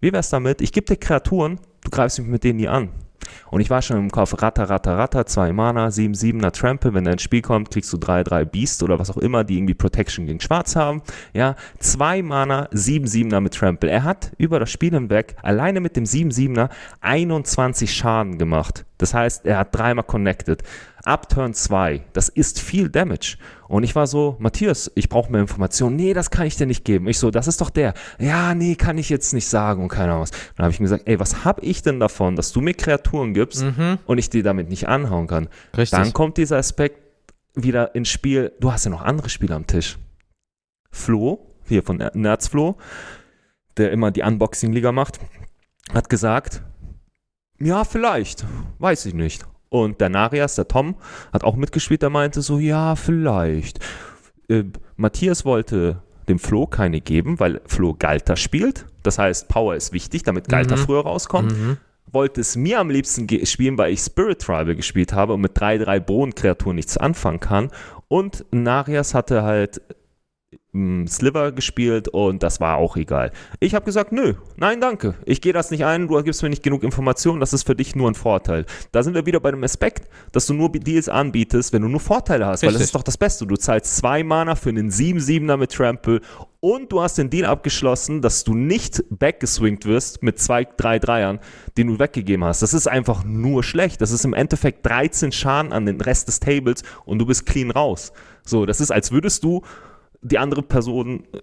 wie 0.00 0.12
wär's 0.12 0.30
damit? 0.30 0.60
Ich 0.60 0.72
gebe 0.72 0.86
dir 0.86 0.96
Kreaturen, 0.96 1.58
du 1.82 1.90
greifst 1.90 2.18
mich 2.18 2.28
mit 2.28 2.44
denen 2.44 2.58
nie 2.58 2.68
an. 2.68 2.90
Und 3.50 3.60
ich 3.60 3.70
war 3.70 3.82
schon 3.82 3.98
im 3.98 4.10
Kopf, 4.10 4.40
Ratter, 4.40 4.70
Ratter, 4.70 4.96
Ratter, 4.96 5.26
2 5.26 5.52
Mana, 5.52 5.88
7-7er 5.88 6.52
Trample, 6.52 6.94
wenn 6.94 7.06
er 7.06 7.12
ins 7.12 7.22
Spiel 7.22 7.42
kommt, 7.42 7.70
kriegst 7.70 7.92
du 7.92 7.96
3-3 7.96 8.44
Beast 8.44 8.82
oder 8.82 8.98
was 8.98 9.10
auch 9.10 9.16
immer, 9.16 9.44
die 9.44 9.56
irgendwie 9.56 9.74
Protection 9.74 10.26
gegen 10.26 10.40
Schwarz 10.40 10.76
haben. 10.76 11.02
Ja, 11.32 11.56
2 11.78 12.22
Mana, 12.22 12.68
7-7er 12.72 13.40
mit 13.40 13.54
Trample. 13.54 13.90
Er 13.90 14.04
hat 14.04 14.32
über 14.38 14.60
das 14.60 14.70
Spiel 14.70 14.92
hinweg 14.92 15.36
alleine 15.42 15.80
mit 15.80 15.96
dem 15.96 16.04
7-7er 16.04 16.68
21 17.00 17.92
Schaden 17.92 18.38
gemacht. 18.38 18.84
Das 18.98 19.14
heißt, 19.14 19.46
er 19.46 19.58
hat 19.58 19.74
dreimal 19.74 20.04
connected. 20.04 20.62
Ab 21.04 21.28
Turn 21.28 21.54
2, 21.54 22.02
das 22.12 22.28
ist 22.28 22.60
viel 22.60 22.88
Damage. 22.90 23.36
Und 23.68 23.84
ich 23.84 23.94
war 23.94 24.06
so, 24.06 24.36
Matthias, 24.38 24.90
ich 24.94 25.08
brauche 25.08 25.30
mehr 25.32 25.40
Informationen. 25.40 25.96
Nee, 25.96 26.12
das 26.12 26.30
kann 26.30 26.46
ich 26.46 26.56
dir 26.56 26.66
nicht 26.66 26.84
geben. 26.84 27.08
Ich 27.08 27.18
so, 27.18 27.30
das 27.30 27.46
ist 27.46 27.60
doch 27.60 27.70
der. 27.70 27.94
Ja, 28.18 28.54
nee, 28.54 28.74
kann 28.74 28.98
ich 28.98 29.08
jetzt 29.08 29.32
nicht 29.32 29.46
sagen 29.48 29.82
und 29.82 29.88
keine 29.88 30.10
Ahnung 30.12 30.22
was. 30.22 30.30
Dann 30.56 30.64
habe 30.64 30.72
ich 30.72 30.80
mir 30.80 30.84
gesagt, 30.84 31.04
ey, 31.06 31.18
was 31.20 31.44
habe 31.44 31.62
ich 31.62 31.82
denn 31.82 32.00
davon, 32.00 32.36
dass 32.36 32.52
du 32.52 32.60
mir 32.60 32.74
Kreaturen 32.74 33.32
gibst 33.34 33.62
Mhm. 33.62 33.98
und 34.06 34.18
ich 34.18 34.28
die 34.30 34.42
damit 34.42 34.68
nicht 34.68 34.88
anhauen 34.88 35.26
kann? 35.26 35.48
Richtig. 35.76 35.98
Dann 35.98 36.12
kommt 36.12 36.36
dieser 36.36 36.58
Aspekt 36.58 36.98
wieder 37.54 37.94
ins 37.94 38.08
Spiel. 38.08 38.52
Du 38.60 38.70
hast 38.72 38.84
ja 38.84 38.90
noch 38.90 39.02
andere 39.02 39.28
Spieler 39.30 39.56
am 39.56 39.66
Tisch. 39.66 39.98
Flo, 40.90 41.54
hier 41.66 41.82
von 41.82 41.96
Nerzflo, 42.14 42.76
der 43.76 43.92
immer 43.92 44.10
die 44.10 44.22
Unboxing-Liga 44.22 44.92
macht, 44.92 45.20
hat 45.94 46.08
gesagt, 46.10 46.62
ja, 47.58 47.84
vielleicht, 47.84 48.44
weiß 48.78 49.06
ich 49.06 49.14
nicht. 49.14 49.44
Und 49.70 50.00
der 50.00 50.08
Narias, 50.10 50.56
der 50.56 50.68
Tom, 50.68 50.96
hat 51.32 51.44
auch 51.44 51.56
mitgespielt, 51.56 52.02
der 52.02 52.10
meinte 52.10 52.42
so, 52.42 52.58
ja, 52.58 52.96
vielleicht. 52.96 53.78
Äh, 54.48 54.64
Matthias 54.96 55.44
wollte 55.44 56.02
dem 56.28 56.38
Flo 56.38 56.66
keine 56.66 57.00
geben, 57.00 57.40
weil 57.40 57.60
Flo 57.66 57.94
Galter 57.98 58.36
spielt. 58.36 58.84
Das 59.02 59.18
heißt, 59.18 59.48
Power 59.48 59.74
ist 59.76 59.92
wichtig, 59.92 60.24
damit 60.24 60.48
Galter 60.48 60.76
Mhm. 60.76 60.80
früher 60.80 61.00
rauskommt 61.02 61.52
Mhm. 61.52 61.76
wollte 62.12 62.40
es 62.40 62.56
mir 62.56 62.80
am 62.80 62.90
liebsten 62.90 63.28
spielen, 63.46 63.78
weil 63.78 63.92
ich 63.92 64.00
Spirit 64.00 64.40
Tribal 64.40 64.74
gespielt 64.74 65.12
habe 65.12 65.32
und 65.34 65.40
mit 65.40 65.52
drei, 65.58 65.78
drei 65.78 66.00
Bodenkreaturen 66.00 66.74
nichts 66.74 66.96
anfangen 66.96 67.38
kann. 67.38 67.70
Und 68.08 68.44
Narias 68.50 69.14
hatte 69.14 69.44
halt 69.44 69.80
Sliver 70.72 71.50
gespielt 71.50 72.06
und 72.08 72.44
das 72.44 72.60
war 72.60 72.76
auch 72.76 72.96
egal. 72.96 73.32
Ich 73.58 73.74
habe 73.74 73.84
gesagt, 73.84 74.12
nö, 74.12 74.34
nein, 74.56 74.80
danke. 74.80 75.14
Ich 75.24 75.40
gehe 75.40 75.52
das 75.52 75.72
nicht 75.72 75.84
ein, 75.84 76.06
du 76.06 76.22
gibst 76.22 76.42
mir 76.42 76.48
nicht 76.48 76.62
genug 76.62 76.84
Informationen, 76.84 77.40
das 77.40 77.52
ist 77.52 77.66
für 77.66 77.74
dich 77.74 77.96
nur 77.96 78.08
ein 78.08 78.14
Vorteil. 78.14 78.66
Da 78.92 79.02
sind 79.02 79.14
wir 79.14 79.26
wieder 79.26 79.40
bei 79.40 79.50
dem 79.50 79.64
Aspekt, 79.64 80.08
dass 80.30 80.46
du 80.46 80.54
nur 80.54 80.70
Deals 80.70 81.08
anbietest, 81.08 81.72
wenn 81.72 81.82
du 81.82 81.88
nur 81.88 81.98
Vorteile 81.98 82.46
hast, 82.46 82.62
weil 82.62 82.68
das 82.68 82.76
Richtig. 82.76 82.84
ist 82.84 82.94
doch 82.94 83.02
das 83.02 83.18
Beste. 83.18 83.46
Du 83.46 83.56
zahlst 83.56 83.96
zwei 83.96 84.22
Mana 84.22 84.54
für 84.54 84.68
einen 84.68 84.90
7-7er 84.90 85.56
mit 85.56 85.72
Trample 85.72 86.20
und 86.60 86.92
du 86.92 87.00
hast 87.00 87.18
den 87.18 87.30
Deal 87.30 87.46
abgeschlossen, 87.46 88.22
dass 88.22 88.44
du 88.44 88.54
nicht 88.54 89.02
backgeswingt 89.10 89.86
wirst 89.86 90.22
mit 90.22 90.38
zwei, 90.38 90.64
drei 90.64 90.98
Dreiern, 90.98 91.40
den 91.76 91.88
du 91.88 91.98
weggegeben 91.98 92.44
hast. 92.44 92.62
Das 92.62 92.74
ist 92.74 92.86
einfach 92.86 93.24
nur 93.24 93.64
schlecht. 93.64 94.00
Das 94.00 94.12
ist 94.12 94.24
im 94.24 94.34
Endeffekt 94.34 94.86
13 94.86 95.32
Schaden 95.32 95.72
an 95.72 95.86
den 95.86 96.00
Rest 96.00 96.28
des 96.28 96.38
Tables 96.38 96.82
und 97.06 97.18
du 97.18 97.26
bist 97.26 97.46
clean 97.46 97.72
raus. 97.72 98.12
So, 98.44 98.66
das 98.66 98.80
ist, 98.80 98.90
als 98.90 99.10
würdest 99.10 99.42
du 99.42 99.62
die 100.22 100.38
andere 100.38 100.62
Person, 100.62 101.24
äh, 101.32 101.40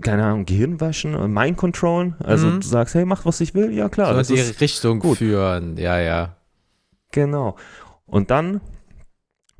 keine 0.00 0.24
Ahnung, 0.24 0.44
Gehirn 0.46 0.80
waschen, 0.80 1.14
äh, 1.14 1.26
Mind 1.28 1.56
controllen. 1.56 2.14
Also 2.20 2.46
Mhm. 2.46 2.60
du 2.60 2.66
sagst, 2.66 2.94
hey, 2.94 3.04
mach, 3.04 3.24
was 3.24 3.40
ich 3.40 3.54
will. 3.54 3.72
Ja, 3.72 3.88
klar. 3.88 4.08
so 4.12 4.18
das 4.18 4.28
die 4.28 4.34
ist, 4.34 4.60
Richtung 4.60 5.00
gut. 5.00 5.18
führen. 5.18 5.76
Ja, 5.76 5.98
ja. 5.98 6.36
Genau. 7.12 7.56
Und 8.06 8.30
dann 8.30 8.60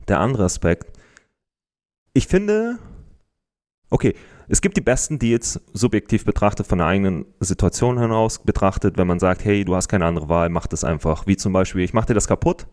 der 0.06 0.20
andere 0.20 0.44
Aspekt. 0.44 0.86
Ich 2.14 2.26
finde, 2.26 2.78
okay, 3.90 4.14
es 4.48 4.60
gibt 4.62 4.76
die 4.76 4.80
besten 4.82 5.18
Deals 5.18 5.60
subjektiv 5.74 6.24
betrachtet, 6.24 6.66
von 6.66 6.78
der 6.78 6.86
eigenen 6.86 7.26
Situation 7.40 7.98
heraus 7.98 8.38
betrachtet, 8.42 8.96
wenn 8.96 9.06
man 9.06 9.18
sagt, 9.18 9.44
hey, 9.44 9.64
du 9.64 9.74
hast 9.74 9.88
keine 9.88 10.06
andere 10.06 10.28
Wahl, 10.28 10.48
mach 10.48 10.66
das 10.66 10.84
einfach. 10.84 11.26
Wie 11.26 11.36
zum 11.36 11.52
Beispiel, 11.52 11.82
ich 11.82 11.92
mach 11.92 12.06
dir 12.06 12.14
das 12.14 12.26
kaputt 12.28 12.66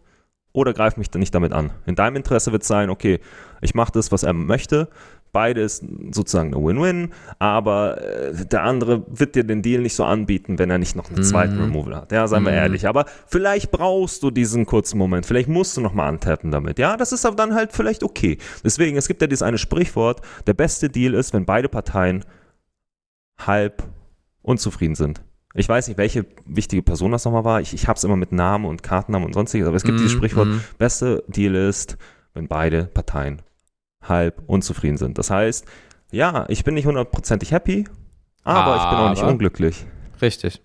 oder 0.54 0.74
greif 0.74 0.96
mich 0.96 1.10
dann 1.12 1.20
nicht 1.20 1.36
damit 1.36 1.52
an. 1.52 1.72
In 1.86 1.96
deinem 1.96 2.16
Interesse 2.16 2.54
wird 2.54 2.62
es 2.62 2.70
sein, 2.70 2.90
okay, 2.90 3.20
ich 3.60 3.76
mache 3.76 3.92
das, 3.92 4.14
was 4.14 4.24
er 4.24 4.32
möchte. 4.34 4.88
Beides 5.36 5.84
sozusagen 6.12 6.54
eine 6.56 6.64
Win-Win, 6.66 7.10
aber 7.40 8.02
äh, 8.02 8.46
der 8.46 8.64
andere 8.64 9.04
wird 9.08 9.36
dir 9.36 9.44
den 9.44 9.62
Deal 9.62 9.82
nicht 9.82 9.94
so 9.96 10.06
anbieten, 10.06 10.58
wenn 10.60 10.70
er 10.70 10.78
nicht 10.78 10.96
noch 10.96 11.10
einen 11.12 11.22
zweiten 11.24 11.56
Mhm. 11.58 11.62
Removal 11.64 11.96
hat. 11.98 12.12
Ja, 12.14 12.26
seien 12.28 12.44
wir 12.44 12.52
Mhm. 12.52 12.58
ehrlich. 12.58 12.88
Aber 12.88 13.04
vielleicht 13.28 13.70
brauchst 13.72 14.24
du 14.24 14.32
diesen 14.32 14.66
kurzen 14.66 14.98
Moment. 14.98 15.26
Vielleicht 15.26 15.50
musst 15.50 15.76
du 15.76 15.82
nochmal 15.82 16.08
antappen 16.08 16.52
damit. 16.52 16.80
Ja, 16.80 16.96
das 16.96 17.12
ist 17.12 17.26
aber 17.26 17.36
dann 17.36 17.54
halt 17.54 17.74
vielleicht 17.74 18.02
okay. 18.02 18.38
Deswegen, 18.64 18.96
es 18.96 19.08
gibt 19.10 19.22
ja 19.22 19.28
dieses 19.28 19.42
eine 19.44 19.58
Sprichwort, 19.58 20.22
der 20.48 20.54
beste 20.54 20.88
Deal 20.90 21.14
ist, 21.14 21.34
wenn 21.34 21.46
beide 21.46 21.68
Parteien 21.68 22.24
halb 23.38 23.84
unzufrieden 24.42 24.96
sind. 24.96 25.22
Ich 25.54 25.68
weiß 25.70 25.88
nicht, 25.88 25.98
welche 25.98 26.26
wichtige 26.46 26.82
Person 26.84 27.12
das 27.12 27.26
nochmal 27.26 27.44
war. 27.46 27.62
Ich, 27.62 27.74
ich 27.74 27.88
habe 27.88 27.98
es 27.98 28.04
immer 28.04 28.16
mit 28.18 28.32
Namen 28.32 28.66
und 28.66 28.84
Kartennamen 28.84 29.26
und 29.28 29.34
sonstiges, 29.34 29.68
aber 29.68 29.78
es 29.78 29.84
gibt 29.84 30.00
dieses 30.00 30.14
Mhm, 30.14 30.18
Sprichwort, 30.18 30.48
beste 30.78 31.24
Deal 31.28 31.56
ist, 31.56 31.98
wenn 32.34 32.48
beide 32.48 32.86
Parteien 32.86 33.42
halb 34.08 34.42
unzufrieden 34.48 34.98
sind. 34.98 35.18
Das 35.18 35.30
heißt, 35.30 35.66
ja, 36.12 36.46
ich 36.48 36.64
bin 36.64 36.74
nicht 36.76 36.86
hundertprozentig 36.86 37.52
happy, 37.52 37.86
aber, 38.44 38.76
ich 38.78 38.90
bin 38.90 38.98
auch 39.00 39.10
nicht 39.10 39.22
Aber- 39.24 39.32
unglücklich. 39.32 39.86
Richtig. 40.22 40.62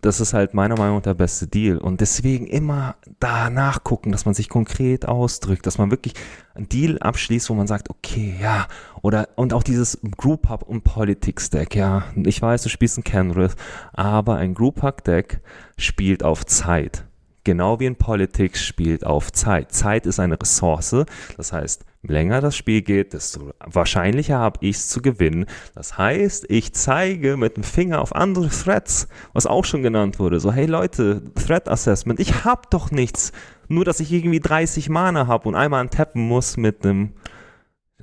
Das 0.00 0.18
ist 0.18 0.34
halt 0.34 0.52
meiner 0.52 0.76
Meinung 0.76 0.96
nach 0.96 1.02
der 1.02 1.14
beste 1.14 1.46
Deal. 1.46 1.78
Und 1.78 2.00
deswegen 2.00 2.46
immer 2.48 2.96
da 3.20 3.50
nachgucken, 3.50 4.10
dass 4.10 4.24
man 4.24 4.34
sich 4.34 4.48
konkret 4.48 5.06
ausdrückt, 5.06 5.64
dass 5.64 5.78
man 5.78 5.92
wirklich 5.92 6.14
einen 6.56 6.68
Deal 6.68 6.98
abschließt, 6.98 7.48
wo 7.50 7.54
man 7.54 7.68
sagt, 7.68 7.88
okay, 7.88 8.34
ja. 8.40 8.66
Oder, 9.02 9.28
und 9.36 9.52
auch 9.54 9.62
dieses 9.62 10.00
Group 10.16 10.48
Hub 10.48 10.62
und 10.64 10.82
Politics 10.82 11.50
Deck, 11.50 11.76
ja. 11.76 12.02
Ich 12.16 12.42
weiß, 12.42 12.64
du 12.64 12.68
spielst 12.68 12.98
ein 12.98 13.04
Kenrith, 13.04 13.54
aber 13.92 14.36
ein 14.36 14.54
Group 14.54 14.82
Hub 14.82 15.04
Deck 15.04 15.40
spielt 15.78 16.24
auf 16.24 16.46
Zeit. 16.46 17.04
Genau 17.44 17.78
wie 17.78 17.86
in 17.86 17.94
Politics 17.94 18.64
spielt 18.64 19.06
auf 19.06 19.30
Zeit. 19.30 19.70
Zeit 19.72 20.06
ist 20.06 20.18
eine 20.18 20.40
Ressource. 20.40 20.96
Das 21.36 21.52
heißt, 21.52 21.84
länger 22.02 22.40
das 22.40 22.56
Spiel 22.56 22.82
geht, 22.82 23.12
desto 23.12 23.52
wahrscheinlicher 23.64 24.38
habe 24.38 24.58
ich 24.62 24.76
es 24.76 24.88
zu 24.88 25.00
gewinnen. 25.02 25.46
Das 25.74 25.96
heißt, 25.98 26.46
ich 26.48 26.72
zeige 26.74 27.36
mit 27.36 27.56
dem 27.56 27.62
Finger 27.62 28.00
auf 28.00 28.14
andere 28.14 28.48
Threads, 28.48 29.06
was 29.32 29.46
auch 29.46 29.64
schon 29.64 29.82
genannt 29.82 30.18
wurde. 30.18 30.40
So, 30.40 30.52
hey 30.52 30.66
Leute, 30.66 31.22
Thread 31.34 31.68
Assessment, 31.68 32.18
ich 32.20 32.44
hab 32.44 32.70
doch 32.70 32.90
nichts. 32.90 33.32
Nur, 33.68 33.84
dass 33.84 34.00
ich 34.00 34.12
irgendwie 34.12 34.40
30 34.40 34.88
Mana 34.88 35.26
habe 35.28 35.48
und 35.48 35.54
einmal 35.54 35.80
antappen 35.80 36.22
muss 36.26 36.56
mit 36.56 36.84
einem 36.84 37.12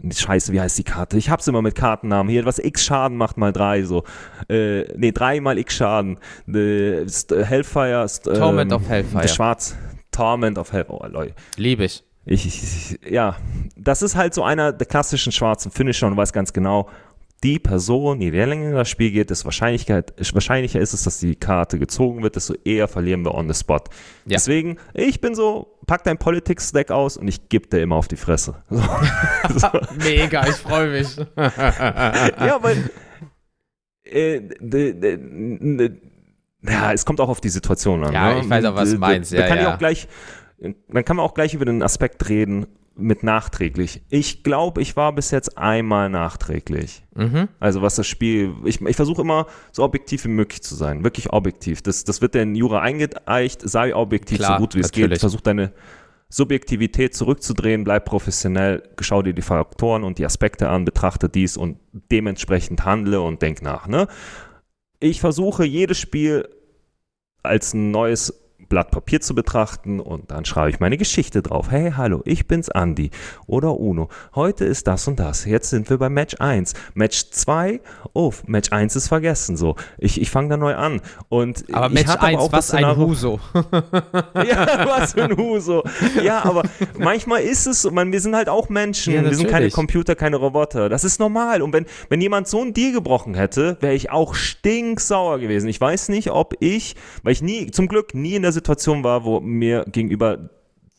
Scheiße, 0.10 0.54
wie 0.54 0.62
heißt 0.62 0.78
die 0.78 0.84
Karte? 0.86 1.18
Ich 1.18 1.30
hab's 1.30 1.48
immer 1.48 1.62
mit 1.62 1.76
Kartennamen. 1.76 2.32
Hier, 2.32 2.46
was 2.46 2.58
X 2.58 2.86
Schaden 2.86 3.18
macht 3.18 3.38
mal 3.38 3.52
drei, 3.52 3.84
so. 3.84 4.06
Äh, 4.50 4.84
nee, 4.98 5.12
drei 5.12 5.42
mal 5.42 5.58
X 5.58 5.76
Schaden. 5.76 6.20
Äh, 6.48 7.04
St- 7.04 7.44
Hellfire. 7.44 8.06
St- 8.06 8.34
Torment 8.34 8.72
ähm, 8.72 8.78
of 8.78 8.88
Hellfire. 8.88 9.28
Schwarz. 9.28 9.76
Torment 10.12 10.58
of 10.58 10.72
Hellfire. 10.72 10.96
Oh, 11.02 11.06
Leute. 11.06 11.36
Liebe 11.58 11.84
ich. 11.84 12.06
Ich, 12.30 12.46
ich, 12.46 13.12
ja, 13.12 13.38
das 13.76 14.04
ist 14.04 14.16
halt 14.16 14.36
so 14.36 14.44
einer 14.44 14.72
der 14.72 14.86
klassischen 14.86 15.32
schwarzen 15.32 15.72
Finisher 15.72 16.06
und 16.06 16.14
du 16.14 16.18
weißt 16.18 16.32
ganz 16.32 16.54
genau, 16.54 16.88
die 17.44 17.58
Person, 17.58 18.22
je 18.22 18.30
länger 18.30 18.72
das 18.74 18.90
Spiel 18.90 19.10
geht, 19.12 19.32
desto 19.32 19.46
Wahrscheinlichkeit, 19.46 20.14
wahrscheinlicher 20.34 20.80
ist 20.80 20.94
es, 20.94 21.04
dass 21.04 21.20
die 21.20 21.36
Karte 21.36 21.80
gezogen 21.80 22.22
wird, 22.22 22.36
desto 22.36 22.54
eher 22.66 22.88
verlieren 22.88 23.24
wir 23.24 23.34
on 23.34 23.52
the 23.52 23.58
spot. 23.58 23.78
Ja. 24.26 24.36
Deswegen, 24.36 24.78
ich 24.94 25.22
bin 25.22 25.34
so, 25.34 25.80
pack 25.88 26.04
dein 26.04 26.20
Politics-Deck 26.20 26.92
aus 26.92 27.18
und 27.18 27.28
ich 27.28 27.50
gebe 27.50 27.68
dir 27.68 27.82
immer 27.82 27.96
auf 27.96 28.08
die 28.08 28.18
Fresse. 28.18 28.64
So. 29.56 29.68
Mega, 30.04 30.46
ich 30.48 30.56
freue 30.56 30.92
mich. 30.92 31.16
ja, 31.36 32.60
weil 32.62 32.92
äh, 34.04 34.42
de, 34.42 34.94
de, 34.94 35.18
de, 35.18 35.92
ja, 36.62 36.92
es 36.92 37.06
kommt 37.06 37.22
auch 37.22 37.30
auf 37.30 37.42
die 37.42 37.50
Situation 37.50 38.04
an. 38.04 38.14
Ja, 38.14 38.34
ne? 38.34 38.42
ich 38.42 38.50
weiß 38.50 38.66
auch, 38.66 38.76
was 38.76 38.92
du 38.92 38.98
meinst. 38.98 39.32
Ja, 39.32 39.42
da 39.42 39.48
kann 39.48 39.58
ja. 39.58 39.64
ich 39.64 39.70
auch 39.70 39.78
gleich, 39.78 40.08
dann 40.62 41.06
kann 41.06 41.18
man 41.18 41.26
auch 41.26 41.34
gleich 41.34 41.54
über 41.54 41.66
den 41.66 41.82
Aspekt 41.84 42.30
reden 42.30 42.68
mit 42.96 43.24
nachträglich. 43.24 44.02
Ich 44.10 44.44
glaube, 44.44 44.82
ich 44.82 44.96
war 44.96 45.14
bis 45.14 45.32
jetzt 45.32 45.58
einmal 45.58 46.10
nachträglich. 46.10 47.04
mhm. 47.16 47.48
Also 47.60 47.82
was 47.82 47.96
das 47.96 48.08
Spiel, 48.08 48.54
ich, 48.66 48.82
ich 48.82 48.96
versuche 48.96 49.22
immer 49.22 49.48
so 49.72 49.84
objektiv 49.84 50.26
wie 50.26 50.30
möglich 50.30 50.62
zu 50.62 50.76
sein, 50.76 51.04
wirklich 51.04 51.32
objektiv. 51.32 51.82
Das, 51.82 52.04
das 52.04 52.22
wird 52.22 52.36
in 52.36 52.56
Jura 52.56 52.82
eingeeicht, 52.82 53.62
sei 53.64 53.96
objektiv 53.96 54.40
Klar, 54.40 54.58
so 54.58 54.64
gut 54.64 54.76
wie 54.76 54.80
es 54.80 54.88
natürlich. 54.88 55.12
geht. 55.12 55.20
Versuch 55.22 55.42
deine 55.42 55.72
Subjektivität 56.30 57.16
zurückzudrehen, 57.16 57.84
bleib 57.84 58.06
professionell, 58.06 58.84
schau 59.00 59.24
dir 59.24 59.34
die 59.34 59.42
Faktoren 59.42 60.04
und 60.04 60.20
die 60.20 60.26
Aspekte 60.26 60.70
an, 60.70 60.86
betrachte 60.86 61.28
dies 61.28 61.58
und 61.58 61.80
dementsprechend 62.12 62.86
handle 62.86 63.22
und 63.22 63.42
denk 63.42 63.62
nach. 63.62 63.88
Ne? 63.88 64.08
Ich 65.00 65.22
versuche 65.22 65.66
jedes 65.66 65.98
Spiel 65.98 66.48
als 67.42 67.74
ein 67.74 67.90
neues 67.92 68.49
Blatt 68.70 68.92
Papier 68.92 69.20
zu 69.20 69.34
betrachten 69.34 70.00
und 70.00 70.32
dann 70.32 70.46
schreibe 70.46 70.70
ich 70.70 70.80
meine 70.80 70.98
Geschichte 70.98 71.42
drauf. 71.42 71.72
Hey, 71.72 71.94
hallo, 71.98 72.22
ich 72.26 72.48
bin's 72.48 72.70
Andi 72.70 73.10
oder 73.48 73.78
Uno. 73.80 74.10
Heute 74.36 74.66
ist 74.66 74.88
das 74.88 75.08
und 75.08 75.20
das. 75.20 75.46
Jetzt 75.46 75.72
sind 75.72 75.90
wir 75.90 75.98
bei 75.98 76.10
Match 76.10 76.36
1. 76.40 76.74
Match 76.94 77.32
2, 77.32 77.82
oh, 78.14 78.32
Match 78.46 78.72
1 78.72 78.96
ist 78.96 79.08
vergessen. 79.08 79.58
So, 79.58 79.76
ich, 79.98 80.22
ich 80.22 80.30
fange 80.30 80.50
da 80.50 80.58
neu 80.58 80.76
an. 80.76 81.02
Und 81.30 81.66
aber 81.74 81.88
ich 81.88 81.94
Match 81.94 82.08
hatte 82.08 82.22
1, 82.22 82.36
aber 82.36 82.46
auch 82.46 82.52
was 82.52 82.72
ein 82.72 82.96
Huso. 82.96 83.40
ja, 83.54 84.88
was 84.88 85.14
für 85.14 85.24
ein 85.24 85.36
Huso. 85.36 85.84
Ja, 86.24 86.46
aber 86.46 86.64
manchmal 86.98 87.42
ist 87.42 87.66
es 87.66 87.82
so, 87.82 87.92
man, 87.92 88.12
wir 88.12 88.22
sind 88.22 88.36
halt 88.36 88.50
auch 88.50 88.70
Menschen. 88.70 89.14
Ja, 89.14 89.24
wir 89.24 89.36
sind 89.36 89.50
keine. 89.50 89.70
Computer, 89.72 90.16
keine 90.16 90.36
Roboter. 90.36 90.90
Das 90.90 91.04
ist 91.04 91.20
normal. 91.20 91.62
Und 91.62 91.74
wenn, 91.74 91.86
wenn 92.10 92.22
jemand 92.22 92.48
so 92.48 92.62
einen 92.62 92.74
Deal 92.74 92.92
gebrochen 92.92 93.34
hätte, 93.34 93.78
wäre 93.80 93.94
ich 93.94 94.12
auch 94.12 94.36
stinksauer 94.36 95.40
gewesen. 95.40 95.68
Ich 95.70 95.80
weiß 95.80 96.10
nicht, 96.10 96.32
ob 96.32 96.54
ich, 96.60 96.96
weil 97.24 97.34
ich 97.34 97.42
nie, 97.42 97.72
zum 97.72 97.88
Glück 97.88 98.14
nie 98.14 98.36
in 98.36 98.42
der 98.42 98.52
Situation 98.60 99.04
war, 99.04 99.24
wo 99.26 99.40
mir 99.40 99.86
gegenüber 99.92 100.50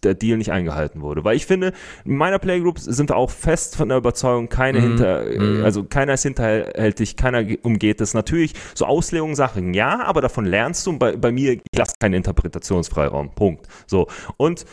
der 0.02 0.14
Deal 0.14 0.38
nicht 0.38 0.50
eingehalten 0.50 1.02
wurde. 1.02 1.24
Weil 1.24 1.36
ich 1.36 1.44
finde, 1.44 1.72
in 2.06 2.16
meiner 2.16 2.38
Playgroup 2.38 2.78
sind 2.78 3.10
wir 3.10 3.16
auch 3.16 3.28
fest 3.28 3.76
von 3.76 3.90
der 3.90 3.98
Überzeugung, 3.98 4.48
keine 4.48 4.78
Mhm, 4.78 4.82
hinter, 4.82 5.24
mhm. 5.24 5.62
also 5.62 5.84
keiner 5.84 6.14
ist 6.14 6.22
hinterhältig, 6.22 7.16
keiner 7.16 7.44
ge- 7.44 7.58
umgeht 7.62 8.00
es. 8.00 8.14
Natürlich, 8.14 8.54
so 8.74 8.86
Auslegungen, 8.86 9.34
Sachen, 9.36 9.74
ja, 9.74 10.02
aber 10.02 10.22
davon 10.22 10.46
lernst 10.46 10.86
du 10.86 10.90
und 10.92 10.98
bei, 10.98 11.16
bei 11.16 11.30
mir, 11.32 11.52
ich 11.52 11.60
lasse 11.76 11.96
keinen 12.00 12.14
Interpretationsfreiraum. 12.14 13.34
Punkt. 13.34 13.66
So. 13.86 14.06
Und 14.38 14.64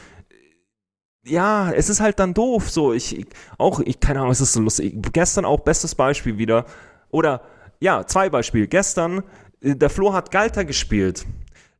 ja, 1.25 1.73
es 1.73 1.89
ist 1.89 1.99
halt 1.99 2.19
dann 2.19 2.33
doof. 2.33 2.69
So, 2.69 2.93
ich, 2.93 3.19
ich 3.19 3.25
auch, 3.57 3.81
ich, 3.81 3.99
keine 3.99 4.19
Ahnung, 4.19 4.31
es 4.31 4.39
ist 4.39 4.53
so 4.53 4.61
lustig. 4.61 4.95
Gestern 5.11 5.43
auch 5.43 5.59
bestes 5.59 5.93
Beispiel 5.93 6.37
wieder. 6.37 6.63
Oder, 7.11 7.41
ja, 7.81 8.05
zwei 8.07 8.29
Beispiele. 8.29 8.69
Gestern, 8.69 9.23
äh, 9.61 9.75
der 9.75 9.89
Flo 9.89 10.13
hat 10.13 10.31
Galter 10.31 10.63
gespielt. 10.63 11.25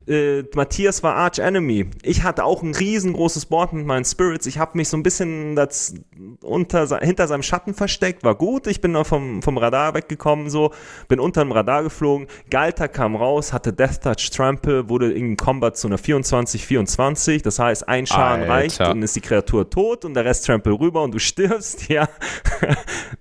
Äh, 0.07 0.43
Matthias 0.55 1.03
war 1.03 1.15
Arch 1.15 1.39
Enemy. 1.39 1.89
Ich 2.03 2.23
hatte 2.23 2.43
auch 2.45 2.63
ein 2.63 2.73
riesengroßes 2.73 3.47
Board 3.47 3.73
mit 3.73 3.85
meinen 3.85 4.05
Spirits. 4.05 4.45
Ich 4.45 4.57
habe 4.57 4.77
mich 4.77 4.87
so 4.89 4.97
ein 4.97 5.03
bisschen 5.03 5.55
das 5.55 5.95
unter, 6.41 6.99
hinter 6.99 7.27
seinem 7.27 7.43
Schatten 7.43 7.73
versteckt. 7.73 8.23
War 8.23 8.35
gut. 8.35 8.67
Ich 8.67 8.79
bin 8.79 8.93
noch 8.93 9.05
vom, 9.05 9.41
vom 9.41 9.57
Radar 9.57 9.93
weggekommen, 9.93 10.49
so. 10.49 10.71
Bin 11.07 11.19
unter 11.19 11.41
dem 11.41 11.51
Radar 11.51 11.83
geflogen. 11.83 12.27
Galter 12.49 12.87
kam 12.87 13.15
raus, 13.15 13.51
hatte 13.51 13.73
Death 13.73 14.01
Touch 14.01 14.29
Trample, 14.31 14.89
wurde 14.89 15.11
in 15.11 15.35
Combat 15.35 15.75
zu 15.75 15.87
einer 15.87 15.99
24-24. 15.99 17.43
Das 17.43 17.59
heißt, 17.59 17.87
ein 17.87 18.05
Schaden 18.07 18.43
Alter. 18.43 18.53
reicht 18.53 18.81
und 18.81 19.03
ist 19.03 19.15
die 19.15 19.21
Kreatur 19.21 19.69
tot 19.69 20.05
und 20.05 20.13
der 20.13 20.23
Rest 20.23 20.45
Trample 20.45 20.79
rüber 20.79 21.03
und 21.03 21.13
du 21.13 21.19
stirbst. 21.19 21.87
Ja. 21.97 22.09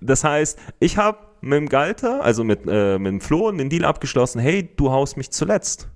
Das 0.01 0.23
heißt, 0.23 0.59
ich 0.79 0.97
habe 0.97 1.19
mit 1.41 1.57
dem 1.57 1.69
Galter, 1.69 2.21
also 2.21 2.43
mit, 2.43 2.61
äh, 2.67 2.97
mit 2.97 3.11
dem 3.11 3.21
Flo, 3.21 3.47
einen 3.47 3.69
Deal 3.69 3.85
abgeschlossen. 3.85 4.39
Hey, 4.39 4.69
du 4.75 4.91
haust 4.91 5.17
mich 5.17 5.31
zuletzt. 5.31 5.89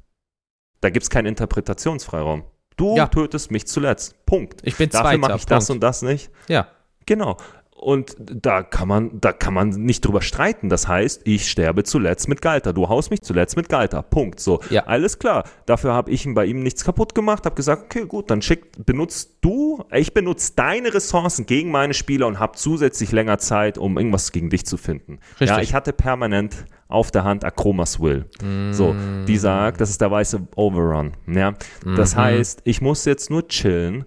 Da 0.82 0.90
gibt 0.90 1.04
es 1.04 1.10
keinen 1.10 1.28
Interpretationsfreiraum. 1.28 2.44
Du 2.78 2.96
Ja. 2.96 3.08
tötest 3.08 3.52
mich 3.52 3.68
zuletzt. 3.68 4.26
Punkt. 4.26 4.62
Ich 4.64 4.76
bin 4.78 4.90
Dafür 4.90 5.18
mache 5.20 5.36
ich 5.36 5.46
das 5.46 5.68
Punkt. 5.68 5.78
und 5.78 5.80
das 5.82 6.02
nicht. 6.02 6.32
Ja. 6.48 6.68
Genau. 7.06 7.38
Und 7.82 8.16
da 8.20 8.62
kann 8.62 8.88
man, 8.88 9.20
da 9.20 9.34
kann 9.34 9.56
man 9.56 9.70
nicht 9.70 10.06
drüber 10.06 10.22
streiten. 10.22 10.70
Das 10.70 10.88
heißt, 10.88 11.22
ich 11.26 11.50
sterbe 11.50 11.84
zuletzt 11.84 12.28
mit 12.30 12.40
Galter. 12.40 12.74
Du 12.74 12.88
haust 12.90 13.10
mich 13.10 13.22
zuletzt 13.24 13.58
mit 13.58 13.70
Galter. 13.70 14.04
Punkt. 14.04 14.40
So, 14.40 14.60
Ja. 14.70 14.84
alles 14.86 15.18
klar. 15.18 15.46
Dafür 15.66 15.92
habe 15.94 16.12
ich 16.12 16.32
bei 16.32 16.46
ihm 16.46 16.62
nichts 16.62 16.84
kaputt 16.86 17.16
gemacht. 17.16 17.44
Habe 17.46 17.56
gesagt, 17.56 17.86
okay, 17.86 18.06
gut, 18.06 18.30
dann 18.30 18.44
schick, 18.44 18.86
benutzt 18.86 19.38
du, 19.42 19.84
ich 19.92 20.14
benutze 20.14 20.54
deine 20.56 20.94
Ressourcen 20.94 21.48
gegen 21.48 21.72
meine 21.72 21.96
Spieler 21.96 22.28
und 22.28 22.40
habe 22.40 22.56
zusätzlich 22.56 23.12
länger 23.12 23.40
Zeit, 23.40 23.80
um 23.80 23.98
irgendwas 23.98 24.32
gegen 24.32 24.52
dich 24.52 24.64
zu 24.64 24.78
finden. 24.78 25.18
Richtig. 25.40 25.50
Ja, 25.50 25.60
ich 25.60 25.74
hatte 25.74 25.92
permanent 25.92 26.68
auf 26.88 27.10
der 27.10 27.24
Hand 27.24 27.44
Akromas 27.46 28.00
Will. 28.00 28.26
So, 28.72 28.96
die 29.28 29.38
sagt, 29.38 29.82
das 29.82 29.90
ist 29.90 30.02
der 30.02 30.12
weiße 30.12 30.40
Overrun. 30.56 31.14
Ja, 31.26 31.56
das 31.96 32.14
Mhm. 32.16 32.20
heißt, 32.20 32.62
ich 32.66 32.80
muss 32.82 33.06
jetzt 33.06 33.32
nur 33.32 33.48
chillen. 33.48 34.06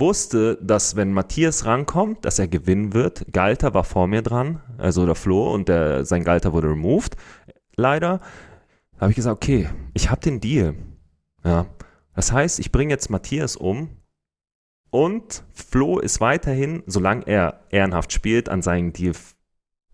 Wusste, 0.00 0.58
dass 0.62 0.96
wenn 0.96 1.12
Matthias 1.12 1.64
rankommt, 1.64 2.24
dass 2.24 2.38
er 2.38 2.48
gewinnen 2.48 2.92
wird. 2.92 3.32
Galter 3.32 3.74
war 3.74 3.84
vor 3.84 4.06
mir 4.06 4.22
dran, 4.22 4.60
also 4.78 5.06
der 5.06 5.14
Flo 5.14 5.52
und 5.52 5.68
der, 5.68 6.04
sein 6.04 6.24
Galter 6.24 6.52
wurde 6.52 6.68
removed. 6.68 7.16
Leider 7.76 8.20
habe 8.98 9.10
ich 9.10 9.16
gesagt, 9.16 9.36
okay, 9.36 9.68
ich 9.94 10.10
habe 10.10 10.20
den 10.20 10.40
Deal. 10.40 10.74
Ja, 11.44 11.66
das 12.14 12.32
heißt, 12.32 12.58
ich 12.58 12.72
bringe 12.72 12.92
jetzt 12.92 13.10
Matthias 13.10 13.56
um 13.56 13.90
und 14.90 15.44
Flo 15.52 15.98
ist 15.98 16.20
weiterhin, 16.20 16.82
solange 16.86 17.26
er 17.26 17.66
ehrenhaft 17.70 18.12
spielt, 18.12 18.48
an 18.48 18.62
seinen 18.62 18.92
Deal. 18.92 19.12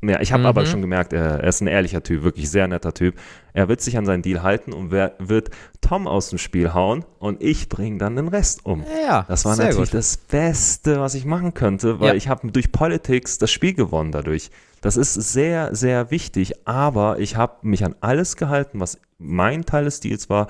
Ja, 0.05 0.21
ich 0.21 0.33
habe 0.33 0.41
Mhm. 0.43 0.47
aber 0.47 0.67
schon 0.67 0.81
gemerkt, 0.81 1.13
er, 1.13 1.41
er 1.41 1.45
ist 1.49 1.61
ein 1.61 1.69
ehrlicher 1.69 2.03
Typ, 2.03 2.25
wirklich 2.25 2.51
sehr 2.51 2.67
netter 2.67 2.93
Typ. 2.93 3.15
Er 3.53 3.69
wird 3.69 3.81
sich 3.81 3.97
an 3.97 4.05
seinen 4.05 4.23
Deal 4.23 4.43
halten 4.43 4.73
und 4.73 4.91
wer, 4.91 5.15
wird 5.21 5.51
Tom 5.81 6.09
aus 6.09 6.29
dem 6.31 6.39
Spiel 6.39 6.75
hauen 6.75 7.05
und 7.21 7.41
ich 7.43 7.69
bringe 7.69 7.99
dann 7.99 8.17
den 8.17 8.27
Rest 8.29 8.67
um. 8.67 8.85
Ja, 9.07 9.25
Das 9.29 9.45
war 9.45 9.57
natürlich 9.57 9.91
gut. 9.91 9.95
das 9.95 10.17
Beste, 10.17 10.99
was 11.01 11.15
ich 11.15 11.25
machen 11.25 11.55
könnte, 11.55 12.01
weil 12.01 12.09
Ja. 12.09 12.15
ich 12.15 12.29
habe 12.29 12.51
durch 12.51 12.73
Politics 12.73 13.39
das 13.39 13.53
Spiel 13.53 13.75
gewonnen 13.75 14.11
dadurch. 14.11 14.51
Das 14.81 14.97
ist 14.97 15.15
sehr, 15.15 15.73
sehr 15.77 16.11
wichtig, 16.11 16.67
aber 16.67 17.21
ich 17.21 17.37
habe 17.37 17.59
mich 17.63 17.85
an 17.85 17.95
alles 18.01 18.37
gehalten, 18.37 18.81
was 18.81 18.99
mein 19.19 19.65
Teil 19.65 19.85
des 19.85 20.01
Deals 20.01 20.29
war. 20.29 20.49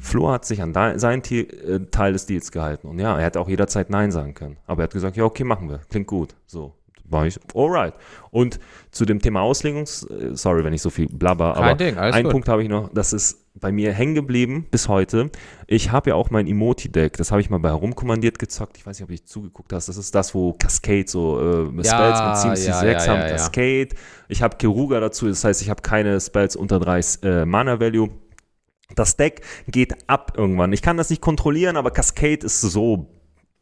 Flo 0.00 0.30
hat 0.30 0.44
sich 0.46 0.62
an 0.62 0.72
seinen 0.98 1.22
äh, 1.24 1.80
Teil 1.90 2.12
des 2.14 2.24
Deals 2.26 2.52
gehalten. 2.52 2.86
Und 2.88 2.98
ja, 2.98 3.18
er 3.18 3.24
hätte 3.24 3.40
auch 3.40 3.48
jederzeit 3.48 3.90
Nein 3.90 4.12
sagen 4.12 4.32
können. 4.34 4.56
Aber 4.66 4.82
er 4.82 4.84
hat 4.84 4.92
gesagt, 4.92 5.16
ja, 5.16 5.24
okay, 5.24 5.44
machen 5.44 5.68
wir. 5.68 5.80
Klingt 5.90 6.06
gut. 6.06 6.34
So, 6.46 6.74
war 7.08 7.26
ich, 7.26 7.38
alright. 7.54 7.94
Und 8.30 8.58
zu 8.90 9.04
dem 9.04 9.20
Thema 9.20 9.40
Auslegungs, 9.40 10.02
äh, 10.04 10.34
sorry, 10.34 10.64
wenn 10.64 10.72
ich 10.72 10.82
so 10.82 10.90
viel 10.90 11.08
blabber, 11.08 11.54
Kein 11.54 11.62
aber 11.62 11.74
Ding, 11.74 11.96
alles 11.96 12.14
einen 12.14 12.24
gut. 12.24 12.32
Punkt 12.32 12.48
habe 12.48 12.62
ich 12.62 12.68
noch, 12.68 12.90
das 12.92 13.12
ist 13.12 13.42
bei 13.58 13.72
mir 13.72 13.92
hängen 13.92 14.14
geblieben 14.14 14.66
bis 14.70 14.88
heute. 14.88 15.30
Ich 15.66 15.90
habe 15.92 16.10
ja 16.10 16.16
auch 16.16 16.30
mein 16.30 16.46
Emoti-Deck, 16.46 17.16
das 17.16 17.30
habe 17.30 17.40
ich 17.40 17.48
mal 17.48 17.58
bei 17.58 17.70
herumkommandiert 17.70 18.38
gezockt. 18.38 18.76
Ich 18.76 18.86
weiß 18.86 18.98
nicht, 18.98 19.04
ob 19.04 19.10
ich 19.10 19.24
zugeguckt 19.24 19.72
hast. 19.72 19.88
Das 19.88 19.96
ist 19.96 20.14
das, 20.14 20.34
wo 20.34 20.52
Cascade 20.52 21.06
so 21.08 21.40
äh, 21.40 21.66
Spells 21.84 21.86
Ja, 21.88 22.28
mit 22.28 22.58
CMC 22.58 22.68
ja, 22.68 22.80
6 22.80 23.06
ja, 23.06 23.12
haben. 23.12 23.28
Cascade. 23.30 23.88
Ich 24.28 24.42
habe 24.42 24.56
Keruga 24.56 25.00
dazu, 25.00 25.26
das 25.28 25.42
heißt, 25.44 25.62
ich 25.62 25.70
habe 25.70 25.80
keine 25.82 26.20
Spells 26.20 26.54
unter 26.56 26.78
3 26.78 27.00
äh, 27.22 27.44
Mana-Value. 27.46 28.10
Das 28.94 29.16
Deck 29.16 29.40
geht 29.66 29.94
ab 30.08 30.34
irgendwann. 30.36 30.72
Ich 30.72 30.82
kann 30.82 30.96
das 30.96 31.10
nicht 31.10 31.20
kontrollieren, 31.22 31.76
aber 31.76 31.90
Cascade 31.90 32.44
ist 32.44 32.60
so 32.60 33.08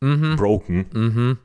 Mhm. 0.00 0.36
broken. 0.36 0.86
Mhm. 0.92 1.38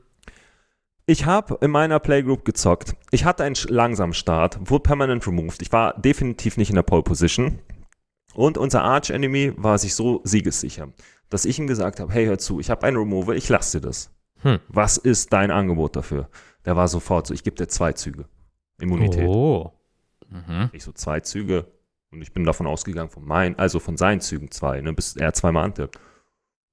Ich 1.09 1.25
habe 1.25 1.57
in 1.61 1.71
meiner 1.71 1.99
Playgroup 1.99 2.45
gezockt. 2.45 2.95
Ich 3.09 3.25
hatte 3.25 3.43
einen 3.43 3.55
langsamen 3.67 4.13
Start, 4.13 4.59
wurde 4.69 4.83
permanent 4.83 5.25
removed. 5.25 5.59
Ich 5.63 5.71
war 5.71 5.99
definitiv 5.99 6.55
nicht 6.55 6.69
in 6.69 6.75
der 6.75 6.83
Pole 6.83 7.01
Position. 7.01 7.57
Und 8.35 8.59
unser 8.59 8.83
Arch 8.83 9.09
Enemy 9.09 9.53
war 9.57 9.79
sich 9.79 9.95
so 9.95 10.21
siegessicher, 10.23 10.89
dass 11.31 11.45
ich 11.45 11.57
ihm 11.57 11.65
gesagt 11.65 11.99
habe: 11.99 12.13
Hey, 12.13 12.27
hör 12.27 12.37
zu, 12.37 12.59
ich 12.59 12.69
habe 12.69 12.85
einen 12.85 12.95
Removal, 12.95 13.35
ich 13.35 13.49
lasse 13.49 13.79
dir 13.79 13.87
das. 13.87 14.13
Hm. 14.43 14.59
Was 14.67 14.97
ist 14.97 15.33
dein 15.33 15.49
Angebot 15.49 15.95
dafür? 15.95 16.29
Der 16.65 16.75
war 16.75 16.87
sofort 16.87 17.25
so: 17.25 17.33
Ich 17.33 17.43
gebe 17.43 17.55
dir 17.55 17.67
zwei 17.67 17.91
Züge. 17.93 18.25
Immunität. 18.79 19.27
Oh. 19.27 19.73
Mhm. 20.29 20.69
Ich 20.73 20.83
so 20.83 20.91
zwei 20.91 21.21
Züge. 21.21 21.65
Und 22.11 22.21
ich 22.21 22.33
bin 22.33 22.43
davon 22.43 22.67
ausgegangen, 22.67 23.09
von 23.09 23.25
meinen, 23.25 23.57
also 23.57 23.79
von 23.79 23.97
seinen 23.97 24.21
Zügen 24.21 24.51
zwei, 24.51 24.79
ne, 24.81 24.93
bis 24.93 25.15
er 25.15 25.33
zweimal 25.33 25.63
antippt. 25.63 25.99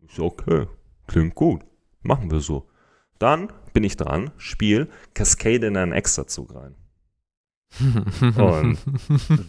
Ich 0.00 0.14
so, 0.14 0.26
okay, 0.26 0.66
klingt 1.06 1.34
gut. 1.34 1.62
Machen 2.02 2.30
wir 2.30 2.40
so. 2.40 2.68
Dann 3.18 3.50
bin 3.76 3.84
ich 3.84 3.98
dran, 3.98 4.30
Spiel, 4.38 4.88
Cascade 5.12 5.66
in 5.66 5.76
einen 5.76 5.92
Extra-Zug 5.92 6.54
rein. 6.54 6.76
Und 8.38 8.78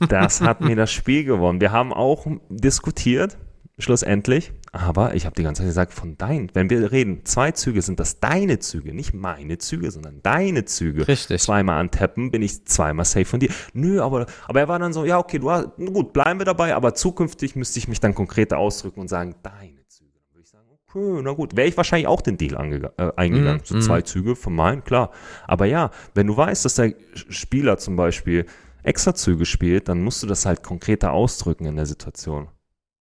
das 0.09 0.41
hat 0.41 0.59
mir 0.59 0.75
das 0.75 0.91
Spiel 0.91 1.23
gewonnen. 1.23 1.61
Wir 1.61 1.71
haben 1.71 1.93
auch 1.93 2.28
diskutiert, 2.49 3.38
schlussendlich, 3.80 4.51
aber 4.73 5.15
ich 5.15 5.25
habe 5.25 5.34
die 5.38 5.43
ganze 5.43 5.61
Zeit 5.61 5.69
gesagt, 5.69 5.93
von 5.93 6.17
deinen, 6.17 6.53
wenn 6.53 6.69
wir 6.69 6.91
reden, 6.91 7.23
zwei 7.23 7.51
Züge 7.53 7.82
sind 7.82 8.01
das 8.01 8.19
deine 8.19 8.59
Züge, 8.59 8.93
nicht 8.93 9.14
meine 9.14 9.60
Züge, 9.60 9.91
sondern 9.91 10.22
deine 10.23 10.65
Züge. 10.65 11.07
Richtig. 11.07 11.41
Zweimal 11.41 11.80
antappen, 11.80 12.30
bin 12.30 12.41
ich 12.41 12.65
zweimal 12.65 13.06
safe 13.06 13.23
von 13.23 13.39
dir. 13.39 13.52
Nö, 13.72 14.02
aber, 14.02 14.26
aber 14.45 14.60
er 14.60 14.68
war 14.68 14.77
dann 14.77 14.91
so, 14.91 15.06
ja, 15.06 15.19
okay, 15.19 15.39
du 15.39 15.49
hast, 15.52 15.69
gut, 15.77 16.11
bleiben 16.11 16.41
wir 16.41 16.45
dabei, 16.45 16.76
aber 16.76 16.95
zukünftig 16.95 17.56
müsste 17.56 17.80
ich 17.80 17.88
mich 17.88 18.02
dann 18.02 18.14
konkreter 18.14 18.57
ausdrücken 18.57 18.99
und 18.99 19.07
sagen, 19.07 19.35
deine 19.41 19.88
Züge. 19.88 20.11
Dann 20.19 20.34
würde 20.34 20.43
ich 20.43 20.49
sagen, 20.49 20.66
okay, 20.88 21.22
na 21.24 21.32
gut, 21.32 21.56
wäre 21.56 21.68
ich 21.68 21.78
wahrscheinlich 21.78 22.08
auch 22.08 22.22
den 22.22 22.38
Deal 22.38 22.54
äh, 22.98 23.12
eingegangen. 23.16 23.62
Mhm, 23.62 23.66
so 23.66 23.76
mhm. 23.76 23.82
zwei 23.82 24.02
Züge 24.02 24.36
von 24.36 24.56
meinen, 24.56 24.84
klar. 24.84 25.12
Aber 25.48 25.66
ja, 25.66 25.91
wenn 26.14 26.28
du 26.28 26.38
weißt, 26.38 26.66
dass 26.66 26.76
der 26.76 26.94
Spieler 27.14 27.78
zum 27.78 27.95
Beispiel 27.95 28.45
extra 28.84 29.14
Züge 29.14 29.45
spielt, 29.45 29.90
dann 29.90 30.02
musst 30.02 30.24
du 30.24 30.28
das 30.28 30.45
halt 30.45 30.64
konkreter 30.64 31.12
ausdrücken 31.12 31.66
in 31.66 31.76
der 31.76 31.86
Situation. 31.86 32.48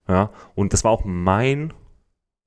Ja, 0.07 0.31
und 0.56 0.73
das 0.73 0.84
war 0.84 0.91
auch 0.91 1.03
mein. 1.06 1.73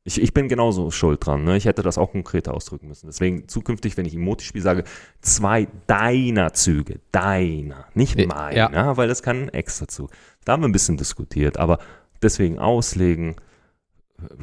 Ich, 0.02 0.20
ich 0.20 0.32
bin 0.32 0.48
genauso 0.48 0.90
schuld 0.90 1.24
dran. 1.24 1.44
Ne? 1.44 1.58
Ich 1.58 1.66
hätte 1.66 1.82
das 1.82 1.98
auch 1.98 2.12
konkreter 2.12 2.54
ausdrücken 2.54 2.88
müssen. 2.88 3.06
Deswegen 3.06 3.48
zukünftig, 3.48 3.98
wenn 3.98 4.06
ich 4.06 4.14
Emoti 4.14 4.46
spiele, 4.46 4.64
sage 4.64 4.84
zwei 5.20 5.68
deiner 5.86 6.54
Züge. 6.54 7.00
Deiner, 7.12 7.84
nicht 7.94 8.18
Ja. 8.18 8.26
meiner, 8.26 8.96
weil 8.96 9.08
das 9.08 9.22
kann 9.22 9.42
ein 9.42 9.48
extra 9.50 9.86
Zug. 9.88 10.10
Da 10.44 10.52
haben 10.52 10.62
wir 10.62 10.68
ein 10.68 10.72
bisschen 10.72 10.96
diskutiert, 10.96 11.58
aber 11.58 11.78
deswegen 12.22 12.58
auslegen. 12.58 13.36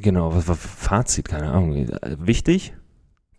Genau, 0.01 0.33
was 0.33 0.47
war 0.47 0.55
Fazit? 0.55 1.27
Keine 1.27 1.51
Ahnung. 1.51 1.87
Wichtig, 2.19 2.73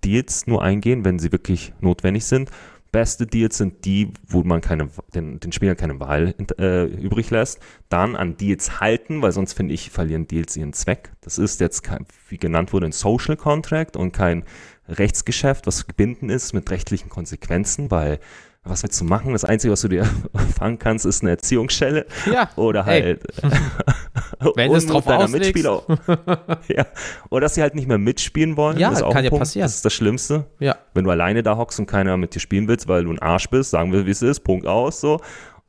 Deals 0.04 0.46
nur 0.46 0.62
eingehen, 0.62 1.04
wenn 1.04 1.18
sie 1.18 1.32
wirklich 1.32 1.72
notwendig 1.80 2.24
sind. 2.24 2.50
Beste 2.90 3.26
Deals 3.26 3.58
sind 3.58 3.84
die, 3.84 4.12
wo 4.26 4.42
man 4.42 4.62
keine, 4.62 4.88
den, 5.14 5.40
den 5.40 5.52
Spielern 5.52 5.76
keine 5.76 6.00
Wahl 6.00 6.34
äh, 6.58 6.84
übrig 6.84 7.28
lässt. 7.28 7.60
Dann 7.90 8.16
an 8.16 8.38
Deals 8.38 8.80
halten, 8.80 9.20
weil 9.20 9.32
sonst 9.32 9.52
finde 9.52 9.74
ich, 9.74 9.90
verlieren 9.90 10.26
Deals 10.26 10.56
ihren 10.56 10.72
Zweck. 10.72 11.12
Das 11.20 11.36
ist 11.36 11.60
jetzt, 11.60 11.82
kein, 11.82 12.06
wie 12.28 12.38
genannt 12.38 12.72
wurde, 12.72 12.86
ein 12.86 12.92
Social 12.92 13.36
Contract 13.36 13.96
und 13.96 14.12
kein 14.12 14.44
Rechtsgeschäft, 14.88 15.66
was 15.66 15.86
gebinden 15.86 16.30
ist 16.30 16.54
mit 16.54 16.70
rechtlichen 16.70 17.10
Konsequenzen, 17.10 17.90
weil 17.90 18.20
was 18.68 18.82
willst 18.82 19.00
du 19.00 19.04
machen? 19.04 19.32
Das 19.32 19.44
Einzige, 19.44 19.72
was 19.72 19.80
du 19.80 19.88
dir 19.88 20.04
fangen 20.56 20.78
kannst, 20.78 21.06
ist 21.06 21.22
eine 21.22 21.30
Erziehungsschelle. 21.30 22.06
Ja. 22.30 22.50
Oder 22.56 22.84
halt. 22.86 23.22
Wenn 24.54 24.72
es 24.72 24.86
drauf 24.86 25.04
deiner 25.04 25.24
auslegst. 25.24 25.54
Mitspieler. 25.54 25.82
ja. 26.68 26.86
Oder 27.30 27.42
dass 27.42 27.54
sie 27.54 27.62
halt 27.62 27.74
nicht 27.74 27.88
mehr 27.88 27.98
mitspielen 27.98 28.56
wollen. 28.56 28.78
Ja, 28.78 28.90
das 28.90 29.00
kann 29.00 29.24
ja 29.24 29.30
Punkt. 29.30 29.42
passieren. 29.42 29.64
Das 29.64 29.74
ist 29.74 29.84
das 29.84 29.92
Schlimmste. 29.92 30.46
Ja. 30.58 30.76
Wenn 30.94 31.04
du 31.04 31.10
alleine 31.10 31.42
da 31.42 31.56
hockst 31.56 31.78
und 31.78 31.86
keiner 31.86 32.16
mit 32.16 32.34
dir 32.34 32.40
spielen 32.40 32.68
willst, 32.68 32.88
weil 32.88 33.04
du 33.04 33.10
ein 33.10 33.18
Arsch 33.18 33.48
bist, 33.48 33.70
sagen 33.70 33.92
wir, 33.92 34.06
wie 34.06 34.10
es 34.10 34.22
ist, 34.22 34.40
Punkt 34.40 34.66
aus, 34.66 35.00
so. 35.00 35.20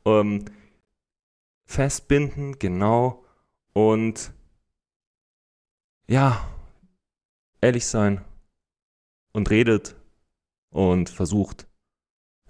Ähm, 0.04 0.44
festbinden, 1.66 2.58
genau. 2.58 3.24
Und 3.72 4.32
ja, 6.08 6.44
ehrlich 7.60 7.86
sein. 7.86 8.24
Und 9.32 9.50
redet 9.50 9.94
und 10.70 11.08
versucht. 11.08 11.69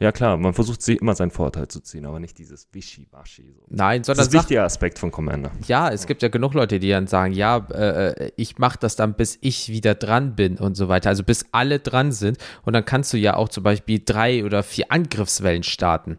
Ja 0.00 0.12
klar, 0.12 0.38
man 0.38 0.54
versucht 0.54 0.80
sich 0.80 0.98
immer 1.00 1.14
seinen 1.14 1.30
Vorteil 1.30 1.68
zu 1.68 1.80
ziehen, 1.80 2.06
aber 2.06 2.20
nicht 2.20 2.38
dieses 2.38 2.66
Wischiwaschi. 2.72 3.52
So. 3.54 3.62
Nein, 3.68 4.00
Das 4.00 4.06
sondern 4.06 4.26
ist 4.26 4.34
ein 4.34 4.38
wichtiger 4.40 4.64
Aspekt 4.64 4.98
von 4.98 5.10
Commander. 5.10 5.50
ja, 5.66 5.90
es 5.90 6.06
gibt 6.06 6.22
ja 6.22 6.28
genug 6.28 6.54
Leute, 6.54 6.80
die 6.80 6.88
dann 6.88 7.06
sagen, 7.06 7.34
ja, 7.34 7.58
äh, 7.70 8.32
ich 8.36 8.56
mache 8.56 8.78
das 8.80 8.96
dann, 8.96 9.12
bis 9.12 9.36
ich 9.42 9.68
wieder 9.68 9.94
dran 9.94 10.34
bin 10.36 10.56
und 10.56 10.74
so 10.74 10.88
weiter. 10.88 11.10
Also 11.10 11.22
bis 11.22 11.44
alle 11.52 11.80
dran 11.80 12.12
sind. 12.12 12.38
Und 12.64 12.72
dann 12.72 12.86
kannst 12.86 13.12
du 13.12 13.18
ja 13.18 13.36
auch 13.36 13.50
zum 13.50 13.62
Beispiel 13.62 14.00
drei 14.02 14.42
oder 14.44 14.62
vier 14.62 14.90
Angriffswellen 14.90 15.62
starten. 15.64 16.16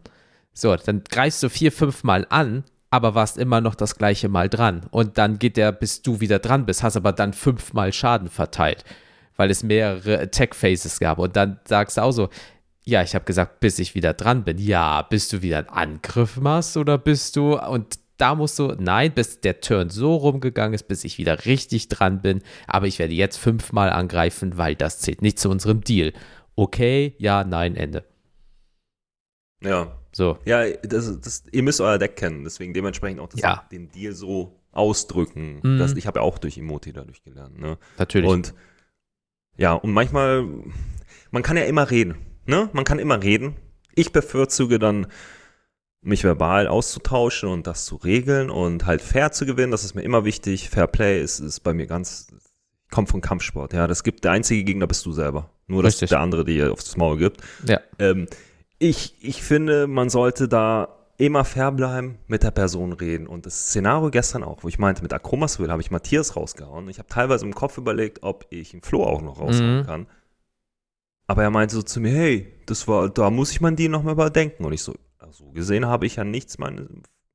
So, 0.53 0.75
dann 0.75 1.03
greifst 1.09 1.41
du 1.41 1.49
vier, 1.49 1.71
fünf 1.71 2.03
Mal 2.03 2.27
an, 2.29 2.63
aber 2.91 3.15
warst 3.15 3.39
immer 3.39 3.61
noch 3.61 3.73
das 3.73 3.95
gleiche 3.95 4.29
Mal 4.29 4.47
dran. 4.47 4.81
Und 4.91 5.17
dann 5.17 5.39
geht 5.39 5.57
der, 5.57 5.71
bis 5.71 6.03
du 6.03 6.19
wieder 6.19 6.37
dran 6.37 6.67
bist, 6.67 6.83
hast 6.83 6.97
aber 6.97 7.13
dann 7.13 7.33
fünfmal 7.33 7.91
Schaden 7.93 8.29
verteilt, 8.29 8.83
weil 9.37 9.49
es 9.49 9.63
mehrere 9.63 10.19
Attack-Phases 10.19 10.99
gab. 10.99 11.17
Und 11.17 11.35
dann 11.35 11.59
sagst 11.65 11.97
du 11.97 12.01
auch 12.03 12.11
so, 12.11 12.29
ja, 12.91 13.01
ich 13.01 13.15
habe 13.15 13.25
gesagt, 13.25 13.59
bis 13.61 13.79
ich 13.79 13.95
wieder 13.95 14.13
dran 14.13 14.43
bin. 14.43 14.57
Ja, 14.57 15.01
bist 15.01 15.33
du 15.33 15.41
wieder 15.41 15.57
einen 15.59 15.69
Angriff 15.69 16.37
machst 16.37 16.77
oder 16.77 16.97
bist 16.97 17.35
du 17.35 17.57
und 17.57 17.99
da 18.17 18.35
musst 18.35 18.59
du, 18.59 18.75
nein, 18.77 19.13
bis 19.13 19.39
der 19.41 19.61
Turn 19.61 19.89
so 19.89 20.15
rumgegangen 20.15 20.75
ist, 20.75 20.87
bis 20.87 21.03
ich 21.03 21.17
wieder 21.17 21.45
richtig 21.45 21.87
dran 21.87 22.21
bin. 22.21 22.43
Aber 22.67 22.85
ich 22.85 22.99
werde 22.99 23.13
jetzt 23.15 23.37
fünfmal 23.37 23.89
angreifen, 23.89 24.57
weil 24.57 24.75
das 24.75 24.99
zählt 24.99 25.23
nicht 25.23 25.39
zu 25.39 25.49
unserem 25.49 25.81
Deal. 25.81 26.13
Okay, 26.55 27.15
ja, 27.17 27.43
nein, 27.43 27.75
Ende. 27.75 28.05
Ja. 29.63 29.97
So, 30.13 30.37
Ja, 30.45 30.69
das, 30.83 31.19
das, 31.21 31.45
ihr 31.51 31.63
müsst 31.63 31.79
euer 31.79 31.97
Deck 31.97 32.17
kennen, 32.17 32.43
deswegen 32.43 32.73
dementsprechend 32.73 33.21
auch 33.21 33.29
Ja. 33.35 33.65
den 33.71 33.89
Deal 33.89 34.13
so 34.13 34.59
ausdrücken. 34.73 35.61
Mhm. 35.63 35.79
Das, 35.79 35.93
ich 35.93 36.05
habe 36.05 36.19
ja 36.19 36.23
auch 36.23 36.37
durch 36.37 36.57
Emoti 36.57 36.91
dadurch 36.91 37.23
gelernt. 37.23 37.57
Ne? 37.57 37.77
natürlich. 37.97 38.29
Und 38.29 38.53
ja, 39.57 39.73
und 39.73 39.91
manchmal, 39.93 40.45
man 41.31 41.43
kann 41.43 41.55
ja 41.57 41.63
immer 41.63 41.89
reden. 41.89 42.15
Ne? 42.51 42.69
Man 42.73 42.83
kann 42.83 42.99
immer 42.99 43.23
reden. 43.23 43.55
Ich 43.95 44.11
bevorzuge 44.11 44.77
dann, 44.77 45.07
mich 46.01 46.23
verbal 46.25 46.67
auszutauschen 46.67 47.47
und 47.47 47.65
das 47.65 47.85
zu 47.85 47.95
regeln 47.95 48.49
und 48.49 48.85
halt 48.85 49.01
fair 49.01 49.31
zu 49.31 49.45
gewinnen. 49.45 49.71
Das 49.71 49.85
ist 49.85 49.95
mir 49.95 50.01
immer 50.01 50.25
wichtig. 50.25 50.69
Fair 50.69 50.87
Play 50.87 51.21
ist, 51.21 51.39
ist 51.39 51.61
bei 51.61 51.73
mir 51.73 51.85
ganz, 51.87 52.27
kommt 52.91 53.07
von 53.09 53.21
Kampfsport. 53.21 53.71
Ja, 53.71 53.87
das 53.87 54.03
gibt 54.03 54.25
der 54.25 54.31
einzige 54.31 54.63
Gegner 54.65 54.85
bist 54.87 55.05
du 55.05 55.13
selber. 55.13 55.49
Nur, 55.67 55.81
dass 55.81 55.93
Richtig. 55.93 56.09
der 56.09 56.19
andere 56.19 56.43
dir 56.43 56.73
aufs 56.73 56.97
Maul 56.97 57.17
gibt. 57.17 57.39
ja, 57.65 57.79
Ähm, 57.99 58.27
ich, 58.79 59.15
ich 59.21 59.43
finde, 59.43 59.87
man 59.87 60.09
sollte 60.09 60.47
da 60.49 60.89
immer 61.17 61.45
fair 61.45 61.71
bleiben, 61.71 62.17
mit 62.27 62.41
der 62.43 62.51
Person 62.51 62.91
reden. 62.93 63.27
Und 63.27 63.45
das 63.45 63.67
Szenario 63.67 64.09
gestern 64.09 64.43
auch, 64.43 64.63
wo 64.63 64.67
ich 64.67 64.79
meinte, 64.79 65.03
mit 65.03 65.13
Akromaswill 65.13 65.69
habe 65.71 65.81
ich 65.83 65.91
Matthias 65.91 66.35
rausgehauen. 66.35 66.89
Ich 66.89 66.97
habe 66.97 67.07
teilweise 67.07 67.45
im 67.45 67.53
Kopf 67.55 67.77
überlegt, 67.77 68.23
ob 68.23 68.45
ich 68.49 68.71
den 68.71 68.81
Flo 68.81 69.05
auch 69.05 69.21
noch 69.21 69.39
raushauen 69.39 69.81
Mhm. 69.81 69.85
kann. 69.85 70.07
Aber 71.31 71.43
er 71.43 71.49
meinte 71.49 71.75
so 71.75 71.81
zu 71.81 72.01
mir, 72.01 72.11
hey, 72.11 72.51
das 72.65 72.89
war, 72.89 73.07
da 73.07 73.29
muss 73.29 73.53
ich 73.53 73.61
mein 73.61 73.77
Deal 73.77 73.89
nochmal 73.89 74.15
überdenken. 74.15 74.65
Und 74.65 74.73
ich 74.73 74.83
so, 74.83 74.95
so 75.29 75.51
gesehen 75.51 75.85
habe 75.85 76.05
ich 76.05 76.17
ja 76.17 76.25
nichts, 76.25 76.57
meine, 76.57 76.89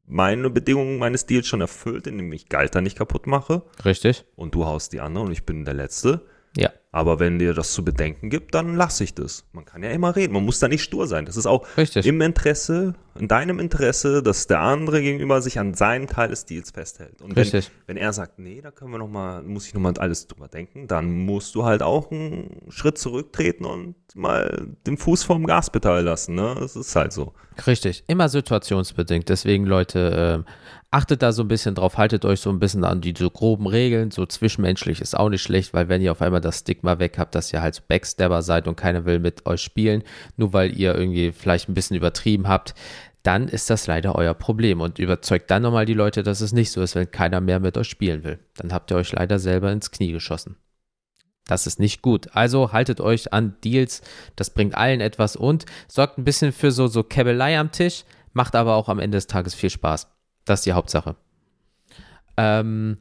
meine 0.04 0.50
Bedingungen 0.50 0.98
meines 0.98 1.24
Deals 1.24 1.46
schon 1.46 1.62
erfüllt, 1.62 2.06
indem 2.06 2.30
ich 2.34 2.50
Galter 2.50 2.82
nicht 2.82 2.98
kaputt 2.98 3.26
mache. 3.26 3.62
richtig. 3.86 4.26
Und 4.36 4.54
du 4.54 4.66
haust 4.66 4.92
die 4.92 5.00
andere 5.00 5.24
und 5.24 5.32
ich 5.32 5.46
bin 5.46 5.64
der 5.64 5.72
Letzte. 5.72 6.26
Ja, 6.58 6.72
Aber 6.92 7.18
wenn 7.18 7.38
dir 7.38 7.52
das 7.52 7.72
zu 7.72 7.84
bedenken 7.84 8.30
gibt, 8.30 8.54
dann 8.54 8.74
lasse 8.74 9.04
ich 9.04 9.14
das. 9.14 9.44
Man 9.52 9.64
kann 9.64 9.82
ja 9.82 9.90
immer 9.90 10.16
reden. 10.16 10.32
Man 10.32 10.44
muss 10.44 10.60
da 10.60 10.68
nicht 10.68 10.82
stur 10.82 11.06
sein. 11.06 11.26
Das 11.26 11.36
ist 11.36 11.46
auch 11.46 11.66
richtig. 11.76 12.06
im 12.06 12.20
Interesse, 12.22 12.94
in 13.18 13.28
deinem 13.28 13.58
Interesse, 13.58 14.22
dass 14.22 14.46
der 14.46 14.60
andere 14.60 15.02
gegenüber 15.02 15.42
sich 15.42 15.58
an 15.58 15.74
seinen 15.74 16.06
Teil 16.06 16.28
des 16.28 16.46
Deals 16.46 16.70
festhält. 16.70 17.20
Und 17.20 17.36
wenn, 17.36 17.64
wenn 17.86 17.96
er 17.96 18.12
sagt, 18.12 18.38
nee, 18.38 18.60
da 18.62 18.70
können 18.70 18.92
wir 18.92 18.98
noch 18.98 19.10
mal, 19.10 19.42
muss 19.42 19.66
ich 19.66 19.74
noch 19.74 19.80
mal 19.80 19.92
alles 19.98 20.26
drüber 20.26 20.48
denken, 20.48 20.86
dann 20.86 21.10
musst 21.10 21.54
du 21.54 21.64
halt 21.64 21.82
auch 21.82 22.10
einen 22.10 22.62
Schritt 22.70 22.98
zurücktreten 22.98 23.66
und 23.66 23.96
mal 24.14 24.68
den 24.86 24.96
Fuß 24.96 25.22
vom 25.22 25.46
Gaspedal 25.46 26.02
lassen. 26.02 26.34
Ne? 26.34 26.56
Das 26.58 26.76
ist 26.76 26.96
halt 26.96 27.12
so. 27.12 27.34
Richtig, 27.66 28.04
immer 28.06 28.28
situationsbedingt. 28.28 29.28
Deswegen, 29.28 29.64
Leute, 29.66 30.44
ähm, 30.44 30.44
achtet 30.90 31.22
da 31.22 31.32
so 31.32 31.42
ein 31.42 31.48
bisschen 31.48 31.74
drauf, 31.74 31.98
haltet 31.98 32.24
euch 32.24 32.40
so 32.40 32.50
ein 32.50 32.58
bisschen 32.58 32.84
an 32.84 33.00
die 33.00 33.14
so 33.16 33.30
groben 33.30 33.66
Regeln. 33.66 34.10
So 34.10 34.26
zwischenmenschlich 34.26 35.00
ist 35.00 35.16
auch 35.16 35.28
nicht 35.28 35.42
schlecht, 35.42 35.74
weil 35.74 35.88
wenn 35.88 36.00
ihr 36.00 36.12
auf 36.12 36.22
einmal 36.22 36.40
das 36.40 36.64
Stigma 36.76 36.98
weg 36.98 37.18
habt, 37.18 37.34
dass 37.34 37.52
ihr 37.52 37.62
halt 37.62 37.74
so 37.74 37.82
Backstabber 37.88 38.42
seid 38.42 38.68
und 38.68 38.76
keiner 38.76 39.04
will 39.04 39.18
mit 39.18 39.46
euch 39.46 39.62
spielen, 39.62 40.02
nur 40.36 40.52
weil 40.52 40.78
ihr 40.78 40.94
irgendwie 40.94 41.32
vielleicht 41.32 41.68
ein 41.68 41.74
bisschen 41.74 41.96
übertrieben 41.96 42.48
habt, 42.48 42.74
dann 43.22 43.48
ist 43.48 43.70
das 43.70 43.86
leider 43.86 44.14
euer 44.14 44.34
Problem 44.34 44.80
und 44.80 44.98
überzeugt 44.98 45.50
dann 45.50 45.62
nochmal 45.62 45.86
die 45.86 45.94
Leute, 45.94 46.22
dass 46.22 46.40
es 46.40 46.52
nicht 46.52 46.70
so 46.70 46.82
ist, 46.82 46.94
wenn 46.94 47.10
keiner 47.10 47.40
mehr 47.40 47.58
mit 47.58 47.76
euch 47.76 47.88
spielen 47.88 48.22
will. 48.22 48.38
Dann 48.56 48.72
habt 48.72 48.90
ihr 48.90 48.96
euch 48.96 49.12
leider 49.12 49.38
selber 49.38 49.72
ins 49.72 49.90
Knie 49.90 50.12
geschossen. 50.12 50.56
Das 51.46 51.66
ist 51.66 51.80
nicht 51.80 52.02
gut. 52.02 52.28
Also 52.34 52.72
haltet 52.72 53.00
euch 53.00 53.32
an 53.32 53.56
Deals, 53.64 54.02
das 54.36 54.50
bringt 54.50 54.76
allen 54.76 55.00
etwas 55.00 55.36
und 55.36 55.64
sorgt 55.88 56.18
ein 56.18 56.24
bisschen 56.24 56.52
für 56.52 56.70
so, 56.70 56.86
so 56.88 57.02
Käbelei 57.02 57.58
am 57.58 57.72
Tisch, 57.72 58.04
macht 58.32 58.54
aber 58.54 58.74
auch 58.74 58.88
am 58.88 58.98
Ende 58.98 59.16
des 59.16 59.26
Tages 59.26 59.54
viel 59.54 59.70
Spaß. 59.70 60.08
Das 60.44 60.60
ist 60.60 60.66
die 60.66 60.72
Hauptsache. 60.72 61.16
Ähm, 62.36 62.98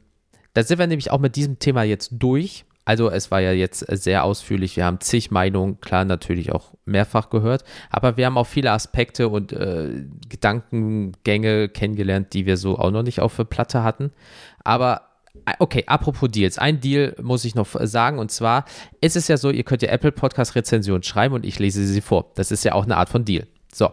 da 0.54 0.62
sind 0.62 0.78
wir 0.78 0.86
nämlich 0.86 1.10
auch 1.10 1.20
mit 1.20 1.36
diesem 1.36 1.58
Thema 1.58 1.82
jetzt 1.82 2.10
durch. 2.12 2.64
Also 2.86 3.10
es 3.10 3.32
war 3.32 3.40
ja 3.40 3.50
jetzt 3.52 3.80
sehr 3.80 4.24
ausführlich. 4.24 4.76
Wir 4.76 4.86
haben 4.86 5.00
zig 5.00 5.32
Meinungen, 5.32 5.80
klar 5.80 6.04
natürlich 6.04 6.52
auch 6.52 6.72
mehrfach 6.84 7.30
gehört, 7.30 7.64
aber 7.90 8.16
wir 8.16 8.26
haben 8.26 8.38
auch 8.38 8.46
viele 8.46 8.70
Aspekte 8.70 9.28
und 9.28 9.52
äh, 9.52 10.04
Gedankengänge 10.28 11.68
kennengelernt, 11.68 12.32
die 12.32 12.46
wir 12.46 12.56
so 12.56 12.78
auch 12.78 12.92
noch 12.92 13.02
nicht 13.02 13.20
auf 13.20 13.34
der 13.36 13.44
Platte 13.44 13.82
hatten. 13.82 14.12
Aber 14.62 15.02
äh, 15.46 15.54
okay, 15.58 15.82
apropos 15.88 16.30
Deals. 16.30 16.58
Ein 16.58 16.80
Deal 16.80 17.16
muss 17.20 17.44
ich 17.44 17.56
noch 17.56 17.66
sagen 17.66 18.20
und 18.20 18.30
zwar 18.30 18.64
ist 19.00 19.16
es 19.16 19.26
ja 19.26 19.36
so, 19.36 19.50
ihr 19.50 19.64
könnt 19.64 19.82
ja 19.82 19.88
Apple 19.90 20.12
Podcast 20.12 20.54
Rezension 20.54 21.02
schreiben 21.02 21.34
und 21.34 21.44
ich 21.44 21.58
lese 21.58 21.84
sie 21.84 22.00
vor. 22.00 22.30
Das 22.36 22.52
ist 22.52 22.64
ja 22.64 22.72
auch 22.74 22.84
eine 22.84 22.96
Art 22.96 23.08
von 23.08 23.24
Deal. 23.24 23.48
So, 23.74 23.90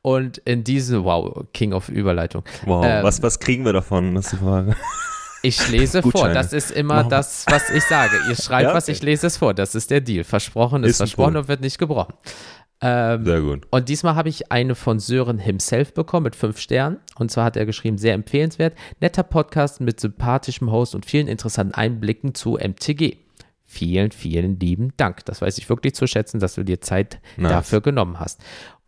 und 0.00 0.38
in 0.38 0.62
diesem, 0.62 1.04
wow, 1.04 1.44
King 1.52 1.72
of 1.72 1.88
Überleitung. 1.88 2.44
Wow, 2.64 2.84
Ähm, 2.86 3.02
was, 3.02 3.20
was 3.20 3.40
kriegen 3.40 3.64
wir 3.64 3.72
davon? 3.72 4.14
Das 4.14 4.26
ist 4.26 4.34
die 4.34 4.36
Frage. 4.36 4.76
Ich 5.42 5.68
lese 5.68 6.02
vor. 6.02 6.28
Das 6.30 6.52
ist 6.52 6.70
immer 6.70 7.04
das, 7.04 7.44
was 7.48 7.70
ich 7.70 7.84
sage. 7.84 8.16
Ihr 8.28 8.34
schreibt 8.42 8.64
Ja, 8.68 8.74
was, 8.74 8.84
okay. 8.84 8.92
ich 8.92 9.02
lese 9.02 9.26
es 9.28 9.36
vor. 9.36 9.54
Das 9.54 9.74
ist 9.74 9.90
der 9.90 10.00
Deal. 10.00 10.24
Versprochen 10.24 10.82
ist, 10.84 10.90
Ist 10.92 10.96
versprochen 10.98 11.36
und 11.36 11.48
wird 11.48 11.60
nicht 11.60 11.78
gebrochen. 11.78 12.14
Ähm, 12.80 13.24
Sehr 13.24 13.40
gut. 13.40 13.66
und 13.70 13.88
diesmal 13.88 14.14
habe 14.14 14.28
ich 14.28 14.52
eine 14.52 14.76
von 14.76 15.00
Sören 15.00 15.38
himself 15.38 15.94
bekommen 15.94 16.24
mit 16.24 16.36
fünf 16.36 16.60
Sternen. 16.60 16.98
Und 17.16 17.30
zwar 17.30 17.44
hat 17.44 17.56
er 17.56 17.66
geschrieben, 17.66 17.98
sehr 17.98 18.14
empfehlenswert. 18.14 18.74
Netter 19.00 19.24
Podcast 19.24 19.80
mit 19.80 19.98
sympathischem 19.98 20.70
Host 20.70 20.94
und 20.94 21.04
vielen 21.04 21.26
interessanten 21.26 21.74
Einblicken 21.74 22.34
zu 22.34 22.52
MTG. 22.56 23.16
Vielen, 23.64 24.12
vielen 24.12 24.58
lieben 24.60 24.92
Dank. 24.96 25.24
Das 25.24 25.42
weiß 25.42 25.58
ich 25.58 25.68
wirklich 25.68 25.94
zu 25.94 26.06
schätzen, 26.06 26.38
dass 26.40 26.54
du 26.54 26.62
dir 26.62 26.80
Zeit 26.80 27.20
Nice. 27.36 27.50
dafür 27.50 27.80
genommen 27.80 28.20
hast. 28.20 28.40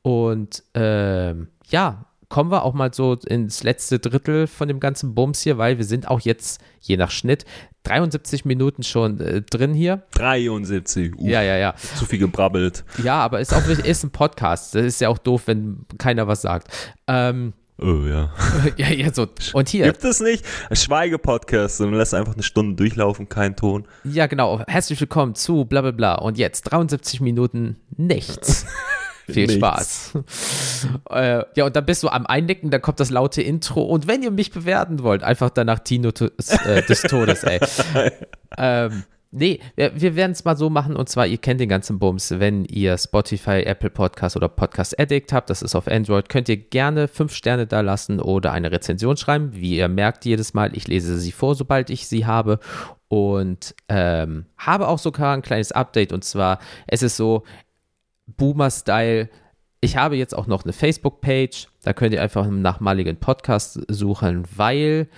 Und 0.03 0.63
ähm, 0.75 1.49
ja, 1.69 2.07
kommen 2.31 2.51
wir 2.51 2.65
auch 2.65 2.73
mal 2.73 2.95
so 2.95 3.15
ins 3.27 3.63
letzte 3.63 3.99
Drittel 3.99 4.47
von 4.47 4.69
dem 4.69 4.81
ganzen 4.81 5.15
Bums 5.15 5.43
hier, 5.43 5.59
weil 5.59 5.77
wir 5.77 5.85
sind 5.85 6.09
auch 6.09 6.21
jetzt, 6.21 6.63
je 6.81 6.97
nach 6.97 7.11
Schnitt, 7.11 7.45
73 7.83 8.45
Minuten 8.45 8.83
schon 8.83 9.21
äh, 9.21 9.43
drin 9.43 9.75
hier. 9.75 10.05
73. 10.13 11.19
Uh, 11.19 11.29
Ja, 11.29 11.43
ja, 11.43 11.57
ja. 11.57 11.75
Zu 11.97 12.07
viel 12.07 12.21
gebrabbelt. 12.21 12.85
Ja, 13.03 13.21
aber 13.21 13.41
ist 13.41 13.53
auch 13.53 13.67
ist 13.67 14.05
ein 14.05 14.11
Podcast. 14.11 14.75
Das 14.75 14.85
ist 14.85 15.01
ja 15.01 15.09
auch 15.09 15.19
doof, 15.19 15.43
wenn 15.47 15.85
keiner 15.99 16.27
was 16.27 16.43
sagt. 16.43 16.69
Ähm, 17.07 17.53
Oh 17.83 18.05
ja. 18.07 18.31
ja, 18.77 18.91
ja, 18.91 19.11
so. 19.11 19.27
Und 19.55 19.71
hier, 19.71 19.87
Gibt 19.87 20.05
es 20.05 20.21
nicht? 20.21 20.45
Schweigepodcast 20.71 21.81
und 21.81 21.95
lässt 21.95 22.13
einfach 22.13 22.35
eine 22.35 22.43
Stunde 22.43 22.77
durchlaufen, 22.77 23.31
kein 23.31 23.57
Ton. 23.57 23.87
ja, 24.05 24.27
genau. 24.27 24.63
Herzlich 24.69 25.01
willkommen 25.01 25.35
zu 25.35 25.65
bla 25.65 25.81
bla 25.81 25.91
bla. 25.91 26.15
Und 26.17 26.37
jetzt 26.37 26.63
73 26.65 27.23
Minuten 27.23 27.77
nichts. 27.97 28.67
Viel 29.33 29.47
Nichts. 29.47 29.59
Spaß. 29.59 30.19
äh, 31.11 31.45
ja, 31.57 31.67
und 31.67 31.77
dann 31.77 31.87
bist 31.87 32.03
du 32.03 32.09
am 32.09 32.27
Einnicken, 32.27 32.71
dann 32.71 32.83
kommt 32.83 33.01
das 33.01 33.11
laute 33.11 33.43
Intro. 33.43 33.83
Und 33.83 34.07
wenn 34.07 34.23
ihr 34.23 34.31
mich 34.31 34.51
bewerten 34.51 35.03
wollt, 35.03 35.23
einfach 35.23 35.51
danach 35.51 35.81
Tino 35.81 36.11
des, 36.11 36.49
äh, 36.67 36.83
des 36.83 37.03
Todes, 37.03 37.45
ey. 37.45 37.61
ähm, 38.59 39.05
Nee, 39.33 39.61
wir, 39.77 39.93
wir 39.95 40.17
werden 40.17 40.33
es 40.33 40.45
mal 40.45 40.57
so 40.57 40.71
machen 40.71 40.97
und 40.97 41.09
zwar, 41.09 41.25
ihr 41.25 41.39
kennt 41.39 41.61
den 41.61 41.69
ganzen 41.69 42.01
Bums, 42.01 42.33
wenn 42.39 42.65
ihr 42.65 42.99
Spotify, 42.99 43.63
Apple 43.63 43.91
Podcast 43.91 44.35
oder 44.37 44.49
Podcast 44.49 44.99
Addict 44.99 45.33
habt, 45.33 45.51
das 45.51 45.63
ist 45.63 45.77
auf 45.77 45.87
Android, 45.87 46.29
könnt 46.29 46.49
ihr 46.49 46.57
gerne 46.57 47.07
fünf 47.07 47.33
Sterne 47.33 47.69
da 47.69 47.81
lassen 47.81 48.19
oder 48.19 48.51
eine 48.51 48.73
Rezension 48.73 49.17
schreiben. 49.17 49.51
Wie 49.55 49.77
ihr 49.77 49.87
merkt 49.87 50.25
jedes 50.25 50.53
Mal, 50.53 50.77
ich 50.77 50.89
lese 50.89 51.17
sie 51.17 51.31
vor, 51.31 51.55
sobald 51.55 51.91
ich 51.91 52.09
sie 52.09 52.27
habe 52.27 52.59
und 53.07 53.77
ähm, 53.89 54.47
habe 54.59 54.89
auch 54.89 54.99
sogar 54.99 55.33
ein 55.35 55.43
kleines 55.43 55.71
Update 55.71 56.13
und 56.13 56.25
zwar, 56.25 56.59
es 56.89 57.05
ist 57.05 57.17
so 57.17 57.45
Boomer-Style, 58.37 59.29
ich 59.81 59.97
habe 59.97 60.17
jetzt 60.17 60.37
auch 60.37 60.47
noch 60.47 60.65
eine 60.65 60.73
Facebook-Page, 60.73 61.69
da 61.83 61.93
könnt 61.93 62.13
ihr 62.13 62.23
einfach 62.23 62.47
nach 62.47 62.81
maligen 62.81 63.17
Podcast 63.17 63.81
suchen, 63.89 64.45
weil 64.55 65.09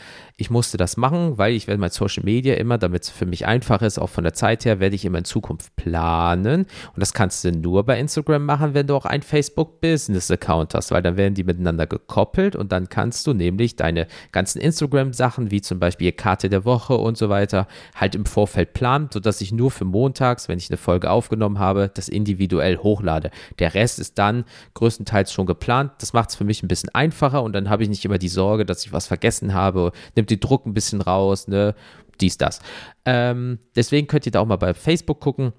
ich 0.43 0.51
musste 0.51 0.77
das 0.77 0.97
machen, 0.97 1.39
weil 1.39 1.55
ich 1.55 1.69
werde 1.69 1.81
mein 1.81 1.90
Social 1.90 2.24
Media 2.24 2.56
immer, 2.56 2.77
damit 2.77 3.05
es 3.05 3.10
für 3.10 3.27
mich 3.27 3.47
einfach 3.47 3.81
ist, 3.81 4.01
auch 4.01 4.09
von 4.09 4.24
der 4.24 4.35
Zeit 4.35 4.64
her, 4.64 4.81
werde 4.81 4.97
ich 4.97 5.05
immer 5.05 5.19
in 5.19 5.24
Zukunft 5.24 5.77
planen. 5.77 6.62
Und 6.62 6.97
das 6.97 7.14
kannst 7.14 7.44
du 7.44 7.52
nur 7.52 7.85
bei 7.85 7.97
Instagram 8.01 8.44
machen, 8.44 8.74
wenn 8.74 8.89
du 8.89 8.97
auch 8.97 9.05
einen 9.05 9.23
Facebook-Business-Account 9.23 10.74
hast, 10.74 10.90
weil 10.90 11.01
dann 11.01 11.16
werden 11.16 11.35
die 11.35 11.44
miteinander 11.44 11.86
gekoppelt 11.86 12.56
und 12.56 12.73
dann 12.73 12.89
kannst 12.89 13.24
du 13.28 13.35
nämlich 13.35 13.77
deine 13.77 14.09
ganzen 14.32 14.60
Instagram-Sachen, 14.60 15.52
wie 15.52 15.60
zum 15.60 15.78
Beispiel 15.78 16.10
Karte 16.10 16.48
der 16.48 16.64
Woche 16.64 16.97
und 16.97 17.16
so 17.16 17.28
weiter, 17.28 17.69
halt 17.94 18.16
im 18.16 18.27
Vorfeld 18.27 18.73
planen, 18.73 19.10
sodass 19.12 19.40
ich 19.43 19.52
nur 19.52 19.70
für 19.70 19.85
montags, 19.85 20.48
wenn 20.48 20.59
ich 20.59 20.70
eine 20.70 20.77
Folge 20.77 21.09
aufgenommen 21.09 21.60
habe, 21.60 21.89
das 21.94 22.09
individuell 22.09 22.78
hochlade. 22.78 23.31
Der 23.60 23.74
Rest 23.74 24.01
ist 24.01 24.19
dann 24.19 24.44
größtenteils 24.74 25.32
schon 25.32 25.47
geplant. 25.47 25.93
Das 26.01 26.12
macht 26.12 26.31
es 26.31 26.35
für 26.35 26.44
mich 26.44 26.64
ein 26.64 26.69
bisschen 26.69 26.93
einfacher 26.93 27.44
und 27.44 27.52
dann 27.52 27.70
habe 27.70 27.85
ich 27.85 27.89
nicht 27.89 28.05
immer 28.05 28.19
die 28.19 28.27
Sorge, 28.27 28.66
dass 28.66 28.85
ich 28.85 28.93
was 28.93 29.06
vergessen 29.06 29.55
habe. 29.55 29.93
Nimmt 30.16 30.32
den 30.37 30.41
Druck 30.41 30.67
ein 30.67 30.75
bisschen 30.75 31.01
raus, 31.01 31.49
ne? 31.49 31.75
Dies, 32.21 32.39
das. 32.39 32.61
Ähm, 33.05 33.59
deswegen 33.75 34.07
könnt 34.07 34.27
ihr 34.27 34.33
da 34.33 34.41
auch 34.41 34.47
mal 34.47 34.57
bei 34.57 34.75
Facebook 34.75 35.21
gucken, 35.21 35.53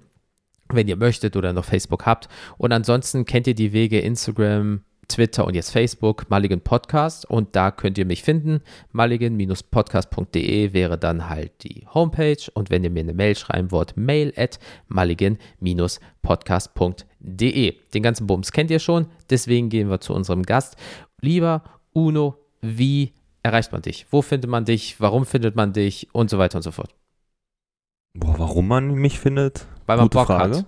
wenn 0.68 0.88
ihr 0.88 0.96
möchtet 0.96 1.36
oder 1.36 1.52
noch 1.52 1.64
Facebook 1.64 2.06
habt. 2.06 2.28
Und 2.56 2.72
ansonsten 2.72 3.24
kennt 3.24 3.46
ihr 3.46 3.54
die 3.54 3.72
Wege 3.72 4.00
Instagram, 4.00 4.80
Twitter 5.08 5.46
und 5.46 5.54
jetzt 5.54 5.70
Facebook, 5.70 6.28
Mulligan 6.30 6.60
Podcast. 6.60 7.28
Und 7.28 7.56
da 7.56 7.70
könnt 7.70 7.98
ihr 7.98 8.06
mich 8.06 8.22
finden. 8.22 8.60
Mulligan-podcast.de 8.92 10.72
wäre 10.72 10.96
dann 10.98 11.28
halt 11.28 11.62
die 11.62 11.86
Homepage. 11.92 12.38
Und 12.54 12.70
wenn 12.70 12.82
ihr 12.84 12.90
mir 12.90 13.00
eine 13.00 13.12
Mail 13.14 13.36
schreiben 13.36 13.70
wollt, 13.70 13.96
mail 13.96 14.32
at 14.36 14.58
mulligan-podcast.de. 14.88 17.74
Den 17.92 18.02
ganzen 18.02 18.26
Bums 18.26 18.52
kennt 18.52 18.70
ihr 18.70 18.78
schon. 18.78 19.06
Deswegen 19.30 19.68
gehen 19.68 19.90
wir 19.90 20.00
zu 20.00 20.14
unserem 20.14 20.44
Gast. 20.44 20.76
Lieber 21.20 21.62
Uno, 21.92 22.36
wie 22.60 23.12
erreicht 23.44 23.70
man 23.72 23.82
dich? 23.82 24.06
Wo 24.10 24.22
findet 24.22 24.50
man 24.50 24.64
dich? 24.64 25.00
Warum 25.00 25.24
findet 25.26 25.54
man 25.54 25.72
dich? 25.72 26.08
Und 26.12 26.30
so 26.30 26.38
weiter 26.38 26.56
und 26.58 26.62
so 26.62 26.72
fort. 26.72 26.94
Boah, 28.14 28.38
warum 28.38 28.66
man 28.68 28.94
mich 28.94 29.18
findet? 29.20 29.66
Weil 29.86 29.96
man 29.98 30.06
Gute 30.06 30.18
Bock 30.18 30.26
Frage. 30.26 30.56
hat. 30.58 30.66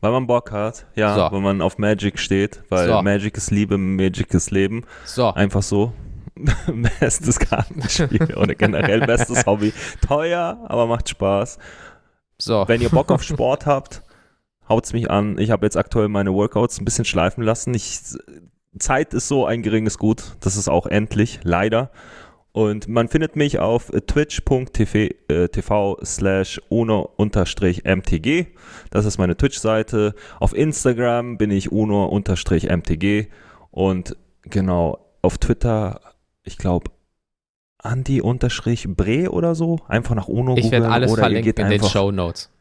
Weil 0.00 0.12
man 0.12 0.26
Bock 0.26 0.52
hat, 0.52 0.86
ja, 0.94 1.14
So. 1.14 1.34
weil 1.34 1.40
man 1.40 1.62
auf 1.62 1.78
Magic 1.78 2.18
steht, 2.18 2.62
weil 2.68 2.88
So. 2.88 3.02
Magic 3.02 3.36
ist 3.36 3.50
Liebe, 3.50 3.78
Magic 3.78 4.32
ist 4.34 4.50
Leben. 4.50 4.84
So, 5.04 5.32
Einfach 5.32 5.62
so. 5.62 5.92
bestes 7.00 7.38
Kartenspiel 7.38 8.34
oder 8.36 8.54
generell 8.54 9.00
bestes 9.00 9.46
Hobby. 9.46 9.72
Teuer, 10.06 10.58
aber 10.66 10.86
macht 10.86 11.08
Spaß. 11.08 11.58
so. 12.38 12.64
Wenn 12.68 12.80
ihr 12.82 12.90
Bock 12.90 13.10
auf 13.10 13.22
Sport 13.24 13.66
habt, 13.66 14.02
haut's 14.68 14.92
mich 14.92 15.10
an. 15.10 15.38
Ich 15.38 15.50
habe 15.50 15.64
jetzt 15.64 15.76
aktuell 15.76 16.08
meine 16.08 16.34
Workouts 16.34 16.80
ein 16.80 16.84
bisschen 16.84 17.04
schleifen 17.06 17.42
lassen. 17.42 17.72
Ich, 17.72 18.00
Zeit 18.78 19.14
ist 19.14 19.28
so 19.28 19.46
ein 19.46 19.62
geringes 19.62 19.98
Gut. 19.98 20.36
Das 20.40 20.56
ist 20.56 20.68
auch 20.68 20.86
endlich, 20.86 21.40
leider. 21.42 21.90
Und 22.52 22.86
man 22.86 23.08
findet 23.08 23.34
mich 23.34 23.58
auf 23.58 23.90
twitch.tv 23.90 25.10
slash 26.04 26.60
uno-mtg. 26.68 28.46
Das 28.90 29.04
ist 29.06 29.18
meine 29.18 29.36
Twitch-Seite. 29.36 30.14
Auf 30.38 30.54
Instagram 30.54 31.36
bin 31.36 31.50
ich 31.50 31.72
uno-mtg. 31.72 33.26
Und 33.72 34.16
genau, 34.42 35.04
auf 35.20 35.38
Twitter, 35.38 36.00
ich 36.44 36.56
glaube, 36.56 36.92
Andi-Bre 37.78 39.30
oder 39.30 39.54
so. 39.56 39.80
Einfach 39.88 40.14
nach 40.14 40.28
Uno 40.28 40.56
ich 40.56 40.70
werde 40.70 40.86
googeln 40.86 40.92
alles 40.92 41.12
oder 41.12 41.22
verlinken 41.22 41.52
in 41.56 41.70
den 41.70 41.82
Show 41.82 42.12
Notes. 42.12 42.53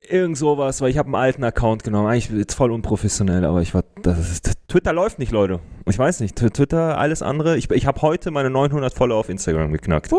Irgend 0.00 0.38
sowas, 0.38 0.80
weil 0.80 0.90
ich 0.90 0.96
habe 0.98 1.06
einen 1.08 1.14
alten 1.16 1.44
Account 1.44 1.82
genommen. 1.82 2.06
Eigentlich 2.08 2.30
jetzt 2.30 2.54
voll 2.54 2.70
unprofessionell, 2.70 3.44
aber 3.44 3.60
ich 3.62 3.74
war, 3.74 3.82
das 4.02 4.18
ist, 4.30 4.52
Twitter 4.68 4.92
läuft 4.92 5.18
nicht, 5.18 5.32
Leute. 5.32 5.60
Ich 5.86 5.98
weiß 5.98 6.20
nicht, 6.20 6.38
Tw- 6.38 6.50
Twitter, 6.52 6.96
alles 6.98 7.20
andere. 7.20 7.56
Ich, 7.56 7.70
ich 7.70 7.84
habe 7.86 8.00
heute 8.02 8.30
meine 8.30 8.48
900 8.48 8.94
Follower 8.94 9.18
auf 9.18 9.28
Instagram 9.28 9.72
geknackt. 9.72 10.10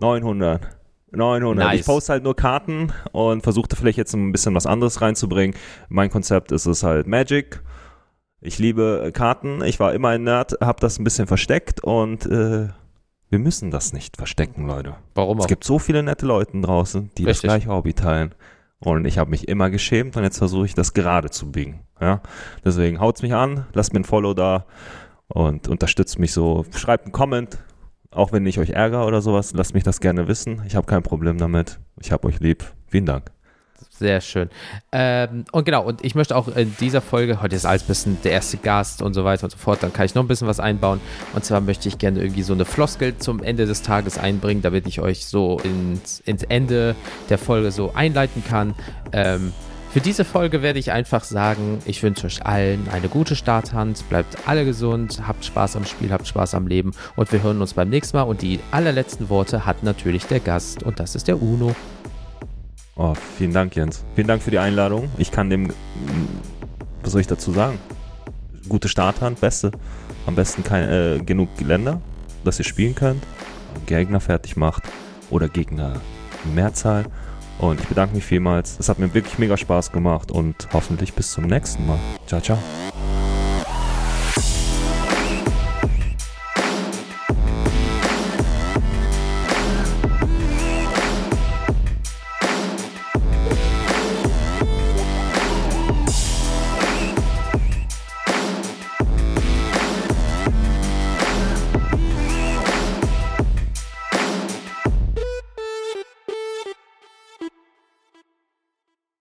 900. 0.00 0.68
900. 1.12 1.64
Nice. 1.66 1.80
Ich 1.80 1.86
poste 1.86 2.12
halt 2.14 2.24
nur 2.24 2.34
Karten 2.34 2.92
und 3.12 3.42
versuchte 3.42 3.76
vielleicht 3.76 3.98
jetzt 3.98 4.14
ein 4.14 4.32
bisschen 4.32 4.54
was 4.54 4.66
anderes 4.66 5.00
reinzubringen. 5.00 5.54
Mein 5.88 6.10
Konzept 6.10 6.50
ist 6.50 6.66
es 6.66 6.82
halt 6.82 7.06
Magic. 7.06 7.62
Ich 8.40 8.58
liebe 8.58 9.02
äh, 9.06 9.12
Karten. 9.12 9.62
Ich 9.64 9.78
war 9.80 9.92
immer 9.94 10.08
ein 10.08 10.24
Nerd, 10.24 10.56
habe 10.60 10.80
das 10.80 10.98
ein 10.98 11.04
bisschen 11.04 11.26
versteckt 11.26 11.82
und 11.84 12.26
äh, 12.26 12.68
wir 13.30 13.38
müssen 13.38 13.70
das 13.70 13.92
nicht 13.92 14.16
verstecken, 14.16 14.66
Leute. 14.66 14.96
Warum 15.14 15.38
auch? 15.38 15.42
Es 15.44 15.48
gibt 15.48 15.64
so 15.64 15.78
viele 15.78 16.02
nette 16.02 16.26
Leute 16.26 16.60
draußen, 16.60 17.10
die 17.16 17.24
Richtig. 17.24 17.48
das 17.48 17.56
gleiche 17.60 17.68
Hobby 17.68 17.94
teilen. 17.94 18.34
Und 18.84 19.06
ich 19.06 19.18
habe 19.18 19.30
mich 19.30 19.48
immer 19.48 19.70
geschämt 19.70 20.16
und 20.16 20.22
jetzt 20.22 20.38
versuche 20.38 20.66
ich 20.66 20.74
das 20.74 20.92
gerade 20.92 21.30
zu 21.30 21.50
biegen. 21.50 21.80
Ja? 22.00 22.20
Deswegen 22.64 23.00
haut's 23.00 23.22
mich 23.22 23.34
an, 23.34 23.66
lasst 23.72 23.92
mir 23.92 24.00
ein 24.00 24.04
Follow 24.04 24.34
da 24.34 24.66
und 25.28 25.68
unterstützt 25.68 26.18
mich 26.18 26.32
so. 26.32 26.64
Schreibt 26.76 27.04
einen 27.04 27.12
Comment, 27.12 27.58
auch 28.10 28.32
wenn 28.32 28.46
ich 28.46 28.58
euch 28.58 28.70
ärgere 28.70 29.06
oder 29.06 29.22
sowas, 29.22 29.52
lasst 29.54 29.74
mich 29.74 29.84
das 29.84 30.00
gerne 30.00 30.28
wissen. 30.28 30.62
Ich 30.66 30.76
habe 30.76 30.86
kein 30.86 31.02
Problem 31.02 31.38
damit. 31.38 31.80
Ich 32.00 32.12
habe 32.12 32.28
euch 32.28 32.40
lieb. 32.40 32.64
Vielen 32.86 33.06
Dank. 33.06 33.33
Sehr 33.90 34.20
schön. 34.20 34.50
Ähm, 34.92 35.44
und 35.52 35.64
genau, 35.64 35.84
und 35.84 36.04
ich 36.04 36.14
möchte 36.14 36.36
auch 36.36 36.48
in 36.48 36.74
dieser 36.80 37.00
Folge, 37.00 37.40
heute 37.40 37.54
ist 37.54 37.64
alles 37.64 37.84
ein 37.84 37.86
bisschen 37.86 38.18
der 38.24 38.32
erste 38.32 38.56
Gast 38.56 39.02
und 39.02 39.14
so 39.14 39.24
weiter 39.24 39.44
und 39.44 39.50
so 39.50 39.58
fort, 39.58 39.82
dann 39.82 39.92
kann 39.92 40.06
ich 40.06 40.14
noch 40.14 40.22
ein 40.22 40.28
bisschen 40.28 40.48
was 40.48 40.60
einbauen. 40.60 41.00
Und 41.32 41.44
zwar 41.44 41.60
möchte 41.60 41.88
ich 41.88 41.98
gerne 41.98 42.20
irgendwie 42.20 42.42
so 42.42 42.54
eine 42.54 42.64
Floskel 42.64 43.16
zum 43.18 43.42
Ende 43.42 43.66
des 43.66 43.82
Tages 43.82 44.18
einbringen, 44.18 44.62
damit 44.62 44.86
ich 44.86 45.00
euch 45.00 45.26
so 45.26 45.60
ins, 45.60 46.20
ins 46.20 46.42
Ende 46.42 46.96
der 47.28 47.38
Folge 47.38 47.70
so 47.70 47.92
einleiten 47.94 48.42
kann. 48.44 48.74
Ähm, 49.12 49.52
für 49.94 50.00
diese 50.00 50.24
Folge 50.24 50.60
werde 50.60 50.80
ich 50.80 50.90
einfach 50.90 51.22
sagen, 51.22 51.78
ich 51.84 52.02
wünsche 52.02 52.26
euch 52.26 52.44
allen 52.44 52.88
eine 52.88 53.08
gute 53.08 53.36
Starthand, 53.36 54.08
bleibt 54.08 54.48
alle 54.48 54.64
gesund, 54.64 55.22
habt 55.28 55.44
Spaß 55.44 55.76
am 55.76 55.84
Spiel, 55.84 56.10
habt 56.10 56.26
Spaß 56.26 56.56
am 56.56 56.66
Leben 56.66 56.90
und 57.14 57.30
wir 57.30 57.44
hören 57.44 57.60
uns 57.60 57.74
beim 57.74 57.90
nächsten 57.90 58.16
Mal. 58.16 58.24
Und 58.24 58.42
die 58.42 58.58
allerletzten 58.72 59.28
Worte 59.28 59.66
hat 59.66 59.84
natürlich 59.84 60.26
der 60.26 60.40
Gast 60.40 60.82
und 60.82 60.98
das 60.98 61.14
ist 61.14 61.28
der 61.28 61.40
Uno. 61.40 61.76
Oh, 62.96 63.14
vielen 63.36 63.52
Dank, 63.52 63.74
Jens. 63.74 64.04
Vielen 64.14 64.28
Dank 64.28 64.42
für 64.42 64.50
die 64.50 64.58
Einladung. 64.58 65.10
Ich 65.18 65.32
kann 65.32 65.50
dem, 65.50 65.72
was 67.02 67.12
soll 67.12 67.20
ich 67.20 67.26
dazu 67.26 67.50
sagen? 67.50 67.78
Gute 68.68 68.88
Starthand, 68.88 69.40
beste. 69.40 69.72
Am 70.26 70.34
besten 70.34 70.62
kein, 70.62 70.88
äh, 70.88 71.20
genug 71.24 71.48
Länder, 71.60 72.00
dass 72.44 72.58
ihr 72.58 72.64
spielen 72.64 72.94
könnt. 72.94 73.22
Gegner 73.86 74.20
fertig 74.20 74.56
macht 74.56 74.84
oder 75.30 75.48
Gegner 75.48 76.00
in 76.44 76.54
Mehrzahl. 76.54 77.04
Und 77.58 77.80
ich 77.80 77.88
bedanke 77.88 78.14
mich 78.14 78.24
vielmals. 78.24 78.78
Es 78.78 78.88
hat 78.88 78.98
mir 78.98 79.12
wirklich 79.12 79.38
mega 79.38 79.56
Spaß 79.56 79.92
gemacht 79.92 80.30
und 80.30 80.68
hoffentlich 80.72 81.14
bis 81.14 81.32
zum 81.32 81.46
nächsten 81.46 81.86
Mal. 81.86 81.98
Ciao, 82.26 82.40
ciao. 82.40 82.58